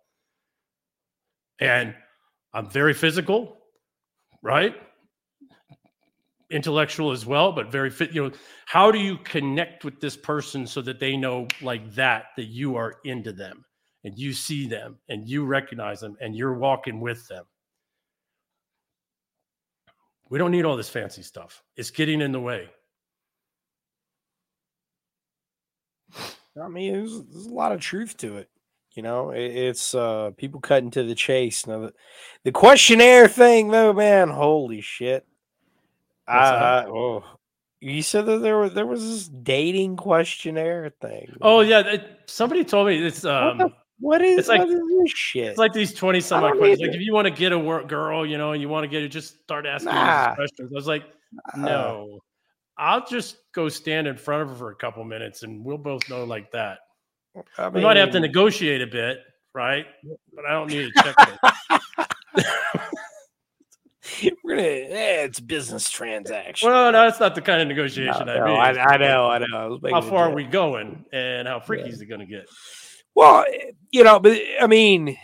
And 1.59 1.93
I'm 2.55 2.71
very 2.71 2.95
physical, 2.95 3.57
right? 4.43 4.77
Intellectual 6.51 7.13
as 7.13 7.27
well, 7.27 7.53
but 7.53 7.71
very 7.71 7.91
fit. 7.91 8.13
You 8.13 8.25
know, 8.25 8.31
how 8.67 8.91
do 8.91 8.99
you 8.99 9.19
connect 9.19 9.85
with 9.85 10.01
this 10.01 10.17
person 10.17 10.67
so 10.67 10.81
that 10.83 10.99
they 10.99 11.17
know, 11.17 11.47
like 11.61 11.93
that, 11.95 12.27
that 12.37 12.47
you 12.47 12.77
are 12.77 12.97
into 13.05 13.33
them 13.33 13.65
and 14.05 14.19
you 14.19 14.33
see 14.33 14.67
them 14.67 14.99
and 15.11 15.29
you 15.29 15.45
recognize 15.45 16.01
them 16.01 16.17
and 16.21 16.35
you're 16.35 16.59
walking 16.59 17.01
with 17.01 17.27
them? 17.29 17.45
We 20.31 20.39
don't 20.39 20.51
need 20.51 20.65
all 20.65 20.77
this 20.77 20.89
fancy 20.89 21.23
stuff. 21.23 21.63
It's 21.77 21.91
getting 21.91 22.21
in 22.23 22.33
the 22.33 22.41
way. 22.41 22.69
I 26.61 26.69
mean, 26.69 26.93
there's, 26.93 27.23
there's 27.25 27.47
a 27.47 27.55
lot 27.55 27.73
of 27.73 27.81
truth 27.81 28.17
to 28.19 28.39
it. 28.39 28.49
You 28.95 29.03
know, 29.03 29.31
it, 29.31 29.55
it's 29.55 29.95
uh 29.95 30.33
people 30.37 30.61
cutting 30.61 30.91
to 30.93 31.05
the 31.05 31.15
chase. 31.15 31.67
Now 31.67 31.81
the, 31.81 31.95
the 32.43 32.53
questionnaire 32.53 33.29
thing, 33.29 33.69
though, 33.69 33.93
man, 33.93 34.29
holy 34.29 34.81
shit! 34.81 35.25
I, 36.29 36.83
I- 36.83 36.87
oh, 36.87 37.25
you 37.81 38.03
said 38.03 38.27
that 38.27 38.39
there 38.39 38.59
was 38.59 38.75
there 38.75 38.87
was 38.87 39.03
this 39.03 39.29
dating 39.29 39.97
questionnaire 39.97 40.93
thing. 41.01 41.33
Oh 41.41 41.61
yeah, 41.61 41.81
it, 41.81 42.21
somebody 42.27 42.65
told 42.65 42.89
me 42.89 42.99
it's 43.05 43.23
What 43.25 43.33
um, 43.33 43.59
the- 43.59 43.73
what 44.01 44.21
is 44.23 44.39
it's 44.39 44.49
like- 44.49 44.61
what 44.61 44.69
is 44.69 44.79
this 44.79 45.11
shit? 45.13 45.47
it's 45.49 45.59
like 45.59 45.73
these 45.73 45.93
twenty 45.95 46.21
some 46.21 46.43
odd 46.45 46.59
questions. 46.59 46.81
Like 46.81 46.95
if 46.97 47.01
you 47.01 47.13
want 47.15 47.27
to 47.27 47.31
get 47.33 47.53
a 47.53 47.59
girl, 47.87 48.27
you 48.27 48.37
know, 48.39 48.53
and 48.53 48.61
you 48.63 48.69
want 48.69 48.85
to 48.85 48.89
get 48.89 49.03
it, 49.03 49.09
just 49.09 49.41
start 49.43 49.65
asking 49.67 49.93
Nah. 49.93 50.29
these 50.31 50.35
questions. 50.37 50.73
I 50.73 50.75
was 50.75 50.87
like, 50.87 51.05
Uh, 51.55 51.59
no, 51.59 52.19
I'll 52.77 53.05
just 53.07 53.37
go 53.55 53.69
stand 53.69 54.07
in 54.07 54.17
front 54.17 54.43
of 54.43 54.49
her 54.51 54.55
for 54.55 54.71
a 54.71 54.77
couple 54.77 55.03
minutes, 55.05 55.43
and 55.43 55.65
we'll 55.65 55.79
both 55.79 56.09
know 56.09 56.25
like 56.25 56.51
that. 56.53 56.79
I 57.59 57.69
We 57.69 57.81
might 57.83 57.97
have 57.97 58.11
to 58.13 58.21
negotiate 58.21 58.83
a 58.83 58.87
bit, 58.87 59.21
right? 59.55 59.87
But 60.35 60.45
I 60.47 60.51
don't 60.51 60.69
need 60.69 60.91
a 60.97 61.03
check. 61.03 61.17
We're 64.45 64.57
gonna. 64.57 64.63
Eh, 64.69 65.25
it's 65.25 65.41
business 65.41 65.91
transaction. 65.91 66.69
well, 66.69 66.93
no, 66.93 67.05
that's 67.05 67.21
not 67.21 67.35
the 67.35 67.43
kind 67.43 67.61
of 67.63 67.69
negotiation 67.69 68.27
no, 68.27 68.33
I 68.35 68.45
mean. 68.49 68.79
I, 68.79 68.83
I 68.83 68.97
know, 68.97 69.27
I 69.27 69.39
know. 69.39 69.79
I 69.85 69.91
How 69.91 70.01
far 70.01 70.31
are 70.31 70.35
we 70.35 70.45
going, 70.45 71.05
and 71.13 71.47
how 71.49 71.61
freaky 71.61 71.89
is 71.91 72.01
it 72.01 72.07
going 72.07 72.21
to 72.21 72.27
get? 72.27 72.47
Well, 73.15 73.45
you 73.91 74.05
know, 74.05 74.21
but 74.21 74.39
I 74.61 74.67
mean, 74.67 75.17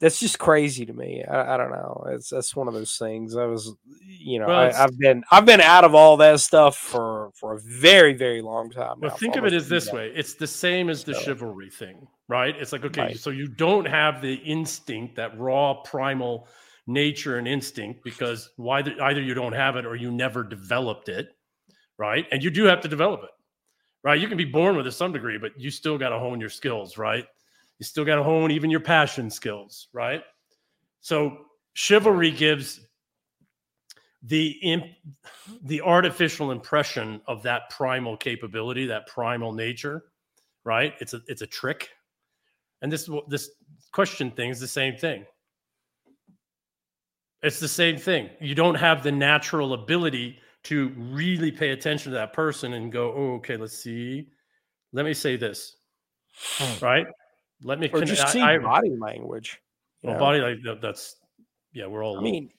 that's 0.00 0.18
just 0.20 0.38
crazy 0.38 0.86
to 0.86 0.92
me. 0.92 1.24
I, 1.24 1.54
I 1.54 1.56
don't 1.56 1.70
know. 1.70 2.04
It's 2.10 2.30
that's 2.30 2.54
one 2.56 2.68
of 2.68 2.74
those 2.74 2.96
things. 2.96 3.36
I 3.36 3.44
was, 3.46 3.74
you 4.06 4.38
know, 4.38 4.46
Well, 4.46 4.58
I, 4.74 4.84
I've 4.84 4.98
been 4.98 5.22
I've 5.30 5.44
been 5.44 5.60
out 5.60 5.84
of 5.84 5.94
all 5.94 6.16
that 6.18 6.40
stuff 6.40 6.76
for 6.76 7.30
for 7.34 7.54
a 7.54 7.60
very 7.60 8.14
very 8.14 8.40
long 8.40 8.70
time. 8.70 9.00
Well, 9.00 9.10
now, 9.10 9.16
think 9.16 9.36
of 9.36 9.44
it 9.44 9.52
as 9.52 9.68
this 9.68 9.86
decades. 9.86 9.94
way: 9.94 10.12
it's 10.18 10.34
the 10.34 10.46
same 10.46 10.88
as 10.88 11.04
the 11.04 11.14
So- 11.14 11.20
chivalry 11.20 11.68
thing, 11.70 12.06
right? 12.28 12.54
It's 12.56 12.72
like 12.72 12.84
okay, 12.84 13.00
Right. 13.02 13.18
so 13.18 13.30
you 13.30 13.48
don't 13.48 13.86
have 13.86 14.22
the 14.22 14.34
instinct, 14.34 15.16
that 15.16 15.38
raw 15.38 15.74
primal 15.74 16.48
nature 16.88 17.36
and 17.36 17.46
instinct, 17.46 18.02
because 18.02 18.50
why 18.56 18.82
the, 18.82 19.00
either 19.02 19.20
you 19.20 19.34
don't 19.34 19.52
have 19.52 19.76
it 19.76 19.84
or 19.84 19.94
you 19.94 20.10
never 20.10 20.42
developed 20.42 21.08
it, 21.08 21.28
right? 21.98 22.26
And 22.32 22.42
you 22.42 22.50
do 22.50 22.64
have 22.64 22.80
to 22.80 22.88
develop 22.88 23.22
it, 23.22 23.30
right? 24.02 24.18
You 24.18 24.26
can 24.26 24.38
be 24.38 24.46
born 24.46 24.76
with 24.76 24.86
it 24.86 24.92
some 24.92 25.12
degree, 25.12 25.38
but 25.38 25.52
you 25.60 25.70
still 25.70 25.98
got 25.98 26.08
to 26.08 26.18
hone 26.18 26.40
your 26.40 26.48
skills, 26.48 26.96
right? 26.96 27.26
You 27.78 27.84
still 27.84 28.06
got 28.06 28.16
to 28.16 28.22
hone 28.22 28.50
even 28.50 28.70
your 28.70 28.80
passion 28.80 29.30
skills, 29.30 29.88
right? 29.92 30.22
So 31.00 31.44
chivalry 31.74 32.30
gives 32.30 32.80
the 34.22 34.58
imp, 34.62 34.84
the 35.62 35.82
artificial 35.82 36.50
impression 36.50 37.20
of 37.26 37.42
that 37.42 37.70
primal 37.70 38.16
capability, 38.16 38.86
that 38.86 39.06
primal 39.06 39.52
nature, 39.52 40.04
right? 40.64 40.94
It's 41.00 41.14
a 41.14 41.20
it's 41.28 41.42
a 41.42 41.46
trick, 41.46 41.90
and 42.82 42.90
this 42.90 43.08
this 43.28 43.50
question 43.92 44.32
thing 44.32 44.50
is 44.50 44.58
the 44.58 44.66
same 44.66 44.96
thing. 44.96 45.24
It's 47.42 47.60
the 47.60 47.68
same 47.68 47.96
thing. 47.96 48.30
You 48.40 48.54
don't 48.54 48.74
have 48.74 49.02
the 49.02 49.12
natural 49.12 49.74
ability 49.74 50.38
to 50.64 50.92
really 50.96 51.52
pay 51.52 51.70
attention 51.70 52.12
to 52.12 52.18
that 52.18 52.32
person 52.32 52.72
and 52.74 52.90
go, 52.90 53.12
oh, 53.12 53.34
okay, 53.36 53.56
let's 53.56 53.78
see. 53.78 54.28
Let 54.92 55.04
me 55.04 55.14
say 55.14 55.36
this, 55.36 55.76
hmm. 56.34 56.84
right? 56.84 57.06
Let 57.62 57.78
me 57.78 57.90
or 57.92 58.04
just 58.04 58.28
see 58.28 58.40
I- 58.40 58.58
body 58.58 58.96
language. 58.98 59.60
well, 60.02 60.14
know? 60.14 60.18
body 60.18 60.40
like 60.40 60.62
that, 60.64 60.80
that's 60.80 61.16
yeah, 61.72 61.86
we're 61.86 62.04
all. 62.04 62.18
I 62.18 62.22
mean, 62.22 62.50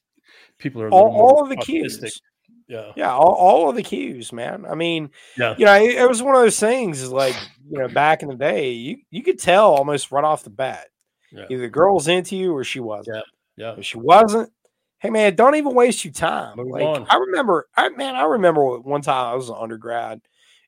people 0.60 0.82
are 0.82 0.90
all, 0.90 1.10
all 1.10 1.44
of 1.44 1.50
the 1.50 1.56
autistic. 1.56 1.66
cues. 1.66 2.22
Yeah, 2.68 2.92
Yeah, 2.96 3.12
all, 3.12 3.34
all 3.34 3.70
of 3.70 3.76
the 3.76 3.82
cues, 3.82 4.32
man. 4.32 4.66
I 4.70 4.76
mean, 4.76 5.10
yeah, 5.38 5.56
you 5.58 5.66
know, 5.66 5.74
it, 5.74 5.98
it 5.98 6.08
was 6.08 6.22
one 6.22 6.36
of 6.36 6.42
those 6.42 6.60
things. 6.60 7.10
Like 7.10 7.36
you 7.70 7.80
know, 7.80 7.88
back 7.88 8.22
in 8.22 8.30
the 8.30 8.36
day, 8.36 8.72
you 8.72 8.98
you 9.10 9.24
could 9.24 9.40
tell 9.40 9.74
almost 9.74 10.12
right 10.12 10.24
off 10.24 10.44
the 10.44 10.52
bat 10.52 10.88
yeah, 11.32 11.46
either 11.50 11.64
the 11.64 11.70
girl's 11.70 12.08
into 12.08 12.36
you 12.36 12.56
or 12.56 12.64
she 12.64 12.80
wasn't. 12.80 13.24
yeah. 13.56 13.76
If 13.78 13.86
she 13.86 13.98
wasn't, 13.98 14.52
hey 15.00 15.10
man, 15.10 15.36
don't 15.36 15.56
even 15.56 15.74
waste 15.74 16.04
your 16.06 16.14
time. 16.14 16.58
Move 16.58 16.68
like 16.68 16.84
on. 16.84 17.08
I 17.10 17.18
remember, 17.18 17.68
I 17.76 17.90
man, 17.90 18.16
I 18.16 18.24
remember 18.24 18.80
one 18.80 19.02
time 19.02 19.34
I 19.34 19.36
was 19.36 19.50
an 19.50 19.56
undergrad, 19.58 20.22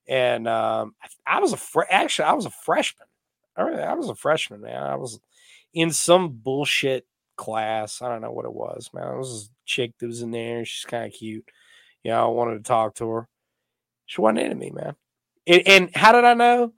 and 0.07 0.47
um, 0.47 0.95
I, 1.01 1.37
I 1.37 1.39
was 1.39 1.53
a 1.53 1.57
fre- 1.57 1.83
actually 1.89 2.25
I 2.25 2.33
was 2.33 2.45
a 2.45 2.51
freshman. 2.51 3.07
I, 3.55 3.63
I 3.63 3.93
was 3.93 4.09
a 4.09 4.15
freshman, 4.15 4.61
man. 4.61 4.81
I 4.81 4.95
was 4.95 5.19
in 5.73 5.91
some 5.91 6.29
bullshit 6.29 7.05
class. 7.35 8.01
I 8.01 8.09
don't 8.09 8.21
know 8.21 8.31
what 8.31 8.45
it 8.45 8.53
was, 8.53 8.89
man. 8.93 9.07
It 9.07 9.17
was 9.17 9.49
a 9.49 9.55
chick 9.65 9.93
that 9.99 10.07
was 10.07 10.21
in 10.21 10.31
there. 10.31 10.63
She's 10.65 10.85
kind 10.85 11.05
of 11.05 11.13
cute. 11.13 11.45
You 12.03 12.11
know, 12.11 12.25
I 12.25 12.27
wanted 12.27 12.57
to 12.57 12.63
talk 12.63 12.95
to 12.95 13.09
her. 13.09 13.27
She 14.05 14.21
wasn't 14.21 14.39
into 14.39 14.55
me, 14.55 14.71
man. 14.71 14.95
And, 15.47 15.67
and 15.67 15.95
how 15.95 16.11
did 16.11 16.23
I 16.23 16.33
know? 16.33 16.73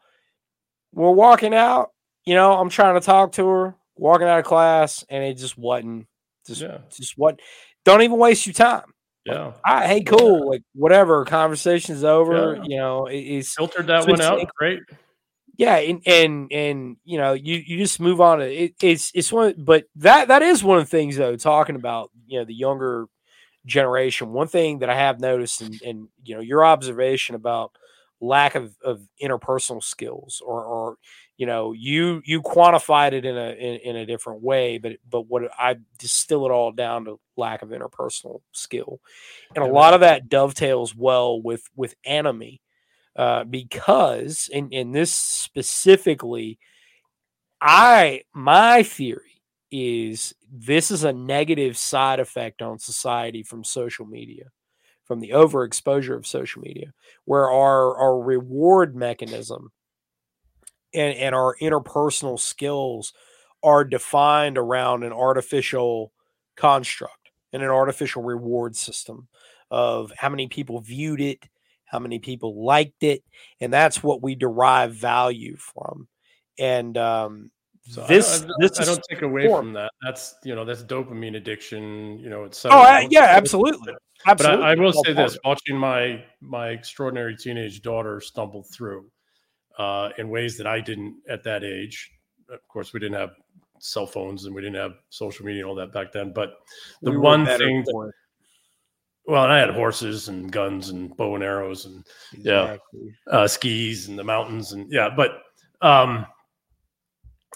We're 0.93 1.11
walking 1.11 1.53
out. 1.53 1.91
You 2.25 2.35
know, 2.35 2.53
I'm 2.53 2.69
trying 2.69 2.93
to 2.93 3.05
talk 3.05 3.33
to 3.33 3.47
her, 3.47 3.75
walking 3.95 4.27
out 4.27 4.39
of 4.39 4.45
class, 4.45 5.03
and 5.09 5.23
it 5.23 5.37
just 5.37 5.57
wasn't. 5.57 6.07
Just, 6.45 6.61
Yeah. 6.61 6.79
just 6.91 7.13
what? 7.17 7.39
Don't 7.85 8.01
even 8.01 8.17
waste 8.17 8.45
your 8.45 8.53
time. 8.53 8.85
yeah. 9.25 9.53
I, 9.65 9.87
hey, 9.87 10.03
cool. 10.03 10.49
Like 10.49 10.63
whatever. 10.73 11.25
Conversation's 11.25 12.03
over. 12.03 12.55
Yeah. 12.57 12.63
You 12.65 12.77
know, 12.77 13.05
it, 13.07 13.17
it's 13.19 13.55
Filtered 13.55 13.87
that 13.87 14.07
one 14.07 14.21
out. 14.21 14.39
like- 14.39 14.53
Great. 14.55 14.79
yeah, 15.57 15.75
and 15.77 16.01
and 16.05 16.51
and 16.51 16.97
you 17.05 17.17
know, 17.17 17.33
you 17.33 17.55
you 17.65 17.77
just 17.77 17.99
move 17.99 18.19
on. 18.21 18.41
It, 18.41 18.75
it's 18.81 19.11
it's 19.13 19.31
one, 19.31 19.53
but 19.57 19.85
that 19.97 20.27
that 20.29 20.41
is 20.41 20.63
one 20.63 20.77
of 20.79 20.85
the 20.85 20.89
things 20.89 21.15
though. 21.17 21.35
Talking 21.35 21.75
about 21.75 22.09
you 22.27 22.39
know 22.39 22.45
the 22.45 22.53
younger 22.55 23.05
generation, 23.65 24.33
one 24.33 24.47
thing 24.47 24.79
that 24.79 24.89
I 24.89 24.95
have 24.95 25.19
noticed, 25.19 25.61
and 25.61 25.81
and 25.83 26.07
you 26.23 26.35
know 26.35 26.41
your 26.41 26.65
observation 26.65 27.35
about 27.35 27.71
lack 28.21 28.55
of 28.55 28.75
of 28.83 29.01
interpersonal 29.21 29.83
skills, 29.83 30.41
or 30.45 30.63
or 30.65 30.97
you 31.37 31.45
know 31.45 31.73
you 31.73 32.21
you 32.25 32.41
quantified 32.41 33.13
it 33.13 33.25
in 33.25 33.37
a 33.37 33.51
in, 33.51 33.79
in 33.79 33.95
a 33.95 34.05
different 34.05 34.41
way, 34.41 34.77
but 34.77 34.93
but 35.09 35.27
what 35.27 35.43
I 35.57 35.77
distill 35.97 36.45
it 36.45 36.51
all 36.51 36.71
down 36.71 37.05
to 37.05 37.19
lack 37.37 37.61
of 37.61 37.69
interpersonal 37.69 38.41
skill, 38.51 38.99
and 39.55 39.63
a 39.63 39.67
lot 39.67 39.93
of 39.93 40.01
that 40.01 40.29
dovetails 40.29 40.95
well 40.95 41.41
with 41.41 41.69
with 41.75 41.95
anomie 42.05 42.61
uh, 43.15 43.43
because 43.43 44.49
in 44.51 44.69
in 44.71 44.91
this 44.91 45.13
specifically, 45.13 46.59
I 47.61 48.23
my 48.33 48.83
theory 48.83 49.41
is 49.71 50.33
this 50.51 50.91
is 50.91 51.03
a 51.03 51.13
negative 51.13 51.77
side 51.77 52.19
effect 52.19 52.61
on 52.61 52.79
society 52.79 53.43
from 53.43 53.63
social 53.63 54.05
media, 54.05 54.51
from 55.03 55.19
the 55.19 55.29
overexposure 55.29 56.15
of 56.15 56.27
social 56.27 56.61
media, 56.61 56.93
where 57.25 57.49
our 57.49 57.97
our 57.97 58.19
reward 58.19 58.95
mechanism 58.95 59.71
and 60.93 61.17
and 61.17 61.35
our 61.35 61.55
interpersonal 61.61 62.39
skills 62.39 63.13
are 63.63 63.83
defined 63.83 64.57
around 64.57 65.03
an 65.03 65.13
artificial 65.13 66.11
construct 66.55 67.31
and 67.53 67.63
an 67.63 67.69
artificial 67.69 68.21
reward 68.23 68.75
system 68.75 69.27
of 69.71 70.11
how 70.17 70.29
many 70.29 70.47
people 70.47 70.79
viewed 70.81 71.21
it, 71.21 71.39
how 71.85 71.99
many 71.99 72.19
people 72.19 72.65
liked 72.65 73.03
it, 73.03 73.23
and 73.61 73.71
that's 73.71 74.03
what 74.03 74.21
we 74.21 74.35
derive 74.35 74.93
value 74.93 75.55
from. 75.57 76.07
And 76.59 76.97
um, 76.97 77.51
So 77.87 78.05
this 78.07 78.43
I 78.43 78.47
don't, 78.47 78.61
this 78.61 78.79
I 78.79 78.85
don't 78.85 79.03
take 79.09 79.21
away 79.21 79.47
form. 79.47 79.67
from 79.67 79.73
that. 79.73 79.91
That's 80.01 80.35
you 80.43 80.55
know 80.55 80.65
that's 80.65 80.83
dopamine 80.83 81.35
addiction. 81.35 82.19
You 82.19 82.29
know, 82.29 82.43
it's 82.43 82.65
oh 82.65 82.69
I, 82.69 83.07
yeah, 83.09 83.25
absolutely, 83.29 83.93
But 84.25 84.31
absolutely. 84.31 84.65
I, 84.65 84.71
I 84.71 84.75
will 84.75 84.93
say 84.93 85.13
this: 85.13 85.37
watching 85.43 85.77
my 85.77 86.23
my 86.41 86.69
extraordinary 86.69 87.35
teenage 87.35 87.81
daughter 87.81 88.21
stumble 88.21 88.63
through 88.73 89.09
uh, 89.77 90.09
in 90.17 90.29
ways 90.29 90.57
that 90.57 90.67
I 90.67 90.79
didn't 90.79 91.15
at 91.29 91.43
that 91.43 91.63
age. 91.63 92.11
Of 92.49 92.67
course, 92.67 92.93
we 92.93 92.99
didn't 92.99 93.19
have 93.19 93.31
cell 93.79 94.05
phones 94.05 94.45
and 94.45 94.55
we 94.55 94.61
didn't 94.61 94.77
have 94.77 94.93
social 95.09 95.45
media 95.45 95.61
and 95.61 95.69
all 95.69 95.75
that 95.75 95.91
back 95.91 96.11
then. 96.11 96.31
But 96.33 96.55
the 97.01 97.11
We 97.11 97.17
one 97.17 97.45
thing, 97.45 97.83
that, 97.83 98.11
well, 99.25 99.43
and 99.43 99.51
I 99.53 99.59
had 99.59 99.71
horses 99.71 100.27
and 100.27 100.51
guns 100.51 100.89
and 100.89 101.15
bow 101.15 101.35
and 101.35 101.43
arrows 101.43 101.85
and 101.85 102.05
Yeah. 102.37 102.77
Uh, 103.29 103.47
skis 103.47 104.07
and 104.07 104.17
the 104.17 104.23
mountains 104.23 104.73
and 104.73 104.91
yeah 104.91 105.09
but 105.09 105.41
um 105.81 106.25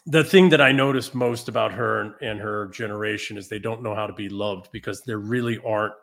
the 0.06 0.24
thing 0.24 0.50
that 0.50 0.62
i 0.62 0.72
noticed 0.72 1.14
most 1.14 1.50
about 1.50 1.72
her 1.72 2.02
and, 2.02 2.14
and 2.22 2.40
her 2.40 2.68
generation 2.68 3.38
is 3.38 3.48
they 3.48 3.60
don't 3.60 3.84
know 3.84 3.94
how 3.94 4.08
to 4.08 4.14
be 4.14 4.30
loved 4.30 4.70
because 4.72 5.02
there 5.02 5.20
really 5.20 5.60
aren't 5.66 5.94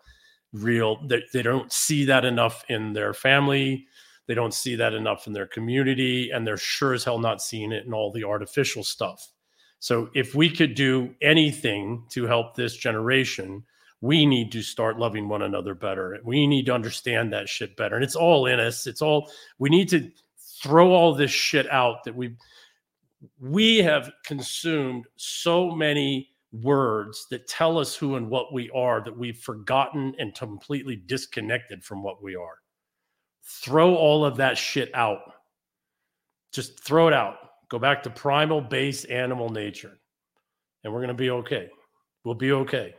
real 0.52 1.06
they, 1.06 1.22
they 1.32 1.42
don't 1.42 1.72
see 1.72 2.04
that 2.04 2.24
enough 2.24 2.64
in 2.68 2.92
their 2.92 3.14
family 3.14 3.86
they 4.26 4.34
don't 4.34 4.54
see 4.54 4.74
that 4.76 4.94
enough 4.94 5.26
in 5.26 5.32
their 5.32 5.46
community 5.46 6.30
and 6.30 6.46
they're 6.46 6.56
sure 6.56 6.94
as 6.94 7.04
hell 7.04 7.18
not 7.18 7.42
seeing 7.42 7.72
it 7.72 7.86
in 7.86 7.92
all 7.92 8.10
the 8.12 8.24
artificial 8.24 8.82
stuff 8.84 9.32
so 9.78 10.08
if 10.14 10.34
we 10.34 10.48
could 10.48 10.74
do 10.74 11.14
anything 11.20 12.04
to 12.10 12.24
help 12.24 12.54
this 12.54 12.76
generation 12.76 13.64
we 14.04 14.26
need 14.26 14.52
to 14.52 14.60
start 14.60 14.98
loving 14.98 15.30
one 15.30 15.40
another 15.40 15.74
better. 15.74 16.18
We 16.24 16.46
need 16.46 16.66
to 16.66 16.74
understand 16.74 17.32
that 17.32 17.48
shit 17.48 17.74
better. 17.74 17.94
And 17.94 18.04
it's 18.04 18.14
all 18.14 18.44
in 18.44 18.60
us. 18.60 18.86
It's 18.86 19.00
all 19.00 19.30
we 19.58 19.70
need 19.70 19.88
to 19.88 20.10
throw 20.62 20.90
all 20.90 21.14
this 21.14 21.30
shit 21.30 21.70
out 21.70 22.04
that 22.04 22.14
we 22.14 22.36
we 23.40 23.78
have 23.78 24.12
consumed 24.26 25.06
so 25.16 25.70
many 25.70 26.28
words 26.52 27.26
that 27.30 27.48
tell 27.48 27.78
us 27.78 27.96
who 27.96 28.16
and 28.16 28.28
what 28.28 28.52
we 28.52 28.68
are 28.74 29.02
that 29.02 29.16
we've 29.16 29.38
forgotten 29.38 30.14
and 30.18 30.34
completely 30.34 30.96
disconnected 30.96 31.82
from 31.82 32.02
what 32.02 32.22
we 32.22 32.36
are. 32.36 32.58
Throw 33.46 33.94
all 33.94 34.24
of 34.24 34.36
that 34.36 34.56
shit 34.56 34.94
out. 34.94 35.20
Just 36.52 36.80
throw 36.80 37.08
it 37.08 37.14
out. 37.14 37.36
Go 37.68 37.78
back 37.78 38.02
to 38.04 38.10
primal 38.10 38.60
base 38.60 39.04
animal 39.04 39.48
nature, 39.48 39.98
and 40.82 40.92
we're 40.92 41.00
going 41.00 41.08
to 41.08 41.14
be 41.14 41.30
okay. 41.30 41.68
We'll 42.24 42.34
be 42.34 42.52
okay. 42.52 42.94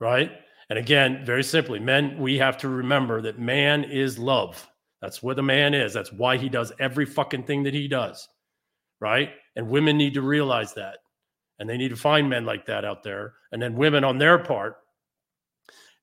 Right? 0.00 0.32
And 0.68 0.78
again, 0.78 1.24
very 1.24 1.44
simply, 1.44 1.78
men, 1.78 2.18
we 2.18 2.36
have 2.38 2.58
to 2.58 2.68
remember 2.68 3.22
that 3.22 3.38
man 3.38 3.84
is 3.84 4.18
love. 4.18 4.66
That's 5.00 5.22
what 5.22 5.38
a 5.38 5.42
man 5.42 5.74
is. 5.74 5.92
That's 5.92 6.12
why 6.12 6.36
he 6.36 6.48
does 6.48 6.72
every 6.80 7.06
fucking 7.06 7.44
thing 7.44 7.62
that 7.62 7.74
he 7.74 7.86
does. 7.86 8.28
Right? 9.00 9.30
And 9.54 9.68
women 9.68 9.96
need 9.96 10.14
to 10.14 10.22
realize 10.22 10.74
that. 10.74 10.98
And 11.58 11.68
they 11.68 11.76
need 11.76 11.90
to 11.90 11.96
find 11.96 12.28
men 12.28 12.44
like 12.44 12.66
that 12.66 12.84
out 12.84 13.02
there. 13.02 13.34
And 13.52 13.62
then 13.62 13.76
women 13.76 14.04
on 14.04 14.18
their 14.18 14.38
part 14.38 14.76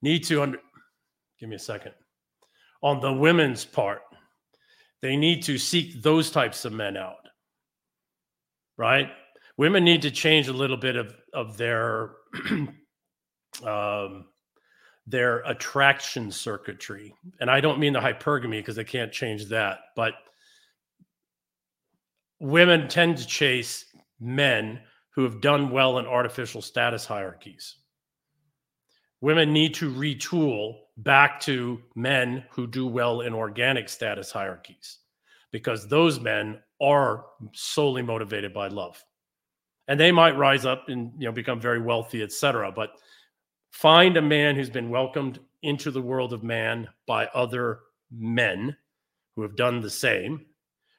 need 0.01 0.23
to 0.25 0.41
under 0.41 0.59
give 1.39 1.49
me 1.49 1.55
a 1.55 1.59
second. 1.59 1.93
On 2.83 2.99
the 2.99 3.13
women's 3.13 3.65
part, 3.65 4.01
they 5.01 5.15
need 5.15 5.41
to 5.43 5.57
seek 5.57 6.01
those 6.01 6.29
types 6.29 6.65
of 6.65 6.73
men 6.73 6.97
out. 6.97 7.15
Right? 8.77 9.09
Women 9.57 9.83
need 9.83 10.01
to 10.03 10.11
change 10.11 10.47
a 10.47 10.53
little 10.53 10.77
bit 10.77 10.95
of 10.95 11.15
of 11.33 11.57
their 11.57 12.11
um 13.65 14.25
their 15.05 15.39
attraction 15.39 16.31
circuitry. 16.31 17.13
And 17.39 17.49
I 17.51 17.59
don't 17.59 17.79
mean 17.79 17.93
the 17.93 17.99
hypergamy 17.99 18.59
because 18.59 18.75
they 18.75 18.83
can't 18.83 19.11
change 19.11 19.45
that, 19.49 19.79
but 19.95 20.13
women 22.39 22.87
tend 22.87 23.17
to 23.17 23.27
chase 23.27 23.85
men 24.19 24.79
who 25.15 25.23
have 25.23 25.41
done 25.41 25.71
well 25.71 25.99
in 25.99 26.05
artificial 26.05 26.61
status 26.61 27.05
hierarchies. 27.05 27.75
Women 29.23 29.53
need 29.53 29.73
to 29.75 29.89
retool 29.89 30.79
back 30.97 31.39
to 31.43 31.81
men 31.95 32.43
who 32.51 32.67
do 32.67 32.85
well 32.85 33.21
in 33.21 33.33
organic 33.33 33.87
status 33.87 34.31
hierarchies 34.31 34.97
because 35.49 35.87
those 35.87 36.19
men 36.19 36.59
are 36.81 37.23
solely 37.53 38.01
motivated 38.01 38.53
by 38.53 38.67
love. 38.67 39.01
And 39.87 39.97
they 39.97 40.11
might 40.11 40.35
rise 40.35 40.65
up 40.65 40.89
and 40.89 41.13
you 41.17 41.25
know 41.25 41.31
become 41.31 41.61
very 41.61 41.79
wealthy, 41.79 42.21
etc. 42.21 42.69
But 42.73 42.97
find 43.71 44.17
a 44.17 44.21
man 44.21 44.57
who's 44.57 44.69
been 44.69 44.89
welcomed 44.89 45.39
into 45.61 45.89
the 45.89 46.01
world 46.01 46.33
of 46.33 46.43
man 46.43 46.89
by 47.07 47.27
other 47.27 47.79
men 48.11 48.75
who 49.37 49.41
have 49.43 49.55
done 49.55 49.79
the 49.79 49.89
same 49.89 50.45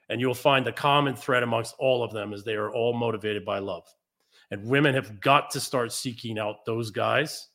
and 0.08 0.18
you'll 0.18 0.32
find 0.32 0.64
the 0.64 0.72
common 0.72 1.14
thread 1.14 1.42
amongst 1.42 1.74
all 1.78 2.02
of 2.02 2.14
them 2.14 2.32
is 2.32 2.42
they 2.42 2.54
are 2.54 2.72
all 2.72 2.94
motivated 2.94 3.44
by 3.44 3.58
love 3.58 3.84
and 4.50 4.66
women 4.66 4.94
have 4.94 5.20
got 5.20 5.50
to 5.50 5.60
start 5.60 5.92
seeking 5.92 6.38
out 6.38 6.64
those 6.64 6.90
guys. 6.90 7.48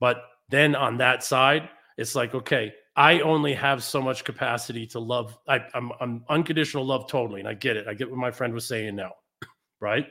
But 0.00 0.22
then 0.48 0.74
on 0.74 0.96
that 0.98 1.22
side, 1.22 1.68
it's 1.96 2.14
like, 2.14 2.34
okay, 2.34 2.72
I 2.96 3.20
only 3.20 3.54
have 3.54 3.84
so 3.84 4.02
much 4.02 4.24
capacity 4.24 4.86
to 4.88 4.98
love. 4.98 5.38
I, 5.48 5.60
I'm, 5.74 5.92
I'm 6.00 6.24
unconditional 6.28 6.84
love 6.84 7.08
totally. 7.08 7.40
And 7.40 7.48
I 7.48 7.54
get 7.54 7.76
it. 7.76 7.86
I 7.86 7.94
get 7.94 8.10
what 8.10 8.18
my 8.18 8.30
friend 8.30 8.52
was 8.52 8.66
saying 8.66 8.96
now. 8.96 9.12
Right. 9.82 10.08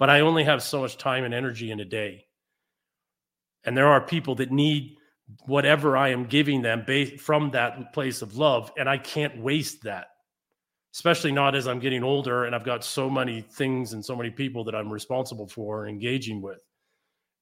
But 0.00 0.10
I 0.10 0.20
only 0.20 0.42
have 0.42 0.60
so 0.60 0.80
much 0.80 0.98
time 0.98 1.22
and 1.22 1.32
energy 1.32 1.70
in 1.70 1.78
a 1.78 1.84
day. 1.84 2.24
And 3.62 3.76
there 3.76 3.86
are 3.86 4.00
people 4.00 4.34
that 4.36 4.50
need 4.50 4.96
whatever 5.46 5.96
I 5.96 6.08
am 6.08 6.24
giving 6.24 6.62
them 6.62 6.82
based 6.84 7.20
from 7.22 7.52
that 7.52 7.92
place 7.92 8.22
of 8.22 8.36
love. 8.36 8.72
And 8.76 8.88
I 8.88 8.98
can't 8.98 9.40
waste 9.40 9.84
that 9.84 10.08
especially 10.94 11.32
not 11.32 11.56
as 11.56 11.66
I'm 11.66 11.80
getting 11.80 12.04
older 12.04 12.44
and 12.44 12.54
I've 12.54 12.64
got 12.64 12.84
so 12.84 13.10
many 13.10 13.40
things 13.40 13.94
and 13.94 14.04
so 14.04 14.14
many 14.14 14.30
people 14.30 14.62
that 14.64 14.76
I'm 14.76 14.92
responsible 14.92 15.48
for 15.48 15.88
engaging 15.88 16.40
with. 16.40 16.60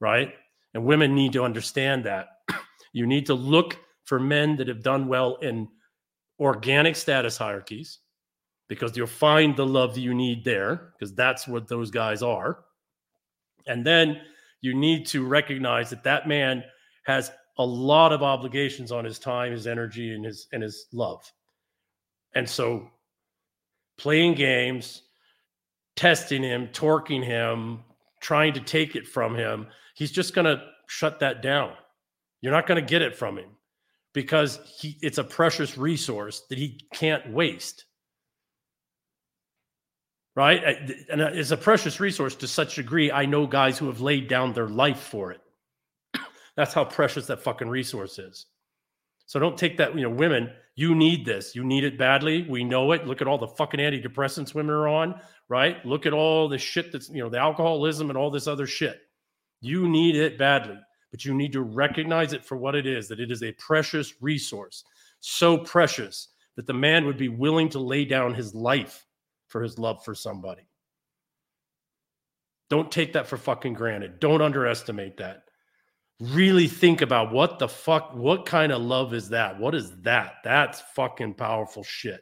Right. 0.00 0.32
And 0.74 0.84
women 0.84 1.14
need 1.14 1.32
to 1.34 1.44
understand 1.44 2.04
that. 2.04 2.28
you 2.92 3.06
need 3.06 3.26
to 3.26 3.34
look 3.34 3.78
for 4.04 4.18
men 4.18 4.56
that 4.56 4.68
have 4.68 4.82
done 4.82 5.06
well 5.06 5.36
in 5.36 5.68
organic 6.40 6.96
status 6.96 7.36
hierarchies 7.36 7.98
because 8.68 8.96
you'll 8.96 9.06
find 9.06 9.56
the 9.56 9.66
love 9.66 9.94
that 9.94 10.00
you 10.00 10.14
need 10.14 10.44
there 10.44 10.92
because 10.92 11.14
that's 11.14 11.46
what 11.46 11.68
those 11.68 11.90
guys 11.90 12.22
are. 12.22 12.64
And 13.66 13.86
then 13.86 14.20
you 14.60 14.74
need 14.74 15.06
to 15.08 15.26
recognize 15.26 15.90
that 15.90 16.04
that 16.04 16.26
man 16.26 16.64
has 17.04 17.30
a 17.58 17.64
lot 17.64 18.12
of 18.12 18.22
obligations 18.22 18.90
on 18.90 19.04
his 19.04 19.18
time, 19.18 19.52
his 19.52 19.66
energy, 19.66 20.14
and 20.14 20.24
his 20.24 20.46
and 20.52 20.62
his 20.62 20.86
love. 20.92 21.30
And 22.34 22.48
so 22.48 22.88
playing 23.98 24.34
games, 24.34 25.02
testing 25.96 26.42
him, 26.42 26.68
torquing 26.68 27.24
him, 27.24 27.80
trying 28.20 28.54
to 28.54 28.60
take 28.60 28.96
it 28.96 29.06
from 29.06 29.34
him, 29.34 29.66
he's 29.94 30.12
just 30.12 30.34
going 30.34 30.44
to 30.44 30.62
shut 30.86 31.20
that 31.20 31.42
down. 31.42 31.72
You're 32.40 32.52
not 32.52 32.66
going 32.66 32.80
to 32.82 32.88
get 32.88 33.02
it 33.02 33.16
from 33.16 33.38
him 33.38 33.50
because 34.12 34.58
he 34.78 34.98
it's 35.00 35.18
a 35.18 35.24
precious 35.24 35.78
resource 35.78 36.42
that 36.50 36.58
he 36.58 36.80
can't 36.92 37.32
waste. 37.32 37.84
Right? 40.34 40.62
And 41.10 41.20
it's 41.20 41.50
a 41.50 41.56
precious 41.58 42.00
resource 42.00 42.34
to 42.36 42.48
such 42.48 42.78
a 42.78 42.82
degree. 42.82 43.12
I 43.12 43.26
know 43.26 43.46
guys 43.46 43.78
who 43.78 43.86
have 43.86 44.00
laid 44.00 44.28
down 44.28 44.54
their 44.54 44.68
life 44.68 45.00
for 45.00 45.30
it. 45.30 45.40
That's 46.56 46.72
how 46.72 46.84
precious 46.84 47.26
that 47.26 47.42
fucking 47.42 47.68
resource 47.68 48.18
is. 48.18 48.46
So 49.26 49.38
don't 49.38 49.58
take 49.58 49.76
that, 49.76 49.94
you 49.94 50.02
know, 50.02 50.10
women, 50.10 50.50
you 50.74 50.94
need 50.94 51.26
this. 51.26 51.54
You 51.54 51.64
need 51.64 51.84
it 51.84 51.98
badly. 51.98 52.46
We 52.48 52.64
know 52.64 52.92
it. 52.92 53.06
Look 53.06 53.20
at 53.20 53.28
all 53.28 53.38
the 53.38 53.46
fucking 53.46 53.80
antidepressants 53.80 54.54
women 54.54 54.74
are 54.74 54.88
on, 54.88 55.20
right? 55.48 55.84
Look 55.84 56.06
at 56.06 56.14
all 56.14 56.48
the 56.48 56.58
shit 56.58 56.92
that's, 56.92 57.10
you 57.10 57.22
know, 57.22 57.28
the 57.28 57.38
alcoholism 57.38 58.08
and 58.08 58.16
all 58.16 58.30
this 58.30 58.46
other 58.46 58.66
shit. 58.66 59.00
You 59.62 59.88
need 59.88 60.14
it 60.16 60.36
badly, 60.36 60.78
but 61.10 61.24
you 61.24 61.32
need 61.32 61.54
to 61.54 61.62
recognize 61.62 62.34
it 62.34 62.44
for 62.44 62.58
what 62.58 62.74
it 62.74 62.86
is 62.86 63.08
that 63.08 63.20
it 63.20 63.30
is 63.30 63.42
a 63.42 63.52
precious 63.52 64.12
resource, 64.20 64.84
so 65.20 65.56
precious 65.56 66.28
that 66.56 66.66
the 66.66 66.74
man 66.74 67.06
would 67.06 67.16
be 67.16 67.30
willing 67.30 67.70
to 67.70 67.78
lay 67.78 68.04
down 68.04 68.34
his 68.34 68.54
life 68.54 69.06
for 69.46 69.62
his 69.62 69.78
love 69.78 70.04
for 70.04 70.14
somebody. 70.14 70.68
Don't 72.68 72.92
take 72.92 73.14
that 73.14 73.26
for 73.26 73.38
fucking 73.38 73.72
granted. 73.72 74.20
Don't 74.20 74.42
underestimate 74.42 75.16
that 75.16 75.44
really 76.22 76.68
think 76.68 77.02
about 77.02 77.32
what 77.32 77.58
the 77.58 77.68
fuck, 77.68 78.14
what 78.14 78.46
kind 78.46 78.70
of 78.70 78.80
love 78.80 79.12
is 79.12 79.28
that? 79.30 79.58
What 79.58 79.74
is 79.74 79.90
that? 80.02 80.34
That's 80.44 80.80
fucking 80.94 81.34
powerful 81.34 81.82
shit. 81.82 82.20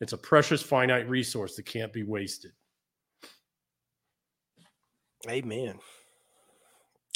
It's 0.00 0.12
a 0.12 0.18
precious, 0.18 0.62
finite 0.62 1.08
resource 1.08 1.56
that 1.56 1.66
can't 1.66 1.92
be 1.92 2.04
wasted. 2.04 2.52
Amen. 5.28 5.78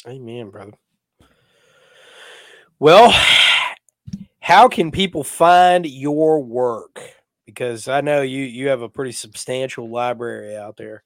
Amen, 0.07 0.49
brother. 0.49 0.73
Well, 2.79 3.13
how 4.39 4.69
can 4.69 4.91
people 4.91 5.23
find 5.23 5.85
your 5.85 6.41
work? 6.41 6.99
Because 7.45 7.87
I 7.87 8.01
know 8.01 8.21
you 8.21 8.43
you 8.43 8.69
have 8.69 8.81
a 8.81 8.89
pretty 8.89 9.11
substantial 9.11 9.89
library 9.89 10.55
out 10.55 10.77
there. 10.77 11.03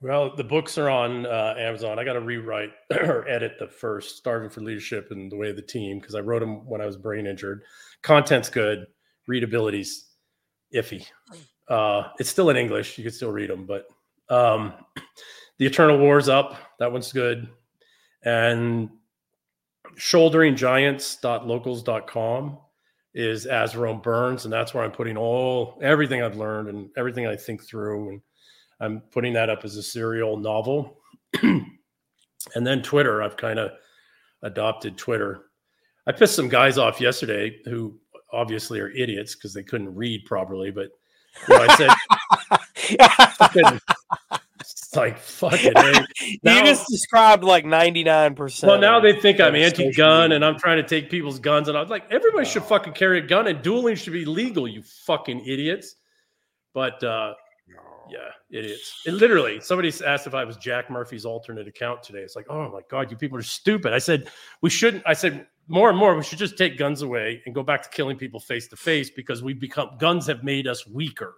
Well, 0.00 0.34
the 0.34 0.44
books 0.44 0.78
are 0.78 0.88
on 0.88 1.26
uh, 1.26 1.54
Amazon. 1.58 1.98
I 1.98 2.04
got 2.04 2.12
to 2.14 2.20
rewrite 2.20 2.70
or 2.92 3.28
edit 3.28 3.56
the 3.58 3.66
first 3.66 4.16
Starving 4.16 4.48
for 4.48 4.60
Leadership 4.60 5.08
and 5.10 5.30
the 5.30 5.36
Way 5.36 5.50
of 5.50 5.56
the 5.56 5.62
Team 5.62 5.98
because 5.98 6.14
I 6.14 6.20
wrote 6.20 6.40
them 6.40 6.66
when 6.66 6.80
I 6.80 6.86
was 6.86 6.96
brain 6.96 7.26
injured. 7.26 7.62
Content's 8.02 8.48
good, 8.48 8.86
readability's 9.26 10.06
iffy. 10.74 11.04
Uh, 11.68 12.08
it's 12.18 12.30
still 12.30 12.50
in 12.50 12.56
English. 12.56 12.96
You 12.96 13.04
can 13.04 13.12
still 13.12 13.32
read 13.32 13.50
them, 13.50 13.66
but 13.66 13.86
um, 14.30 14.74
The 15.58 15.66
Eternal 15.66 15.98
War's 15.98 16.28
up. 16.28 16.56
That 16.78 16.92
one's 16.92 17.12
good. 17.12 17.48
And 18.28 18.90
shoulderinggiants.locals.com 19.96 22.58
is 23.14 23.46
Azarone 23.46 24.02
Burns, 24.02 24.44
and 24.44 24.52
that's 24.52 24.74
where 24.74 24.84
I'm 24.84 24.90
putting 24.90 25.16
all 25.16 25.78
everything 25.82 26.22
I've 26.22 26.36
learned 26.36 26.68
and 26.68 26.90
everything 26.94 27.26
I 27.26 27.36
think 27.36 27.64
through 27.64 28.10
and 28.10 28.20
I'm 28.80 29.00
putting 29.12 29.32
that 29.32 29.48
up 29.48 29.64
as 29.64 29.76
a 29.76 29.82
serial 29.82 30.36
novel. 30.36 30.98
and 31.42 31.78
then 32.54 32.82
Twitter, 32.82 33.22
I've 33.22 33.38
kind 33.38 33.58
of 33.58 33.70
adopted 34.42 34.98
Twitter. 34.98 35.46
I 36.06 36.12
pissed 36.12 36.36
some 36.36 36.50
guys 36.50 36.76
off 36.76 37.00
yesterday 37.00 37.56
who 37.64 37.98
obviously 38.30 38.78
are 38.78 38.90
idiots 38.90 39.36
because 39.36 39.54
they 39.54 39.62
couldn't 39.62 39.94
read 39.94 40.26
properly, 40.26 40.70
but 40.70 40.90
you 41.48 41.56
know, 41.56 41.66
I 41.66 41.98
said, 43.56 43.80
it's 44.88 44.96
like 44.96 45.18
fucking. 45.18 45.74
you 46.20 46.64
just 46.64 46.86
described 46.88 47.44
like 47.44 47.66
99%. 47.66 48.66
Well, 48.66 48.80
now 48.80 48.98
they 48.98 49.20
think 49.20 49.38
I'm 49.38 49.54
anti 49.54 49.92
gun 49.92 50.32
and 50.32 50.42
I'm 50.42 50.58
trying 50.58 50.78
to 50.78 50.82
take 50.82 51.10
people's 51.10 51.38
guns. 51.38 51.68
And 51.68 51.76
I 51.76 51.80
was 51.82 51.90
like, 51.90 52.10
everybody 52.10 52.46
should 52.46 52.62
fucking 52.62 52.94
carry 52.94 53.18
a 53.18 53.22
gun 53.22 53.48
and 53.48 53.60
dueling 53.60 53.96
should 53.96 54.14
be 54.14 54.24
legal, 54.24 54.66
you 54.66 54.82
fucking 55.04 55.44
idiots. 55.44 55.96
But 56.72 57.04
uh, 57.04 57.34
yeah, 58.08 58.30
idiots. 58.50 59.02
It 59.04 59.12
literally, 59.12 59.60
somebody 59.60 59.92
asked 60.06 60.26
if 60.26 60.34
I 60.34 60.44
was 60.44 60.56
Jack 60.56 60.88
Murphy's 60.88 61.26
alternate 61.26 61.68
account 61.68 62.02
today. 62.02 62.20
It's 62.20 62.34
like, 62.34 62.46
oh 62.48 62.70
my 62.70 62.80
God, 62.90 63.10
you 63.10 63.18
people 63.18 63.36
are 63.36 63.42
stupid. 63.42 63.92
I 63.92 63.98
said, 63.98 64.30
we 64.62 64.70
shouldn't. 64.70 65.02
I 65.04 65.12
said, 65.12 65.48
more 65.66 65.90
and 65.90 65.98
more, 65.98 66.16
we 66.16 66.22
should 66.22 66.38
just 66.38 66.56
take 66.56 66.78
guns 66.78 67.02
away 67.02 67.42
and 67.44 67.54
go 67.54 67.62
back 67.62 67.82
to 67.82 67.90
killing 67.90 68.16
people 68.16 68.40
face 68.40 68.68
to 68.68 68.76
face 68.76 69.10
because 69.10 69.42
we've 69.42 69.60
become, 69.60 69.90
guns 69.98 70.26
have 70.28 70.42
made 70.44 70.66
us 70.66 70.86
weaker, 70.86 71.34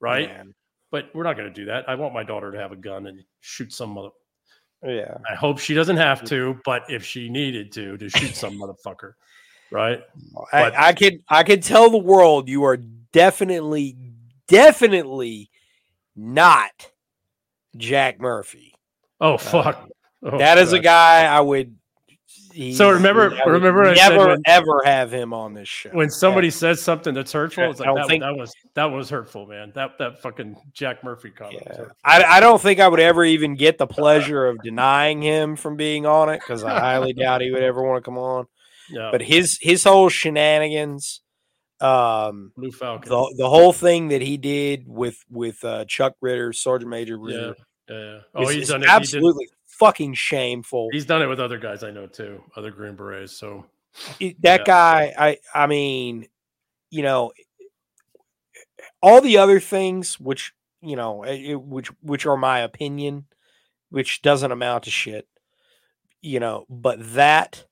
right? 0.00 0.28
Man. 0.28 0.54
But 0.90 1.10
we're 1.14 1.24
not 1.24 1.36
going 1.36 1.48
to 1.48 1.54
do 1.54 1.66
that. 1.66 1.88
I 1.88 1.94
want 1.94 2.14
my 2.14 2.24
daughter 2.24 2.50
to 2.50 2.58
have 2.58 2.72
a 2.72 2.76
gun 2.76 3.06
and 3.06 3.22
shoot 3.40 3.72
some 3.72 3.90
mother. 3.90 4.08
Yeah. 4.84 5.18
I 5.30 5.34
hope 5.34 5.58
she 5.58 5.74
doesn't 5.74 5.98
have 5.98 6.24
to, 6.24 6.58
but 6.64 6.82
if 6.88 7.04
she 7.04 7.28
needed 7.28 7.70
to, 7.72 7.96
to 7.98 8.08
shoot 8.08 8.34
some 8.34 8.54
motherfucker, 8.60 9.12
right? 9.70 10.00
I, 10.52 10.88
I 10.88 10.92
could, 10.94 11.22
I 11.28 11.42
could 11.44 11.62
tell 11.62 11.90
the 11.90 11.98
world 11.98 12.48
you 12.48 12.64
are 12.64 12.78
definitely 13.12 13.96
definitely 14.50 15.50
not 16.16 16.90
Jack 17.76 18.20
Murphy. 18.20 18.74
Oh 19.20 19.34
uh, 19.34 19.38
fuck. 19.38 19.88
Oh, 20.22 20.38
that 20.38 20.58
is 20.58 20.72
a 20.72 20.80
guy 20.80 21.24
I 21.24 21.40
would. 21.40 21.76
So 22.74 22.90
remember- 22.90 23.34
I 23.34 23.48
remember 23.48 23.84
I 23.84 23.94
never 23.94 24.28
when- 24.28 24.42
ever 24.46 24.82
have 24.84 25.12
him 25.12 25.32
on 25.32 25.54
this 25.54 25.68
show. 25.68 25.90
when 25.90 26.10
somebody 26.10 26.50
says 26.50 26.82
something 26.82 27.14
that's 27.14 27.32
hurtful, 27.32 27.64
Yeah, 27.64 27.70
it's 27.70 27.80
I 27.80 27.84
like 27.84 27.86
don't 27.88 27.96
that, 27.96 28.06
think- 28.08 28.22
that 28.22 28.36
was 28.36 28.52
that 28.74 28.84
was 28.86 29.08
hurtful, 29.10 29.46
man. 29.46 29.72
That 29.74 29.98
that 29.98 30.20
fucking 30.22 30.56
Jack 30.72 31.04
Murphy 31.04 31.30
comment. 31.30 31.62
Yeah. 31.66 31.84
I, 32.04 32.22
I 32.24 32.40
don't 32.40 32.60
think 32.60 32.80
I 32.80 32.88
would 32.88 33.00
ever 33.00 33.24
even 33.24 33.54
get 33.54 33.78
the 33.78 33.86
pleasure 33.86 34.46
of 34.46 34.60
denying 34.62 35.22
him 35.22 35.56
from 35.56 35.76
being 35.76 36.06
on 36.06 36.28
it 36.28 36.40
because 36.40 36.64
I 36.64 36.78
highly 36.78 37.12
doubt 37.12 37.40
he 37.40 37.50
would 37.50 37.62
ever 37.62 37.82
want 37.82 38.02
to 38.02 38.08
come 38.08 38.18
on. 38.18 38.46
Yeah, 38.92 39.10
But 39.12 39.22
his 39.22 39.56
his 39.60 39.84
whole 39.84 40.08
shenanigans, 40.08 41.20
um, 41.80 42.52
Blue 42.56 42.72
Falcon. 42.72 43.08
the 43.08 43.34
the 43.38 43.48
whole 43.48 43.72
thing 43.72 44.08
that 44.08 44.20
he 44.20 44.36
did 44.36 44.84
with 44.88 45.16
with 45.30 45.62
uh, 45.64 45.84
Chuck 45.86 46.14
Ritter, 46.20 46.52
Sergeant 46.52 46.90
Major 46.90 47.14
yeah, 47.14 47.36
Ritter, 47.36 47.56
yeah, 47.88 47.96
yeah. 48.14 48.18
Oh, 48.34 48.48
he's 48.48 48.68
done 48.68 48.82
it. 48.82 48.88
absolutely 48.88 49.48
fucking 49.80 50.14
shameful. 50.14 50.90
he's 50.92 51.04
done 51.06 51.22
it 51.22 51.26
with 51.26 51.40
other 51.40 51.58
guys 51.58 51.82
I 51.82 51.90
know 51.90 52.06
too, 52.06 52.40
other 52.56 52.70
Green 52.70 52.94
Berets. 52.94 53.32
So 53.32 53.66
It- 54.20 54.40
that 54.42 54.60
Yeah. 54.60 54.64
guy, 54.64 55.14
I 55.18 55.38
I 55.52 55.66
mean, 55.66 56.28
you 56.90 57.02
know, 57.02 57.32
all 59.02 59.20
the 59.20 59.38
other 59.38 59.58
things, 59.60 60.20
which 60.20 60.52
you 60.82 60.96
know, 60.96 61.24
eh, 61.24 61.50
it- 61.52 61.60
which 61.62 61.88
which 62.02 62.24
are 62.26 62.36
my 62.36 62.60
opinion, 62.60 63.26
which 63.90 64.22
doesn't 64.22 64.52
amount 64.52 64.84
to 64.84 64.90
shit, 64.90 65.26
you 66.22 66.38
know, 66.40 66.64
but 66.70 66.98
that 67.14 67.66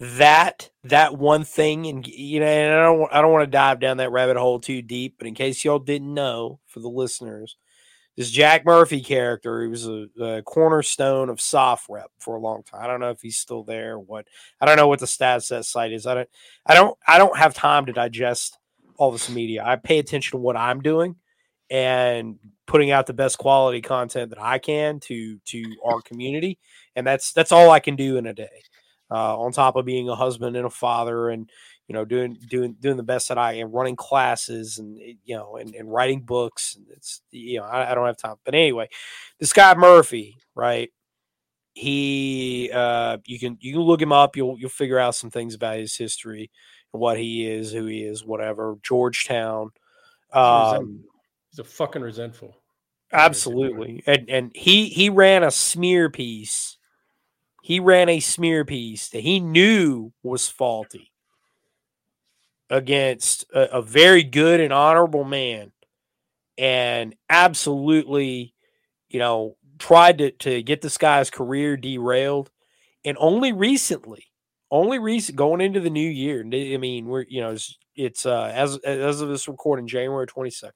that 0.00 0.70
that 0.84 1.16
one 1.16 1.44
thing, 1.44 1.86
and 1.86 2.06
you 2.06 2.40
know, 2.40 2.46
and 2.46 2.74
I 2.74 2.82
don't 2.82 3.12
I 3.12 3.20
don't 3.22 3.32
want 3.32 3.44
to 3.44 3.50
dive 3.50 3.80
down 3.80 3.96
that 3.98 4.10
rabbit 4.10 4.36
hole 4.36 4.58
too 4.60 4.82
deep, 4.82 5.16
but 5.18 5.26
in 5.26 5.34
case 5.34 5.64
y'all 5.64 5.78
didn't 5.78 6.12
know, 6.14 6.60
for 6.66 6.80
the 6.80 6.88
listeners. 6.88 7.56
This 8.16 8.30
Jack 8.30 8.64
Murphy 8.64 9.02
character, 9.02 9.62
he 9.62 9.68
was 9.68 9.86
a, 9.86 10.06
a 10.20 10.42
cornerstone 10.42 11.28
of 11.28 11.36
SOFREP 11.36 12.06
for 12.18 12.36
a 12.36 12.40
long 12.40 12.62
time. 12.62 12.82
I 12.82 12.86
don't 12.86 13.00
know 13.00 13.10
if 13.10 13.20
he's 13.20 13.36
still 13.36 13.62
there. 13.62 13.98
What 13.98 14.26
I 14.60 14.64
don't 14.64 14.76
know 14.76 14.88
what 14.88 15.00
the 15.00 15.06
stats 15.06 15.48
that 15.48 15.66
site 15.66 15.92
is. 15.92 16.06
I 16.06 16.14
don't 16.14 16.28
I 16.64 16.74
don't 16.74 16.96
I 17.06 17.18
don't 17.18 17.36
have 17.36 17.52
time 17.52 17.86
to 17.86 17.92
digest 17.92 18.58
all 18.96 19.12
this 19.12 19.28
media. 19.28 19.62
I 19.64 19.76
pay 19.76 19.98
attention 19.98 20.38
to 20.38 20.42
what 20.42 20.56
I'm 20.56 20.80
doing 20.80 21.16
and 21.68 22.38
putting 22.66 22.90
out 22.90 23.06
the 23.06 23.12
best 23.12 23.38
quality 23.38 23.82
content 23.82 24.30
that 24.30 24.40
I 24.40 24.58
can 24.58 24.98
to 25.00 25.38
to 25.38 25.76
our 25.84 26.00
community. 26.00 26.58
And 26.94 27.06
that's 27.06 27.32
that's 27.32 27.52
all 27.52 27.70
I 27.70 27.80
can 27.80 27.96
do 27.96 28.16
in 28.16 28.26
a 28.26 28.34
day. 28.34 28.62
Uh, 29.08 29.38
on 29.38 29.52
top 29.52 29.76
of 29.76 29.84
being 29.84 30.08
a 30.08 30.16
husband 30.16 30.56
and 30.56 30.66
a 30.66 30.70
father 30.70 31.28
and 31.28 31.48
you 31.88 31.92
know 31.92 32.04
doing 32.04 32.36
doing 32.48 32.76
doing 32.80 32.96
the 32.96 33.02
best 33.02 33.28
that 33.28 33.38
I 33.38 33.54
am 33.54 33.70
running 33.70 33.96
classes 33.96 34.78
and 34.78 34.98
eh, 35.00 35.14
you 35.24 35.36
know 35.36 35.56
and, 35.56 35.74
and 35.74 35.92
writing 35.92 36.22
books 36.22 36.76
and 36.76 36.86
it's 36.90 37.22
you 37.30 37.58
know 37.58 37.64
I, 37.64 37.92
I 37.92 37.94
don't 37.94 38.06
have 38.06 38.16
time. 38.16 38.36
But 38.44 38.54
anyway 38.54 38.88
this 39.38 39.52
guy 39.52 39.74
Murphy 39.74 40.36
right? 40.54 40.90
He 41.74 42.70
uh 42.72 43.18
you 43.26 43.38
can 43.38 43.58
you 43.60 43.74
can 43.74 43.82
look 43.82 44.00
him 44.00 44.12
up. 44.12 44.36
You'll 44.36 44.58
you'll 44.58 44.70
figure 44.70 44.98
out 44.98 45.14
some 45.14 45.30
things 45.30 45.54
about 45.54 45.78
his 45.78 45.96
history 45.96 46.50
and 46.92 47.00
what 47.00 47.18
he 47.18 47.46
is 47.46 47.72
who 47.72 47.86
he 47.86 48.02
is 48.02 48.24
whatever 48.24 48.76
Georgetown 48.82 49.70
um 50.32 51.04
he's 51.50 51.58
a 51.58 51.64
fucking 51.64 52.02
resentful. 52.02 52.56
absolutely. 53.12 54.02
And 54.06 54.28
and 54.28 54.52
he 54.54 54.86
he 54.88 55.10
ran 55.10 55.42
a 55.42 55.50
smear 55.50 56.10
piece. 56.10 56.78
He 57.62 57.80
ran 57.80 58.08
a 58.08 58.20
smear 58.20 58.64
piece 58.64 59.08
that 59.10 59.20
he 59.20 59.40
knew 59.40 60.12
was 60.22 60.48
faulty 60.48 61.10
against 62.70 63.44
a, 63.54 63.78
a 63.78 63.82
very 63.82 64.22
good 64.22 64.60
and 64.60 64.72
honorable 64.72 65.24
man 65.24 65.72
and 66.58 67.14
absolutely 67.28 68.54
you 69.08 69.18
know 69.18 69.56
tried 69.78 70.18
to, 70.18 70.30
to 70.32 70.62
get 70.62 70.80
this 70.80 70.98
guy's 70.98 71.30
career 71.30 71.76
derailed. 71.76 72.50
And 73.04 73.16
only 73.20 73.52
recently 73.52 74.24
only 74.70 74.98
recent 74.98 75.36
going 75.36 75.60
into 75.60 75.78
the 75.78 75.90
new 75.90 76.08
year 76.10 76.40
i 76.40 76.76
mean 76.76 77.06
we're 77.06 77.24
you 77.28 77.40
know 77.40 77.52
it's, 77.52 77.78
it's 77.94 78.26
uh 78.26 78.50
as 78.52 78.76
as 78.78 79.20
of 79.20 79.28
this 79.28 79.46
recording 79.46 79.86
january 79.86 80.26
22nd 80.26 80.72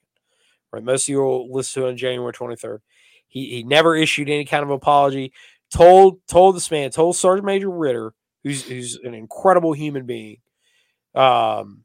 right? 0.72 0.84
Most 0.84 1.06
of 1.06 1.08
you 1.08 1.18
will 1.18 1.52
listen 1.52 1.82
to 1.82 1.88
it 1.88 1.90
on 1.90 1.96
january 1.96 2.32
23rd 2.32 2.78
he, 3.30 3.46
he 3.50 3.62
never 3.62 3.96
issued 3.96 4.28
any 4.28 4.44
kind 4.44 4.62
of 4.62 4.70
apology. 4.70 5.32
Told 5.70 6.18
told 6.26 6.56
this 6.56 6.70
man 6.70 6.90
told 6.90 7.16
sergeant 7.16 7.46
major 7.46 7.70
ritter 7.70 8.12
who's 8.42 8.64
who's 8.64 8.96
an 8.96 9.14
incredible 9.14 9.72
human 9.72 10.04
being 10.04 10.38
um 11.14 11.84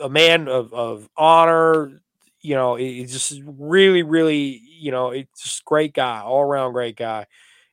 a 0.00 0.08
man 0.08 0.48
of, 0.48 0.72
of 0.74 1.08
honor 1.16 2.00
you 2.40 2.54
know 2.54 2.76
he- 2.76 3.00
he's 3.00 3.12
just 3.12 3.40
really 3.46 4.02
really 4.02 4.60
you 4.78 4.90
know 4.90 5.10
it's 5.10 5.42
just 5.42 5.64
great 5.64 5.94
guy 5.94 6.20
all 6.20 6.42
around 6.42 6.72
great 6.72 6.96
guy 6.96 7.26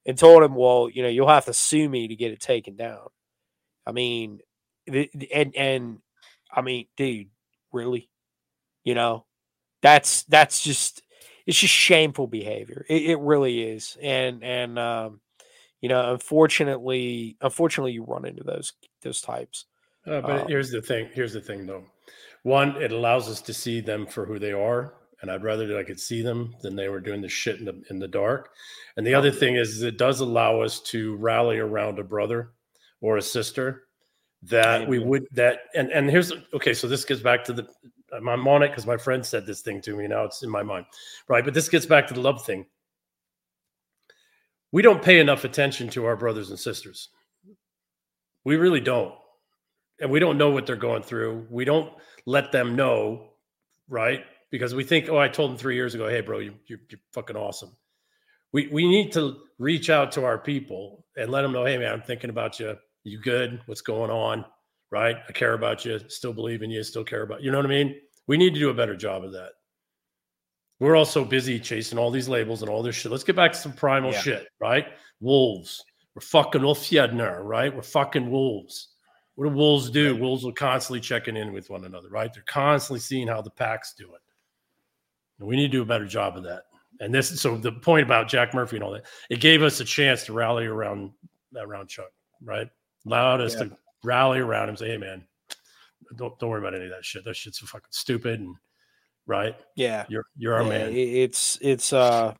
and 0.06 0.18
told 0.18 0.44
him 0.44 0.56
well 0.56 0.90
you 0.90 1.04
know 1.04 1.10
you'll 1.10 1.28
have 1.28 1.46
to 1.46 1.54
sue 1.54 1.90
me 1.90 2.08
to 2.08 2.16
get 2.16 2.32
it 2.32 2.40
taken 2.40 2.76
down. 2.76 3.08
I 3.86 3.92
mean 3.92 4.40
and 4.88 5.56
and 5.56 6.00
i 6.52 6.62
mean 6.62 6.88
dude 6.98 7.28
really? 7.72 8.10
You 8.84 8.96
know? 8.96 9.26
That's 9.82 10.24
that's 10.26 10.62
just 10.64 11.04
it's 11.48 11.60
just 11.60 11.74
shameful 11.74 12.28
behavior. 12.28 12.86
It, 12.90 13.04
it 13.12 13.20
really 13.20 13.62
is 13.64 13.98
and 14.02 14.44
and 14.44 14.80
um 14.80 15.22
you 15.82 15.90
know 15.90 16.14
unfortunately 16.14 17.38
unfortunately 17.42 17.94
you 17.94 18.04
run 18.06 18.26
into 18.26 18.44
those 18.44 18.74
those 19.04 19.22
types 19.22 19.66
Uh, 20.10 20.22
but 20.22 20.42
Um, 20.42 20.48
here's 20.48 20.72
the 20.72 20.82
thing. 20.82 21.10
Here's 21.14 21.34
the 21.34 21.42
thing, 21.42 21.66
though. 21.66 21.86
One, 22.44 22.82
it 22.82 22.92
allows 22.92 23.30
us 23.30 23.42
to 23.42 23.54
see 23.54 23.82
them 23.82 24.08
for 24.08 24.26
who 24.26 24.40
they 24.40 24.54
are, 24.54 24.96
and 25.22 25.30
I'd 25.30 25.44
rather 25.44 25.68
that 25.68 25.78
I 25.78 25.84
could 25.84 26.00
see 26.00 26.22
them 26.22 26.56
than 26.62 26.76
they 26.76 26.90
were 26.90 27.00
doing 27.00 27.22
the 27.22 27.30
shit 27.30 27.60
in 27.60 27.66
the 27.66 27.82
in 27.90 28.00
the 28.00 28.08
dark. 28.08 28.52
And 28.98 29.06
the 29.06 29.14
other 29.14 29.32
thing 29.32 29.56
is, 29.56 29.84
it 29.84 29.98
does 29.98 30.20
allow 30.20 30.62
us 30.62 30.80
to 30.82 31.16
rally 31.18 31.60
around 31.60 32.00
a 32.00 32.04
brother 32.04 32.54
or 33.02 33.18
a 33.18 33.22
sister 33.22 33.84
that 34.44 34.88
we 34.88 35.00
would 35.00 35.28
that. 35.32 35.60
And 35.76 35.92
and 35.92 36.10
here's 36.10 36.32
okay. 36.54 36.74
So 36.74 36.88
this 36.88 37.06
gets 37.06 37.22
back 37.22 37.44
to 37.46 37.54
the. 37.54 37.68
I'm 38.12 38.48
on 38.48 38.64
it 38.64 38.70
because 38.70 38.88
my 38.88 38.98
friend 38.98 39.24
said 39.24 39.46
this 39.46 39.62
thing 39.62 39.82
to 39.82 39.96
me. 39.96 40.08
Now 40.08 40.24
it's 40.24 40.42
in 40.42 40.50
my 40.50 40.64
mind, 40.64 40.86
right? 41.28 41.46
But 41.46 41.54
this 41.54 41.70
gets 41.70 41.86
back 41.86 42.08
to 42.08 42.16
the 42.16 42.22
love 42.22 42.44
thing. 42.44 42.66
We 44.72 44.82
don't 44.82 45.04
pay 45.04 45.20
enough 45.20 45.44
attention 45.44 45.90
to 45.90 46.06
our 46.06 46.16
brothers 46.16 46.50
and 46.50 46.58
sisters. 46.60 47.10
We 48.44 48.56
really 48.56 48.80
don't 48.80 49.14
and 50.02 50.10
we 50.12 50.20
don't 50.20 50.38
know 50.38 50.50
what 50.50 50.66
they're 50.66 50.76
going 50.76 51.04
through. 51.04 51.48
We 51.50 51.66
don't 51.66 51.92
let 52.26 52.52
them 52.52 52.76
know, 52.76 53.32
right? 53.88 54.24
Because 54.52 54.74
we 54.74 54.84
think, 54.84 55.10
oh, 55.10 55.18
I 55.18 55.28
told 55.28 55.52
them 55.52 55.58
three 55.58 55.76
years 55.76 55.94
ago, 55.96 56.08
hey, 56.08 56.22
bro, 56.22 56.40
you, 56.40 56.54
you're, 56.68 56.80
you're 56.90 57.00
fucking 57.14 57.36
awesome. 57.36 57.76
We 58.52 58.68
we 58.68 58.88
need 58.88 59.12
to 59.14 59.38
reach 59.60 59.90
out 59.90 60.12
to 60.14 60.26
our 60.26 60.38
people 60.40 61.06
and 61.16 61.30
let 61.30 61.44
them 61.44 61.52
know, 61.52 61.66
hey, 61.66 61.78
man, 61.78 61.94
I'm 61.94 62.02
thinking 62.02 62.30
about 62.32 62.60
you. 62.60 62.76
You 63.04 63.20
good? 63.20 63.62
What's 63.68 63.82
going 63.82 64.10
on? 64.10 64.44
Right? 64.92 65.18
I 65.28 65.32
care 65.34 65.54
about 65.54 65.86
you. 65.86 66.00
Still 66.10 66.34
believe 66.34 66.64
in 66.64 66.72
you. 66.72 66.82
Still 66.84 67.04
care 67.04 67.22
about 67.22 67.42
you. 67.42 67.46
You 67.46 67.52
Know 67.52 67.60
what 67.60 67.66
I 67.68 67.70
mean? 67.70 67.96
We 68.26 68.38
need 68.38 68.54
to 68.56 68.60
do 68.60 68.70
a 68.70 68.74
better 68.74 68.96
job 68.96 69.24
of 69.24 69.34
that. 69.34 69.52
We're 70.80 70.96
all 70.96 71.06
so 71.06 71.26
busy 71.26 71.60
chasing 71.60 72.00
all 72.00 72.10
these 72.10 72.30
labels 72.30 72.62
and 72.62 72.70
all 72.72 72.82
this 72.82 72.96
shit. 72.96 73.12
Let's 73.12 73.24
get 73.24 73.36
back 73.36 73.52
to 73.52 73.58
some 73.58 73.74
primal 73.74 74.12
Yeah. 74.14 74.22
shit, 74.22 74.48
right? 74.60 74.88
Wolves. 75.20 75.84
We're 76.16 76.22
fucking 76.22 76.62
Ulfhednar, 76.62 77.44
right? 77.44 77.74
We're 77.76 77.82
fucking 77.84 78.30
wolves. 78.32 78.96
What 79.40 79.48
do 79.48 79.56
wolves 79.56 79.90
do? 79.90 80.18
Wolves 80.18 80.46
are 80.46 80.52
constantly 80.52 81.00
checking 81.00 81.38
in 81.38 81.54
with 81.54 81.70
one 81.70 81.86
another, 81.86 82.10
right? 82.10 82.30
They're 82.34 82.44
constantly 82.46 83.00
seeing 83.00 83.26
how 83.26 83.42
the 83.42 83.50
packs 83.50 83.94
do 83.98 84.14
it. 84.14 84.20
And 85.40 85.48
we 85.48 85.56
need 85.56 85.68
to 85.72 85.78
do 85.78 85.82
a 85.82 85.86
better 85.86 86.06
job 86.06 86.36
of 86.36 86.44
that. 86.44 86.64
And 87.00 87.14
this, 87.16 87.40
so 87.40 87.56
the 87.56 87.72
point 87.72 88.04
about 88.06 88.28
Jack 88.28 88.54
Murphy 88.54 88.76
and 88.76 88.84
all 88.84 88.92
that, 88.92 89.06
it 89.30 89.40
gave 89.40 89.62
us 89.64 89.80
a 89.80 89.86
chance 89.86 90.26
to 90.26 90.34
rally 90.34 90.66
around 90.66 91.12
around 91.56 91.88
Chuck, 91.88 92.12
right? 92.44 92.68
Allowed 93.06 93.40
us 93.40 93.54
Yeah. 93.54 93.68
to 93.70 93.78
rally 94.04 94.40
around 94.40 94.68
him, 94.68 94.76
say, 94.76 94.90
"Hey, 94.90 94.98
man, 94.98 95.26
don't 96.18 96.38
don't 96.38 96.50
worry 96.50 96.60
about 96.60 96.76
any 96.76 96.84
of 96.84 96.92
that 96.92 97.06
shit. 97.06 97.24
That 97.24 97.38
shit's 97.38 97.60
so 97.60 97.66
fucking 97.66 97.88
stupid." 97.92 98.42
And 98.42 98.58
right, 99.26 99.56
yeah 99.78 100.06
you're 100.10 100.26
you're 100.36 100.56
our 100.56 100.64
Yeah, 100.64 100.70
man. 100.70 100.92
it's 100.94 101.58
it's 101.62 101.94
uh 101.94 102.34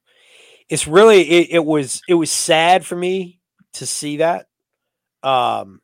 it's 0.68 0.86
really 0.86 1.22
it, 1.22 1.48
it 1.52 1.66
was 1.66 2.02
it 2.10 2.16
was 2.16 2.30
sad 2.30 2.86
for 2.86 2.98
me 2.98 3.40
to 3.76 3.86
see 3.86 4.18
that 4.18 4.48
um 5.24 5.80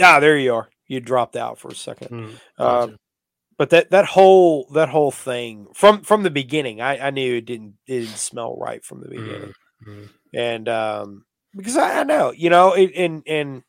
ah 0.00 0.20
there 0.20 0.36
you 0.36 0.54
are. 0.54 0.68
You 0.86 1.00
dropped 1.00 1.36
out 1.36 1.58
for 1.58 1.68
a 1.68 1.74
second. 1.74 2.08
Mm, 2.08 2.34
uh, 2.58 2.86
gotcha. 2.86 2.98
but 3.58 3.70
that 3.70 3.90
that 3.90 4.06
whole 4.06 4.68
that 4.74 4.88
whole 4.88 5.10
thing 5.10 5.66
from 5.74 6.02
from 6.02 6.22
the 6.22 6.30
beginning 6.30 6.80
i 6.80 7.08
i 7.08 7.10
knew 7.10 7.36
it 7.36 7.44
didn't 7.46 7.74
it 7.86 8.00
didn't 8.00 8.16
smell 8.16 8.56
right 8.56 8.84
from 8.84 9.00
the 9.00 9.08
beginning. 9.08 9.52
Mm. 9.86 10.08
and 10.34 10.68
um 10.68 11.24
because 11.56 11.76
i, 11.76 12.00
I 12.00 12.04
know 12.04 12.32
you 12.32 12.50
know 12.50 12.72
it, 12.72 12.92
and 12.96 13.22
and 13.26 13.62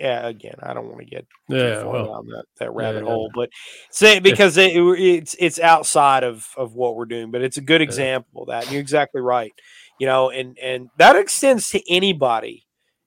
yeah 0.00 0.26
again 0.26 0.56
i 0.62 0.74
don't 0.74 0.86
want 0.86 0.98
to 0.98 1.04
get 1.04 1.26
too 1.50 1.56
yeah, 1.56 1.82
far 1.82 1.92
well, 1.92 2.06
down 2.06 2.26
that, 2.26 2.44
that 2.58 2.74
rabbit 2.74 3.04
yeah. 3.04 3.10
hole 3.10 3.30
but 3.34 3.48
say 3.90 4.18
because 4.18 4.56
it, 4.56 4.72
it's 4.74 5.34
it's 5.38 5.58
outside 5.60 6.22
of 6.24 6.46
of 6.56 6.74
what 6.74 6.96
we're 6.96 7.06
doing 7.06 7.30
but 7.30 7.42
it's 7.42 7.56
a 7.56 7.62
good 7.62 7.80
example 7.80 8.42
of 8.42 8.48
that 8.48 8.64
and 8.64 8.72
you're 8.72 8.80
exactly 8.80 9.20
right. 9.20 9.52
You 9.98 10.06
know 10.06 10.28
and 10.28 10.58
and 10.58 10.90
that 10.98 11.16
extends 11.16 11.70
to 11.70 11.80
anybody 11.90 12.65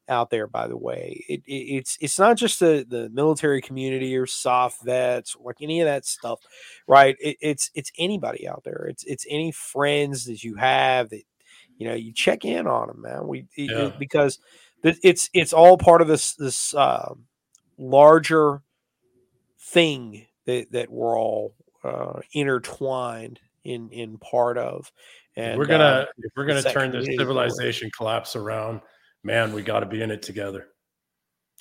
out 0.10 0.30
there. 0.30 0.48
By 0.48 0.68
the 0.68 0.78
way, 0.78 1.24
it, 1.30 1.42
it, 1.46 1.52
it's 1.54 1.98
it's 2.02 2.20
not 2.20 2.38
just 2.38 2.60
the 2.60 2.86
the 2.88 3.10
military 3.10 3.62
community 3.62 4.16
or 4.18 4.26
soft 4.26 4.84
vets, 4.84 5.36
like 5.40 5.58
any 5.62 5.82
of 5.82 5.86
that 5.86 6.06
stuff, 6.06 6.40
right? 6.88 7.16
It, 7.20 7.38
it's 7.42 7.72
it's 7.76 7.92
anybody 7.98 8.48
out 8.48 8.64
there. 8.66 8.88
It's 8.90 9.04
it's 9.06 9.26
any 9.30 9.52
friends 9.52 10.26
that 10.26 10.44
you 10.44 10.56
have 10.56 11.10
that 11.10 11.24
you 11.78 11.88
know 11.88 11.96
you 11.96 12.14
check 12.14 12.44
in 12.46 12.68
on 12.68 12.88
them, 12.88 13.02
man. 13.02 13.28
We 13.28 13.46
Yeah. 13.56 13.92
because 13.98 14.40
it's 14.84 15.30
it's 15.34 15.54
all 15.54 15.78
part 15.78 16.02
of 16.02 16.08
this 16.08 16.34
this 16.36 16.74
uh, 16.74 17.14
larger 17.78 18.62
thing 19.60 20.26
that 20.46 20.72
that 20.72 20.90
we're 20.90 21.18
all 21.18 21.54
uh, 21.84 22.22
intertwined 22.34 23.40
in 23.64 23.90
in 23.92 24.18
part 24.18 24.58
of. 24.58 24.92
And 25.36 25.58
we're 25.58 25.66
uh, 25.66 25.68
gonna 25.68 26.08
if 26.18 26.32
we're 26.36 26.46
gonna 26.46 26.64
turn 26.64 26.92
this 26.92 27.06
civilization 27.18 27.90
collapse 27.96 28.36
around, 28.36 28.82
man, 29.24 29.54
we 29.54 29.62
got 29.62 29.82
to 29.82 29.86
be 29.86 30.02
in 30.02 30.12
it 30.12 30.22
together, 30.22 30.68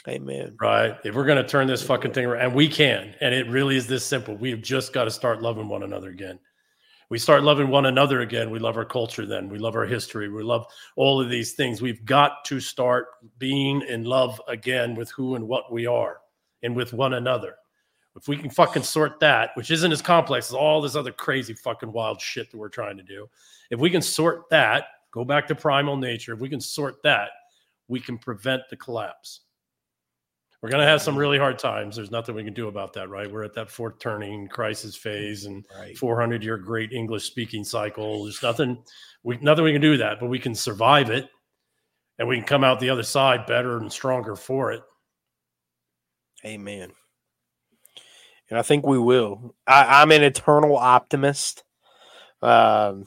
amen. 0.07 0.57
right? 0.61 0.97
If 1.05 1.15
we're 1.15 1.27
gonna 1.27 1.47
turn 1.47 1.67
this 1.67 1.83
fucking 1.83 2.13
thing 2.13 2.27
around, 2.27 2.45
and 2.45 2.55
we 2.55 2.69
can, 2.69 3.15
and 3.21 3.35
it 3.35 3.49
really 3.49 3.77
is 3.77 3.87
this 3.87 4.05
simple. 4.05 4.37
We've 4.37 4.63
just 4.63 4.93
got 4.93 5.05
to 5.05 5.11
start 5.11 5.43
loving 5.43 5.69
one 5.69 5.83
another 5.83 6.11
again. 6.11 6.39
We 7.11 7.19
start 7.19 7.43
loving 7.43 7.69
one 7.69 7.87
another 7.87 8.21
again. 8.21 8.51
We 8.51 8.59
love 8.59 8.77
our 8.77 8.85
culture. 8.85 9.25
Then 9.25 9.49
we 9.49 9.59
love 9.59 9.77
our 9.77 9.87
history. 9.87 10.29
We 10.29 10.43
love 10.43 10.67
all 10.95 11.23
of 11.23 11.31
these 11.31 11.55
things. 11.55 11.81
We've 11.81 12.05
got 12.05 12.45
to 12.47 12.61
start 12.61 13.07
being 13.39 13.81
in 13.81 14.05
love 14.05 14.43
again 14.47 14.95
with 14.95 15.11
who 15.13 15.35
and 15.35 15.49
what 15.49 15.73
we 15.73 15.87
are, 15.87 16.19
and 16.63 16.77
with 16.77 16.93
one 16.93 17.15
another. 17.15 17.55
If 18.17 18.27
we 18.27 18.37
can 18.37 18.51
fucking 18.51 18.83
sort 18.83 19.21
that, 19.21 19.51
which 19.55 19.71
isn't 19.71 19.93
as 19.93 20.03
complex 20.03 20.49
as 20.49 20.55
all 20.55 20.81
this 20.81 20.97
other 20.97 21.13
crazy 21.13 21.55
fucking 21.55 21.93
wild 21.93 22.21
shit 22.21 22.51
that 22.51 22.57
we're 22.57 22.69
trying 22.69 22.97
to 22.97 23.03
do, 23.05 23.29
if 23.71 23.79
we 23.79 23.91
can 23.91 24.03
sort 24.03 24.51
that, 24.51 24.87
go 25.13 25.25
back 25.25 25.47
to 25.47 25.55
primal 25.55 25.97
nature, 25.97 26.33
if 26.35 26.41
we 26.41 26.49
can 26.49 26.61
sort 26.61 27.01
that, 27.05 27.29
we 27.89 28.01
can 28.01 28.19
prevent 28.19 28.63
the 28.71 28.77
collapse. 28.77 29.41
We're 30.61 30.71
going 30.71 30.81
to 30.83 30.89
have 30.89 31.01
some 31.01 31.17
really 31.17 31.39
hard 31.39 31.57
times. 31.59 31.95
There's 31.97 32.11
nothing 32.11 32.35
we 32.35 32.43
can 32.43 32.53
do 32.53 32.67
about 32.69 32.93
that, 32.95 33.09
right? 33.09 33.31
We're 33.31 33.45
at 33.45 33.55
that 33.55 33.71
fourth 33.71 34.01
turning 34.01 34.49
crisis 34.49 34.97
phase 34.97 35.45
and 35.45 35.65
Right. 35.79 35.97
400 35.97 36.43
year 36.43 36.57
great 36.59 36.93
English 36.93 37.25
speaking 37.25 37.63
cycle. 37.63 38.25
There's 38.25 38.43
nothing 38.43 38.83
we 39.23 39.37
nothing 39.39 39.65
we 39.65 39.73
can 39.73 39.81
do 39.81 39.97
that, 39.99 40.19
but 40.21 40.29
we 40.29 40.39
can 40.41 40.55
survive 40.57 41.11
it 41.11 41.29
and 42.19 42.27
we 42.27 42.37
can 42.37 42.45
come 42.45 42.65
out 42.65 42.81
the 42.81 42.91
other 42.91 43.05
side 43.05 43.47
better 43.47 43.77
and 43.79 43.93
stronger 43.93 44.35
for 44.35 44.73
it. 44.73 44.83
Amen. 46.45 46.91
And 48.51 48.59
I 48.59 48.63
think 48.63 48.85
we 48.87 48.99
will. 48.99 49.55
I, 49.67 50.03
I'm 50.03 50.11
an 50.11 50.23
eternal 50.25 50.77
optimist. 50.77 51.63
Um, 52.43 53.05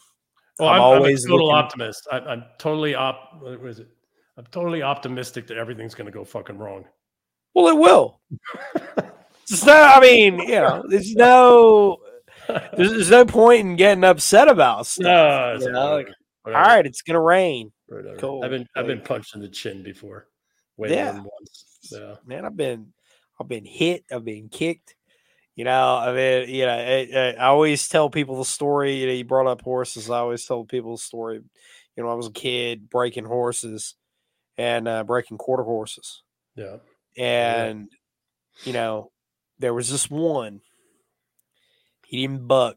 Well, 0.59 0.69
I'm 0.69 0.75
I'm, 0.75 0.81
always 0.81 1.25
a 1.25 1.27
total 1.27 1.47
looking- 1.47 1.57
optimist. 1.57 2.07
I, 2.11 2.19
I'm 2.19 2.45
totally 2.59 2.95
op. 2.95 3.41
What 3.41 3.65
is 3.65 3.79
it? 3.79 3.87
I'm 4.37 4.45
totally 4.51 4.81
optimistic 4.81 5.47
that 5.47 5.57
everything's 5.57 5.95
going 5.95 6.05
to 6.05 6.11
go 6.11 6.23
fucking 6.23 6.57
wrong. 6.57 6.85
well, 7.53 7.67
it 7.67 7.77
will. 7.77 8.19
It's 9.49 9.65
no, 9.65 9.73
I 9.73 9.99
mean, 9.99 10.39
you 10.39 10.47
know, 10.61 10.83
there's 10.87 11.13
no, 11.13 11.97
there's, 12.47 12.91
there's 12.91 13.09
no 13.11 13.25
point 13.25 13.61
in 13.61 13.75
getting 13.75 14.03
upset 14.05 14.47
about 14.47 14.85
stuff. 14.85 15.03
No, 15.03 15.53
it's 15.55 15.65
you 15.65 15.71
know, 15.71 15.95
like, 15.95 16.07
All 16.45 16.53
right, 16.53 16.85
it's 16.85 17.01
gonna 17.01 17.19
rain, 17.19 17.71
whatever. 17.87 18.15
cool. 18.17 18.45
I've 18.45 18.51
been 18.51 18.65
I've 18.77 18.85
been 18.87 19.01
punched 19.01 19.35
in 19.35 19.41
the 19.41 19.49
chin 19.49 19.83
before. 19.83 20.27
Way 20.77 20.91
Yeah. 20.91 21.05
more 21.05 21.13
than 21.13 21.23
once. 21.23 21.65
Yeah. 21.91 22.15
man. 22.25 22.45
I've 22.45 22.55
been, 22.55 22.93
I've 23.41 23.49
been 23.49 23.65
hit. 23.65 24.05
I've 24.09 24.23
been 24.23 24.47
kicked. 24.47 24.95
You 25.55 25.65
know, 25.65 25.97
I 25.97 26.13
mean, 26.13 26.47
you 26.49 26.65
know, 26.65 27.35
I 27.37 27.47
always 27.47 27.89
tell 27.89 28.09
people 28.09 28.37
the 28.37 28.45
story. 28.45 29.01
You 29.01 29.07
know, 29.07 29.13
you 29.13 29.25
brought 29.25 29.47
up 29.47 29.63
horses. 29.63 30.09
I 30.09 30.19
always 30.19 30.45
tell 30.45 30.63
people 30.63 30.91
the 30.93 31.01
story. 31.01 31.41
You 31.97 32.03
know, 32.03 32.09
I 32.09 32.13
was 32.13 32.27
a 32.27 32.31
kid 32.31 32.89
breaking 32.89 33.25
horses 33.25 33.95
and 34.61 34.87
uh, 34.87 35.03
breaking 35.03 35.37
quarter 35.37 35.63
horses. 35.63 36.21
Yeah. 36.55 36.77
and 37.17 37.89
you 38.63 38.73
know 38.73 39.11
there 39.59 39.73
was 39.73 39.89
this 39.89 40.09
one 40.09 40.61
he 42.05 42.21
didn't 42.21 42.47
buck 42.47 42.75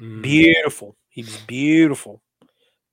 Mm. 0.00 0.22
beautiful 0.22 0.96
he 1.10 1.22
was 1.22 1.36
beautiful 1.46 2.22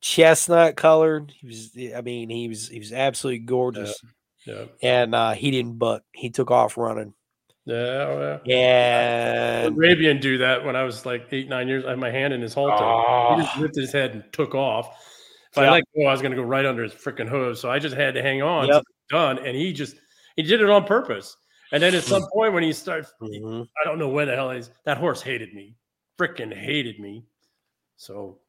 chestnut 0.01 0.75
colored 0.75 1.31
he 1.39 1.47
was 1.47 1.71
i 1.95 2.01
mean 2.01 2.29
he 2.29 2.49
was 2.49 2.67
he 2.67 2.79
was 2.79 2.91
absolutely 2.91 3.39
gorgeous 3.39 3.97
Yeah. 4.45 4.65
and 4.83 5.15
uh 5.15 5.31
he 5.31 5.49
didn't 5.51 5.77
buck 5.77 6.03
he 6.11 6.29
took 6.31 6.51
off 6.51 6.75
running 6.77 7.13
Yeah. 7.65 7.75
oh, 7.75 8.39
yeah. 8.45 8.53
And 9.63 9.77
Arabian 9.77 10.19
do 10.19 10.37
that 10.39 10.65
when 10.65 10.75
I 10.75 10.83
was 10.83 11.05
like 11.05 11.27
eight, 11.31 11.47
nine 11.49 11.67
years. 11.69 11.85
I 11.85 11.91
had 11.91 11.99
my 11.99 12.11
hand 12.11 12.33
in 12.33 12.41
his 12.41 12.53
halter. 12.53 13.35
He 13.35 13.41
just 13.43 13.57
lifted 13.57 13.81
his 13.81 13.91
head 13.93 14.11
and 14.11 14.23
took 14.33 14.53
off. 14.55 14.85
If 15.57 15.69
I 15.69 15.71
let 15.71 15.83
go, 15.95 16.05
I 16.05 16.11
was 16.11 16.21
going 16.21 16.31
to 16.31 16.37
go 16.37 16.43
right 16.43 16.65
under 16.65 16.83
his 16.83 16.93
freaking 16.93 17.27
hooves. 17.27 17.59
So 17.59 17.69
I 17.69 17.79
just 17.79 17.95
had 17.95 18.13
to 18.13 18.21
hang 18.21 18.41
on. 18.41 18.67
Yep. 18.67 18.83
Done. 19.09 19.39
And 19.39 19.55
he 19.55 19.73
just 19.73 19.95
he 20.35 20.43
did 20.43 20.61
it 20.61 20.69
on 20.69 20.85
purpose. 20.85 21.35
And 21.71 21.83
then 21.83 21.93
at 21.95 22.03
some 22.03 22.23
point 22.33 22.53
when 22.53 22.63
he 22.63 22.71
started, 22.73 23.07
Mhm. 23.21 23.67
I 23.81 23.83
don't 23.83 23.99
know 23.99 24.09
where 24.09 24.25
the 24.25 24.35
hell 24.35 24.51
he's 24.51 24.69
that 24.85 24.97
horse 24.97 25.21
hated 25.21 25.53
me, 25.53 25.75
freaking 26.17 26.53
hated 26.53 26.99
me. 26.99 27.25
So 27.97 28.39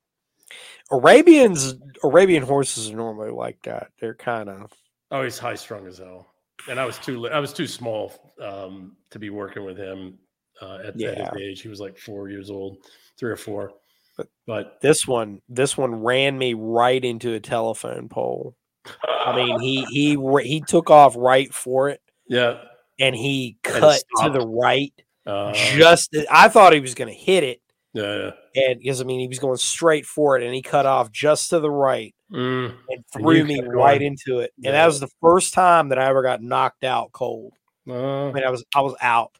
arabians 0.91 1.75
arabian 2.03 2.43
horses 2.43 2.91
are 2.91 2.97
normally 2.97 3.31
like 3.31 3.61
that 3.65 3.89
they're 4.01 4.15
kind 4.15 4.49
of 4.49 4.73
oh, 5.11 5.23
he's 5.23 5.39
high 5.39 5.55
strung 5.55 5.87
as 5.87 5.99
hell. 5.99 6.27
And 6.71 6.79
I 6.81 6.85
was 6.85 6.99
too 6.99 7.29
I 7.29 7.39
was 7.39 7.53
too 7.53 7.67
small 7.67 8.35
um, 8.43 8.97
to 9.11 9.19
be 9.19 9.31
working 9.31 9.65
with 9.65 9.77
him 9.77 10.19
uh, 10.61 10.79
at, 10.85 11.01
at 11.01 11.19
his 11.19 11.41
age. 11.41 11.63
He 11.63 11.69
was 11.69 11.81
like 11.81 11.97
four 11.99 12.29
years 12.29 12.51
old, 12.51 12.79
three 13.19 13.31
or 13.31 13.37
four. 13.37 13.73
But- 14.19 14.29
but 14.47 14.81
this 14.83 15.07
one 15.07 15.41
this 15.49 15.79
one 15.79 15.95
ran 16.03 16.37
me 16.37 16.53
right 16.55 17.03
into 17.03 17.33
a 17.35 17.41
telephone 17.41 18.09
pole. 18.11 18.55
I 19.03 19.35
mean 19.37 19.61
he 19.61 19.85
he 19.85 20.17
he 20.43 20.61
took 20.61 20.91
off 20.91 21.15
right 21.17 21.53
for 21.53 21.89
it 21.91 22.01
yeah. 22.29 22.61
and 22.99 23.15
he 23.15 23.57
And 23.65 23.75
cut 23.75 24.03
to 24.23 24.31
the 24.31 24.47
right 24.47 24.93
Uh, 25.27 25.53
just 25.53 26.17
I 26.31 26.49
thought 26.49 26.73
he 26.73 26.81
was 26.81 26.95
going 26.95 27.09
to 27.09 27.15
hit 27.15 27.45
it. 27.45 27.61
Yeah, 27.93 28.17
yeah. 28.17 28.31
and 28.63 28.79
because 28.81 29.01
I 29.01 29.05
mean 29.05 29.21
he 29.21 29.29
was 29.29 29.39
going 29.39 29.57
straight 29.59 30.07
for 30.07 30.37
it 30.37 30.43
and 30.43 30.55
he 30.55 30.63
cut 30.63 30.87
off 30.87 31.13
just 31.13 31.51
to 31.51 31.61
the 31.61 31.71
right 31.71 32.15
Mm, 32.33 32.67
and 32.67 32.75
And 32.91 33.05
threw 33.13 33.37
you 33.37 33.45
me 33.45 33.61
right 33.63 34.03
into 34.03 34.41
it. 34.41 34.53
And 34.63 34.75
that 34.75 34.87
was 34.87 35.01
the 35.01 35.09
first 35.23 35.55
time 35.55 35.89
that 35.91 35.99
I 35.99 36.09
ever 36.09 36.23
got 36.23 36.43
knocked 36.43 36.85
out 36.85 37.11
cold. 37.13 37.53
Uh, 37.89 38.29
I 38.29 38.33
mean 38.33 38.45
I 38.45 38.51
was 38.51 38.65
I 38.75 38.81
was 38.81 38.95
out. 39.01 39.33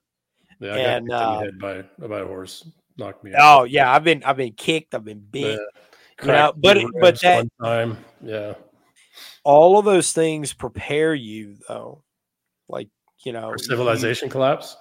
Yeah, 0.61 0.73
I 0.75 0.77
and, 0.79 1.09
got 1.09 1.23
uh, 1.23 1.41
kicked 1.41 1.53
in 1.53 1.59
the 1.59 1.67
head 1.75 1.87
by, 1.99 2.07
by 2.09 2.21
a 2.21 2.27
horse. 2.27 2.67
Knocked 2.99 3.23
me 3.25 3.33
Out. 3.35 3.61
oh 3.61 3.65
yeah 3.65 3.93
I've 3.93 4.05
been 4.05 4.23
I've 4.25 4.37
been 4.37 4.53
kicked 4.53 4.95
I've 4.95 5.05
been 5.05 5.19
Yeah. 5.33 5.57
beat 5.57 5.59
you 6.23 6.27
know 6.27 6.53
but 6.57 6.79
but 7.01 7.21
that 7.21 7.47
time. 7.63 7.97
Yeah. 8.23 8.55
all 9.45 9.79
of 9.79 9.85
those 9.85 10.13
things 10.13 10.53
prepare 10.53 11.15
you 11.15 11.57
though 11.69 12.03
like 12.69 12.89
you 13.25 13.33
know 13.33 13.51
you- 13.53 13.59
civilization 13.65 14.29
collapse. 14.29 14.77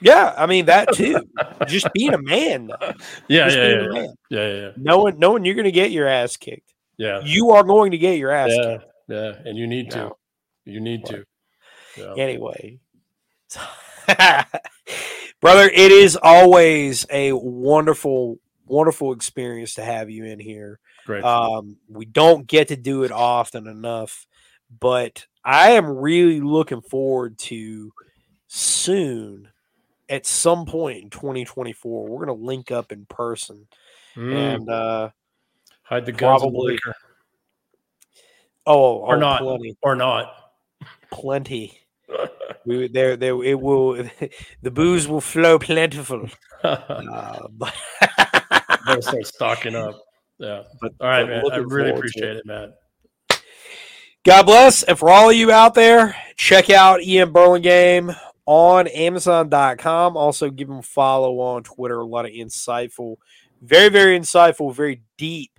yeah 0.00 0.34
I 0.36 0.46
mean 0.46 0.66
that 0.66 0.92
too 0.92 1.20
just 1.68 1.86
being 1.94 2.14
a 2.14 2.20
man. 2.22 2.70
Yeah, 3.28 3.48
yeah, 3.48 3.48
yeah, 3.48 3.62
a 3.62 3.68
yeah, 3.82 3.88
man. 3.88 4.14
yeah, 4.30 4.52
yeah, 4.52 4.70
knowing 4.76 5.18
knowing 5.18 5.44
you're 5.44 5.54
going 5.54 5.64
to 5.66 5.70
get 5.72 5.92
your 5.92 6.08
ass 6.08 6.36
kicked 6.36 6.74
yeah, 6.96 7.20
you 7.24 7.50
are 7.50 7.62
going 7.64 7.90
to 7.92 7.98
get 7.98 8.18
your 8.18 8.30
ass 8.32 8.50
kicked 8.50 8.84
yeah, 9.08 9.16
yeah. 9.16 9.32
And 9.44 9.58
you 9.58 9.66
need 9.66 9.90
to. 9.92 9.98
No. 9.98 10.16
You 10.64 10.80
need 10.80 11.02
Right. 11.10 11.24
to. 11.96 12.06
Yeah. 12.16 12.22
anyway 12.22 12.78
brother 15.40 15.64
it 15.72 15.92
is 15.92 16.16
always 16.22 17.06
a 17.10 17.32
wonderful 17.32 18.38
wonderful 18.66 19.12
experience 19.12 19.74
to 19.74 19.84
have 19.84 20.08
you 20.10 20.24
in 20.24 20.38
here 20.40 20.78
Great. 21.06 21.22
um 21.24 21.76
we 21.88 22.04
don't 22.06 22.46
get 22.46 22.68
to 22.68 22.76
do 22.76 23.02
it 23.04 23.12
often 23.12 23.66
enough 23.66 24.26
but 24.80 25.26
i 25.44 25.72
am 25.72 25.86
really 25.86 26.40
looking 26.40 26.80
forward 26.80 27.36
to 27.38 27.92
soon 28.46 29.48
at 30.08 30.26
some 30.26 30.64
point 30.66 31.02
in 31.02 31.10
2024 31.10 32.08
we're 32.08 32.24
going 32.26 32.38
to 32.38 32.44
link 32.44 32.70
up 32.70 32.92
in 32.92 33.04
person 33.06 33.66
Mm, 34.16 34.32
and 34.54 34.70
uh 34.70 35.10
Hide 35.82 36.06
the 36.06 36.12
guns 36.12 36.42
and 36.44 36.52
the 36.52 36.56
probably- 36.56 36.78
oh, 38.64 38.98
Or 38.98 39.16
oh, 39.16 39.18
not. 39.18 39.40
plenty 39.42 39.76
or 39.82 39.96
not. 39.96 40.32
plenty 41.10 41.80
we 42.66 42.88
there 42.88 43.16
there 43.16 43.42
it 43.42 43.60
will 43.60 43.94
the 44.62 44.70
booze 44.70 45.08
will 45.08 45.20
flow 45.20 45.58
plentiful 45.58 46.28
uh, 46.64 47.48
but 47.50 47.74
Better 48.86 49.02
start 49.02 49.26
stocking 49.26 49.74
up. 49.74 50.00
Yeah. 50.38 50.62
But- 50.80 50.92
All 51.00 51.08
right, 51.08 51.28
man. 51.28 51.44
I 51.52 51.56
really 51.56 51.90
appreciate 51.90 52.36
it, 52.36 52.46
man. 52.46 52.72
God 54.24 54.46
bless. 54.46 54.82
And 54.82 54.98
for 54.98 55.10
all 55.10 55.30
of 55.30 55.36
you 55.36 55.52
out 55.52 55.74
there, 55.74 56.16
check 56.36 56.70
out 56.70 57.00
EM 57.06 57.32
Burlingame 57.32 58.14
on 58.46 58.86
Amazon.com. 58.88 60.16
Also, 60.16 60.50
give 60.50 60.68
him 60.68 60.78
a 60.78 60.82
follow 60.82 61.40
on 61.40 61.62
Twitter. 61.62 62.00
A 62.00 62.06
lot 62.06 62.24
of 62.24 62.32
insightful, 62.32 63.16
very, 63.60 63.90
very 63.90 64.18
insightful, 64.18 64.74
very 64.74 65.02
deep 65.18 65.50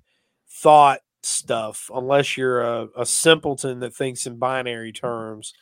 thought 0.50 1.02
stuff. 1.22 1.92
Unless 1.94 2.38
you're 2.38 2.62
a, 2.62 2.88
a 2.98 3.06
simpleton 3.06 3.80
that 3.82 3.96
thinks 3.96 4.26
in 4.26 4.38
binary 4.38 4.92
terms 4.92 5.54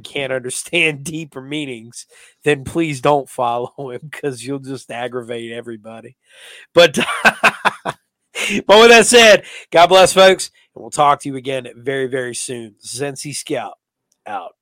and 0.00 0.04
can't 0.04 0.32
understand 0.32 1.04
deeper 1.04 1.40
meanings, 1.40 2.06
then 2.44 2.64
please 2.64 3.00
don't 3.00 3.28
follow 3.28 3.72
him 3.90 4.00
because 4.02 4.44
you'll 4.44 4.58
just 4.58 4.90
aggravate 4.90 5.52
everybody. 5.52 6.16
But 6.74 6.98
but 7.84 7.96
with 8.34 8.90
that 8.90 9.06
said, 9.06 9.44
God 9.70 9.88
bless, 9.88 10.12
folks, 10.12 10.50
and 10.74 10.82
we'll 10.82 10.90
talk 10.90 11.20
to 11.20 11.28
you 11.28 11.36
again 11.36 11.68
very, 11.76 12.06
very 12.06 12.34
soon. 12.34 12.76
NC 12.82 13.34
Scout 13.34 13.74
out. 14.26 14.52